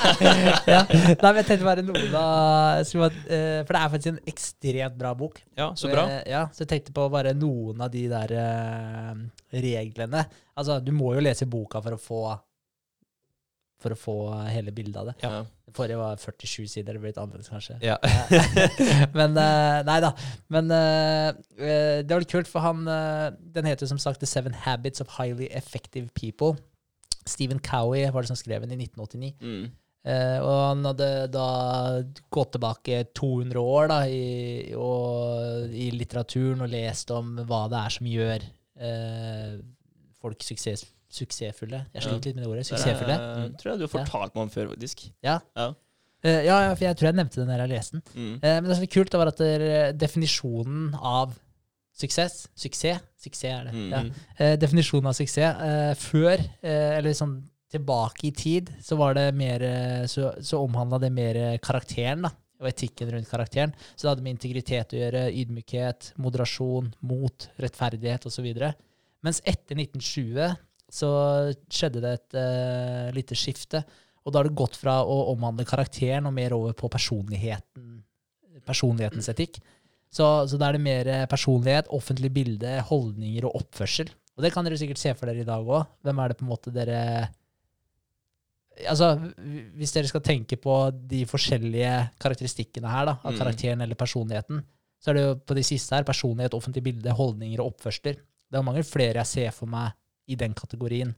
ja. 0.74 0.80
Nei, 0.88 1.18
men 1.18 1.42
jeg 1.42 1.51
tenkte 1.51 1.68
bare 1.68 1.84
noen 1.84 2.09
bare, 2.14 2.80
eh, 2.80 3.61
For 3.66 3.76
det 3.76 3.82
er 3.82 3.92
faktisk 3.99 4.12
en 4.14 4.22
ekstremt 4.30 4.99
bra 5.01 5.12
bok. 5.18 5.42
Ja, 5.59 5.72
Så 5.76 5.92
bra. 5.92 6.07
Eh, 6.09 6.24
ja, 6.32 6.47
så 6.55 6.64
jeg 6.64 6.72
tenkte 6.76 6.97
på 6.97 7.11
bare 7.12 7.36
noen 7.36 7.84
av 7.84 7.92
de 7.92 8.07
der 8.09 8.34
uh, 8.38 9.12
reglene. 9.53 10.24
Altså, 10.55 10.80
du 10.80 10.92
må 10.95 11.12
jo 11.16 11.22
lese 11.24 11.51
boka 11.51 11.82
for 11.84 11.99
å 11.99 12.01
få 12.01 12.24
For 13.85 13.93
å 13.93 14.01
få 14.01 14.16
hele 14.49 14.72
bildet 14.72 14.97
av 15.03 15.11
det. 15.11 15.14
Ja. 15.20 15.45
Forrige 15.74 15.99
var 16.01 16.16
47 16.16 16.68
sider, 16.70 16.95
det 16.95 17.03
ble 17.03 17.11
litt 17.11 17.20
annerledes 17.20 17.51
kanskje. 17.53 17.76
Ja. 17.85 17.99
Men 19.18 19.37
eh, 19.37 19.80
Nei 19.85 19.99
da. 20.01 20.14
Men 20.55 20.72
eh, 20.72 21.28
eh, 21.59 21.99
det 22.01 22.14
var 22.14 22.24
litt 22.24 22.32
kult, 22.32 22.49
for 22.49 22.64
han 22.64 22.85
Den 22.87 23.68
heter 23.68 23.91
som 23.91 24.01
sagt 24.01 24.22
The 24.22 24.30
Seven 24.30 24.57
Habits 24.64 25.05
of 25.05 25.18
Highly 25.18 25.51
Effective 25.53 26.09
People. 26.16 26.57
Stephen 27.28 27.61
Cowie 27.61 28.11
var 28.12 28.24
det 28.24 28.32
som 28.32 28.39
skrev 28.39 28.64
den 28.64 28.72
i 28.76 28.87
1989. 28.87 29.35
Mm. 29.41 29.72
Uh, 30.05 30.39
og 30.45 30.59
han 30.61 30.85
hadde 30.85 31.07
da 31.32 31.49
gått 32.32 32.51
tilbake 32.53 32.99
200 33.16 33.61
år 33.61 33.87
da, 33.89 34.03
i, 34.05 34.74
og, 34.76 35.70
i 35.72 35.87
litteraturen 35.97 36.61
og 36.66 36.68
lest 36.68 37.09
om 37.14 37.39
hva 37.49 37.62
det 37.72 37.78
er 37.80 37.95
som 37.95 38.11
gjør 38.11 38.45
uh, 38.85 39.55
folk 40.20 40.45
suksess, 40.45 40.85
suksessfulle. 41.15 41.81
Jeg 41.95 42.03
sliter 42.05 42.31
litt 42.31 42.37
med 42.39 42.45
det 42.45 42.51
ordet. 42.51 42.65
Det 42.67 42.71
Suksessfulle. 42.73 43.17
er- 43.17 43.55
tror 43.61 43.71
jeg 43.73 43.79
du 43.81 43.87
har 43.87 43.93
fortalt 43.95 44.35
meg 44.35 44.43
om 44.43 44.51
før, 44.51 44.69
faktisk. 44.75 45.07
Ja. 45.23 45.39
Ja. 45.57 45.69
Eh, 46.25 46.41
ja, 46.47 46.59
ja, 46.65 46.75
for 46.75 46.85
jeg 46.87 46.97
tror 46.97 47.09
jeg 47.11 47.17
nevnte 47.21 47.41
det 47.43 47.47
når 47.51 47.59
jeg 47.65 47.73
leste 47.75 47.93
den. 47.99 48.05
Mm. 48.17 48.35
Eh, 48.43 48.61
men 48.61 48.65
det 48.71 48.77
som 48.79 48.83
er 48.87 48.93
kult, 48.95 49.11
det 49.12 49.19
var 49.21 49.29
at 49.29 49.41
der, 49.43 49.93
definisjonen 49.93 50.95
av 50.97 51.35
suksess 51.95 52.49
Suksess? 52.59 53.03
Suksess 53.21 53.45
er 53.51 53.65
det. 53.69 53.75
Mm. 53.75 53.91
Ja. 53.93 54.01
Eh, 54.39 54.55
definisjonen 54.57 55.07
av 55.12 55.15
suksess 55.15 55.61
eh, 55.62 55.95
før, 56.01 56.41
eh, 56.65 56.97
eller 56.99 57.12
sånn 57.15 57.37
tilbake 57.75 58.29
i 58.29 58.31
tid, 58.31 58.71
så 58.83 58.97
var 58.97 59.15
det 59.15 59.29
mer 59.35 59.62
eh, 59.62 60.07
Så, 60.07 60.33
så 60.43 60.61
omhandla 60.65 60.99
det 61.03 61.12
mer 61.12 61.37
eh, 61.37 61.59
karakteren, 61.59 62.23
da. 62.23 62.31
Og 62.62 62.69
etikken 62.71 63.11
rundt 63.12 63.29
karakteren. 63.29 63.73
Så 63.97 64.07
det 64.07 64.11
hadde 64.15 64.23
med 64.25 64.37
integritet 64.39 64.93
å 64.95 64.99
gjøre, 65.01 65.25
ydmykhet, 65.35 66.12
moderasjon, 66.23 66.93
mot, 67.03 67.49
rettferdighet 67.61 68.25
osv. 68.31 68.47
Mens 69.27 69.41
etter 69.45 69.75
1920 69.77 70.55
så 70.95 71.11
skjedde 71.72 72.03
det 72.05 72.12
et 72.18 72.36
uh, 72.38 73.12
lite 73.16 73.36
skifte. 73.38 73.82
Og 74.24 74.32
da 74.32 74.40
har 74.40 74.49
det 74.49 74.57
gått 74.57 74.78
fra 74.80 75.01
å 75.03 75.16
omhandle 75.34 75.66
karakteren 75.68 76.28
og 76.30 76.36
mer 76.36 76.55
over 76.57 76.72
på 76.78 76.88
personligheten, 76.92 77.99
personlighetens 78.64 79.28
etikk. 79.34 79.59
Så, 80.14 80.24
så 80.49 80.57
da 80.61 80.70
er 80.70 80.78
det 80.78 80.84
mer 80.86 81.11
personlighet, 81.28 81.90
offentlig 81.92 82.30
bilde, 82.32 82.76
holdninger 82.88 83.49
og 83.49 83.59
oppførsel. 83.61 84.12
Og 84.34 84.45
det 84.47 84.53
kan 84.55 84.66
dere 84.66 84.78
sikkert 84.78 85.03
se 85.03 85.12
for 85.18 85.28
dere 85.28 85.42
i 85.42 85.49
dag 85.49 85.66
òg. 85.66 85.90
Hvem 86.07 86.22
er 86.22 86.30
det 86.30 86.38
på 86.38 86.47
en 86.47 86.53
måte 86.55 86.74
dere 86.74 87.01
Altså, 88.90 89.12
hvis 89.78 89.92
dere 89.95 90.09
skal 90.11 90.22
tenke 90.26 90.57
på 90.59 90.72
de 91.07 91.20
forskjellige 91.30 91.90
karakteristikkene 92.18 92.90
her, 92.90 93.05
da, 93.07 93.12
av 93.22 93.30
Mm. 93.30 93.38
karakteren 93.38 93.84
eller 93.84 93.95
personligheten, 93.95 94.64
så 94.99 95.11
er 95.11 95.14
det 95.14 95.22
jo 95.22 95.34
på 95.47 95.55
de 95.55 95.62
siste 95.62 95.95
her 95.95 96.03
personlighet, 96.03 96.57
offentlig 96.59 96.82
bilde, 96.82 97.12
holdninger 97.14 97.61
og 97.62 97.70
oppførsler. 97.70 98.16
Det 98.51 98.59
er 98.59 98.66
mange 98.66 98.82
flere 98.82 99.22
jeg 99.22 99.30
ser 99.30 99.55
for 99.55 99.70
meg 99.70 99.92
i 100.29 100.37
den 100.41 100.55
kategorien 100.55 101.14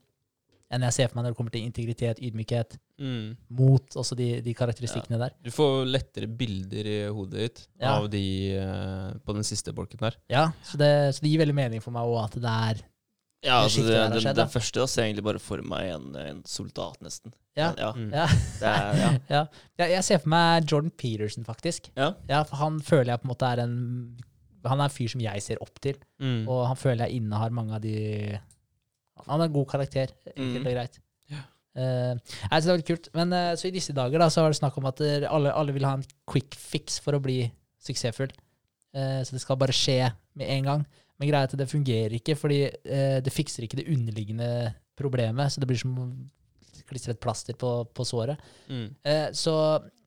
enn 0.74 0.82
jeg 0.82 0.94
ser 0.96 1.06
for 1.08 1.14
meg 1.20 1.28
når 1.28 1.30
det 1.30 1.38
kommer 1.38 1.52
til 1.54 1.62
integritet, 1.62 2.18
ydmykhet, 2.26 2.72
Mm. 2.98 3.36
mot, 3.52 3.92
også 4.00 4.16
de, 4.16 4.40
de 4.40 4.54
karakteristikkene 4.56 5.18
der. 5.20 5.34
Du 5.44 5.50
får 5.52 5.84
lettere 5.86 6.26
bilder 6.26 6.86
i 6.88 6.94
hodet 7.12 7.38
ditt 7.44 7.60
Ja. 7.78 7.92
av 8.00 8.06
de 8.10 8.22
eh, 8.56 9.12
på 9.22 9.34
den 9.36 9.44
siste 9.44 9.70
bolken 9.76 10.00
der. 10.00 10.16
Ja, 10.32 10.46
så 10.64 10.78
det, 10.80 10.88
så 11.14 11.20
det 11.22 11.30
gir 11.30 11.42
veldig 11.44 11.54
mening 11.54 11.82
for 11.84 11.92
meg 11.94 12.02
òg 12.08 12.24
at 12.24 12.38
det 12.40 12.54
er 12.54 12.80
Ja, 13.44 13.60
altså 13.62 13.84
det, 13.84 13.92
det, 14.14 14.22
skjedd, 14.24 14.34
det 14.40 14.48
første 14.50 14.80
da 14.80 14.86
ser 14.90 15.02
jeg 15.04 15.12
egentlig 15.12 15.26
bare 15.28 15.38
for 15.44 15.62
meg 15.62 15.90
en, 15.92 16.08
en 16.16 16.40
soldat, 16.48 16.96
nesten. 17.04 17.32
Ja. 17.54 17.68
ja. 17.78 17.92
Mm. 17.94 18.10
Ja. 18.16 18.26
Er, 18.72 18.98
ja. 18.98 19.10
ja. 19.30 19.42
Jeg, 19.78 19.90
jeg 19.92 20.04
ser 20.08 20.18
for 20.24 20.32
meg 20.34 20.66
Jordan 20.72 20.90
Peterson, 20.98 21.44
faktisk. 21.46 21.92
Ja. 21.94 22.14
Ja, 22.32 22.42
for 22.48 22.56
han 22.64 22.80
føler 22.80 23.12
jeg 23.12 23.20
på 23.22 23.28
en 23.28 23.34
måte 23.36 23.52
er 23.52 23.62
en 23.68 23.76
Han 24.66 24.80
er 24.80 24.88
en 24.88 24.96
fyr 24.96 25.12
som 25.12 25.20
jeg 25.22 25.42
ser 25.44 25.60
opp 25.62 25.78
til, 25.84 25.94
Mm. 26.18 26.48
og 26.48 26.64
han 26.72 26.76
føler 26.80 27.06
jeg 27.06 27.20
innehar 27.20 27.52
mange 27.54 27.76
av 27.76 27.82
de 27.84 28.40
Han 29.24 29.40
er 29.40 29.48
en 29.48 29.56
god 29.56 29.68
karakter, 29.70 30.12
enkelt 30.34 30.60
Mm. 30.60 30.66
og 30.66 30.72
greit. 30.76 30.98
Ja. 31.32 31.42
Uh, 31.76 32.14
jeg 32.16 32.50
så 32.50 32.64
det 32.66 32.72
var 32.72 32.82
litt 32.82 32.90
kult. 32.92 33.08
Men 33.16 33.32
uh, 33.32 33.54
så 33.56 33.68
i 33.68 33.74
disse 33.74 33.92
dager 33.96 34.20
da, 34.22 34.28
så 34.32 34.44
var 34.44 34.52
det 34.52 34.60
snakk 34.60 34.76
om 34.78 34.86
at 34.88 35.00
alle, 35.28 35.52
alle 35.52 35.72
vil 35.76 35.84
ha 35.88 35.96
en 35.98 36.04
quick 36.28 36.54
fix 36.56 37.00
for 37.02 37.16
å 37.16 37.22
bli 37.22 37.40
suksessfull. 37.82 38.32
Uh, 38.96 39.20
så 39.24 39.36
det 39.36 39.42
skal 39.42 39.58
bare 39.60 39.74
skje 39.76 40.00
med 40.36 40.48
en 40.58 40.70
gang. 40.70 40.86
Men 41.16 41.30
greia 41.30 41.46
er 41.46 41.48
at 41.48 41.56
det 41.56 41.70
fungerer 41.70 42.12
ikke, 42.18 42.34
fordi 42.36 42.58
eh, 42.68 43.18
det 43.24 43.32
fikser 43.32 43.64
ikke 43.64 43.78
det 43.78 43.86
underliggende 43.88 44.48
problemet. 45.00 45.48
Så 45.48 45.62
det 45.62 45.68
blir 45.70 45.78
som 45.80 45.94
å 45.96 46.04
klistre 46.90 47.14
et 47.14 47.20
plaster 47.24 47.56
på, 47.56 47.70
på 47.96 48.04
såret. 48.04 48.36
Mm. 48.68 48.90
Eh, 49.00 49.28
så 49.32 49.54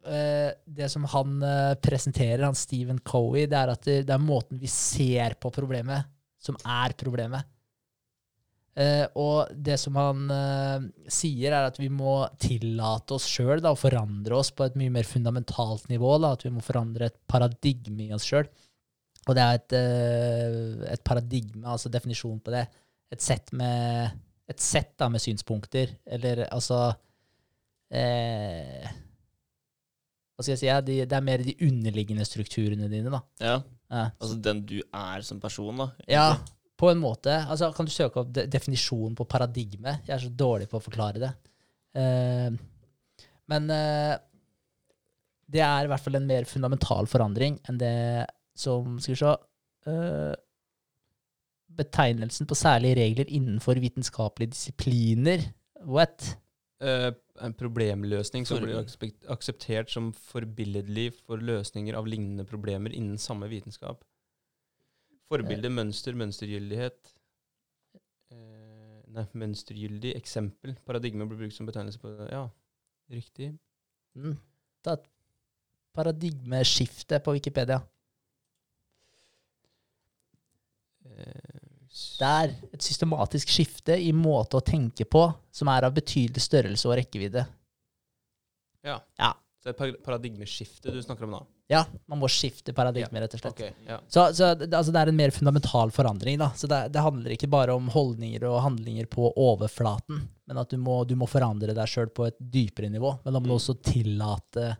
eh, 0.05 0.51
det 0.69 0.85
som 0.93 1.07
han 1.09 1.41
presenterer, 1.81 2.45
han 2.45 2.53
Stephen 2.53 3.01
Cowie, 3.01 3.49
det 3.49 3.57
er 3.57 3.71
at 3.73 3.87
det, 3.89 3.95
det 4.05 4.13
er 4.13 4.21
måten 4.21 4.61
vi 4.61 4.69
ser 4.69 5.33
på 5.41 5.49
problemet, 5.55 6.05
som 6.37 6.61
er 6.61 6.93
problemet. 6.93 7.49
Eh, 8.77 9.05
og 9.19 9.49
det 9.55 9.75
som 9.81 9.97
han 9.99 10.29
eh, 10.31 10.87
sier, 11.11 11.51
er 11.51 11.67
at 11.67 11.79
vi 11.81 11.89
må 11.91 12.21
tillate 12.39 13.15
oss 13.17 13.25
sjøl 13.27 13.63
å 13.65 13.75
forandre 13.79 14.37
oss 14.37 14.51
på 14.55 14.67
et 14.67 14.77
mye 14.79 14.93
mer 14.93 15.07
fundamentalt 15.07 15.89
nivå. 15.91 16.15
Da, 16.21 16.33
at 16.37 16.45
vi 16.45 16.53
må 16.53 16.63
forandre 16.63 17.09
et 17.09 17.17
paradigme 17.29 18.07
i 18.07 18.13
oss 18.15 18.27
sjøl. 18.29 18.47
Og 19.27 19.35
det 19.35 19.43
er 19.43 19.59
et, 19.59 19.75
eh, 19.77 20.93
et 20.95 21.03
paradigme, 21.05 21.65
altså 21.67 21.91
definisjonen 21.91 22.39
på 22.45 22.53
det. 22.55 22.65
Et 23.13 23.21
sett 23.25 23.51
med 23.57 24.13
et 24.49 24.61
sett 24.63 24.95
da, 24.97 25.09
med 25.13 25.21
synspunkter, 25.21 25.91
eller 26.09 26.47
altså 26.47 26.87
eh, 27.93 28.87
Hva 30.33 30.45
skal 30.45 30.53
jeg 30.55 30.61
si? 30.63 30.69
Ja, 30.69 30.79
de, 30.81 30.95
det 31.05 31.17
er 31.17 31.25
mer 31.25 31.43
de 31.45 31.53
underliggende 31.67 32.25
strukturene 32.25 32.89
dine, 32.91 33.11
da. 33.13 33.21
ja. 33.43 33.59
Ja, 33.89 34.03
Altså 34.21 34.35
den 34.45 34.59
du 34.69 34.75
er 34.85 35.23
som 35.25 35.39
person, 35.41 35.79
da. 35.81 35.87
egentlig. 36.05 36.13
ja 36.13 36.58
på 36.79 36.89
en 36.91 37.01
måte. 37.01 37.33
Altså, 37.49 37.71
kan 37.75 37.87
du 37.87 37.91
søke 37.91 38.21
opp 38.21 38.31
de 38.35 38.45
definisjonen 38.51 39.17
på 39.17 39.27
paradigme? 39.29 39.99
Jeg 40.07 40.15
er 40.15 40.23
så 40.23 40.31
dårlig 40.31 40.69
på 40.71 40.79
å 40.79 40.83
forklare 40.83 41.21
det. 41.21 41.31
Uh, 41.97 42.55
men 43.49 43.71
uh, 43.73 44.15
det 45.49 45.63
er 45.65 45.85
i 45.85 45.89
hvert 45.91 46.05
fall 46.05 46.19
en 46.19 46.29
mer 46.29 46.45
fundamental 46.47 47.09
forandring 47.09 47.57
enn 47.67 47.79
det 47.81 47.95
som 48.59 48.99
Skal 49.01 49.15
vi 49.15 49.19
se 49.21 49.31
uh, 49.89 50.35
betegnelsen 51.79 52.47
på 52.49 52.57
særlige 52.59 52.99
regler 52.99 53.31
innenfor 53.31 53.79
vitenskapelige 53.79 54.51
disipliner. 54.51 55.45
What? 55.87 56.33
En 56.79 57.55
problemløsning 57.55 58.43
som 58.47 58.59
blir 58.63 58.81
akseptert 59.31 59.91
som 59.91 60.09
forbilledlig 60.11 61.13
for 61.21 61.39
løsninger 61.39 61.95
av 61.95 62.07
lignende 62.07 62.43
problemer 62.47 62.91
innen 62.91 63.19
samme 63.21 63.47
vitenskap. 63.51 64.03
Forbilde, 65.29 65.69
mønster, 65.69 66.15
mønstergyldighet 66.17 67.11
eh, 68.33 69.03
Nei, 69.13 69.25
mønstergyldig 69.41 70.15
eksempel. 70.17 70.75
Paradigme 70.85 71.25
blir 71.29 71.43
brukt 71.43 71.55
som 71.55 71.69
betegnelse 71.69 72.01
på 72.01 72.11
det. 72.13 72.27
Ja, 72.33 72.43
riktig. 73.13 73.51
Mm. 74.17 74.35
Ta 74.85 74.93
et 74.97 75.07
paradigmeskifte 75.97 77.17
på 77.25 77.33
Wikipedia. 77.37 77.79
Eh, 81.09 81.55
Det 82.19 82.27
er 82.29 82.53
et 82.73 82.83
systematisk 82.85 83.49
skifte 83.49 83.95
i 83.97 84.11
måte 84.13 84.59
å 84.59 84.65
tenke 84.65 85.05
på 85.09 85.23
som 85.51 85.71
er 85.73 85.87
av 85.87 85.95
betydelig 85.95 86.41
størrelse 86.45 86.85
og 86.89 86.97
rekkevidde. 87.01 87.45
ja. 88.85 88.99
Ja. 89.17 89.33
Så 89.59 89.73
det 89.73 89.81
er 89.81 89.89
et 89.91 90.03
paradigmeskifte 90.05 90.93
du 90.93 91.01
snakker 91.03 91.25
om 91.25 91.33
da? 91.35 91.39
Ja, 91.69 91.83
man 92.09 92.17
må 92.17 92.25
skifte 92.33 92.73
paradigme, 92.73 93.21
rett 93.21 93.35
og 93.37 93.41
slett. 93.43 93.53
Okay, 93.53 93.73
ja. 93.85 93.99
Så, 94.09 94.23
så 94.33 94.47
altså 94.57 94.89
det 94.89 95.01
er 95.03 95.11
en 95.11 95.19
mer 95.19 95.29
fundamental 95.35 95.91
forandring. 95.93 96.39
da. 96.41 96.47
Så 96.57 96.65
det, 96.71 96.79
det 96.95 97.03
handler 97.05 97.35
ikke 97.35 97.49
bare 97.53 97.75
om 97.77 97.91
holdninger 97.93 98.41
og 98.49 98.63
handlinger 98.65 99.05
på 99.11 99.27
overflaten, 99.37 100.23
men 100.49 100.57
at 100.63 100.73
du 100.73 100.79
må, 100.81 101.03
du 101.05 101.13
må 101.19 101.27
forandre 101.29 101.75
deg 101.77 101.91
sjøl 101.91 102.09
på 102.09 102.25
et 102.31 102.39
dypere 102.41 102.89
nivå. 102.89 103.11
Men 103.23 103.35
da 103.35 103.39
må 103.39 103.51
du 103.51 103.53
Mm. 103.53 103.59
også 103.59 103.77
tillate 103.85 104.71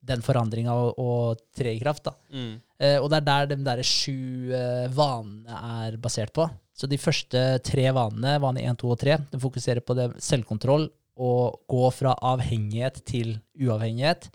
den 0.00 0.22
forandringa 0.24 0.72
å, 0.72 0.86
å 0.96 1.10
tre 1.56 1.74
i 1.76 1.80
kraft. 1.82 2.06
da. 2.08 2.14
Mm. 2.32 2.54
Eh, 2.80 2.96
og 3.02 3.10
det 3.12 3.18
er 3.20 3.26
der 3.28 3.50
de 3.50 3.58
der 3.66 3.82
sju 3.84 4.52
eh, 4.56 4.86
vanene 4.96 5.58
er 5.84 5.98
basert 6.00 6.32
på. 6.36 6.46
Så 6.72 6.88
de 6.88 6.96
første 6.96 7.42
tre 7.66 7.90
vanene, 7.92 8.38
vane 8.40 8.62
1, 8.64 8.78
2 8.80 8.94
og 8.94 9.00
3, 9.02 9.18
de 9.34 9.40
fokuserer 9.42 9.82
på 9.84 9.96
det 9.98 10.08
selvkontroll 10.24 10.86
og 11.20 11.58
gå 11.68 11.90
fra 11.92 12.14
avhengighet 12.30 13.02
til 13.04 13.34
uavhengighet. 13.60 14.30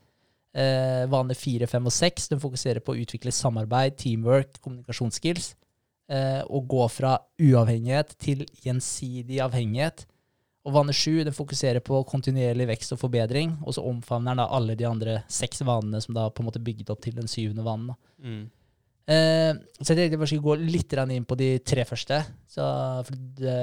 Eh, 0.56 1.04
vane 1.12 1.36
4, 1.36 1.68
5 1.68 1.88
og 1.90 1.92
6, 1.92 2.30
de 2.32 2.40
fokuserer 2.40 2.80
på 2.80 2.94
å 2.94 3.00
utvikle 3.02 3.34
samarbeid, 3.36 3.98
teamwork, 4.00 4.62
kommunikasjonsskills. 4.64 5.54
Eh, 6.08 6.42
og 6.48 6.68
gå 6.70 6.86
fra 6.94 7.18
uavhengighet 7.42 8.14
til 8.22 8.46
gjensidig 8.64 9.42
avhengighet. 9.44 10.06
Og 10.66 10.74
vane 10.74 10.94
7 10.96 11.26
den 11.28 11.36
fokuserer 11.36 11.84
på 11.86 12.00
kontinuerlig 12.10 12.70
vekst 12.72 12.96
og 12.96 13.02
forbedring, 13.04 13.58
og 13.66 13.76
så 13.76 13.84
omfavner 13.86 14.34
den 14.34 14.42
da 14.42 14.48
alle 14.58 14.78
de 14.78 14.88
andre 14.88 15.20
seks 15.30 15.62
vanene 15.66 16.02
som 16.02 16.16
da 16.18 16.30
på 16.30 16.42
en 16.42 16.50
måte 16.50 16.64
bygget 16.64 16.90
opp 16.94 17.04
til 17.06 17.18
den 17.18 17.30
syvende 17.30 17.66
vanen. 17.66 17.98
Mm. 18.18 18.46
Eh, 19.06 19.52
så 19.78 19.94
jeg 19.94 20.10
tenkte 20.10 20.18
jeg 20.18 20.30
skulle 20.32 20.48
gå 20.48 20.72
litt 20.74 20.94
inn 20.98 21.28
på 21.30 21.38
de 21.38 21.50
tre 21.62 21.86
første. 21.86 22.20
Så, 22.50 22.66
det, 23.38 23.58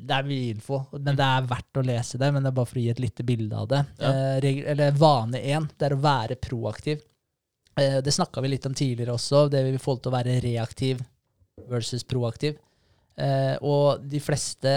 det 0.00 0.14
er 0.16 0.28
mye 0.28 0.54
info, 0.54 0.80
men 0.96 1.18
det 1.18 1.26
er 1.26 1.48
verdt 1.50 1.80
å 1.80 1.84
lese 1.84 2.20
det. 2.20 2.30
Men 2.32 2.44
det 2.44 2.52
er 2.52 2.58
bare 2.58 2.70
for 2.70 2.80
å 2.80 2.84
gi 2.84 2.92
et 2.94 3.02
lite 3.04 3.26
bilde 3.28 3.58
av 3.58 3.68
det. 3.68 3.82
Ja. 3.98 4.12
Eh, 4.12 4.38
regel, 4.44 4.70
eller 4.74 4.96
Vane 4.96 5.42
én, 5.42 5.68
det 5.76 5.88
er 5.88 5.96
å 5.96 6.00
være 6.04 6.38
proaktiv. 6.40 7.02
Eh, 7.78 7.98
det 8.04 8.14
snakka 8.14 8.44
vi 8.44 8.54
litt 8.54 8.68
om 8.68 8.76
tidligere 8.76 9.18
også, 9.18 9.48
det 9.52 9.66
vi 9.66 9.82
får 9.82 10.00
til 10.00 10.12
å 10.12 10.16
være 10.16 10.40
reaktiv 10.44 11.04
versus 11.68 12.06
proaktiv. 12.06 12.56
Og 13.66 14.04
de 14.06 14.20
fleste 14.22 14.72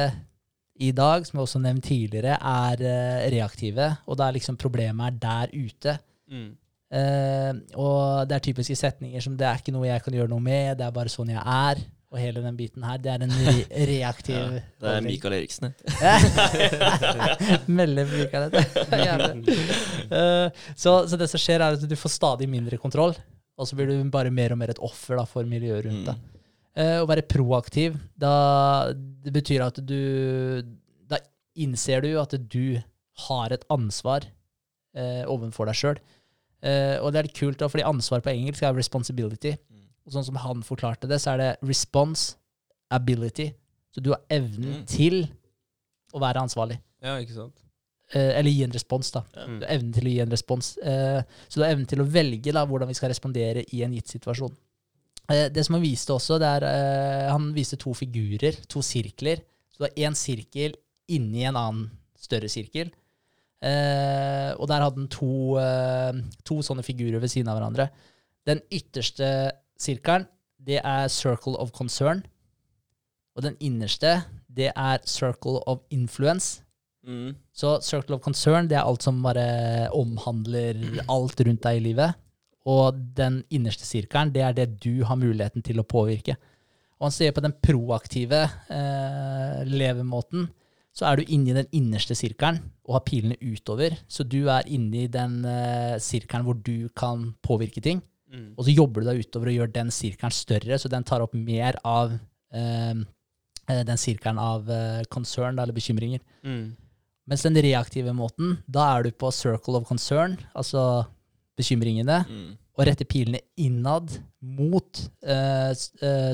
i 0.82 0.88
dag, 0.98 1.28
som 1.28 1.38
jeg 1.38 1.44
også 1.44 1.60
nevnt 1.62 1.86
tidligere, 1.86 2.40
er 2.42 3.28
reaktive. 3.30 3.86
Og 4.10 4.18
da 4.18 4.26
er 4.26 4.34
liksom 4.40 4.58
problemet 4.58 5.12
er 5.12 5.20
der 5.22 5.54
ute. 5.54 5.94
Mm. 6.26 6.56
Eh, 6.92 7.52
og 7.80 8.28
det 8.28 8.36
er 8.36 8.44
typiske 8.44 8.76
setninger 8.76 9.24
som 9.24 9.38
'det 9.38 9.48
er 9.48 9.60
ikke 9.62 9.72
noe 9.72 9.88
jeg 9.88 10.04
kan 10.04 10.14
gjøre 10.14 10.30
noe 10.30 10.44
med', 10.44 10.76
'det 10.76 10.86
er 10.86 10.92
bare 10.92 11.10
sånn 11.10 11.32
jeg 11.32 11.40
er', 11.40 11.84
og 12.12 12.20
hele 12.20 12.42
den 12.44 12.58
biten 12.58 12.84
her. 12.84 12.98
Det 12.98 13.12
er 13.14 13.24
en 13.24 13.32
re 13.32 13.54
reaktiv 13.94 14.36
Ja, 14.82 14.84
det 14.84 14.96
er 14.98 15.02
Mikael 15.06 15.34
Eriksen. 15.34 15.72
det. 15.72 17.62
Melder 17.68 18.06
Mikael 18.12 18.52
dette. 18.52 19.56
Eh, 20.12 20.50
så, 20.76 21.08
så 21.08 21.18
det 21.18 21.30
som 21.32 21.40
skjer, 21.40 21.64
er 21.64 21.80
at 21.80 21.88
du 21.88 21.96
får 21.96 22.12
stadig 22.18 22.50
mindre 22.52 22.78
kontroll, 22.78 23.16
og 23.58 23.68
så 23.68 23.78
blir 23.78 23.88
du 23.88 24.12
bare 24.12 24.34
mer 24.34 24.52
og 24.52 24.60
mer 24.60 24.74
et 24.74 24.84
offer 24.84 25.16
da, 25.16 25.24
for 25.24 25.48
miljøet 25.48 25.86
rundt 25.88 26.12
deg. 26.12 26.20
Mm. 26.20 26.28
Eh, 26.82 26.98
å 27.00 27.08
være 27.08 27.28
proaktiv, 27.28 27.96
da, 28.16 28.92
det 28.96 29.34
betyr 29.36 29.66
at 29.66 29.80
du 29.84 30.64
Da 31.12 31.20
innser 31.60 32.04
du 32.04 32.14
at 32.20 32.36
du 32.52 32.80
har 33.28 33.52
et 33.52 33.66
ansvar 33.70 34.24
uh, 34.96 35.24
overfor 35.30 35.68
deg 35.68 35.78
sjøl. 35.78 36.00
Eh, 36.62 36.98
og 37.02 37.12
det 37.12 37.20
er 37.20 37.28
litt 37.30 37.38
kult, 37.40 37.64
fordi 37.72 37.84
ansvar 37.88 38.22
på 38.22 38.30
engelsk 38.34 38.64
er 38.64 38.76
responsibility. 38.78 39.56
Mm. 39.72 39.88
Og 40.06 40.14
sånn 40.14 40.26
som 40.28 40.36
han 40.44 40.62
forklarte 40.66 41.10
det, 41.10 41.18
så 41.22 41.34
er 41.34 41.38
det 41.42 41.50
response 41.68 42.36
ability. 42.92 43.52
Så 43.92 44.02
du 44.04 44.12
har 44.14 44.22
evnen 44.30 44.82
Mm. 44.82 44.86
til 44.88 45.28
å 46.14 46.20
være 46.20 46.42
ansvarlig. 46.44 46.80
Ja, 47.02 47.18
ikke 47.18 47.34
sant? 47.36 47.58
Uh, 48.14 48.38
eller 48.38 48.52
gi 48.52 48.64
en 48.64 48.72
respons, 48.76 49.12
da. 49.12 49.22
Mm. 49.48 49.60
Du 49.60 49.66
har 49.66 49.74
evnen 49.78 49.94
til 49.94 50.08
å 50.08 50.12
gi 50.12 50.20
en 50.20 50.32
respons. 50.32 50.78
Uh, 50.84 51.22
så 51.48 51.56
du 51.56 51.64
har 51.64 51.72
evnen 51.72 51.88
til 51.88 52.02
å 52.04 52.08
velge 52.12 52.52
da, 52.52 52.66
hvordan 52.66 52.88
vi 52.90 52.94
skal 52.94 53.10
respondere 53.10 53.64
i 53.74 53.84
en 53.84 53.94
gitt 53.96 54.08
situasjon. 54.12 54.54
Det 55.32 55.64
som 55.64 55.76
han 55.78 55.84
viste 55.84 56.12
også, 56.12 56.40
det 56.42 56.48
er 56.48 57.30
Han 57.32 57.54
viste 57.56 57.78
to 57.80 57.94
figurer, 57.94 58.52
to 58.68 58.82
sirkler. 58.82 59.40
Så 59.72 59.78
du 59.80 59.84
har 59.86 60.10
én 60.10 60.16
sirkel 60.18 60.74
inni 61.08 61.46
en 61.48 61.56
annen 61.56 61.92
større 62.20 62.50
sirkel. 62.50 62.92
Eh, 63.62 64.52
og 64.58 64.66
der 64.72 64.82
hadde 64.82 65.04
han 65.04 65.10
to, 65.12 65.58
eh, 65.62 66.22
to 66.48 66.62
sånne 66.66 66.86
figurer 66.86 67.22
ved 67.22 67.30
siden 67.30 67.52
av 67.52 67.60
hverandre. 67.60 67.90
Den 68.48 68.62
ytterste 68.74 69.52
sirkelen, 69.78 70.26
det 70.62 70.82
er 70.84 71.10
circle 71.10 71.58
of 71.62 71.72
concern. 71.72 72.24
Og 73.36 73.46
den 73.46 73.56
innerste, 73.62 74.24
det 74.50 74.72
er 74.76 75.00
circle 75.06 75.62
of 75.68 75.86
influence. 75.90 76.64
Mm. 77.08 77.36
Så 77.54 77.80
circle 77.82 78.16
of 78.16 78.22
concern 78.22 78.68
det 78.70 78.78
er 78.78 78.86
alt 78.86 79.02
som 79.04 79.22
bare 79.24 79.90
omhandler 79.98 80.78
alt 81.10 81.42
rundt 81.42 81.64
deg 81.64 81.80
i 81.80 81.86
livet. 81.88 82.18
Og 82.70 82.98
den 83.18 83.42
innerste 83.50 83.88
sirkelen 83.88 84.34
det 84.34 84.44
er 84.46 84.58
det 84.58 84.68
du 84.84 85.04
har 85.08 85.18
muligheten 85.18 85.66
til 85.66 85.82
å 85.82 85.88
påvirke. 85.88 86.38
Og 87.02 87.08
han 87.08 87.16
ser 87.16 87.34
på 87.34 87.42
den 87.42 87.56
proaktive 87.58 88.44
eh, 88.70 89.62
levemåten, 89.66 90.46
så 90.92 91.08
er 91.08 91.20
du 91.20 91.30
inni 91.32 91.54
den 91.56 91.70
innerste 91.76 92.16
sirkelen 92.18 92.60
og 92.88 92.98
har 92.98 93.06
pilene 93.08 93.38
utover. 93.40 93.96
Så 94.12 94.26
du 94.28 94.44
er 94.52 94.68
inni 94.68 95.06
den 95.12 95.40
uh, 95.48 95.96
sirkelen 96.04 96.44
hvor 96.48 96.58
du 96.60 96.90
kan 96.98 97.30
påvirke 97.46 97.84
ting. 97.84 98.02
Mm. 98.32 98.54
Og 98.58 98.68
så 98.68 98.76
jobber 98.76 99.04
du 99.04 99.10
deg 99.10 99.24
utover 99.24 99.52
og 99.52 99.58
gjør 99.58 99.72
den 99.76 99.92
sirkelen 99.96 100.36
større, 100.36 100.80
så 100.80 100.92
den 100.92 101.08
tar 101.08 101.24
opp 101.24 101.34
mer 101.36 101.76
av 101.88 102.14
eh, 102.56 103.02
den 103.68 104.00
sirkelen 104.00 104.40
av 104.40 104.70
uh, 104.72 105.02
concern, 105.12 105.60
eller 105.60 105.76
bekymringer. 105.76 106.24
Mm. 106.48 106.74
Mens 107.28 107.44
den 107.44 107.60
reaktive 107.64 108.14
måten, 108.16 108.58
da 108.72 108.88
er 108.96 109.04
du 109.04 109.12
på 109.12 109.32
circle 109.36 109.80
of 109.80 109.88
concern, 109.88 110.38
altså 110.56 111.04
bekymringene, 111.60 112.24
Mm. 112.28 112.56
og 112.80 112.88
retter 112.88 113.06
pilene 113.06 113.44
innad 113.60 114.16
mot 114.42 115.04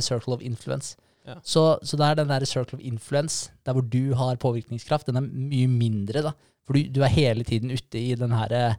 circle 0.05 0.37
of 0.37 0.45
influence. 0.45 0.95
Ja. 1.27 1.35
Så, 1.43 1.63
så 1.83 1.97
det 1.99 2.05
er 2.07 2.15
den 2.21 2.29
der 2.31 2.45
circle 2.47 2.77
of 2.79 2.83
influence, 2.87 3.51
der 3.67 3.75
hvor 3.75 3.83
du 3.83 4.13
har 4.15 4.39
påvirkningskraft, 4.39 5.09
den 5.09 5.19
er 5.19 5.25
mye 5.27 5.67
mindre, 5.67 6.23
da. 6.29 6.31
For 6.67 6.75
du, 6.77 6.87
du 6.95 7.01
er 7.03 7.11
hele 7.11 7.43
tiden 7.47 7.71
ute 7.71 7.99
i 7.99 8.15
den 8.19 8.31
her 8.35 8.51
eh, 8.55 8.75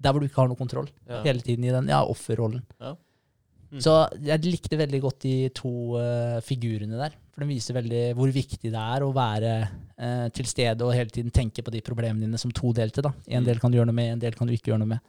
Der 0.00 0.12
hvor 0.12 0.20
du 0.20 0.26
ikke 0.28 0.40
har 0.42 0.48
noe 0.50 0.58
kontroll. 0.60 0.88
Ja. 1.08 1.22
Hele 1.24 1.40
tiden 1.40 1.64
i 1.64 1.72
den 1.72 1.88
ja, 1.88 2.02
offerrollen. 2.04 2.62
Ja. 2.80 2.94
Mm. 3.72 3.80
Så 3.82 3.92
jeg 4.22 4.44
likte 4.44 4.76
veldig 4.78 5.00
godt 5.02 5.24
de 5.24 5.48
to 5.56 5.70
uh, 5.98 6.36
figurene 6.44 7.00
der. 7.00 7.16
For 7.32 7.42
de 7.42 7.48
viser 7.50 7.74
veldig 7.74 8.02
hvor 8.14 8.30
viktig 8.32 8.70
det 8.70 8.82
er 8.82 9.02
å 9.02 9.08
være 9.16 9.54
uh, 9.66 10.28
til 10.36 10.46
stede 10.46 10.84
og 10.86 10.92
hele 10.94 11.10
tiden 11.12 11.32
tenke 11.34 11.64
på 11.66 11.72
de 11.74 11.80
problemene 11.84 12.28
dine 12.28 12.38
som 12.40 12.52
todelte. 12.54 13.02
da. 13.02 13.10
En 13.26 13.42
Mm. 13.42 13.46
del 13.48 13.58
kan 13.58 13.72
du 13.72 13.78
gjøre 13.80 13.88
noe 13.90 13.96
med, 13.98 14.12
en 14.12 14.22
del 14.22 14.36
kan 14.36 14.46
du 14.46 14.52
ikke 14.54 14.70
gjøre 14.70 14.84
noe 14.84 14.92
med. 14.92 15.00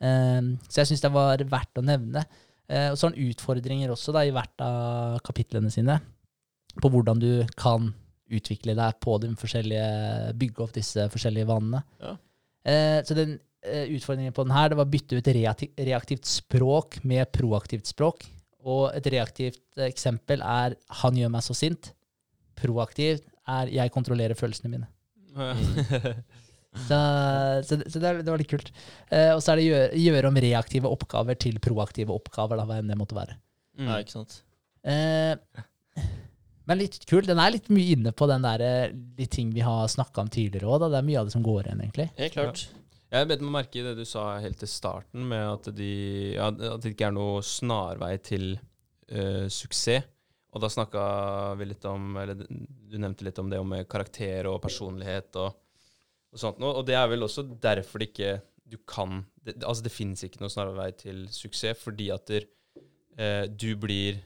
Eh, 0.00 0.40
så 0.70 0.80
jeg 0.80 0.88
syns 0.92 1.02
det 1.04 1.12
var 1.12 1.42
verdt 1.44 1.82
å 1.82 1.84
nevne. 1.84 2.22
Uh, 2.70 2.88
og 2.92 2.96
så 2.96 3.06
har 3.08 3.12
han 3.12 3.28
utfordringer 3.28 3.90
også 3.92 4.14
da, 4.14 4.22
i 4.24 4.30
hvert 4.32 4.62
av 4.64 5.18
kapitlene 5.26 5.70
sine 5.74 5.98
på 6.82 6.90
hvordan 6.92 7.20
du 7.22 7.30
kan 7.60 7.90
utvikle 8.30 8.76
deg 8.78 8.98
på 9.02 9.16
de 9.22 9.32
forskjellige, 9.38 10.34
bygge 10.38 10.62
opp 10.64 10.74
disse 10.76 11.06
forskjellige 11.10 11.48
vanene. 11.50 11.80
Ja. 12.02 12.12
Eh, 12.70 12.98
så 13.06 13.16
den 13.18 13.38
eh, 13.66 13.88
utfordringen 13.96 14.34
på 14.36 14.44
den 14.46 14.54
her, 14.54 14.68
det 14.70 14.78
var 14.78 14.86
å 14.86 14.92
bytte 14.92 15.18
ut 15.18 15.30
reaktivt 15.34 16.28
språk 16.30 17.00
med 17.04 17.32
proaktivt 17.34 17.90
språk. 17.90 18.26
Og 18.60 18.90
et 18.94 19.06
reaktivt 19.10 19.80
eksempel 19.80 20.42
er 20.44 20.76
'han 21.00 21.16
gjør 21.16 21.30
meg 21.32 21.42
så 21.42 21.54
sint'. 21.56 21.92
Proaktivt 22.60 23.24
er 23.48 23.66
'jeg 23.72 23.90
kontrollerer 23.90 24.36
følelsene 24.36 24.70
mine'. 24.76 24.88
Så, 26.70 26.94
så, 27.66 27.76
det- 27.80 27.90
så 27.90 27.98
det, 27.98 28.10
det 28.22 28.30
var 28.30 28.38
litt 28.38 28.50
kult. 28.50 28.68
Eh, 29.10 29.32
og 29.34 29.40
så 29.42 29.52
er 29.52 29.56
det 29.58 29.64
gjøre, 29.66 29.88
gjøre 29.98 30.28
om 30.30 30.36
reaktive 30.44 30.86
oppgaver 30.86 31.34
til 31.34 31.58
proaktive 31.58 32.14
oppgaver, 32.14 32.60
da, 32.60 32.64
hva 32.68 32.76
enn 32.78 32.86
det 32.92 32.98
måtte 33.00 33.16
være. 33.18 33.34
Mm. 33.74 33.88
ja, 33.88 33.96
ikke 34.04 34.14
sant. 34.14 34.36
Eh, 34.86 35.34
men 36.70 36.78
litt 36.78 37.00
kul. 37.10 37.24
Den 37.26 37.40
er 37.42 37.50
litt 37.56 37.66
mye 37.72 37.96
inne 37.96 38.12
på 38.14 38.28
den 38.30 38.44
der, 38.46 38.62
eh, 38.62 38.92
de 38.94 39.26
ting 39.26 39.50
vi 39.54 39.64
har 39.66 39.88
snakka 39.90 40.22
om 40.22 40.30
tidligere 40.30 40.70
òg. 40.70 40.84
Det 40.86 41.00
er 41.00 41.08
mye 41.08 41.18
av 41.18 41.26
det 41.26 41.34
som 41.34 41.42
går 41.42 41.64
igjen, 41.66 41.82
egentlig. 41.82 42.06
Helt 42.20 42.36
klart. 42.36 42.68
Jeg 43.10 43.26
bet 43.26 43.40
meg 43.42 43.54
merke 43.56 43.80
i 43.80 43.82
det 43.82 43.96
du 43.98 44.04
sa 44.06 44.38
helt 44.38 44.60
til 44.62 44.70
starten, 44.70 45.24
med 45.32 45.42
at, 45.42 45.66
de, 45.74 45.90
ja, 46.36 46.46
at 46.46 46.84
det 46.84 46.92
ikke 46.94 47.08
er 47.08 47.16
noe 47.16 47.40
snarvei 47.42 48.12
til 48.22 48.52
uh, 48.54 49.48
suksess. 49.50 50.06
Og 50.50 50.62
da 50.62 50.70
snakka 50.70 51.02
vi 51.58 51.66
litt 51.68 51.84
om 51.86 52.16
Eller 52.18 52.34
du 52.34 52.96
nevnte 52.98 53.22
litt 53.22 53.36
om 53.38 53.46
det 53.50 53.60
med 53.62 53.86
karakter 53.86 54.48
og 54.50 54.56
personlighet 54.64 55.36
og, 55.38 55.54
og 56.34 56.40
sånt 56.42 56.58
noe. 56.58 56.72
Og 56.80 56.86
det 56.88 56.96
er 56.98 57.06
vel 57.10 57.22
også 57.22 57.44
derfor 57.62 58.02
det 58.02 58.10
ikke 58.10 58.32
du 58.70 58.78
kan 58.86 59.24
det, 59.42 59.60
Altså, 59.62 59.84
det 59.86 59.94
finnes 59.94 60.24
ikke 60.26 60.42
noe 60.42 60.50
snarvei 60.50 60.90
til 60.98 61.28
suksess, 61.34 61.78
fordi 61.82 62.10
at 62.14 62.30
der, 62.30 62.46
uh, 63.18 63.46
du 63.50 63.74
blir 63.78 64.22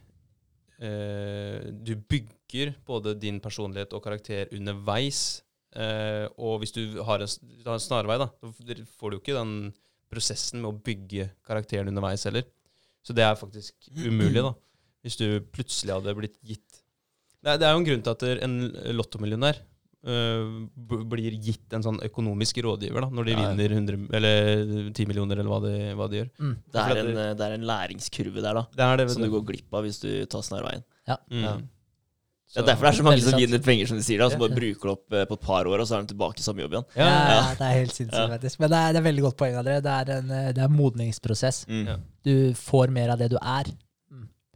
eh, 0.85 1.71
Du 1.73 1.95
bygger 1.97 2.75
både 2.87 3.17
din 3.19 3.41
personlighet 3.43 3.95
og 3.97 4.05
karakter 4.05 4.53
underveis. 4.55 5.43
Eh, 5.75 6.27
og 6.39 6.61
hvis 6.63 6.75
du 6.77 7.01
har 7.03 7.25
en, 7.25 7.33
har 7.65 7.75
en 7.75 7.83
snarvei, 7.83 8.19
da, 8.23 8.29
så 8.39 8.53
får 8.55 9.11
du 9.11 9.17
jo 9.17 9.23
ikke 9.23 9.39
den 9.39 9.73
prosessen 10.13 10.63
med 10.63 10.71
å 10.71 10.83
bygge 10.87 11.31
karakteren 11.47 11.91
underveis 11.91 12.27
heller. 12.29 12.47
Så 13.05 13.17
det 13.17 13.25
er 13.27 13.37
faktisk 13.37 13.91
umulig, 14.05 14.45
da. 14.45 14.55
Hvis 15.05 15.19
du 15.21 15.27
plutselig 15.53 15.93
hadde 15.93 16.17
blitt 16.17 16.39
gitt 16.47 16.85
er, 17.45 17.59
det 17.61 17.67
er 17.69 17.75
jo 17.75 17.81
en 17.83 17.85
grunn 17.85 18.05
til 18.05 18.15
at 18.15 18.45
en 18.47 18.55
lottomillionær 18.97 19.59
blir 20.05 21.37
gitt 21.41 21.73
en 21.77 21.83
sånn 21.85 21.99
økonomisk 22.05 22.59
rådgiver 22.65 23.01
da, 23.07 23.09
når 23.11 23.25
de 23.25 23.33
Ja, 23.35 23.41
ja. 23.41 23.51
vinner 23.55 23.77
100, 23.77 24.09
eller 24.15 24.91
10 24.93 25.07
millioner, 25.09 25.39
eller 25.41 25.51
hva 25.51 25.61
de, 25.65 25.95
hva 25.97 26.09
de 26.11 26.17
gjør. 26.23 26.31
Mm. 26.39 26.57
Det 26.73 26.81
er, 26.83 26.97
en, 26.97 27.07
det- 27.15 27.41
eh, 27.41 27.47
er 27.47 27.53
en 27.59 27.69
læringskurve 27.71 28.43
der, 28.43 28.55
da. 28.55 28.67
Det 28.75 28.81
er 28.89 28.97
det, 28.97 29.11
Som 29.11 29.23
du 29.23 29.31
går 29.31 29.45
glipp 29.53 29.73
av 29.75 29.85
hvis 29.85 30.01
du 30.01 30.11
tar 30.27 30.43
snarveien. 30.43 30.85
Mm. 31.31 31.43
Ja. 31.43 31.57
Så- 32.47 32.61
Det 32.61 32.69
er 32.69 32.75
derfor 32.75 32.85
det 32.87 32.93
er 32.95 32.99
så 33.01 33.05
mange 33.05 33.21
som 33.25 33.39
vinner 33.41 33.59
penger, 33.65 33.87
som 33.89 33.97
de 33.97 34.03
sier, 34.05 34.19
da, 34.19 34.29
som 34.31 34.41
Ja. 34.41 34.47
bare 34.47 34.57
bruker 34.57 34.83
det 34.83 34.93
opp 34.93 35.13
eh, 35.13 35.25
på 35.25 35.33
et 35.33 35.41
par 35.41 35.65
år, 35.65 35.81
og 35.81 35.87
så 35.89 35.97
er 35.99 36.03
de 36.07 36.15
tilbake 36.15 36.39
i 36.39 36.43
samme 36.43 36.61
jobb 36.61 36.73
igjen. 36.73 36.85
Ja, 36.97 37.07
Ja, 37.09 37.55
det 37.55 37.61
er 37.61 37.79
helt 37.81 37.91
sinnssykt, 37.93 38.13
Ja. 38.13 38.29
faktisk. 38.29 38.61
Men 38.61 38.71
det 38.71 38.77
er, 38.79 38.93
det 38.93 39.01
er 39.01 39.13
veldig 39.13 39.23
godt 39.23 39.37
poeng, 39.37 39.57
av 39.59 39.65
Det 39.65 39.85
er 39.87 40.11
en, 40.19 40.31
eh, 40.31 40.53
det 40.53 40.59
er 40.59 40.65
en 40.69 40.77
modningsprosess. 40.77 41.65
Mm. 41.67 42.01
Du 42.23 42.53
får 42.55 42.91
mer 42.91 43.09
av 43.11 43.19
det 43.19 43.31
du 43.31 43.39
er. 43.41 43.65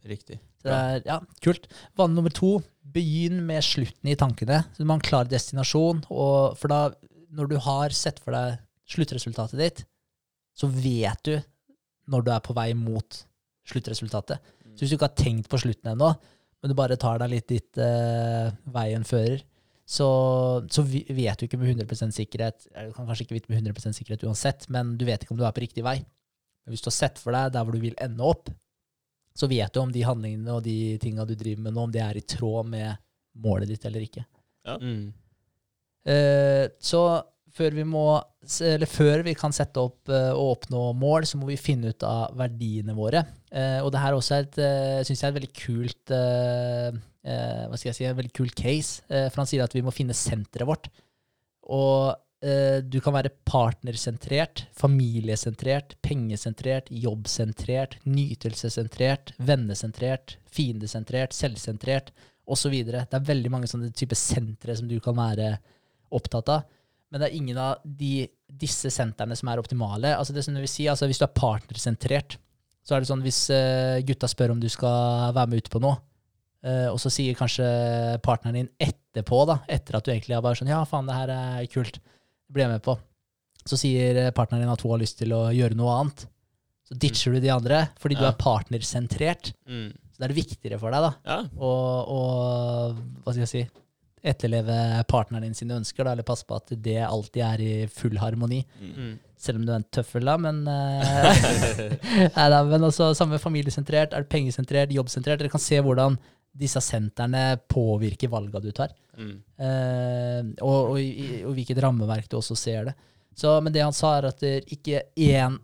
Riktig. 0.07 0.39
Så 0.59 0.67
det 0.67 0.77
er, 0.77 1.03
ja, 1.07 1.19
kult. 1.43 1.69
Vane 1.97 2.17
nummer 2.17 2.33
to, 2.35 2.57
begynn 2.89 3.43
med 3.47 3.63
slutten 3.63 4.11
i 4.11 4.17
tankene. 4.19 4.63
Så 4.73 4.81
du 4.81 4.87
må 4.87 4.97
ha 4.97 4.99
en 4.99 5.05
klar 5.05 5.29
destinasjon. 5.29 6.03
Og 6.11 6.57
for 6.59 6.71
da, 6.71 6.81
når 7.35 7.51
du 7.51 7.57
har 7.63 7.95
sett 7.95 8.19
for 8.23 8.35
deg 8.35 8.59
sluttresultatet 8.89 9.61
ditt, 9.61 9.83
så 10.57 10.67
vet 10.67 11.21
du 11.27 11.37
når 12.09 12.25
du 12.25 12.31
er 12.33 12.43
på 12.43 12.55
vei 12.57 12.71
mot 12.75 13.21
sluttresultatet. 13.69 14.41
Så 14.73 14.83
hvis 14.83 14.91
du 14.91 14.97
ikke 14.97 15.09
har 15.09 15.19
tenkt 15.19 15.49
på 15.51 15.59
slutten 15.61 15.93
ennå, 15.93 16.13
men 16.59 16.71
du 16.71 16.75
bare 16.75 16.97
tar 16.99 17.21
deg 17.21 17.31
litt 17.31 17.47
dit 17.51 17.79
eh, 17.79 18.49
veien 18.73 19.05
fører, 19.07 19.43
så, 19.89 20.07
så 20.69 20.83
vet 20.85 21.39
du 21.39 21.47
ikke 21.47 21.57
med 21.57 21.71
100% 21.79 22.13
sikkerhet 22.13 22.67
Du 22.69 22.91
kan 22.93 23.07
kanskje 23.07 23.23
ikke 23.25 23.39
vite 23.39 23.49
med 23.49 23.71
100% 23.71 23.97
sikkerhet 23.97 24.25
uansett, 24.27 24.67
men 24.69 24.93
du 24.99 25.05
vet 25.07 25.23
ikke 25.23 25.33
om 25.33 25.39
du 25.39 25.45
er 25.47 25.55
på 25.55 25.63
riktig 25.63 25.85
vei. 25.85 25.97
Men 26.61 26.75
hvis 26.75 26.83
du 26.85 26.91
har 26.91 26.97
sett 26.99 27.21
for 27.21 27.33
deg 27.33 27.55
der 27.55 27.65
hvor 27.65 27.73
du 27.73 27.81
vil 27.81 27.97
ende 28.01 28.25
opp, 28.25 28.51
så 29.35 29.47
vet 29.47 29.73
du 29.73 29.81
om 29.81 29.91
de 29.93 30.03
handlingene 30.05 30.55
og 30.55 30.63
de 30.65 30.97
tinga 31.01 31.25
du 31.27 31.35
driver 31.37 31.65
med 31.67 31.75
nå, 31.75 31.87
om 31.87 31.93
det 31.93 32.03
er 32.03 32.19
i 32.19 32.25
tråd 32.27 32.69
med 32.71 32.99
målet 33.39 33.69
ditt 33.71 33.85
eller 33.87 34.05
ikke. 34.05 34.25
Mm. 34.67 35.11
Eh, 36.09 36.65
så 36.83 37.03
før 37.55 37.75
vi, 37.75 37.85
må, 37.87 38.05
eller 38.65 38.89
før 38.89 39.23
vi 39.25 39.35
kan 39.37 39.53
sette 39.55 39.81
opp 39.81 40.11
eh, 40.13 40.31
og 40.31 40.55
oppnå 40.55 40.83
mål, 40.97 41.27
så 41.27 41.39
må 41.39 41.49
vi 41.49 41.59
finne 41.59 41.93
ut 41.93 42.05
av 42.07 42.35
verdiene 42.39 42.95
våre. 42.97 43.23
Eh, 43.51 43.79
og 43.83 43.91
det 43.93 44.03
her 44.03 44.13
er 44.13 44.19
også 44.19 44.39
et, 44.39 44.59
uh, 44.61 45.01
synes 45.03 45.21
jeg 45.21 45.27
er 45.27 45.33
et 45.33 45.39
veldig 45.39 45.53
kult 45.57 46.13
eh, 46.15 46.99
eh, 47.25 47.63
hva 47.65 47.79
skal 47.79 47.89
jeg 47.89 47.97
si, 47.97 48.07
en 48.07 48.19
veldig 48.19 48.35
kul 48.37 48.51
case. 48.53 49.01
for 49.09 49.41
han 49.41 49.49
sier 49.49 49.65
at 49.65 49.75
vi 49.75 49.83
må 49.85 49.93
finne 49.95 50.17
senteret 50.17 50.69
vårt. 50.69 50.91
Og 51.69 52.13
eh, 52.45 52.79
du 52.83 52.99
kan 53.03 53.15
være 53.15 53.31
partnersentrert, 53.47 54.65
familiesentrert, 54.77 55.95
pengesentrert, 56.05 56.89
jobbsentrert, 56.89 57.99
nytelsessentrert, 58.05 59.33
vennesentrert, 59.37 60.37
fiendesentrert, 60.49 61.35
selvsentrert 61.35 62.11
osv. 62.49 62.75
Det 62.89 63.05
er 63.05 63.29
veldig 63.29 63.53
mange 63.53 63.69
sånne 63.69 63.91
type 63.95 64.17
sentre 64.17 64.75
som 64.77 64.89
du 64.89 64.97
kan 65.03 65.17
være 65.17 65.55
opptatt 66.15 66.51
av. 66.53 66.67
Men 67.09 67.21
det 67.21 67.29
er 67.29 67.39
ingen 67.39 67.57
av 67.57 67.81
de, 67.83 68.27
disse 68.61 68.91
sentrene 68.93 69.37
som 69.37 69.49
er 69.49 69.61
optimale. 69.61 70.13
Altså 70.17 70.33
det 70.35 70.43
som 70.45 70.53
du 70.53 70.61
vil 70.61 70.69
si, 70.69 70.85
altså 70.89 71.09
Hvis 71.09 71.21
du 71.21 71.25
er 71.25 71.33
partnersentrert, 71.37 72.37
så 72.85 72.95
er 72.95 73.01
det 73.01 73.09
sånn 73.09 73.25
hvis 73.25 73.41
eh, 73.53 74.01
gutta 74.05 74.29
spør 74.29 74.55
om 74.55 74.61
du 74.61 74.69
skal 74.71 75.33
være 75.35 75.51
med 75.51 75.61
ut 75.61 75.71
på 75.73 75.81
noe, 75.83 75.99
eh, 76.65 76.87
og 76.89 76.97
så 77.01 77.11
sier 77.13 77.37
kanskje 77.37 77.65
partneren 78.25 78.57
din 78.57 78.71
etterpå, 78.81 79.43
da, 79.49 79.59
etter 79.69 79.97
at 79.97 80.05
du 80.05 80.13
egentlig 80.13 80.37
har 80.37 80.45
bare 80.45 80.57
sånn 80.57 80.71
Ja, 80.71 80.79
faen, 80.89 81.09
det 81.09 81.17
her 81.17 81.33
er 81.33 81.67
kult. 81.69 81.99
Blir 82.49 82.65
jeg 82.65 82.73
med 82.77 82.83
på. 82.85 82.97
Så 83.69 83.77
sier 83.77 84.17
eh, 84.23 84.31
partneren 84.35 84.63
din 84.65 84.73
at 84.73 84.81
hun 84.85 84.93
har 84.95 85.01
lyst 85.01 85.19
til 85.21 85.33
å 85.35 85.47
gjøre 85.53 85.77
noe 85.77 85.95
annet. 85.99 86.25
Så 86.89 86.97
ditcher 86.97 87.35
du 87.35 87.43
de 87.43 87.51
andre 87.53 87.83
fordi 88.01 88.17
du 88.17 88.23
er 88.25 88.37
partnersentrert. 88.39 89.51
Mm. 89.69 89.91
Så 89.93 90.23
det 90.23 90.29
er 90.29 90.37
viktigere 90.39 90.79
for 90.81 90.91
deg 90.95 91.05
da, 91.05 91.11
Ja. 91.29 91.37
og, 91.61 92.09
å, 92.11 92.21
hva 93.23 93.31
skal 93.35 93.45
jeg 93.45 93.51
si, 93.51 93.61
etterleve 94.19 94.75
partneren 95.07 95.45
din 95.47 95.55
sine 95.55 95.77
ønsker, 95.79 96.03
da, 96.03 96.11
eller 96.11 96.27
passe 96.27 96.43
på 96.47 96.57
at 96.57 96.73
det 96.83 96.97
alltid 97.05 97.43
er 97.45 97.61
i 97.63 97.73
full 97.93 98.17
harmoni. 98.19 98.63
Mm. 98.81 98.89
Mm. 98.97 99.13
Selv 99.39 99.61
om 99.61 99.67
du 99.67 99.71
er 99.71 99.77
en 99.79 99.85
tøffel, 99.95 100.25
da, 100.27 100.35
men 100.41 100.65
eh, 100.67 102.33
Nei 102.35 102.47
da, 102.51 102.63
men 102.67 102.89
også 102.89 103.13
samme 103.15 103.39
familiesentrert, 103.39 104.11
er 104.17 104.25
du 104.25 104.31
pengesentrert, 104.33 104.91
jobbsentrert. 104.91 105.39
Dere 105.39 105.53
kan 105.53 105.63
se 105.63 105.79
hvordan 105.85 106.17
disse 106.51 106.81
sentrene 106.83 107.59
påvirker 107.69 108.31
valgene 108.31 108.63
du 108.63 108.71
tar. 108.75 108.95
Mm. 109.19 109.35
Eh, 109.59 110.49
og, 110.65 110.95
og, 110.95 110.97
og 111.49 111.53
hvilket 111.57 111.81
rammeverk 111.83 112.29
du 112.31 112.39
også 112.39 112.57
ser 112.57 112.89
det. 112.89 112.95
Så, 113.39 113.53
men 113.63 113.73
det 113.75 113.85
han 113.85 113.95
sa, 113.95 114.17
er 114.17 114.29
at 114.31 114.41
det, 114.41 115.03
en, 115.29 115.59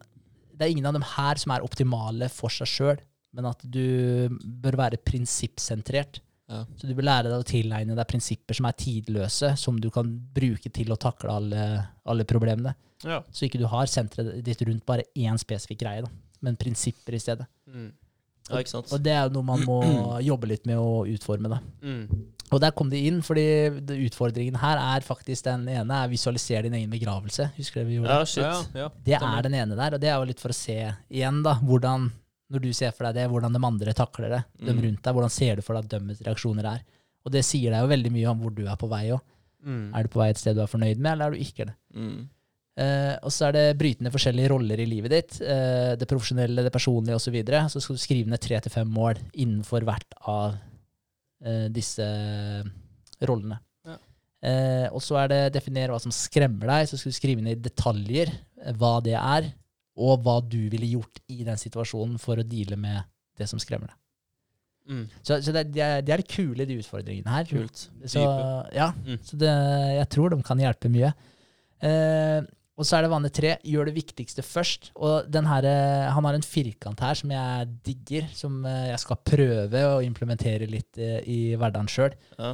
det 0.55 0.63
er 0.63 0.71
ingen 0.71 0.87
av 0.87 0.95
dem 0.95 1.07
her 1.15 1.41
som 1.41 1.55
er 1.55 1.65
optimale 1.65 2.29
for 2.31 2.53
seg 2.53 2.69
sjøl, 2.71 3.01
men 3.35 3.49
at 3.49 3.65
du 3.67 4.29
bør 4.63 4.77
være 4.85 5.01
prinsippsentrert. 5.03 6.21
Ja. 6.45 6.61
Så 6.77 6.87
du 6.87 6.93
bør 6.93 7.07
lære 7.07 7.31
deg 7.31 7.41
å 7.41 7.47
tilegne 7.47 7.97
deg 7.97 8.07
prinsipper 8.07 8.55
som 8.55 8.67
er 8.69 8.77
tidløse, 8.77 9.55
som 9.59 9.79
du 9.81 9.89
kan 9.91 10.11
bruke 10.35 10.69
til 10.71 10.93
å 10.93 10.99
takle 11.01 11.33
alle, 11.33 11.63
alle 12.05 12.27
problemene. 12.29 12.75
Ja. 13.03 13.19
Så 13.33 13.47
ikke 13.47 13.59
du 13.59 13.65
har 13.69 13.89
senteret 13.91 14.39
ditt 14.45 14.61
rundt 14.67 14.85
bare 14.87 15.07
én 15.17 15.39
spesifikk 15.41 15.81
greie, 15.81 16.05
da, 16.05 16.11
men 16.45 16.59
prinsipper 16.59 17.17
i 17.17 17.21
stedet. 17.21 17.49
Mm. 17.67 17.89
Ja, 18.49 18.59
ikke 18.61 18.69
sant. 18.75 18.91
Og 18.93 19.01
det 19.03 19.11
er 19.13 19.29
noe 19.33 19.43
man 19.43 19.63
må 19.65 19.79
jobbe 20.29 20.47
litt 20.51 20.65
med 20.69 20.77
å 20.77 21.05
utforme. 21.09 21.49
da. 21.49 21.59
Mm. 21.81 22.25
Og 22.53 22.59
der 22.61 22.71
kom 22.77 22.89
de 22.91 22.99
inn, 23.07 23.21
fordi 23.25 23.43
utfordringen 24.05 24.59
her 24.61 24.77
er 24.77 25.01
faktisk 25.01 25.47
den 25.47 25.63
ene 25.67 25.95
er 26.03 26.11
visualisere 26.11 26.61
din 26.67 26.75
egen 26.77 26.91
begravelse. 26.93 27.47
Husker 27.57 27.81
du 27.81 27.89
vi 27.89 27.95
gjorde 27.97 28.13
Ja, 28.13 28.19
det? 28.19 28.27
shit. 28.29 28.43
Ja, 28.43 28.83
ja. 28.85 28.89
Det 29.07 29.17
er 29.17 29.41
den 29.47 29.55
ene 29.57 29.75
der, 29.79 29.95
og 29.97 30.01
det 30.03 30.09
er 30.11 30.19
jo 30.21 30.27
litt 30.29 30.39
for 30.43 30.53
å 30.53 30.57
se 30.57 30.77
igjen, 31.09 31.41
da, 31.43 31.55
hvordan 31.65 32.11
når 32.53 32.61
du 32.61 32.69
ser 32.77 32.91
for 32.93 33.07
deg 33.07 33.15
det, 33.17 33.23
hvordan 33.31 33.55
de 33.57 33.61
andre 33.65 33.93
takler 33.97 34.29
det, 34.29 34.43
de 34.61 34.71
Mm. 34.71 34.81
rundt 34.83 35.01
deg, 35.01 35.13
hvordan 35.17 35.31
ser 35.33 35.55
du 35.57 35.61
for 35.65 35.73
deg 35.73 35.85
at 35.85 35.89
deres 35.95 36.21
reaksjoner 36.21 36.65
er. 36.75 36.83
Og 37.25 37.31
det 37.33 37.41
sier 37.43 37.71
deg 37.73 37.81
jo 37.81 37.87
veldig 37.89 38.11
mye 38.13 38.27
om 38.29 38.39
hvor 38.45 38.53
du 38.53 38.67
er 38.69 38.75
på 38.77 38.87
vei 38.87 39.07
òg. 39.09 39.21
Mm. 39.65 39.89
Er 39.97 40.03
du 40.03 40.09
på 40.13 40.19
vei 40.21 40.29
et 40.29 40.37
sted 40.37 40.53
du 40.55 40.61
er 40.61 40.69
fornøyd 40.69 40.99
med, 41.01 41.11
eller 41.13 41.25
er 41.25 41.31
du 41.31 41.37
ikke 41.41 41.65
det? 41.65 41.73
Mm. 41.95 42.29
Eh, 42.75 43.13
og 43.23 43.31
så 43.31 43.47
er 43.47 43.55
det 43.55 43.77
brytende 43.79 44.11
forskjellige 44.11 44.51
roller 44.51 44.81
i 44.83 44.87
livet 44.89 45.13
ditt. 45.13 45.37
Uh, 45.39 45.93
det 45.95 46.07
profesjonelle, 46.11 46.65
det 46.65 46.73
personlige 46.75 47.15
osv. 47.15 47.29
Så, 47.29 47.33
videre. 47.35 47.61
så 47.71 47.81
skal 47.83 47.95
du 47.95 48.03
skrive 48.03 48.31
ned 48.31 48.41
tre 48.43 48.59
til 48.59 48.73
fem 48.73 48.89
mål 48.91 49.21
innenfor 49.31 49.85
hvert 49.87 50.17
av 50.27 50.57
uh, 50.57 51.67
disse 51.71 52.07
rollene. 53.23 53.61
Ja. 53.87 53.99
Og 54.93 54.99
så 55.01 55.15
er 55.23 55.29
det 55.31 55.37
definere 55.55 55.95
hva 55.95 55.97
som 56.03 56.13
skremmer 56.13 56.67
deg. 56.69 56.89
Så 56.91 56.99
skal 56.99 57.13
du 57.13 57.17
skrive 57.17 57.41
ned 57.41 57.57
i 57.57 57.65
detaljer 57.65 58.29
hva 58.77 58.97
det 59.01 59.15
er, 59.17 59.47
og 59.95 60.19
hva 60.25 60.35
du 60.43 60.59
ville 60.69 60.91
gjort 60.91 61.21
i 61.31 61.39
den 61.47 61.57
situasjonen 61.57 62.19
for 62.21 62.37
å 62.37 62.45
deale 62.45 62.77
med 62.77 63.07
det 63.39 63.47
som 63.49 63.61
skremmer 63.61 63.89
deg. 63.89 64.01
Mm. 64.85 65.05
Så, 65.23 65.39
så 65.41 65.53
det, 65.55 65.63
det 65.73 65.81
er, 65.81 66.03
det 66.05 66.13
er 66.13 66.23
kule, 66.29 66.67
de 66.67 66.77
utfordringene 66.77 67.31
her. 67.39 67.47
Kult. 67.49 67.87
Så, 68.05 68.21
ja, 68.75 68.91
Mm. 69.05 69.17
så 69.25 69.39
det, 69.41 69.53
jeg 69.95 70.09
tror 70.13 70.35
de 70.35 70.41
kan 70.45 70.61
hjelpe 70.61 70.91
mye. 70.93 71.13
Eh, 71.81 72.43
og 72.75 72.83
så 72.83 72.97
er 72.97 73.05
det 73.05 73.09
vane 73.13 73.29
tre. 73.31 73.53
Gjør 73.63 73.87
det 73.87 73.93
viktigste 73.95 74.43
først. 74.43 74.89
Og 74.99 75.29
den 75.31 75.45
her, 75.47 75.63
eh, 75.63 76.09
han 76.11 76.25
har 76.27 76.35
en 76.35 76.43
firkant 76.43 76.99
her 76.99 77.15
som 77.15 77.31
jeg 77.31 77.69
digger, 77.87 78.25
som 78.35 78.57
eh, 78.67 78.89
jeg 78.91 78.99
skal 78.99 79.21
prøve 79.23 79.83
å 79.93 80.01
implementere 80.03 80.67
litt 80.67 80.99
eh, 80.99 81.21
i 81.23 81.37
hverdagen 81.55 81.87
sjøl. 81.87 82.17
Ja. 82.35 82.49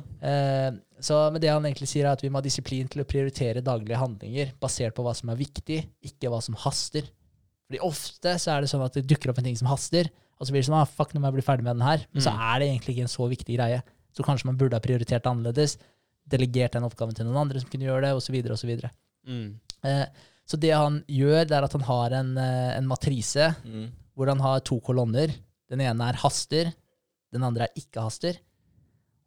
Så 1.02 1.18
men 1.34 1.41
det 1.41 1.49
han 1.49 1.65
egentlig 1.65 1.89
sier, 1.89 2.06
er 2.06 2.14
at 2.14 2.22
vi 2.22 2.30
må 2.30 2.38
ha 2.38 2.45
disiplin 2.45 2.85
til 2.91 3.02
å 3.02 3.07
prioritere 3.10 3.64
daglige 3.65 3.98
handlinger 3.98 4.52
basert 4.61 4.93
på 4.93 5.02
hva 5.07 5.15
som 5.18 5.31
er 5.34 5.39
viktig, 5.41 5.80
ikke 6.11 6.30
hva 6.30 6.41
som 6.45 6.53
haster. 6.61 7.07
Fordi 7.65 7.81
ofte 7.88 8.35
så 8.43 8.53
er 8.53 8.61
det 8.65 8.69
sånn 8.69 8.84
at 8.85 8.99
det 8.99 9.07
dukker 9.10 9.31
opp 9.34 9.39
en 9.41 9.48
ting 9.49 9.57
som 9.57 9.69
haster, 9.72 10.11
og 10.38 10.45
så 10.45 10.53
blir 10.53 10.61
det 10.61 10.68
sånn 10.69 10.77
ah, 10.77 10.85
fuck, 10.89 11.15
nå 11.15 11.22
må 11.23 11.30
jeg 11.31 11.39
bli 11.39 11.48
ferdig 11.48 11.65
med 11.65 11.77
den 11.80 11.88
her. 11.88 12.06
Men 12.14 12.22
så 12.26 12.34
Mm. 12.35 12.39
er 12.52 12.60
det 12.61 12.68
egentlig 12.69 12.93
ikke 12.95 13.07
en 13.07 13.15
så 13.18 13.26
viktig 13.30 13.57
greie. 13.57 13.81
Så 14.14 14.23
kanskje 14.27 14.45
man 14.49 14.57
burde 14.60 14.77
ha 14.77 14.84
prioritert 14.84 15.26
annerledes, 15.30 15.77
delegert 16.30 16.73
den 16.77 16.84
oppgaven 16.85 17.15
til 17.15 17.26
noen 17.26 17.41
andre 17.48 17.61
som 17.61 17.69
kunne 17.69 17.85
gjøre 17.89 18.02
det, 18.06 18.14
osv. 18.18 18.38
osv. 18.53 18.72
Mm. 19.26 19.60
Eh, 19.86 20.06
så 20.45 20.60
det 20.60 20.72
han 20.76 20.99
gjør, 21.08 21.45
det 21.48 21.56
er 21.58 21.64
at 21.68 21.74
han 21.78 21.86
har 21.88 22.16
en, 22.20 22.32
eh, 22.38 22.78
en 22.78 22.88
matrise 22.90 23.56
Mm. 23.66 23.91
hvor 24.16 24.28
han 24.28 24.40
har 24.40 24.60
to 24.68 24.80
kolonner. 24.80 25.32
Den 25.70 25.82
ene 25.82 26.10
er 26.10 26.20
haster, 26.20 26.74
den 27.32 27.44
andre 27.44 27.64
er 27.70 27.80
ikke 27.80 28.02
haster. 28.03 28.38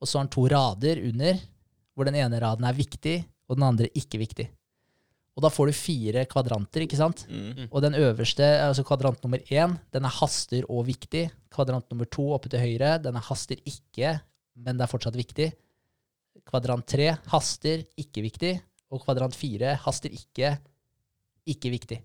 Og 0.01 0.07
så 0.07 0.19
har 0.19 0.25
han 0.27 0.35
to 0.35 0.45
rader 0.49 1.01
under, 1.09 1.41
hvor 1.97 2.05
den 2.05 2.15
ene 2.17 2.41
raden 2.41 2.65
er 2.65 2.75
viktig, 2.77 3.25
og 3.49 3.57
den 3.57 3.65
andre 3.65 3.89
ikke 3.97 4.19
viktig. 4.21 4.49
Og 5.37 5.43
da 5.43 5.49
får 5.51 5.67
du 5.67 5.73
fire 5.73 6.27
kvadranter, 6.31 6.85
ikke 6.85 6.97
sant? 6.97 7.25
Mm. 7.29 7.69
Og 7.73 7.81
den 7.83 7.95
øverste, 7.99 8.45
altså 8.63 8.85
kvadrant 8.87 9.23
nummer 9.25 9.39
én, 9.51 9.79
den 9.91 10.05
er 10.05 10.09
haster 10.21 10.63
og 10.69 10.87
viktig. 10.87 11.31
Kvadrant 11.51 11.89
nummer 11.91 12.05
to 12.07 12.29
oppe 12.37 12.49
til 12.49 12.61
høyre, 12.61 13.03
den 13.03 13.17
er 13.17 13.25
haster 13.27 13.57
ikke, 13.67 14.21
men 14.55 14.77
det 14.77 14.85
er 14.85 14.93
fortsatt 14.93 15.17
viktig. 15.17 15.53
Kvadrant 16.47 16.87
tre, 16.87 17.17
haster, 17.33 17.83
ikke 17.99 18.23
viktig. 18.23 18.61
Og 18.95 19.03
kvadrant 19.03 19.35
fire, 19.35 19.75
haster 19.83 20.13
ikke, 20.15 20.55
ikke 21.51 21.73
viktig. 21.75 21.99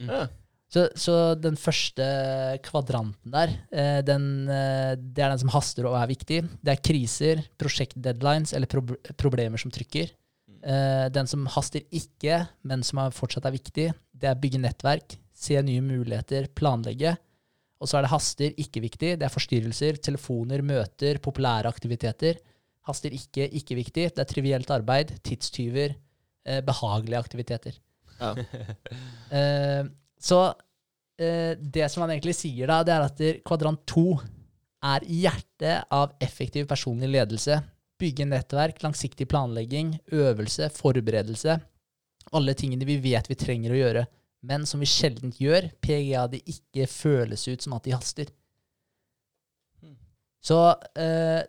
Ja. 0.00 0.24
Så, 0.70 0.84
så 0.94 1.14
den 1.34 1.56
første 1.58 2.04
kvadranten 2.62 3.32
der, 3.34 3.56
eh, 3.74 3.98
den, 4.06 4.46
eh, 4.46 4.94
det 4.94 5.24
er 5.24 5.32
den 5.32 5.42
som 5.42 5.50
haster 5.50 5.88
og 5.90 5.96
er 5.98 6.10
viktig. 6.12 6.44
Det 6.62 6.72
er 6.72 6.82
kriser, 6.86 7.42
prosjektdeadlines 7.58 8.54
eller 8.54 8.70
prob 8.70 8.94
problemer 9.18 9.58
som 9.58 9.72
trykker. 9.74 10.12
Eh, 10.60 11.08
den 11.10 11.26
som 11.26 11.48
haster 11.50 11.82
ikke, 11.90 12.44
men 12.62 12.84
som 12.86 13.02
er, 13.02 13.16
fortsatt 13.16 13.48
er 13.48 13.56
viktig, 13.56 13.88
det 14.14 14.30
er 14.30 14.38
bygge 14.38 14.60
nettverk, 14.62 15.16
se 15.34 15.58
nye 15.64 15.82
muligheter, 15.82 16.46
planlegge. 16.54 17.16
Og 17.80 17.88
så 17.88 17.98
er 17.98 18.04
det 18.04 18.12
haster, 18.12 18.54
ikke 18.60 18.84
viktig. 18.84 19.14
Det 19.18 19.26
er 19.26 19.32
forstyrrelser, 19.32 19.98
telefoner, 20.04 20.62
møter, 20.62 21.18
populære 21.24 21.70
aktiviteter. 21.70 22.38
Haster 22.86 23.10
ikke, 23.16 23.48
ikke 23.58 23.78
viktig. 23.78 24.06
Det 24.14 24.22
er 24.22 24.28
trivielt 24.28 24.70
arbeid, 24.70 25.16
tidstyver, 25.24 25.96
eh, 26.46 26.60
behagelige 26.64 27.20
aktiviteter. 27.20 27.80
Ja. 28.20 28.34
Eh, 29.30 29.84
så 30.18 30.40
eh, 31.20 31.52
det 31.54 31.84
som 31.92 32.02
han 32.02 32.10
egentlig 32.10 32.34
sier 32.34 32.66
da, 32.66 32.80
det 32.82 32.94
er 32.96 33.04
at 33.04 33.20
kvadrant 33.46 33.84
to 33.86 34.16
er 34.82 35.04
hjertet 35.06 35.86
av 35.94 36.16
effektiv 36.18 36.66
personlig 36.66 37.12
ledelse. 37.12 37.60
Bygge 38.00 38.26
nettverk, 38.26 38.80
langsiktig 38.82 39.28
planlegging, 39.30 39.92
øvelse, 40.10 40.70
forberedelse. 40.74 41.60
Alle 42.36 42.56
tingene 42.58 42.88
vi 42.88 42.98
vet 43.04 43.30
vi 43.30 43.38
trenger 43.38 43.74
å 43.74 43.78
gjøre, 43.78 44.04
men 44.50 44.66
som 44.66 44.82
vi 44.82 44.88
sjelden 44.88 45.34
gjør. 45.36 45.70
PGA 45.84 46.26
det 46.32 46.42
ikke 46.48 46.88
føles 46.90 47.46
ut 47.48 47.62
som 47.62 47.76
at 47.76 47.86
de 47.86 47.94
haster. 47.94 48.34
Hmm. 49.78 49.96
Så 50.42 50.58
eh, 50.98 51.42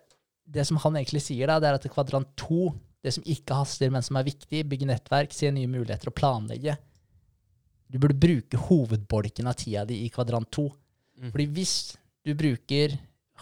det 0.44 0.66
som 0.68 0.80
han 0.84 1.00
egentlig 1.00 1.24
sier, 1.24 1.48
da, 1.48 1.58
det 1.58 1.70
er 1.70 1.80
at 1.80 1.92
kvadrant 1.92 2.34
to, 2.38 2.70
det 3.02 3.12
som 3.16 3.24
ikke 3.26 3.56
haster, 3.58 3.90
men 3.90 4.02
som 4.02 4.16
er 4.16 4.24
viktig, 4.28 4.62
bygge 4.70 4.86
nettverk, 4.86 5.32
se 5.34 5.50
nye 5.50 5.66
muligheter 5.70 6.08
og 6.12 6.14
planlegge, 6.14 6.76
du 7.92 7.98
burde 7.98 8.16
bruke 8.16 8.56
hovedbolken 8.68 9.48
av 9.50 9.54
tida 9.60 9.84
di 9.84 10.04
i 10.06 10.10
kvadrant 10.12 10.48
to. 10.54 10.68
Mm. 11.20 11.30
Fordi 11.34 11.46
hvis 11.52 11.74
du 12.24 12.32
bruker 12.38 12.94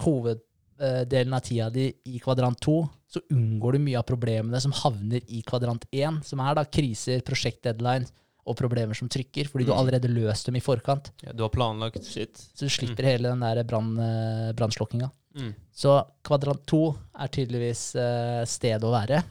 hoveddelen 0.03 1.35
av 1.37 1.41
tida 1.45 1.69
di 1.71 1.91
i 2.09 2.19
kvadrant 2.23 2.59
to, 2.65 2.81
så 3.11 3.21
unngår 3.35 3.77
du 3.77 3.83
mye 3.85 3.99
av 4.01 4.07
problemene 4.09 4.61
som 4.63 4.73
havner 4.73 5.23
i 5.29 5.43
kvadrant 5.47 5.85
én, 5.93 6.21
som 6.25 6.41
er 6.41 6.57
da 6.59 6.65
kriser, 6.65 7.23
prosjektdeadlines 7.27 8.13
og 8.49 8.57
problemer 8.59 8.97
som 8.97 9.09
trykker, 9.13 9.47
fordi 9.51 9.67
du 9.67 9.71
Mm. 9.71 9.77
har 9.77 9.85
allerede 9.85 10.09
løst 10.09 10.47
dem 10.47 10.57
i 10.57 10.61
forkant. 10.65 11.11
Ja, 11.23 11.33
du 11.33 11.43
har 11.43 11.51
planlagt. 11.51 12.03
Shit. 12.05 12.37
Så 12.55 12.67
du 12.67 12.69
slipper 12.71 13.05
hele 13.05 13.29
den 13.29 13.41
der 13.41 13.63
brannslukkinga. 13.63 14.49
eh, 14.49 14.53
brannslokkinga. 14.55 15.11
Mm. 15.37 15.53
Så 15.81 15.99
kvadrant 16.27 16.65
to 16.67 16.83
er 17.19 17.31
tydeligvis 17.33 17.85
uh, 17.97 18.43
stedet 18.51 18.83
å 18.87 18.95
være. 18.95 19.23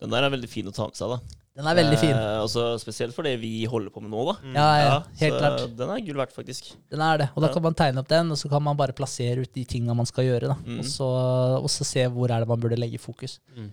Den 0.00 0.14
der 0.14 0.28
er 0.28 0.34
veldig 0.36 0.48
fin 0.52 0.70
å 0.70 0.74
ta 0.76 0.86
med 0.90 0.96
seg, 0.98 1.16
da. 1.16 1.38
Den 1.58 1.66
er 1.66 1.74
veldig 1.74 1.96
fin. 1.98 2.12
Eh, 2.14 2.36
også 2.44 2.76
spesielt 2.78 3.10
for 3.16 3.26
det 3.26 3.32
vi 3.42 3.64
holder 3.66 3.90
på 3.90 3.98
med 3.98 4.12
nå, 4.12 4.20
da. 4.28 4.34
Ja, 4.54 4.66
ja, 4.78 4.90
helt 5.18 5.34
så 5.34 5.38
klart. 5.42 5.62
Den 5.74 5.90
er 5.90 6.04
gull 6.06 6.20
verdt, 6.20 6.30
faktisk. 6.36 6.68
Den 6.94 7.02
er 7.02 7.18
det. 7.18 7.26
Og 7.34 7.42
da 7.42 7.48
Ja. 7.48 7.52
kan 7.56 7.64
man 7.64 7.74
tegne 7.74 7.98
opp 7.98 8.06
den, 8.12 8.30
og 8.30 8.38
så 8.38 8.46
kan 8.48 8.62
man 8.62 8.76
bare 8.78 8.94
plassere 8.94 9.42
ut 9.42 9.50
de 9.52 9.64
tinga 9.66 9.92
man 9.98 10.06
skal 10.06 10.22
gjøre. 10.28 10.52
da. 10.52 10.54
Mm. 10.62 10.78
Og, 10.78 10.86
så, 10.86 11.08
og 11.58 11.66
så 11.74 11.82
se 11.88 12.04
hvor 12.14 12.30
er 12.30 12.44
det 12.44 12.48
man 12.52 12.60
burde 12.62 12.78
legge 12.78 13.00
fokus. 13.02 13.40
Mm. 13.56 13.72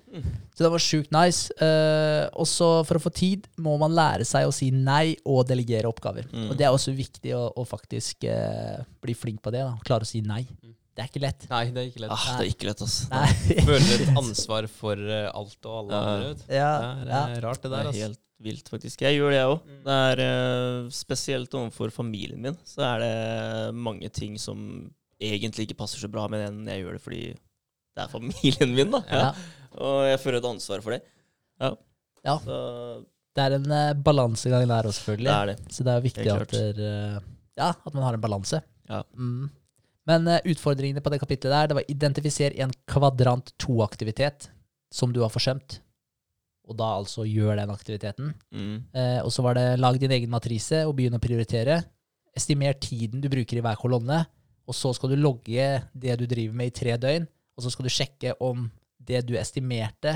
Så 0.57 0.66
det 0.66 0.72
var 0.74 0.82
sjukt 0.82 1.14
nice. 1.14 1.53
Uh, 1.62 2.26
og 2.34 2.49
så 2.49 2.72
for 2.90 2.98
å 2.98 3.03
få 3.06 3.14
tid 3.14 3.45
må 3.62 3.78
man 3.78 3.94
lære 3.94 4.26
seg 4.26 4.49
å 4.49 4.56
si 4.57 4.72
nei 4.74 5.14
og 5.24 5.45
delegere 5.45 5.86
oppgaver. 5.86 6.26
Mm. 6.34 6.49
Og 6.49 6.57
det 6.57 6.66
er 6.66 6.74
også 6.74 6.90
viktig 6.98 7.38
å, 7.38 7.52
å 7.53 7.68
faktisk 7.70 8.24
eh, 8.26 8.82
bli 8.99 9.14
flink 9.14 9.44
på 9.45 9.53
det. 9.53 9.62
da. 9.62 9.78
Klare 9.86 10.02
å 10.02 10.10
si 10.10 10.26
nei. 10.26 10.41
Det 10.96 11.04
er 11.04 11.10
ikke 11.12 11.22
lett. 11.26 11.46
Nei, 11.52 11.64
det 11.76 11.82
er 11.82 11.88
ikke 11.90 12.02
lett. 12.06 12.12
Ah, 12.16 12.28
det 12.40 12.46
er 12.46 12.52
ikke 12.54 12.68
lett, 12.70 12.82
altså. 12.86 13.08
Nei. 13.12 13.32
Føler 13.68 14.04
et 14.06 14.12
ansvar 14.22 14.68
for 14.72 15.02
uh, 15.02 15.26
alt 15.36 15.68
og 15.68 15.74
alle 15.82 15.98
Ja. 15.98 16.04
andre. 16.12 16.30
ja, 16.48 16.70
Det 17.02 17.18
er 17.38 17.42
rart, 17.44 17.62
det 17.66 17.72
der. 17.74 17.82
Altså. 17.90 17.92
Det 17.92 18.04
er 18.04 18.08
helt 18.08 18.22
vilt, 18.46 18.70
faktisk. 18.72 19.02
Jeg 19.04 19.18
gjør 19.18 19.34
det, 19.34 19.40
jeg 19.42 19.50
òg. 19.52 19.74
Det 19.88 19.98
er 20.12 20.22
eh, 20.26 20.88
spesielt 20.96 21.54
overfor 21.56 21.92
familien 21.96 22.42
min, 22.44 22.56
så 22.68 22.84
er 22.84 23.04
det 23.04 23.76
mange 23.76 24.10
ting 24.12 24.36
som 24.40 24.60
egentlig 25.24 25.70
ikke 25.70 25.78
passer 25.80 26.04
så 26.04 26.10
bra, 26.12 26.26
men 26.32 26.66
jeg 26.68 26.84
gjør 26.84 26.98
det 26.98 27.04
fordi 27.06 27.22
det 27.96 28.04
er 28.04 28.12
familien 28.12 28.74
min, 28.76 28.92
da. 28.92 29.02
Ja. 29.08 29.30
Og 29.88 30.02
jeg 30.08 30.20
føler 30.24 30.40
et 30.42 30.48
ansvar 30.52 30.84
for 30.84 30.96
det. 30.96 31.02
Ja. 31.64 31.72
Ja. 32.28 32.38
Så 32.44 32.58
Det 33.36 33.44
er 33.50 33.56
en 33.60 33.68
uh, 33.72 33.94
balansegang 34.04 34.68
der 34.72 34.88
òg, 34.92 34.96
selvfølgelig. 35.00 35.32
det 35.32 35.36
er 35.40 35.52
det. 35.54 35.58
Så 35.76 35.84
det 35.88 35.94
er 35.96 36.04
viktig 36.08 36.28
Helt 36.28 36.56
at, 36.56 36.80
der, 36.80 37.22
ja, 37.60 37.70
at 37.72 37.94
man 37.96 38.04
har 38.08 38.16
en 38.20 38.24
balanse. 38.24 38.62
Ja. 38.92 39.02
Mm. 39.16 39.48
Men 40.10 40.27
eh, 40.30 40.41
utfordringene 40.52 41.02
på 41.02 41.10
det 41.14 41.19
kapitlet 41.23 41.52
der, 41.53 41.68
det 41.72 41.77
var 41.80 41.88
identifiser 41.90 42.53
en 42.61 42.73
kvadrant 42.90 43.52
to-aktivitet 43.61 44.49
som 44.94 45.11
du 45.14 45.22
har 45.23 45.32
forsømt, 45.34 45.80
og 46.69 46.77
da 46.80 46.91
altså 46.99 47.26
gjør 47.27 47.57
den 47.60 47.73
aktiviteten. 47.73 48.32
Mm. 48.53 48.76
Eh, 48.94 49.19
og 49.26 49.32
så 49.34 49.44
var 49.45 49.57
det 49.57 49.65
lag 49.82 49.98
din 50.02 50.14
egen 50.15 50.32
matrise 50.34 50.84
og 50.88 50.95
begynn 50.98 51.18
å 51.18 51.22
prioritere. 51.22 51.80
Estimer 52.38 52.77
tiden 52.82 53.22
du 53.23 53.30
bruker 53.32 53.57
i 53.60 53.64
hver 53.65 53.77
kolonne, 53.82 54.23
og 54.65 54.73
så 54.77 54.94
skal 54.98 55.11
du 55.14 55.19
logge 55.22 55.65
det 55.94 56.15
du 56.22 56.26
driver 56.30 56.56
med 56.57 56.72
i 56.72 56.76
tre 56.76 56.95
døgn, 57.02 57.27
og 57.56 57.64
så 57.65 57.72
skal 57.73 57.86
du 57.88 57.94
sjekke 57.94 58.34
om 58.44 58.65
det 59.06 59.22
du 59.27 59.36
estimerte, 59.38 60.15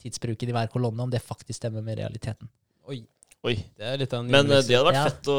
tidsbruken 0.00 0.48
i 0.48 0.54
hver 0.56 0.70
kolonne, 0.72 1.04
om 1.04 1.10
det 1.12 1.20
faktisk 1.20 1.58
stemmer 1.60 1.84
med 1.84 1.98
realiteten. 2.00 2.48
Oi, 2.88 3.02
Oi. 3.44 3.56
det 3.76 3.84
er 3.84 4.00
litt 4.00 4.14
av 4.16 4.22
en 4.24 4.30
Men 4.32 4.48
eh, 4.48 4.62
det 4.64 4.76
hadde 4.78 4.88
vært 4.88 4.96
Ja. 5.00 5.04
fett 5.10 5.28
å 5.32 5.36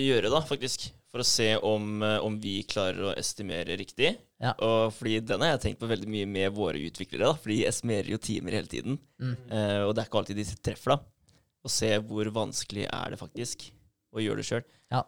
gjøre, 0.00 0.30
da, 0.32 0.40
faktisk. 0.48 0.88
For 1.08 1.22
å 1.22 1.24
se 1.24 1.56
om, 1.64 2.02
eh, 2.04 2.18
om 2.20 2.34
vi 2.40 2.58
klarer 2.68 3.08
å 3.08 3.14
estimere 3.16 3.78
riktig. 3.80 4.10
Ja. 4.42 4.52
Og 4.60 4.92
fordi 4.92 5.20
den 5.24 5.40
har 5.40 5.54
jeg 5.54 5.62
tenkt 5.62 5.80
på 5.80 5.88
veldig 5.88 6.08
mye 6.12 6.26
med 6.28 6.52
våre 6.52 6.80
utviklere, 6.84 7.30
da. 7.30 7.34
For 7.34 7.48
de 7.48 7.62
estimerer 7.66 8.10
jo 8.12 8.18
timer 8.20 8.58
hele 8.58 8.68
tiden. 8.68 8.98
Mm. 9.18 9.32
Uh, 9.48 9.80
og 9.88 9.94
det 9.94 10.02
er 10.02 10.10
ikke 10.10 10.20
alltid 10.20 10.36
de 10.36 10.44
treffer, 10.68 10.92
da. 10.94 11.32
Og 11.64 11.72
se 11.72 11.88
hvor 12.10 12.28
vanskelig 12.36 12.84
er 12.86 13.14
det 13.14 13.18
faktisk 13.22 13.70
å 14.14 14.20
gjøre 14.22 14.42
det 14.42 14.46
sjøl. 14.50 14.62
Ja. 14.92 15.02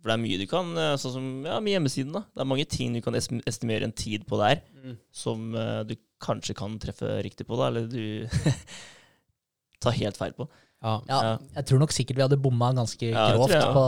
For 0.00 0.10
det 0.10 0.14
er 0.14 0.22
mye 0.22 0.38
du 0.38 0.46
kan, 0.46 0.70
eh, 0.78 0.94
sånn 1.00 1.12
som 1.14 1.28
ja, 1.48 1.58
med 1.64 1.74
hjemmesiden, 1.74 2.12
da. 2.12 2.24
Det 2.30 2.42
er 2.44 2.48
mange 2.50 2.66
ting 2.68 2.92
du 2.92 3.00
kan 3.04 3.14
estimere 3.16 3.86
en 3.88 3.92
tid 3.96 4.26
på 4.28 4.38
der, 4.40 4.62
Mm. 4.84 4.98
som 5.10 5.54
uh, 5.56 5.82
du 5.82 5.94
kanskje 6.20 6.54
kan 6.54 6.78
treffe 6.78 7.08
riktig 7.24 7.46
på, 7.48 7.56
da. 7.56 7.70
Eller 7.70 7.86
du 7.88 8.28
tar 9.80 9.96
helt 9.96 10.18
feil 10.20 10.34
på. 10.36 10.46
Ja. 10.84 10.94
Ja, 11.08 11.18
jeg 11.56 11.66
tror 11.70 11.80
nok 11.80 11.92
sikkert 11.96 12.18
vi 12.20 12.24
hadde 12.26 12.36
bomma 12.44 12.68
ganske 12.76 13.08
Ja, 13.08 13.30
grovt 13.32 13.54
på, 13.72 13.84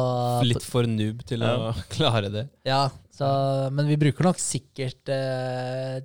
Litt 0.49 0.65
for 0.65 0.89
noob 0.89 1.21
til 1.29 1.45
å 1.45 1.73
klare 1.95 2.31
det. 2.33 2.47
Ja, 2.65 2.87
så, 3.13 3.29
men 3.73 3.89
vi 3.91 3.99
bruker 4.01 4.25
nok 4.31 4.41
sikkert 4.41 5.13
eh, 5.13 5.99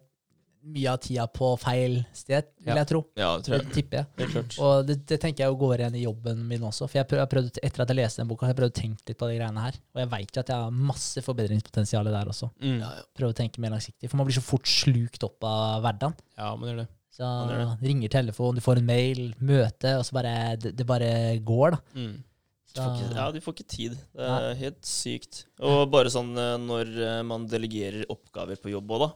mye 0.61 0.91
av 0.91 0.99
tida 1.01 1.23
på 1.31 1.47
feil 1.57 1.95
sted, 2.13 2.51
vil 2.61 2.77
jeg 2.77 2.88
tro. 2.91 2.99
Ja, 3.18 3.31
det 3.39 3.47
tror 3.47 3.55
Det 3.55 3.63
jeg. 3.63 3.73
tipper 3.80 3.97
jeg. 4.03 4.27
Klart. 4.35 4.57
Og 4.61 4.84
det, 4.85 4.97
det 5.09 5.18
tenker 5.23 5.45
jeg 5.45 5.49
jo 5.55 5.57
går 5.63 5.81
igjen 5.81 5.95
i 5.97 6.03
jobben 6.03 6.43
min 6.51 6.68
også. 6.68 6.85
For 6.91 6.99
jeg 6.99 7.07
prøv, 7.09 7.18
jeg 7.18 7.26
har 7.26 7.31
prøvd, 7.31 7.57
etter 7.65 7.81
at 7.85 7.93
jeg 7.95 7.97
leste 7.97 8.22
den 8.22 8.30
boka, 8.30 8.45
har 8.45 8.53
jeg 8.53 8.59
prøvd 8.59 8.76
å 8.76 8.77
tenke 8.84 9.09
litt 9.09 9.18
på 9.23 9.31
de 9.31 9.39
greiene 9.39 9.63
her. 9.65 9.80
Og 9.95 10.03
jeg 10.03 10.11
veit 10.11 10.38
jo 10.38 10.43
at 10.43 10.51
jeg 10.53 10.68
har 10.68 10.77
masse 10.91 11.23
forbedringspotensial 11.26 12.11
der 12.13 12.30
også. 12.35 12.51
Mm. 12.61 12.77
Ja, 12.84 12.91
ja. 12.99 13.07
Prøve 13.18 13.34
å 13.34 13.39
tenke 13.41 13.63
mer 13.63 13.73
langsiktig. 13.73 14.11
For 14.11 14.22
man 14.22 14.30
blir 14.30 14.38
så 14.38 14.43
fort 14.45 14.69
slukt 14.69 15.26
opp 15.26 15.47
av 15.49 15.81
hverdagen. 15.88 16.13
Ja, 16.38 16.51
man 16.59 16.69
gjør 16.69 16.84
det. 16.84 16.89
Så 17.12 17.28
ringer 17.82 18.12
telefon, 18.12 18.56
du 18.56 18.64
får 18.64 18.80
en 18.80 18.88
mail, 18.88 19.24
møte, 19.44 19.98
og 20.00 20.06
så 20.08 20.16
bare 20.16 20.36
Det, 20.60 20.72
det 20.80 20.86
bare 20.88 21.10
går, 21.44 21.76
da. 21.76 21.82
Mm. 21.98 22.20
Du 22.72 22.80
får 22.80 22.94
ikke, 22.96 23.16
ja, 23.18 23.26
du 23.36 23.42
får 23.44 23.56
ikke 23.58 23.72
tid. 23.74 23.96
Det 24.16 24.28
er 24.32 24.54
helt 24.62 24.86
sykt. 24.88 25.42
Og 25.60 25.82
bare 25.92 26.12
sånn 26.14 26.30
eh, 26.40 26.54
når 26.62 26.92
eh, 27.04 27.18
man 27.28 27.50
delegerer 27.52 28.06
oppgaver 28.14 28.62
på 28.64 28.72
jobb 28.72 28.94
òg, 28.96 29.04
da. 29.04 29.10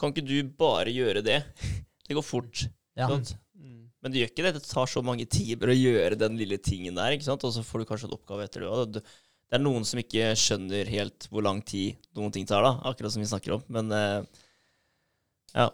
Kan 0.00 0.12
ikke 0.12 0.26
du 0.28 0.36
bare 0.60 0.92
gjøre 0.92 1.24
det? 1.24 1.40
Det 2.10 2.16
går 2.18 2.26
fort. 2.26 2.64
Ja. 2.98 3.06
Sant? 3.06 3.36
Mm. 3.54 3.86
Men 4.02 4.12
det 4.12 4.18
gjør 4.18 4.30
ikke 4.32 4.42
det. 4.42 4.50
Det 4.56 4.64
tar 4.66 4.88
så 4.90 5.00
mange 5.06 5.28
timer 5.30 5.70
å 5.70 5.76
gjøre 5.76 6.16
den 6.18 6.34
lille 6.40 6.56
tingen 6.58 6.96
der, 6.98 7.14
ikke 7.14 7.28
sant? 7.28 7.44
og 7.46 7.52
så 7.54 7.62
får 7.62 7.84
du 7.84 7.86
kanskje 7.86 8.08
en 8.08 8.16
oppgave 8.16 8.48
etter 8.48 8.64
det 8.64 8.70
òg. 8.72 8.96
Det 8.96 9.04
det 9.50 9.58
er 9.58 9.64
noen 9.64 9.82
som 9.86 9.98
ikke 9.98 10.28
skjønner 10.38 10.90
helt 10.92 11.26
hvor 11.26 11.42
lang 11.42 11.58
tid 11.66 11.98
noen 12.14 12.30
ting 12.30 12.44
tar, 12.46 12.62
da, 12.62 12.76
akkurat 12.86 13.10
som 13.10 13.22
vi 13.22 13.26
snakker 13.26 13.56
om. 13.56 13.64
Men 13.74 13.90
eh, 13.90 14.44
ja. 15.56 15.66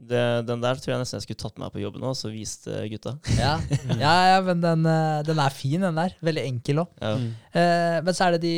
Det, 0.00 0.20
den 0.48 0.62
der 0.62 0.78
tror 0.80 0.94
jeg 0.94 1.02
nesten 1.02 1.18
jeg 1.18 1.26
skulle 1.26 1.42
tatt 1.42 1.58
med 1.58 1.66
meg 1.66 1.74
på 1.74 1.82
jobben 1.82 2.04
og 2.08 2.16
så 2.16 2.30
vist 2.32 2.68
eh, 2.70 2.86
gutta. 2.88 3.16
Ja, 3.36 3.58
ja, 4.04 4.14
ja 4.32 4.38
men 4.46 4.62
den, 4.62 4.86
eh, 4.88 5.20
den 5.28 5.42
er 5.42 5.54
fin, 5.54 5.84
den 5.84 6.00
der. 6.00 6.16
Veldig 6.24 6.44
enkel 6.48 6.84
òg. 6.84 6.94
Ja. 7.02 7.12
Mm. 7.20 7.28
Eh, 7.52 7.98
men 8.06 8.16
så 8.16 8.26
er 8.26 8.36
det 8.36 8.42
de 8.46 8.54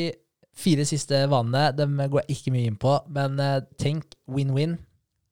fire 0.62 0.86
siste 0.86 1.24
vanene. 1.32 1.72
Dem 1.76 1.98
går 1.98 2.22
jeg 2.22 2.38
ikke 2.38 2.54
mye 2.54 2.70
inn 2.70 2.78
på. 2.80 2.94
Men 3.16 3.38
eh, 3.42 3.58
tenk 3.80 4.14
win-win. 4.30 4.78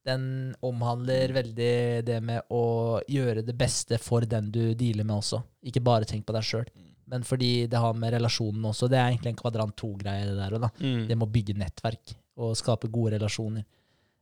Den 0.06 0.22
omhandler 0.64 1.34
veldig 1.36 1.72
det 2.08 2.20
med 2.24 2.48
å 2.56 2.64
gjøre 3.10 3.44
det 3.46 3.54
beste 3.58 3.98
for 4.00 4.24
den 4.26 4.48
du 4.52 4.62
dealer 4.74 5.04
med 5.04 5.20
også. 5.20 5.42
Ikke 5.68 5.84
bare 5.84 6.08
tenk 6.08 6.24
på 6.26 6.34
deg 6.34 6.46
sjøl, 6.46 6.64
men 7.10 7.26
fordi 7.26 7.66
det 7.70 7.82
har 7.82 7.98
med 7.98 8.14
relasjonen 8.16 8.64
også. 8.70 8.88
Det 8.88 8.96
er 8.96 9.10
egentlig 9.10 9.34
en 9.34 9.42
kvadrant 9.42 9.76
to-greie, 9.76 10.24
det 10.24 10.38
der 10.38 10.56
òg, 10.56 10.64
da. 10.64 10.70
Mm. 10.80 11.04
Det 11.10 11.18
med 11.18 11.28
å 11.28 11.34
bygge 11.34 11.58
nettverk 11.60 12.14
og 12.40 12.56
skape 12.56 12.88
gode 12.90 13.18
relasjoner. 13.18 13.66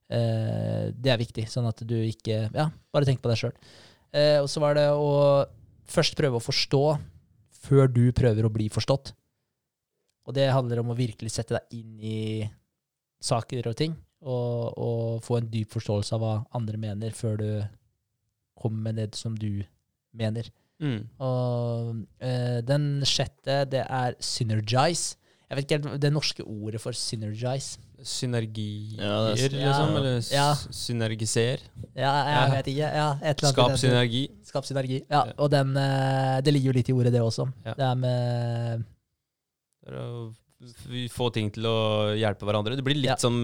Eh, 0.09 0.89
det 0.97 1.12
er 1.12 1.20
viktig, 1.20 1.44
sånn 1.52 1.68
at 1.68 1.82
du 1.85 1.97
ikke 2.01 2.47
Ja, 2.55 2.70
bare 2.94 3.09
tenk 3.09 3.20
på 3.20 3.28
deg 3.28 3.40
sjøl. 3.40 3.55
Eh, 4.16 4.39
og 4.40 4.48
så 4.48 4.62
var 4.62 4.78
det 4.78 4.89
å 4.94 5.44
først 5.89 6.16
prøve 6.16 6.40
å 6.40 6.44
forstå 6.44 6.82
før 7.68 7.90
du 7.93 8.06
prøver 8.16 8.47
å 8.47 8.52
bli 8.52 8.68
forstått. 8.72 9.12
Og 10.28 10.36
det 10.36 10.51
handler 10.52 10.82
om 10.82 10.93
å 10.93 10.98
virkelig 10.98 11.32
sette 11.35 11.56
deg 11.56 11.80
inn 11.80 11.98
i 12.05 12.20
saker 13.24 13.70
og 13.70 13.76
ting, 13.76 13.97
og, 14.22 14.76
og 14.78 15.24
få 15.24 15.39
en 15.39 15.51
dyp 15.51 15.72
forståelse 15.72 16.14
av 16.16 16.22
hva 16.22 16.35
andre 16.56 16.80
mener, 16.80 17.14
før 17.16 17.39
du 17.40 17.51
kommer 18.59 18.89
med 18.89 19.01
det 19.01 19.09
som 19.18 19.36
du 19.39 19.64
mener. 20.16 20.48
Mm. 20.78 21.01
Og 21.24 22.02
eh, 22.22 22.60
den 22.66 22.90
sjette, 23.09 23.64
det 23.70 23.85
er 23.85 24.16
synergize. 24.22 25.18
Jeg 25.49 25.57
vet 25.57 25.65
ikke 25.65 25.77
helt 25.89 26.01
det 26.01 26.12
norske 26.12 26.45
ordet 26.45 26.81
for 26.81 26.93
synergize. 26.93 27.79
Synergier, 28.05 29.01
Ja, 29.01 29.31
er- 29.33 29.35
liksom? 29.35 29.57
Ja. 29.59 29.97
Eller 29.97 30.19
s- 30.20 30.31
Ja. 30.33 30.55
synergiser? 30.55 31.59
Ja, 31.97 32.12
jeg 32.29 32.51
vet 32.53 32.66
ikke. 32.75 32.89
Ja, 32.95 33.12
et 33.23 33.43
eller 33.43 33.49
annet 33.49 33.55
Skap 33.55 33.70
det. 33.70 33.79
synergi. 33.81 34.23
Skap 34.45 34.65
synergi. 34.65 34.99
Ja, 35.11 35.25
Ja. 35.27 35.33
og 35.39 35.51
den 35.51 35.77
eh, 35.77 36.41
Det 36.43 36.53
ligger 36.53 36.66
jo 36.66 36.73
litt 36.73 36.89
i 36.89 36.93
ordet, 36.93 37.12
det 37.12 37.20
også. 37.23 37.51
Ja. 37.65 37.75
Det 37.75 37.85
er 37.85 37.95
med 37.95 38.85
Det 39.85 39.95
er 39.95 39.99
å 39.99 40.35
få 41.11 41.33
ting 41.33 41.51
til 41.55 41.62
å 41.65 42.15
hjelpe 42.19 42.45
hverandre. 42.47 42.77
Det 42.77 42.85
blir 42.85 42.95
litt 42.97 43.05
Ja. 43.07 43.16
som 43.16 43.35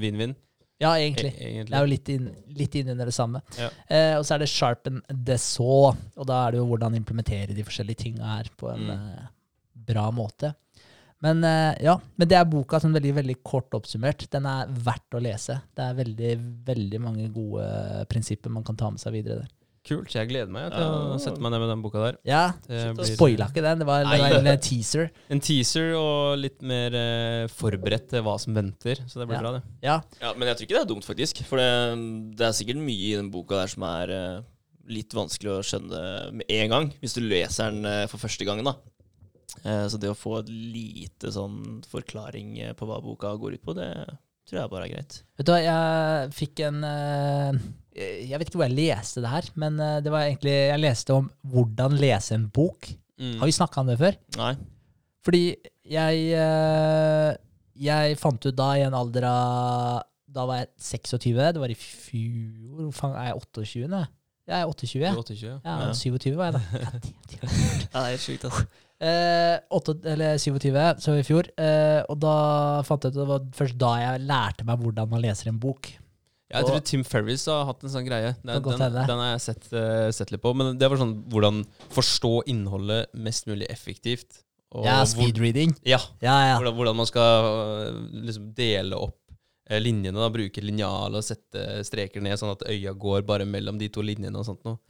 vinn-vinn, 0.00 0.34
Ja, 0.80 0.94
e 0.96 1.08
egentlig. 1.08 1.32
Det 1.38 1.72
er 1.72 1.86
jo 1.86 1.86
litt 1.86 2.08
inn, 2.08 2.36
litt 2.48 2.72
innunder 2.74 3.04
det 3.06 3.14
samme. 3.14 3.40
Ja. 3.56 3.70
Eh, 3.88 4.18
og 4.18 4.24
så 4.24 4.34
er 4.34 4.38
det 4.40 4.48
sharpen 4.48 5.00
the 5.08 5.38
saw, 5.38 5.96
og 6.16 6.26
da 6.26 6.46
er 6.48 6.50
det 6.52 6.58
jo 6.58 6.66
hvordan 6.66 6.94
implementere 6.96 7.54
de 7.54 7.62
forskjellige 7.62 7.96
tinga 7.96 8.24
her 8.36 8.44
på 8.58 8.72
en 8.74 8.80
Mm. 8.86 8.90
eh, 8.90 9.26
bra 9.76 10.10
måte. 10.10 10.54
Men 11.24 11.40
eh, 11.48 11.72
ja, 11.86 11.96
men 12.20 12.28
det 12.28 12.36
er 12.36 12.44
boka 12.52 12.78
sånn 12.82 12.92
veldig 12.94 13.14
veldig 13.22 13.38
kort 13.46 13.72
oppsummert. 13.78 14.26
Den 14.32 14.44
er 14.50 14.68
verdt 14.84 15.16
å 15.16 15.22
lese. 15.24 15.56
Det 15.74 15.84
er 15.90 15.98
veldig 16.02 16.32
veldig 16.68 17.00
mange 17.00 17.28
gode 17.32 17.66
prinsipper 18.12 18.52
man 18.52 18.64
kan 18.66 18.76
ta 18.76 18.90
med 18.92 19.00
seg 19.00 19.16
videre 19.16 19.42
der. 19.44 19.52
Kult. 19.84 20.14
Jeg 20.16 20.30
gleder 20.30 20.48
meg 20.48 20.70
til 20.72 20.80
å 20.80 21.16
sette 21.20 21.42
meg 21.44 21.52
ned 21.52 21.60
med 21.60 21.68
den 21.74 21.82
boka 21.84 22.00
der. 22.00 22.14
Ja, 22.24 22.44
blir- 22.64 23.10
spoila 23.18 23.50
ikke 23.50 23.60
den. 23.66 23.82
Det 23.82 23.88
var, 23.88 24.06
det 24.08 24.20
var 24.22 24.48
en 24.54 24.62
teaser. 24.64 25.10
En 25.34 25.42
teaser 25.44 25.90
og 25.98 26.38
litt 26.40 26.62
mer 26.64 26.96
eh, 26.96 27.42
forberedt 27.52 28.06
til 28.14 28.24
hva 28.24 28.38
som 28.40 28.56
venter. 28.56 29.02
Så 29.04 29.20
det 29.20 29.26
blir 29.28 29.36
Ja. 29.36 29.42
bra, 29.44 29.52
det. 29.58 29.62
Ja, 29.84 29.98
Ja, 30.22 30.32
men 30.40 30.48
jeg 30.48 30.56
tror 30.56 30.68
ikke 30.68 30.76
det 30.78 30.82
er 30.86 30.88
dumt, 30.94 31.04
faktisk. 31.04 31.42
For 31.44 31.60
det, 31.60 31.68
det 32.40 32.46
er 32.48 32.56
sikkert 32.56 32.80
mye 32.80 33.10
i 33.10 33.16
den 33.20 33.28
boka 33.34 33.60
der 33.60 33.74
som 33.74 33.84
er 33.90 34.14
eh, 34.16 34.40
litt 34.88 35.12
vanskelig 35.16 35.52
å 35.52 35.60
skjønne 35.64 36.00
med 36.40 36.48
en 36.48 36.72
gang, 36.72 36.88
hvis 37.04 37.16
du 37.16 37.20
leser 37.24 37.68
den 37.72 37.84
eh, 37.84 38.06
for 38.08 38.24
første 38.24 38.48
gangen, 38.48 38.64
da. 38.64 38.76
Eh, 39.62 39.86
så 39.88 40.00
det 40.00 40.10
å 40.10 40.18
få 40.18 40.40
et 40.40 40.50
lite 40.50 41.30
sånn 41.32 41.80
forklaring 41.88 42.56
eh, 42.60 42.74
på 42.76 42.88
hva 42.88 43.00
boka 43.04 43.32
går 43.40 43.56
ut 43.56 43.64
på, 43.64 43.76
det 43.78 43.88
tror 44.48 44.60
jeg 44.60 44.72
bare 44.72 44.88
er 44.88 44.92
greit. 44.92 45.20
Vet 45.38 45.48
du 45.48 45.52
hva, 45.54 45.60
jeg 45.64 46.32
fikk 46.36 46.64
en 46.66 46.82
eh, 46.84 47.60
Jeg 47.94 48.40
vet 48.40 48.50
ikke 48.50 48.60
hvor 48.60 48.68
jeg 48.68 48.76
leste 48.76 49.22
det 49.24 49.32
her, 49.32 49.48
men 49.60 49.78
det 50.04 50.12
var 50.12 50.26
egentlig 50.26 50.56
Jeg 50.56 50.82
leste 50.82 51.16
om 51.16 51.30
hvordan 51.52 51.94
lese 52.00 52.34
en 52.36 52.48
bok. 52.52 52.90
Mm. 53.20 53.38
Har 53.40 53.48
vi 53.48 53.56
snakka 53.56 53.84
om 53.84 53.92
det 53.92 54.00
før? 54.00 54.18
Nei. 54.40 54.54
Fordi 55.24 55.44
jeg 55.88 56.24
Jeg 57.86 58.18
fant 58.18 58.48
ut 58.48 58.56
da 58.58 58.68
i 58.76 58.82
en 58.84 58.96
alder 58.98 59.28
av 59.30 60.02
Da 60.34 60.44
var 60.50 60.64
jeg 60.64 60.72
26. 60.82 61.38
Det 61.54 61.62
var 61.62 61.72
i 61.72 61.78
fjor. 61.78 62.90
Er 63.14 63.30
jeg 63.30 63.38
28 63.38 63.88
nå? 63.94 64.02
Jeg 64.44 64.60
er 64.60 64.66
28. 64.68 64.98
Ja, 65.00 65.12
er 65.12 65.16
28, 65.16 65.46
ja. 65.46 65.58
ja 65.64 65.86
Ja. 65.86 65.92
27 65.94 66.36
var 66.36 66.50
jeg 66.50 66.54
da. 66.58 66.60
Ja, 67.94 68.02
det 68.04 68.12
er 68.12 68.20
sjukt, 68.20 68.44
altså. 68.44 68.66
Eh, 69.04 69.56
8, 69.76 69.96
eller 70.14 70.38
27, 70.40 70.70
så 71.04 71.16
i 71.18 71.26
fjor. 71.26 71.50
Eh, 71.60 72.00
og 72.08 72.16
da 72.22 72.36
fant 72.86 73.04
jeg 73.04 73.12
ut 73.12 73.20
det 73.20 73.28
var 73.28 73.44
først 73.58 73.76
da 73.80 73.92
jeg 74.00 74.24
lærte 74.30 74.66
meg 74.68 74.80
hvordan 74.80 75.10
man 75.12 75.22
leser 75.24 75.50
en 75.52 75.60
bok. 75.60 75.90
Ja, 76.52 76.60
jeg 76.60 76.68
tror 76.68 76.82
Tim 76.86 77.02
Ferris 77.08 77.44
har 77.50 77.64
hatt 77.66 77.82
en 77.82 77.90
sånn 77.90 78.06
greie. 78.06 78.34
Den, 78.44 78.62
den, 78.62 78.82
den 78.94 79.20
har 79.20 79.30
jeg 79.32 79.42
sett, 79.42 79.66
uh, 79.74 80.06
sett 80.14 80.30
litt 80.30 80.42
på. 80.44 80.52
Men 80.56 80.76
det 80.78 80.90
var 80.90 81.00
sånn 81.00 81.16
hvordan 81.32 81.64
forstå 81.94 82.44
innholdet 82.52 83.10
mest 83.26 83.48
mulig 83.50 83.66
effektivt. 83.72 84.44
Og 84.74 84.86
Ja, 84.86 85.00
speedreading. 85.06 85.74
Ja, 85.86 86.00
Ja, 86.22 86.36
ja. 86.48 86.54
hvordan, 86.58 86.74
hvordan 86.78 86.98
man 86.98 87.06
skal 87.06 87.48
øh, 87.48 87.98
liksom 88.26 88.48
dele 88.58 88.98
opp 88.98 89.18
eh, 89.70 89.78
linjene. 89.82 90.18
da, 90.18 90.30
Bruke 90.34 90.62
linjal 90.64 91.14
og 91.14 91.22
sette 91.26 91.84
streker 91.86 92.22
ned, 92.24 92.38
sånn 92.40 92.54
at 92.56 92.66
øya 92.70 92.94
går 92.98 93.22
bare 93.26 93.46
mellom 93.46 93.78
de 93.78 93.88
to 93.94 94.02
linjene. 94.02 94.34
og 94.38 94.46
sånt 94.48 94.64
noe. 94.66 94.80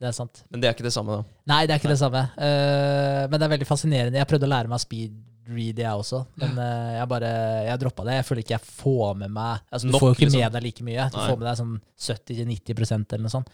Det 0.00 0.08
er 0.10 0.16
sant. 0.16 0.42
Men 0.50 0.60
det 0.60 0.68
er 0.68 0.74
ikke 0.74 0.84
det 0.88 0.92
samme, 0.92 1.20
da. 1.20 1.36
Nei, 1.52 1.60
det 1.66 1.74
er 1.76 1.80
ikke 1.80 1.92
det 1.92 2.00
samme. 2.00 2.24
Uh, 2.34 3.22
men 3.30 3.38
det 3.38 3.46
er 3.46 3.52
veldig 3.54 3.68
fascinerende. 3.68 4.18
Jeg 4.20 4.28
prøvde 4.28 4.48
å 4.48 4.52
lære 4.54 4.68
meg 4.72 4.82
speed 4.82 5.14
read, 5.54 5.78
jeg 5.78 6.00
også. 6.00 6.22
Men 6.40 6.56
uh, 6.58 6.92
jeg 6.98 7.08
bare 7.12 7.30
jeg 7.68 7.80
droppa 7.84 8.06
det. 8.08 8.16
Jeg 8.18 8.26
føler 8.30 8.44
ikke 8.44 8.56
jeg 8.56 8.66
får 8.80 9.14
med 9.22 9.30
meg 9.36 9.60
altså, 9.70 9.86
Du 9.86 9.92
Nok, 9.92 10.00
får 10.02 10.08
jo 10.10 10.16
ikke 10.16 10.26
liksom. 10.28 10.40
med 10.44 10.56
deg 10.58 10.66
like 10.66 10.86
mye. 10.88 11.06
Du 11.12 11.18
Nei. 11.20 11.26
får 11.30 11.38
med 11.40 11.48
deg 11.50 11.60
sånn 11.60 11.74
70-90% 12.08 13.14
eller 13.14 13.26
noe 13.28 13.34
sånt. 13.36 13.52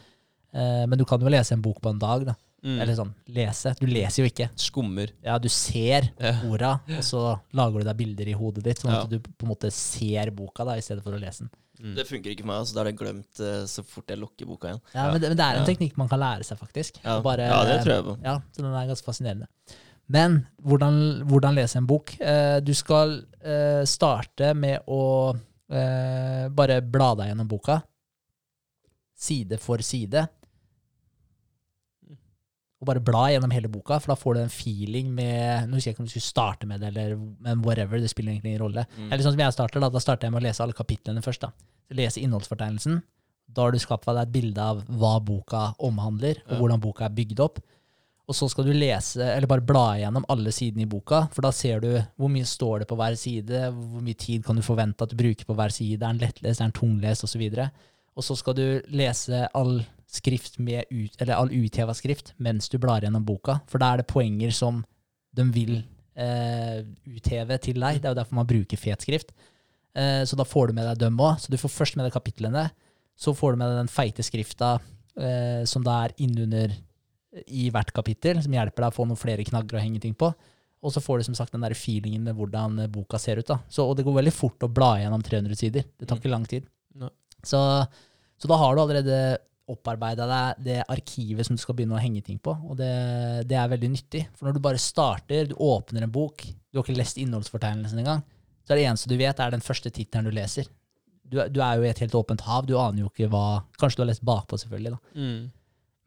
Uh, 0.55 0.85
men 0.91 0.99
du 0.99 1.05
kan 1.07 1.23
jo 1.23 1.31
lese 1.31 1.55
en 1.55 1.62
bok 1.65 1.81
på 1.85 1.93
en 1.93 2.01
dag. 2.03 2.25
da. 2.33 2.37
Mm. 2.61 2.77
Eller 2.85 2.97
sånn, 2.99 3.12
lese. 3.33 3.71
Du 3.81 3.87
leser 3.89 4.21
jo 4.25 4.29
ikke. 4.29 4.51
Skummer. 4.61 5.12
Ja, 5.25 5.39
du 5.41 5.49
ser 5.49 6.11
Ja. 6.21 6.35
orda, 6.45 6.73
og 6.99 7.05
så 7.07 7.23
lager 7.57 7.81
du 7.81 7.87
deg 7.89 7.97
bilder 7.97 8.29
i 8.29 8.35
hodet 8.37 8.65
ditt, 8.67 8.79
sånn 8.83 8.93
Ja. 8.93 9.03
at 9.05 9.09
du 9.09 9.19
på 9.19 9.47
en 9.47 9.53
måte 9.55 9.71
ser 9.73 10.31
boka 10.31 10.65
da, 10.69 10.75
i 10.77 10.83
stedet 10.85 11.03
for 11.03 11.12
å 11.17 11.21
lese 11.21 11.47
den. 11.47 11.51
Mm. 11.81 11.94
Det 11.97 12.05
funker 12.07 12.31
ikke 12.35 12.43
for 12.44 12.51
meg, 12.52 12.59
altså. 12.62 12.74
Da 12.77 12.81
er 12.82 12.89
det 12.90 12.98
glemt 13.01 13.40
uh, 13.40 13.65
så 13.66 13.82
fort 13.89 14.12
jeg 14.12 14.19
lukker 14.20 14.47
boka 14.47 14.69
igjen. 14.69 14.81
Ja, 14.94 15.05
Ja. 15.07 15.12
Men, 15.12 15.20
det, 15.23 15.28
men 15.32 15.36
det 15.39 15.44
er 15.47 15.55
en 15.61 15.62
Ja. 15.65 15.69
teknikk 15.73 15.97
man 15.97 16.09
kan 16.09 16.20
lære 16.20 16.44
seg, 16.44 16.59
faktisk. 16.61 16.98
Ja, 17.05 17.20
bare- 17.24 17.47
ja 17.48 17.61
det 17.65 17.78
tror 17.85 17.94
jeg 17.94 18.05
på. 18.05 18.16
Ja, 18.24 18.35
så 18.52 18.62
den 18.62 18.74
er 18.74 18.86
ganske 18.90 19.05
fascinerende. 19.09 19.47
Men 20.11 20.47
hvordan, 20.62 21.23
hvordan 21.31 21.55
lese 21.55 21.78
en 21.78 21.86
bok? 21.86 22.12
Uh, 22.20 22.59
du 22.61 22.73
skal 22.74 23.23
uh, 23.47 23.85
starte 23.86 24.52
med 24.59 24.82
å 24.90 25.36
eh, 25.70 26.48
bare 26.51 26.81
bla 26.82 27.12
deg 27.15 27.28
gjennom 27.31 27.47
boka. 27.48 27.77
Side 29.15 29.59
for 29.62 29.78
side. 29.86 30.24
Og 32.81 32.86
bare 32.89 33.01
bla 33.05 33.27
gjennom 33.28 33.52
hele 33.52 33.69
boka, 33.69 33.98
for 34.01 34.15
da 34.15 34.16
får 34.16 34.35
du 34.35 34.40
en 34.40 34.48
feeling 34.52 35.11
med 35.12 35.66
Nå 35.69 35.77
husker 35.77 35.90
jeg 35.90 35.94
ikke 35.97 36.01
om 36.01 36.07
du 36.09 36.12
skulle 36.15 36.31
starte 36.32 36.66
med 36.66 36.81
det, 36.81 36.89
eller 36.94 37.16
men 37.44 37.61
whatever. 37.62 38.01
Det 38.01 38.09
spiller 38.09 38.32
egentlig 38.32 38.55
ingen 38.55 38.62
rolle. 38.65 38.86
Mm. 38.97 39.11
Eller 39.12 39.24
sånn 39.27 39.35
som 39.36 39.43
jeg 39.44 39.52
starter, 39.52 39.81
da, 39.85 39.90
da 39.93 40.01
starter 40.01 40.27
jeg 40.27 40.32
med 40.32 40.40
å 40.43 40.47
lese 40.47 40.62
alle 40.65 40.73
kapitlene 40.78 41.20
først. 41.23 41.40
da. 41.44 41.51
Lese 41.93 42.23
innholdsfortegnelsen. 42.24 43.02
Da 43.52 43.62
har 43.66 43.73
du 43.74 43.78
skapt 43.82 44.07
deg 44.07 44.23
et 44.23 44.32
bilde 44.32 44.59
av 44.62 44.81
hva 44.86 45.19
boka 45.20 45.74
omhandler, 45.78 46.40
og 46.47 46.52
Ja. 46.55 46.59
hvordan 46.62 46.81
boka 46.81 47.05
er 47.05 47.11
bygd 47.11 47.40
opp. 47.40 47.61
Og 48.31 48.35
så 48.39 48.48
skal 48.48 48.65
du 48.65 48.73
lese, 48.73 49.19
eller 49.20 49.47
bare 49.51 49.61
bla 49.66 49.97
gjennom 49.98 50.24
alle 50.31 50.52
sidene 50.55 50.82
i 50.82 50.86
boka, 50.86 51.28
for 51.35 51.43
da 51.43 51.51
ser 51.51 51.81
du 51.81 51.89
hvor 52.16 52.31
mye 52.31 52.47
står 52.47 52.78
det 52.78 52.89
på 52.89 52.97
hver 52.97 53.16
side, 53.19 53.73
hvor 53.74 54.01
mye 54.07 54.16
tid 54.16 54.44
kan 54.47 54.55
du 54.57 54.62
forvente 54.62 55.02
at 55.02 55.11
du 55.11 55.16
bruker 55.16 55.44
på 55.44 55.57
hver 55.59 55.69
side, 55.74 55.98
er 56.01 56.12
den 56.15 56.19
lettlest, 56.20 56.61
er 56.61 56.70
den 56.70 56.73
tunglest, 56.78 57.24
osv. 57.24 57.43
Og 58.16 58.23
så 58.23 58.36
skal 58.39 58.55
du 58.55 58.81
lese 58.89 59.48
all 59.52 59.85
skrift 60.11 60.59
med 60.59 60.85
ut, 60.91 61.15
eller 61.23 61.37
all 61.39 61.53
utheva 61.55 61.95
skrift 61.95 62.32
mens 62.43 62.69
du 62.73 62.78
blar 62.82 63.05
gjennom 63.05 63.24
boka, 63.27 63.61
for 63.70 63.78
da 63.82 63.93
er 63.95 64.03
det 64.03 64.09
poenger 64.11 64.51
som 64.55 64.82
de 65.37 65.45
vil 65.55 65.77
eh, 66.19 66.81
utheve 67.07 67.59
til 67.62 67.78
deg. 67.81 68.01
Det 68.01 68.09
er 68.11 68.15
jo 68.15 68.19
derfor 68.19 68.39
man 68.41 68.49
bruker 68.51 68.81
fet 68.81 69.05
skrift. 69.07 69.31
Eh, 69.95 70.23
så 70.27 70.37
da 70.39 70.47
får 70.47 70.70
du 70.70 70.78
med 70.81 70.89
deg 70.91 70.99
dem 71.05 71.19
òg. 71.23 71.39
Så 71.43 71.53
du 71.53 71.59
får 71.61 71.70
først 71.77 71.97
med 71.99 72.09
deg 72.09 72.15
kapitlene, 72.16 72.69
så 73.19 73.35
får 73.37 73.53
du 73.55 73.61
med 73.62 73.70
deg 73.70 73.82
den 73.85 73.93
feite 73.93 74.24
skrifta 74.27 74.73
eh, 75.20 75.62
som 75.70 75.85
da 75.87 76.01
er 76.07 76.15
innunder 76.23 76.74
i 77.47 77.69
hvert 77.70 77.93
kapittel, 77.95 78.41
som 78.43 78.55
hjelper 78.57 78.82
deg 78.82 78.91
å 78.91 78.97
få 78.97 79.05
noen 79.07 79.19
flere 79.20 79.45
knagger 79.47 79.78
å 79.78 79.82
henge 79.85 80.01
ting 80.03 80.16
på. 80.19 80.32
Og 80.82 80.91
så 80.95 81.03
får 81.05 81.20
du 81.20 81.27
som 81.28 81.37
sagt 81.39 81.53
den 81.55 81.62
der 81.62 81.77
feelingen 81.78 82.24
med 82.27 82.35
hvordan 82.39 82.78
boka 82.91 83.19
ser 83.20 83.39
ut. 83.39 83.47
da. 83.47 83.61
Så, 83.70 83.85
og 83.85 83.95
det 83.99 84.03
går 84.07 84.16
veldig 84.16 84.32
fort 84.35 84.65
å 84.66 84.70
bla 84.73 84.95
gjennom 84.99 85.23
300 85.23 85.55
sider. 85.61 85.85
Det 86.01 86.09
tar 86.09 86.16
Mm. 86.16 86.23
ikke 86.24 86.32
lang 86.32 86.47
tid. 86.49 86.66
No. 86.97 87.11
Så, 87.45 87.61
så 88.41 88.49
da 88.49 88.57
har 88.57 88.74
du 88.74 88.81
allerede 88.82 89.39
opparbeida 89.72 90.26
deg 90.30 90.64
det 90.66 90.78
arkivet 90.90 91.47
som 91.47 91.56
du 91.56 91.62
skal 91.62 91.76
begynne 91.78 91.97
å 91.98 92.02
henge 92.02 92.22
ting 92.26 92.38
på. 92.42 92.52
Og 92.68 92.76
det, 92.78 92.90
det 93.51 93.56
er 93.60 93.70
veldig 93.72 93.90
nyttig. 93.94 94.24
For 94.36 94.48
når 94.48 94.59
du 94.59 94.62
bare 94.64 94.80
starter, 94.82 95.47
du 95.51 95.55
åpner 95.62 96.05
en 96.06 96.12
bok, 96.14 96.44
du 96.70 96.78
har 96.80 96.84
ikke 96.86 96.98
lest 96.98 97.18
innholdsfortegnelsen 97.22 98.02
engang, 98.02 98.20
så 98.66 98.74
er 98.74 98.80
det 98.82 98.88
eneste 98.90 99.10
du 99.10 99.16
vet, 99.20 99.40
er 99.42 99.55
den 99.55 99.64
første 99.64 99.90
tittelen 99.94 100.28
du 100.28 100.34
leser. 100.36 100.68
Du, 101.30 101.38
du 101.47 101.60
er 101.62 101.78
jo 101.78 101.86
i 101.86 101.90
et 101.92 102.02
helt 102.02 102.14
åpent 102.18 102.42
hav. 102.47 102.66
Du 102.66 102.74
aner 102.78 103.05
jo 103.05 103.09
ikke 103.12 103.28
hva 103.30 103.62
Kanskje 103.78 104.01
du 104.01 104.05
har 104.05 104.10
lest 104.10 104.24
bakpå, 104.26 104.59
selvfølgelig. 104.59 104.92
da. 104.97 105.20
Mm. 105.22 105.40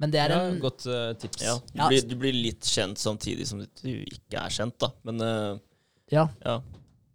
Men 0.04 0.12
det 0.12 0.20
er 0.20 0.34
Ja, 0.34 0.40
en 0.52 0.58
godt 0.60 0.84
uh, 0.90 1.14
tips. 1.20 1.44
Ja, 1.46 1.54
du, 1.64 1.84
Blir, 1.88 2.08
du 2.10 2.16
blir 2.20 2.36
litt 2.36 2.68
kjent 2.68 3.00
samtidig 3.00 3.46
som 3.48 3.62
du 3.64 3.90
ikke 4.04 4.42
er 4.42 4.52
kjent, 4.52 4.76
da. 4.84 4.90
Men 5.08 5.22
uh, 5.24 5.60
Ja, 6.12 6.26
ja, 6.44 6.58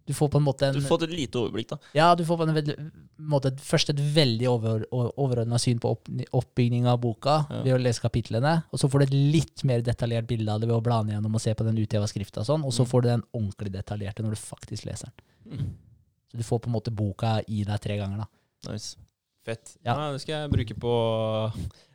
du 0.09 0.13
får 0.17 0.29
på 0.33 0.39
en 0.41 0.45
måte 0.47 0.65
en 0.65 0.73
du 0.73 0.81
får 0.81 1.03
et 1.05 1.11
lite 1.13 1.37
overblikk, 1.37 1.67
da. 1.69 1.77
Ja, 1.93 2.07
du 2.17 2.23
får 2.25 2.39
på 2.41 2.47
en 2.47 2.55
veldig, 2.57 2.75
måte 3.29 3.51
først 3.61 3.91
et 3.93 3.99
veldig 4.15 4.47
over, 4.49 4.85
overordna 4.91 5.59
syn 5.61 5.77
på 5.83 5.91
opp, 5.93 6.09
oppbygninga 6.33 6.95
av 6.95 7.01
boka 7.03 7.35
Ja. 7.49 7.59
ved 7.67 7.75
å 7.75 7.81
lese 7.83 8.01
kapitlene, 8.01 8.63
og 8.73 8.79
så 8.81 8.89
får 8.89 8.99
du 8.99 9.05
et 9.05 9.13
litt 9.35 9.63
mer 9.69 9.83
detaljert 9.85 10.25
bilde 10.27 10.49
av 10.49 10.59
det 10.63 10.67
ved 10.71 10.77
å 10.79 10.81
bla 10.83 11.03
ned 11.03 11.13
gjennom 11.19 11.35
og 11.37 11.41
se 11.45 11.53
på 11.53 11.63
den 11.67 11.77
utheva 11.77 12.07
skrifta, 12.09 12.41
og 12.41 12.47
sånn, 12.49 12.65
og 12.65 12.73
så 12.73 12.81
Mm. 12.83 12.89
får 12.89 13.01
du 13.01 13.07
den 13.09 13.23
ordentlig 13.33 13.71
detaljerte 13.77 14.23
når 14.25 14.31
du 14.31 14.41
faktisk 14.41 14.85
leser 14.89 15.11
den. 15.45 15.59
Mm. 15.59 15.69
Så 16.31 16.37
du 16.37 16.43
får 16.43 16.59
på 16.61 16.67
en 16.67 16.73
måte 16.73 16.91
boka 16.95 17.41
i 17.47 17.63
deg 17.63 17.79
tre 17.81 17.97
ganger, 17.97 18.17
da. 18.25 18.71
Nice. 18.73 18.97
Fett. 19.45 19.77
Ja. 19.85 19.95
Ja. 19.95 20.11
Det 20.13 20.21
skal 20.21 20.49
jeg 20.49 20.51
bruke 20.51 20.75
på 20.79 20.93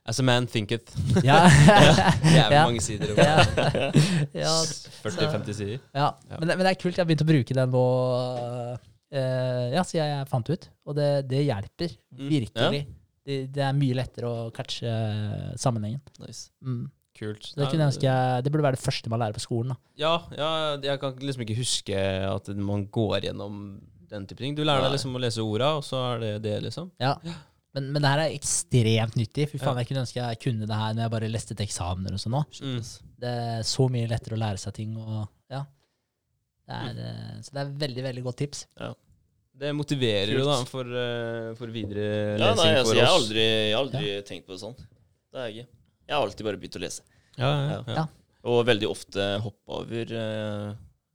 As 0.05 0.19
a 0.21 0.25
man 0.27 0.47
thinketh. 0.47 0.93
Ja. 1.25 1.47
Jævlig 2.37 2.59
mange 2.59 2.83
sider. 2.85 3.15
ja. 3.17 3.39
ja, 4.45 4.51
40-50 5.01 5.57
sider. 5.57 5.79
ja. 5.95 6.11
Ja. 6.29 6.41
Men, 6.41 6.51
men 6.51 6.61
det 6.67 6.75
er 6.75 6.81
kult. 6.83 6.93
Jeg 6.93 7.01
har 7.01 7.09
begynt 7.09 7.25
å 7.25 7.31
bruke 7.31 7.61
den 7.61 7.73
nå 7.73 7.87
Uh, 9.15 9.71
ja, 9.71 9.83
siden 9.87 10.09
jeg 10.09 10.27
fant 10.27 10.49
ut, 10.51 10.65
og 10.91 10.97
det, 10.99 11.05
det 11.31 11.45
hjelper. 11.45 11.93
Mm. 12.19 12.31
Ja. 12.51 12.71
Det, 12.75 13.37
det 13.55 13.63
er 13.63 13.77
mye 13.79 13.95
lettere 13.95 14.27
å 14.27 14.49
catche 14.51 14.91
sammenhengen. 15.61 16.01
nice. 16.19 16.49
Mm. 16.67 16.89
Kult. 17.15 17.53
Det, 17.55 17.69
kunne 17.71 17.85
jeg 17.85 17.93
ønske 17.93 18.13
det 18.43 18.51
burde 18.51 18.65
være 18.67 18.75
det 18.75 18.83
første 18.83 19.11
man 19.13 19.21
lærer 19.23 19.37
på 19.37 19.45
skolen. 19.45 19.71
da. 19.71 19.77
Ja, 20.03 20.15
ja, 20.35 20.49
jeg 20.83 20.99
kan 20.99 21.15
liksom 21.23 21.45
ikke 21.45 21.61
huske 21.61 22.01
at 22.27 22.51
man 22.59 22.89
går 22.91 23.29
gjennom 23.29 23.61
den 24.11 24.27
type 24.27 24.43
ting. 24.43 24.57
Du 24.59 24.65
lærer 24.67 24.83
deg 24.89 24.97
liksom 24.97 25.15
å 25.15 25.23
lese 25.23 25.45
orda, 25.47 25.77
og 25.79 25.87
så 25.87 26.01
er 26.09 26.25
det 26.25 26.33
det, 26.49 26.57
liksom. 26.67 26.91
Ja. 27.03 27.15
Men, 27.75 27.89
men 27.91 28.05
det 28.05 28.11
her 28.13 28.23
er 28.23 28.35
ekstremt 28.37 29.17
nyttig. 29.19 29.49
Fy 29.51 29.59
faen, 29.59 29.79
Jeg 29.83 29.91
kunne 29.91 30.05
ønske 30.05 30.21
jeg 30.21 30.41
kunne 30.45 30.69
det 30.71 30.77
her 30.79 30.93
når 30.95 31.07
jeg 31.07 31.13
bare 31.17 31.31
leste 31.33 31.57
til 31.57 31.67
eksamener 31.67 32.15
og 32.15 32.23
sånn 32.23 32.37
òg. 32.39 32.61
Mm. 32.63 32.83
Det 33.25 33.33
er 33.47 33.65
så 33.67 33.89
mye 33.91 34.11
lettere 34.11 34.37
å 34.37 34.43
lære 34.43 34.63
seg 34.63 34.77
ting. 34.77 34.93
og 35.01 35.25
ja. 35.51 35.65
Det 36.65 36.77
er, 36.77 37.01
mm. 37.01 37.41
så 37.45 37.57
det 37.57 37.65
er 37.65 37.73
veldig, 37.83 38.05
veldig 38.07 38.25
godt 38.29 38.41
tips. 38.45 38.67
Det 39.55 39.71
motiverer 39.77 40.33
jo 40.35 40.45
da 40.47 40.57
for, 40.67 40.89
eh, 40.99 41.51
for 41.59 41.71
videre 41.71 42.05
Ja, 42.39 42.51
lesing 42.51 42.63
nei, 42.63 42.71
altså, 42.79 42.89
for 42.89 42.99
jeg 42.99 43.07
har 43.07 43.13
oss. 43.13 43.21
aldri, 43.23 43.43
jeg 43.45 43.75
har 43.75 43.83
aldri 43.85 44.15
tenkt 44.31 44.47
på 44.49 44.55
det 44.55 44.63
sånn. 44.65 44.79
Det 44.79 45.39
har 45.39 45.51
jeg 45.51 45.55
ikke. 45.55 45.83
Jeg 46.05 46.15
har 46.15 46.25
alltid 46.29 46.49
bare 46.49 46.61
begynt 46.63 46.79
å 46.79 46.83
lese. 46.83 47.05
Ja, 47.39 47.51
ja, 47.51 47.77
ja. 47.77 47.99
Ja. 47.99 48.07
Og 48.51 48.65
veldig 48.69 48.89
ofte 48.91 49.29
hoppe 49.45 49.79
over 49.79 50.15
eh, 50.19 50.73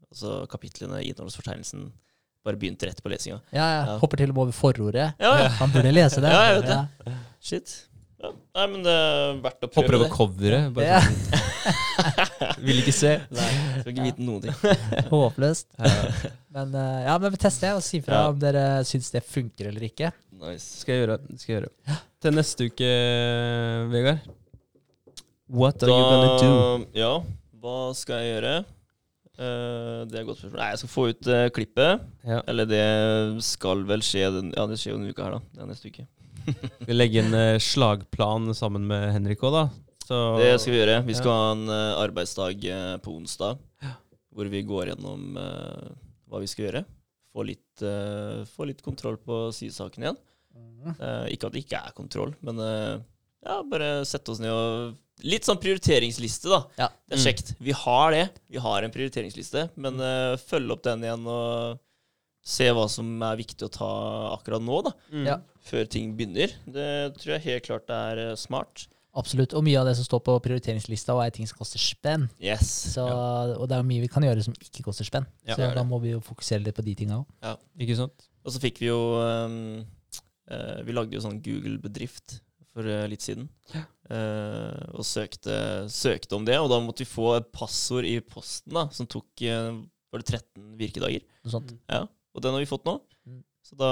altså 0.10 0.38
kapitlene 0.52 1.02
i 1.03 1.11
innholdsfortegnelsen. 1.11 1.90
Bare 2.45 2.55
begynt 2.55 2.81
rett 2.87 3.01
på 3.03 3.09
lesinga. 3.11 3.41
Ja, 3.51 3.65
jeg 3.67 3.85
Ja. 3.87 3.97
hopper 3.99 4.17
til 4.17 4.29
og 4.31 4.35
med 4.35 4.41
over 4.47 4.55
forordet. 4.55 5.13
Ja, 5.19 5.31
ja. 5.43 5.47
Han 5.59 5.71
burde 5.71 5.91
lese 5.93 6.21
det. 6.23 6.31
Ja, 6.31 6.41
jeg 6.53 6.61
vet 6.61 6.69
det. 7.05 7.13
Shit. 7.41 7.73
Ja. 8.21 8.29
Nei, 8.55 8.67
men 8.67 8.81
det 8.83 8.91
er 8.91 9.37
verdt 9.43 9.61
å 9.63 9.67
prøve 9.71 9.75
Hopper 9.79 9.95
over 9.95 10.09
coveret. 10.09 10.73
Bare 10.73 10.85
Ja. 10.85 10.99
sånn. 10.99 12.55
Vil 12.65 12.79
ikke 12.81 12.93
se. 12.95 13.11
Nei, 13.31 13.49
skal 13.81 13.93
ikke 13.93 14.07
vite 14.09 14.23
noen 14.23 14.41
ting. 14.41 14.55
Håpløst. 15.11 15.67
Ja. 15.79 16.31
Men 16.51 16.73
eh, 16.75 17.05
ja, 17.05 17.17
men 17.17 17.31
vi 17.31 17.37
tester 17.37 17.75
og 17.77 17.83
sier 17.83 18.03
fra 18.03 18.13
Ja. 18.23 18.29
om 18.33 18.39
dere 18.39 18.65
syns 18.87 19.11
det 19.11 19.23
funker 19.23 19.67
eller 19.71 19.81
ikke. 19.87 20.11
Nice. 20.39 20.81
Skal 20.81 20.95
jeg 20.95 21.05
gjøre. 21.07 21.19
Skal 21.39 21.53
jeg 21.55 21.61
gjøre. 21.61 21.99
Til 22.19 22.31
neste 22.35 22.67
uke, 22.71 22.89
Vegard. 23.91 24.19
What 25.49 25.81
are 25.83 25.89
you 25.89 26.03
gonna 26.11 26.39
do? 26.39 26.85
Ja, 26.93 27.13
hva 27.59 27.77
skal 27.95 28.19
jeg 28.23 28.35
gjøre? 28.43 28.65
Eh, 29.39 29.99
det 30.09 30.17
er 30.17 30.21
et 30.23 30.27
godt 30.27 30.41
spørsmål. 30.41 30.59
Nei, 30.59 30.69
jeg 30.73 30.79
skal 30.81 30.91
få 30.91 31.03
ut 31.13 31.29
uh, 31.31 31.43
klippet. 31.55 32.07
Ja. 32.27 32.39
Eller 32.51 32.67
det 32.67 32.85
skal 33.47 33.83
vel 33.87 34.03
skje 34.03 34.25
den, 34.35 34.49
Ja, 34.57 34.65
det 34.67 34.79
skjer 34.81 34.93
jo 34.95 34.99
denne 34.99 35.13
uka 35.15 35.27
her, 35.27 35.37
da. 35.37 35.41
Det 35.55 35.63
er 35.63 35.69
neste 35.69 35.91
uke. 35.93 36.07
Vi 36.89 36.97
legger 36.97 37.27
en 37.27 37.37
uh, 37.37 37.61
slagplan 37.63 38.51
sammen 38.57 38.87
med 38.89 39.05
Henrik 39.15 39.43
òg, 39.47 39.55
da. 39.55 39.63
Så 40.09 40.19
Det 40.41 40.53
skal 40.59 40.73
vi 40.73 40.79
gjøre. 40.81 40.97
Vi 41.05 41.15
skal 41.15 41.29
Ja. 41.29 41.37
ha 41.37 41.49
en 41.53 41.69
arbeidsdag 42.01 42.63
på 43.05 43.11
onsdag 43.13 43.59
hvor 44.33 44.47
vi 44.49 44.61
går 44.65 44.89
gjennom 44.89 45.35
hva 45.35 46.39
vi 46.41 46.47
skal 46.49 46.65
gjøre. 46.65 46.81
Få 47.29 47.43
litt, 47.45 47.83
få 48.55 48.65
litt 48.65 48.81
kontroll 48.81 49.19
på 49.21 49.37
sysaken 49.53 50.07
igjen. 50.07 50.17
Eh, 50.97 51.27
ikke 51.35 51.51
at 51.51 51.53
det 51.53 51.61
ikke 51.61 51.81
er 51.83 51.93
kontroll, 51.93 52.33
men 52.41 52.57
ja, 52.63 53.59
bare 53.69 53.91
sette 54.09 54.33
oss 54.33 54.41
ned 54.41 54.49
og 54.49 54.97
Litt 55.27 55.43
sånn 55.47 55.59
prioriteringsliste, 55.59 56.47
da. 56.51 56.59
Ja. 56.77 56.87
Det 57.09 57.17
er 57.17 57.19
Mm. 57.19 57.25
kjekt. 57.27 57.53
Vi 57.59 57.71
har 57.75 58.11
det. 58.11 58.29
Vi 58.49 58.57
har 58.63 58.83
en 58.83 58.91
prioriteringsliste, 58.91 59.69
men 59.75 59.99
uh, 59.99 60.37
følg 60.37 60.71
opp 60.71 60.83
den 60.83 61.03
igjen 61.03 61.25
og 61.27 61.79
se 62.41 62.69
hva 62.71 62.85
som 62.89 63.09
er 63.27 63.35
viktig 63.37 63.67
å 63.67 63.71
ta 63.71 63.89
akkurat 64.37 64.63
nå, 64.63 64.77
da. 64.87 64.93
Mm. 65.11 65.25
Ja. 65.27 65.35
Før 65.69 65.89
ting 65.91 66.15
begynner. 66.17 66.53
Det 66.65 66.87
tror 67.19 67.35
jeg 67.35 67.43
helt 67.43 67.65
klart 67.67 67.89
er 67.93 68.17
eh, 68.31 68.35
smart. 68.39 68.87
Absolutt. 69.19 69.53
Og 69.53 69.63
mye 69.65 69.77
av 69.77 69.85
det 69.89 69.95
som 69.99 70.05
står 70.07 70.21
på 70.23 70.35
prioriteringslista, 70.45 71.13
er 71.21 71.33
ting 71.35 71.45
som 71.49 71.59
koster 71.59 71.77
spenn. 71.83 72.29
Yes. 72.41 72.93
Så, 72.95 73.03
Og 73.05 73.67
det 73.69 73.75
er 73.77 73.83
mye 73.85 74.01
vi 74.01 74.07
kan 74.09 74.23
gjøre 74.23 74.41
som 74.45 74.53
ikke 74.55 74.85
koster 74.87 75.05
spenn. 75.05 75.27
Ja, 75.45 75.55
så 75.59 75.67
da 75.75 75.83
må 75.83 75.99
vi 76.01 76.13
jo 76.15 76.21
fokusere 76.23 76.63
litt 76.63 76.77
på 76.79 76.85
de 76.85 76.95
tinga 76.95 77.19
òg. 77.19 77.57
Ikke 77.77 77.97
sant? 77.99 78.29
Og 78.45 78.53
så 78.55 78.61
fikk 78.63 78.79
vi 78.79 78.87
jo 78.87 78.97
um, 79.19 79.85
uh, 80.49 80.79
Vi 80.87 80.95
lagde 80.95 81.13
jo 81.13 81.21
sånn 81.21 81.41
Google-bedrift 81.43 82.39
for 82.80 82.89
eh, 82.89 83.06
litt 83.11 83.26
siden. 83.26 83.49
Eh, 83.76 84.80
og 84.95 85.06
søkte, 85.06 85.60
søkte 85.91 86.38
om 86.38 86.47
det, 86.47 86.57
og 86.61 86.72
da 86.72 86.80
måtte 86.84 87.03
vi 87.03 87.11
få 87.11 87.35
et 87.38 87.51
passord 87.56 88.07
i 88.07 88.18
posten 88.23 88.76
da, 88.77 88.88
som 88.95 89.10
tok 89.10 89.45
eh, 89.45 89.76
var 90.10 90.23
det 90.23 90.39
13 90.39 90.73
virkedager. 90.80 91.27
Sånt. 91.49 91.76
Ja, 91.91 92.06
Og 92.34 92.43
den 92.43 92.56
har 92.56 92.64
vi 92.64 92.69
fått 92.69 92.88
nå. 92.88 92.97
Mm. 93.27 93.43
Så 93.69 93.77
da 93.77 93.91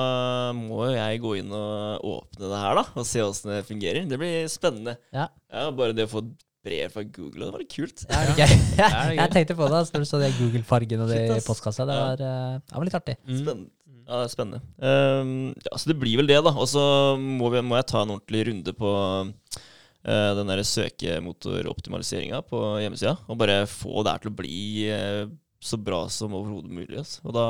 må 0.57 0.88
jo 0.88 0.95
jeg 0.95 1.22
gå 1.22 1.35
inn 1.38 1.53
og 1.53 2.07
åpne 2.09 2.49
det 2.49 2.64
her 2.64 2.80
da, 2.80 2.88
og 2.97 3.05
se 3.05 3.22
åssen 3.22 3.53
det 3.53 3.61
fungerer. 3.68 4.07
Det 4.09 4.18
blir 4.18 4.49
spennende. 4.49 4.97
Ja. 5.14 5.30
Bare 5.77 5.93
det 5.93 6.07
å 6.07 6.14
få 6.15 6.23
brev 6.68 6.91
fra 6.91 7.03
Google, 7.05 7.45
det 7.45 7.53
var 7.53 7.61
litt 7.61 7.76
kult. 7.76 8.03
Ja, 8.09 8.23
okay. 8.34 8.57
jeg 9.19 9.34
tenkte 9.35 9.55
på 9.55 9.69
det 9.69 9.77
altså, 9.84 9.93
når 9.93 10.03
du 10.03 10.09
så 10.09 10.19
det 10.23 10.34
Google-fargen 10.39 11.03
og 11.05 11.14
det 11.14 11.22
i 11.30 11.41
postkassa. 11.45 11.85
Det 11.88 11.99
var, 12.01 12.18
det 12.19 12.73
var 12.73 12.88
litt 12.89 12.97
artig. 12.97 13.19
Mm. 13.27 13.38
Spennende. 13.43 13.76
Ja, 14.07 14.21
det 14.21 14.29
er 14.29 14.31
spennende. 14.31 14.61
Um, 14.79 15.31
ja, 15.65 15.75
så 15.75 15.89
det 15.89 15.97
blir 15.99 16.15
vel 16.21 16.29
det, 16.29 16.38
da. 16.45 16.53
Og 16.55 16.69
så 16.71 16.81
må, 17.19 17.49
vi, 17.51 17.59
må 17.65 17.75
jeg 17.75 17.89
ta 17.91 18.05
en 18.05 18.13
ordentlig 18.15 18.45
runde 18.47 18.73
på 18.77 18.91
uh, 19.27 20.31
den 20.38 20.53
der 20.53 20.63
søkemotoroptimaliseringa 20.63 22.39
på 22.47 22.61
hjemmesida. 22.79 23.17
Og 23.27 23.41
bare 23.41 23.65
få 23.67 24.05
det 24.07 24.13
her 24.13 24.23
til 24.23 24.31
å 24.31 24.38
bli 24.38 24.61
uh, 24.95 25.25
så 25.59 25.79
bra 25.81 26.05
som 26.13 26.38
overhodet 26.39 26.71
mulig. 26.71 26.95
Altså. 27.01 27.19
Og 27.27 27.35
da 27.35 27.45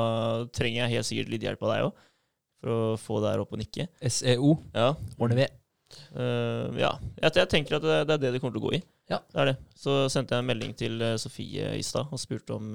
trenger 0.58 0.82
jeg 0.82 0.96
helt 0.96 1.10
sikkert 1.12 1.32
litt 1.36 1.46
hjelp 1.46 1.62
av 1.62 1.72
deg 1.76 1.86
òg, 1.86 2.04
for 2.58 2.74
å 2.74 2.98
få 3.06 3.22
det 3.22 3.32
her 3.36 3.46
opp 3.46 3.54
og 3.54 3.62
nikke. 3.62 3.88
SEO. 4.02 4.52
Ja, 4.74 4.90
Ordner 5.14 5.44
vi. 5.44 5.48
Uh, 6.10 6.74
ja. 6.74 6.92
Jeg, 7.22 7.38
jeg 7.38 7.54
tenker 7.54 7.78
at 7.78 7.86
det, 7.86 8.02
det 8.10 8.18
er 8.18 8.26
det 8.26 8.34
det 8.34 8.42
kommer 8.42 8.58
til 8.58 8.64
å 8.64 8.66
gå 8.66 8.76
i. 8.80 8.84
Ja. 9.14 9.22
Det 9.30 9.44
er 9.44 9.52
det. 9.52 9.58
Så 9.78 10.00
sendte 10.10 10.34
jeg 10.34 10.42
en 10.42 10.50
melding 10.50 10.74
til 10.76 10.98
eh, 11.00 11.14
Sofie 11.16 11.70
i 11.78 11.84
stad 11.86 12.10
og 12.12 12.20
spurte 12.20 12.58
om 12.58 12.74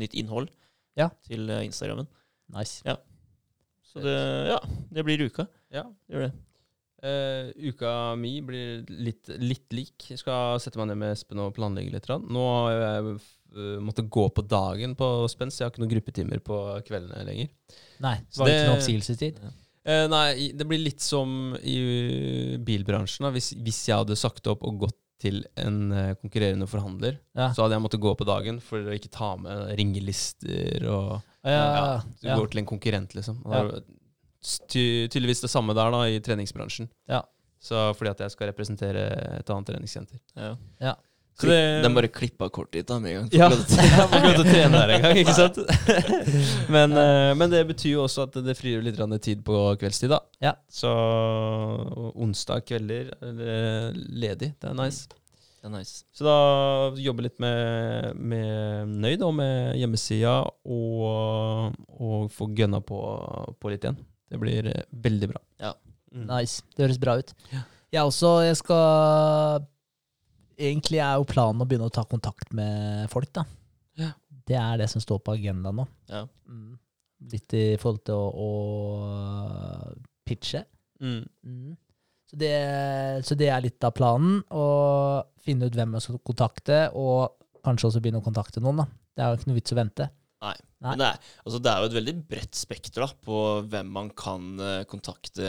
nytt 0.00 0.16
innhold 0.18 0.48
Ja. 0.98 1.10
til 1.26 1.50
eh, 1.50 1.64
Instagrammen. 1.66 2.08
Nice. 2.54 2.82
Så 3.84 4.02
det, 4.02 4.16
ja, 4.50 4.58
det 4.90 5.04
blir 5.06 5.22
uka. 5.28 5.46
Ja. 5.74 5.84
Det 6.06 6.16
gjør 6.16 6.28
det. 6.28 6.34
Uh, 7.04 7.50
uka 7.68 8.14
mi 8.16 8.38
blir 8.40 8.86
litt, 8.88 9.28
litt 9.36 9.74
lik. 9.76 10.06
Jeg 10.08 10.22
skal 10.22 10.56
sette 10.62 10.80
meg 10.80 10.88
ned 10.88 11.02
med 11.02 11.12
Espen 11.12 11.42
og 11.42 11.52
planlegge 11.56 11.92
litt. 11.92 12.08
Nå 12.08 12.44
har 12.48 12.78
jeg 12.78 13.10
eh, 13.12 13.74
måttet 13.84 14.08
gå 14.12 14.24
på 14.32 14.44
dagen 14.48 14.96
på 14.96 15.08
Spens. 15.28 15.58
Jeg 15.60 15.66
har 15.66 15.74
ikke 15.74 15.82
noen 15.84 15.92
gruppetimer 15.92 16.40
på 16.44 16.62
kveldene 16.88 17.26
lenger. 17.28 17.52
Nei, 18.04 18.16
Så 18.32 18.40
var 18.40 18.48
det 18.48 18.56
ikke 18.56 18.64
noen 18.64 18.72
noe 18.72 18.80
oppsigelsestid? 18.80 19.42
Uh, 19.84 20.06
nei, 20.08 20.28
det 20.56 20.64
blir 20.70 20.80
litt 20.80 21.04
som 21.04 21.52
i 21.60 21.76
bilbransjen. 22.64 23.28
da. 23.28 23.34
Hvis, 23.36 23.52
hvis 23.60 23.82
jeg 23.90 24.00
hadde 24.00 24.16
sagt 24.16 24.48
opp 24.48 24.64
og 24.64 24.86
gått 24.86 25.00
til 25.24 25.40
en 25.60 25.78
eh, 25.96 26.12
konkurrerende 26.20 26.68
forhandler, 26.70 27.18
Ja. 27.34 27.48
så 27.56 27.64
hadde 27.64 27.78
jeg 27.78 27.84
måttet 27.86 28.02
gå 28.04 28.12
på 28.20 28.26
dagen 28.28 28.60
for 28.62 28.78
å 28.84 28.94
ikke 28.94 29.10
ta 29.14 29.32
med 29.40 29.72
ringelister 29.80 30.84
og 30.92 31.22
Ja, 31.44 31.50
ja, 31.52 32.00
Du 32.22 32.28
ja. 32.28 32.36
går 32.38 32.50
til 32.54 32.60
en 32.62 32.66
konkurrent, 32.70 33.12
liksom. 33.16 33.42
Og 33.44 33.52
Ja. 33.52 33.64
er 33.64 33.82
ty 34.68 35.08
tydeligvis 35.08 35.40
det 35.42 35.50
samme 35.52 35.74
der 35.76 35.90
da, 35.92 36.02
i 36.08 36.20
treningsbransjen. 36.20 36.88
Ja. 37.08 37.22
Så 37.60 37.94
fordi 37.96 38.10
at 38.10 38.18
jeg 38.20 38.30
skal 38.34 38.48
representere 38.52 39.04
et 39.40 39.48
annet 39.52 39.66
treningssenter. 39.70 40.20
Ja. 40.36 40.94
Så 41.34 41.48
det, 41.50 41.82
de 41.82 41.90
bare 41.90 42.08
klippa 42.14 42.46
kortet 42.52 42.76
ditt 42.78 42.90
da 42.90 43.00
med 43.02 43.10
en 43.10 43.24
gang. 43.24 43.30
ja, 43.34 43.48
jeg 43.50 44.06
må 44.12 44.20
gå 44.22 44.34
til 44.36 44.46
trene 44.46 44.78
der 44.78 44.92
en 44.94 45.02
gang, 45.02 45.18
ikke 45.18 45.34
sant? 45.34 45.58
men, 46.74 46.94
eh, 47.00 47.32
men 47.34 47.50
det 47.50 47.64
betyr 47.72 47.96
jo 47.96 48.04
også 48.04 48.28
at 48.28 48.38
det 48.46 48.54
frigjør 48.54 48.86
litt 48.86 49.02
tid 49.24 49.42
på 49.46 49.64
kveldstid, 49.80 50.14
da. 50.14 50.20
Ja. 50.44 50.54
Så 50.70 50.92
onsdag 52.14 52.62
kvelder 52.70 53.10
er 53.18 53.98
ledig. 53.98 54.52
Det 54.62 54.70
er 54.70 54.78
nice. 54.78 55.08
Det 55.64 55.70
er 55.72 55.74
nice. 55.74 56.04
Så 56.14 56.28
da 56.28 56.38
jobber 57.02 57.26
litt 57.26 57.42
med, 57.42 58.14
med 58.14 58.94
Nøyd 59.02 59.26
og 59.26 59.34
med 59.40 59.74
hjemmesida, 59.80 60.38
og, 60.70 61.74
og 61.98 62.30
få 62.30 62.52
gønna 62.54 62.78
på, 62.84 63.00
på 63.58 63.74
litt 63.74 63.86
igjen. 63.88 63.98
Det 64.30 64.38
blir 64.38 64.70
eh, 64.70 64.86
veldig 65.02 65.34
bra. 65.34 65.42
Ja. 65.66 65.74
Mm. 66.14 66.28
Nice. 66.30 66.62
Det 66.76 66.86
høres 66.86 67.02
bra 67.02 67.18
ut. 67.18 67.34
Ja. 67.50 67.66
Jeg 67.94 68.10
også, 68.10 68.36
jeg 68.42 68.58
skal 68.58 69.64
Egentlig 70.54 71.00
er 71.02 71.18
jo 71.18 71.28
planen 71.28 71.62
å 71.62 71.66
begynne 71.68 71.88
å 71.88 71.94
ta 71.94 72.04
kontakt 72.08 72.52
med 72.56 73.08
folk, 73.12 73.30
da. 73.34 73.44
Ja. 74.00 74.10
Det 74.44 74.56
er 74.60 74.80
det 74.82 74.88
som 74.92 75.02
står 75.02 75.22
på 75.24 75.36
agendaen 75.36 75.80
nå. 75.80 75.86
Ja. 76.10 76.24
Mm. 76.50 76.74
Litt 77.32 77.54
i 77.56 77.64
forhold 77.80 78.02
til 78.04 78.18
å, 78.18 78.48
å 78.48 79.94
pitche. 80.26 80.64
Mm. 81.00 81.22
Mm. 81.46 81.70
Så, 82.28 82.38
det, 82.40 82.52
så 83.24 83.36
det 83.38 83.48
er 83.52 83.64
litt 83.64 83.86
av 83.86 83.94
planen. 83.96 84.42
Å 84.52 84.66
finne 85.44 85.68
ut 85.68 85.78
hvem 85.78 85.96
jeg 85.96 86.06
skal 86.06 86.20
kontakte, 86.26 86.82
og 86.98 87.40
kanskje 87.64 87.90
også 87.90 88.04
begynne 88.04 88.20
å 88.20 88.26
kontakte 88.26 88.62
noen. 88.64 88.84
da. 88.84 88.90
Det 89.14 89.24
er 89.24 89.32
jo 89.32 89.40
ikke 89.40 89.50
noe 89.50 89.60
vits 89.60 89.74
å 89.74 89.80
vente. 89.80 90.10
Nei. 90.44 90.56
Nei. 90.84 90.94
det 91.00 91.06
er, 91.06 91.28
altså 91.46 91.58
det 91.64 91.70
er 91.70 91.80
jo 91.80 91.88
et 91.88 91.96
veldig 91.96 92.14
bredt 92.28 92.58
spekter 92.58 93.06
da, 93.06 93.06
på 93.24 93.38
hvem 93.72 93.92
man 93.94 94.10
kan 94.18 94.50
eh, 94.60 94.82
kontakte 94.90 95.46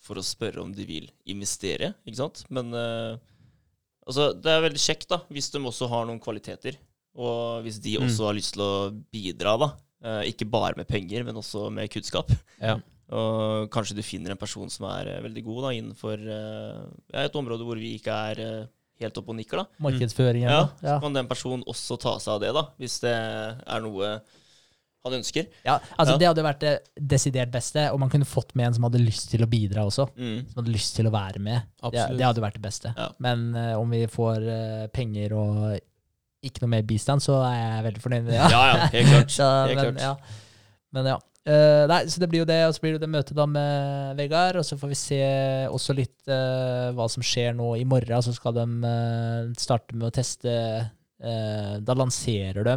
for 0.00 0.16
å 0.16 0.24
spørre 0.24 0.62
om 0.62 0.72
de 0.72 0.86
vil 0.88 1.10
investere. 1.28 1.92
ikke 2.06 2.20
sant? 2.22 2.44
Men 2.48 2.72
eh, 2.72 3.18
altså, 4.06 4.32
det 4.40 4.50
er 4.52 4.64
veldig 4.68 4.82
kjekt 4.82 5.08
da, 5.08 5.20
hvis 5.30 5.50
de 5.52 5.58
også 5.60 5.88
har 5.88 6.06
noen 6.08 6.20
kvaliteter. 6.22 6.76
Og 7.14 7.62
hvis 7.66 7.80
de 7.84 7.98
Mm. 7.98 8.06
også 8.08 8.24
har 8.30 8.34
lyst 8.38 8.54
til 8.54 8.62
å 8.64 8.90
bidra, 9.12 9.58
da. 9.60 9.72
eh, 10.04 10.32
ikke 10.32 10.48
bare 10.50 10.74
med 10.76 10.88
penger, 10.88 11.22
men 11.24 11.34
også 11.36 11.70
med 11.70 11.90
kunnskap. 11.92 12.30
Ja. 12.60 12.78
Og 13.12 13.68
kanskje 13.70 13.94
du 13.94 14.02
finner 14.02 14.30
en 14.32 14.38
person 14.40 14.70
som 14.72 14.86
er 14.88 15.06
eh, 15.16 15.20
veldig 15.22 15.44
god 15.44 15.62
da, 15.62 15.68
innenfor 15.76 16.16
eh, 16.18 17.24
et 17.24 17.32
område 17.36 17.62
hvor 17.68 17.76
vi 17.76 17.98
ikke 17.98 18.14
er 18.32 18.40
eh, 18.40 18.66
helt 19.02 19.18
oppe 19.20 19.28
og 19.30 19.36
nikker. 19.36 19.58
da. 19.60 19.66
Markedsføring. 19.78 20.42
Ja, 20.46 20.68
Ja. 20.82 20.96
så 20.96 21.00
kan 21.02 21.12
den 21.12 21.28
personen 21.28 21.62
også 21.68 21.98
ta 22.00 22.16
seg 22.18 22.32
av 22.34 22.40
det, 22.40 22.52
da, 22.54 22.62
hvis 22.80 23.00
det 23.04 23.12
er 23.14 23.80
noe 23.84 24.20
han 25.02 25.16
ønsker. 25.18 25.48
Ja, 25.66 25.78
altså 25.98 26.14
Ja. 26.14 26.18
Det 26.20 26.28
hadde 26.30 26.44
vært 26.46 26.60
det 26.62 26.72
desidert 26.94 27.50
beste, 27.50 27.88
og 27.90 27.98
man 27.98 28.10
kunne 28.12 28.28
fått 28.28 28.54
med 28.54 28.68
en 28.68 28.76
som 28.76 28.84
hadde 28.86 29.00
lyst 29.02 29.30
til 29.32 29.42
å 29.42 29.48
bidra 29.50 29.86
også. 29.88 30.06
Mm. 30.14 30.44
Som 30.50 30.62
hadde 30.62 30.74
lyst 30.74 30.94
til 30.98 31.08
å 31.10 31.14
være 31.14 31.42
med. 31.42 31.66
Det, 31.90 32.04
det 32.18 32.26
hadde 32.26 32.44
vært 32.44 32.60
det 32.60 32.62
beste. 32.62 32.92
Ja. 32.94 33.08
Men 33.22 33.50
uh, 33.56 33.80
om 33.80 33.90
vi 33.90 34.04
får 34.10 34.46
uh, 34.46 34.86
penger 34.94 35.34
og 35.34 35.58
ikke 36.42 36.64
noe 36.64 36.74
mer 36.76 36.86
bistand, 36.86 37.22
så 37.22 37.40
er 37.46 37.58
jeg 37.58 37.84
veldig 37.88 38.04
fornøyd 38.04 38.24
med 38.28 38.32
det. 38.34 38.38
Ja, 38.54 38.62
ja, 38.70 38.86
helt 38.94 39.10
klart. 39.10 39.34
Så, 39.34 39.50
Helt 39.72 39.82
men, 39.82 39.84
klart. 39.90 40.06
ja. 40.06 40.48
men 40.94 41.12
ja. 41.14 41.18
Uh, 41.42 41.84
nei, 41.90 42.00
så 42.06 42.22
det 42.22 42.30
blir 42.30 42.44
jo 42.44 42.46
det, 42.46 42.60
og 42.68 42.76
så 42.76 42.84
blir 42.84 42.94
det 42.94 43.02
det 43.02 43.10
møtet 43.10 43.34
da 43.34 43.48
med 43.50 44.18
Vegard, 44.22 44.60
og 44.62 44.66
så 44.66 44.78
får 44.78 44.92
vi 44.92 45.02
se 45.02 45.22
også 45.66 45.98
litt 45.98 46.30
hva 46.30 47.10
som 47.10 47.26
skjer 47.26 47.56
nå 47.58 47.74
i 47.80 47.86
morgen. 47.88 48.22
Så 48.22 48.38
skal 48.38 48.54
de 48.54 48.66
starte 49.58 49.98
med 49.98 50.12
å 50.12 50.14
teste 50.14 50.52
Da 51.18 51.96
lanserer 51.98 52.62
de 52.70 52.76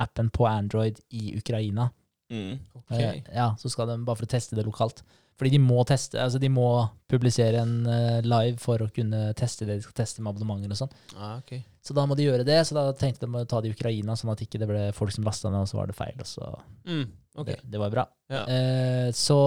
appen 0.00 0.30
på 0.34 0.46
Android 0.48 0.98
i 1.16 1.34
Ukraina. 1.38 1.90
Mm. 2.32 2.58
Ok. 2.78 2.92
Eh, 2.98 3.22
ja, 3.34 3.50
så 3.58 3.70
skal 3.72 3.88
de 3.90 3.98
bare 4.06 4.16
for 4.20 4.28
å 4.28 4.34
teste 4.36 4.56
det 4.58 4.64
lokalt. 4.66 5.02
Fordi 5.40 5.54
de 5.54 5.60
må 5.64 5.80
teste, 5.88 6.18
altså 6.20 6.36
de 6.38 6.50
må 6.52 6.66
publisere 7.08 7.62
en 7.62 7.86
eh, 7.88 8.18
live 8.28 8.58
for 8.60 8.82
å 8.84 8.90
kunne 8.92 9.30
teste 9.38 9.64
det 9.64 9.78
de 9.78 9.84
skal 9.86 9.96
teste 10.02 10.20
med 10.20 10.34
abonnementer 10.34 10.74
og 10.74 10.80
sånn. 10.82 10.92
Ah, 11.16 11.38
ok. 11.40 11.54
Så 11.80 11.96
da 11.96 12.04
må 12.06 12.12
de 12.18 12.26
gjøre 12.26 12.44
det, 12.44 12.58
så 12.68 12.76
da 12.76 12.82
tenkte 12.92 13.24
de 13.24 13.40
å 13.40 13.46
ta 13.48 13.62
det 13.64 13.70
i 13.70 13.74
Ukraina, 13.74 14.12
sånn 14.20 14.34
at 14.34 14.42
ikke 14.44 14.60
det 14.60 14.68
ble 14.68 14.82
folk 14.92 15.14
som 15.16 15.24
lasta 15.24 15.48
ned, 15.48 15.64
og 15.64 15.70
så 15.72 15.78
var 15.80 15.88
det 15.88 15.96
feil. 15.96 16.18
Og 16.20 16.28
så 16.28 16.50
Mm, 16.84 17.06
ok. 17.40 17.46
det, 17.48 17.56
det 17.72 17.80
var 17.80 17.94
bra. 17.94 18.04
Ja. 18.28 18.42
Eh, 18.52 19.08
så 19.16 19.38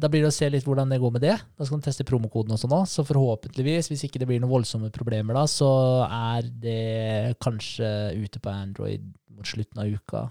da 0.00 0.08
blir 0.10 0.24
det 0.24 0.30
å 0.30 0.34
se 0.34 0.48
litt 0.50 0.64
hvordan 0.66 0.90
det 0.90 0.98
går 1.02 1.12
med 1.14 1.22
det. 1.24 1.34
Da 1.54 1.66
skal 1.66 1.78
man 1.78 1.84
teste 1.86 2.06
promokoden 2.08 2.54
og 2.56 2.58
sånn 2.60 2.72
òg. 2.74 2.86
Så 2.90 3.04
forhåpentligvis, 3.06 3.90
hvis 3.92 4.06
ikke 4.08 4.18
det 4.22 4.26
blir 4.30 4.40
noen 4.42 4.52
voldsomme 4.52 4.90
problemer 4.94 5.36
da, 5.38 5.44
så 5.50 5.68
er 6.08 6.48
det 6.64 7.36
kanskje 7.44 7.90
ute 8.18 8.42
på 8.42 8.50
Android 8.52 9.04
mot 9.34 9.46
slutten 9.46 9.82
av 9.84 9.90
uka. 9.94 10.24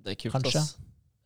Det 0.00 0.14
er 0.14 0.20
kult, 0.22 0.36
Kanskje. 0.38 0.62
ass. 0.62 0.76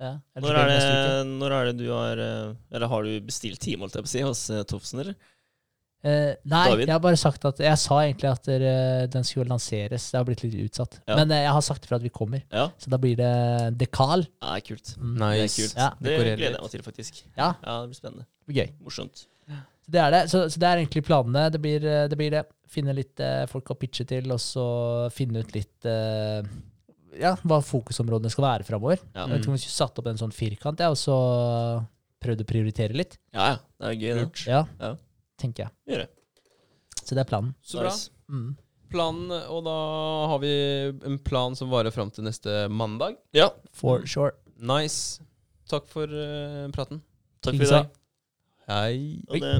Ja, 0.02 0.16
Når 0.42 0.56
er, 0.58 0.70
det 0.72 1.26
når 1.30 1.52
er 1.54 1.68
det 1.68 1.74
du 1.78 1.84
har 1.94 2.18
eh, 2.18 2.48
Eller 2.74 2.90
har 2.90 3.04
du 3.06 3.12
bestilt 3.28 3.60
time, 3.62 3.84
holdt 3.84 3.94
jeg 3.94 4.02
på 4.02 4.10
å 4.10 4.10
si, 4.10 4.22
hos 4.26 4.40
eh, 4.50 4.64
Tofsen, 4.66 5.04
eller? 5.04 5.14
Eh, 6.04 6.34
nei, 6.44 6.64
David? 6.68 6.84
jeg 6.84 6.92
har 6.92 7.00
bare 7.00 7.16
sagt 7.16 7.46
at 7.48 7.60
Jeg 7.64 7.80
sa 7.80 7.96
egentlig 8.02 8.28
at 8.28 8.44
dere, 8.44 8.72
den 9.08 9.24
skulle 9.24 9.48
lanseres. 9.48 10.10
Det 10.12 10.18
har 10.18 10.26
blitt 10.28 10.42
litt 10.44 10.56
utsatt. 10.66 10.98
Ja. 11.08 11.16
Men 11.16 11.32
uh, 11.32 11.38
jeg 11.40 11.52
har 11.56 11.64
sagt 11.64 11.86
ifra 11.86 11.96
at 11.96 12.04
vi 12.04 12.12
kommer. 12.12 12.42
Ja. 12.52 12.66
Så 12.76 12.92
da 12.92 12.98
blir 13.00 13.16
det 13.16 13.30
Dekal. 13.80 14.26
ja 14.42 14.58
kult. 14.66 14.90
Mm. 14.98 15.14
Det 15.16 15.30
er 15.30 15.54
kult. 15.54 15.78
Ja. 15.78 15.88
det 16.00 16.18
gleder 16.18 16.44
jeg 16.44 16.58
meg 16.58 16.74
til, 16.74 16.84
faktisk. 16.84 17.22
Ja, 17.38 17.54
Ja, 17.62 17.78
det 17.80 17.94
blir 17.94 18.00
spennende. 18.02 18.26
det 18.28 18.52
blir 18.52 18.60
gøy. 18.60 18.74
Morsomt. 18.84 19.24
Så 19.84 19.92
det 19.92 20.00
er 20.00 20.12
det. 20.14 20.20
Så, 20.32 20.44
så 20.48 20.60
det 20.60 20.68
er 20.68 20.82
egentlig 20.82 21.04
planene. 21.04 21.48
Det 21.52 21.60
blir 21.60 21.84
eh, 21.84 22.04
det. 22.08 22.18
Blir 22.20 22.36
det. 22.36 22.44
Finne 22.74 22.94
litt 22.96 23.20
folk 23.52 23.68
å 23.70 23.76
pitche 23.78 24.02
til, 24.08 24.32
og 24.34 24.40
så 24.42 24.64
finne 25.14 25.44
ut 25.44 25.52
litt 25.54 25.86
ja, 25.86 27.36
hva 27.46 27.60
fokusområdene 27.62 28.32
skal 28.32 28.44
være 28.48 28.66
framover. 28.66 28.98
Ja. 29.14 29.24
Jeg 29.24 29.30
vet 29.30 29.44
ikke 29.44 29.52
om 29.52 29.56
vi 29.58 29.62
skulle 29.62 29.76
satt 29.78 30.00
opp 30.00 30.08
en 30.10 30.18
sånn 30.18 30.34
firkant, 30.34 30.82
ja, 30.82 30.88
og 30.90 30.98
så 30.98 31.14
prøvd 32.24 32.42
å 32.44 32.48
prioritere 32.48 32.96
litt. 32.96 33.18
ja, 33.36 33.54
ja. 33.54 33.58
Det 33.78 33.90
er 33.90 34.00
gøy, 34.00 34.14
det. 34.18 34.46
Ja, 34.48 34.62
Ja. 34.80 34.94
Tenker 35.40 35.66
jeg. 35.66 35.74
Gjør 35.90 36.04
det. 36.04 36.10
Så 37.04 37.16
det 37.16 37.24
er 37.24 37.28
planen. 37.28 37.54
Så 37.64 37.82
bra. 37.82 37.92
Mm. 38.32 38.54
Planen, 38.94 39.32
og 39.50 39.64
da 39.66 39.76
har 40.30 40.40
vi 40.44 40.54
en 41.10 41.18
plan 41.26 41.56
som 41.58 41.72
varer 41.72 41.94
fram 41.94 42.12
til 42.14 42.26
neste 42.28 42.64
mandag. 42.70 43.18
Ja. 43.36 43.50
For 43.74 44.06
sure. 44.06 44.36
Nice. 44.56 45.22
Takk 45.70 45.88
for 45.90 46.08
uh, 46.08 46.68
praten. 46.74 47.02
Takk 47.44 47.58
for 47.58 47.66
i 47.66 47.72
dag. 47.72 47.96
Hei. 48.70 49.00
Ha 49.32 49.42
det. 49.42 49.56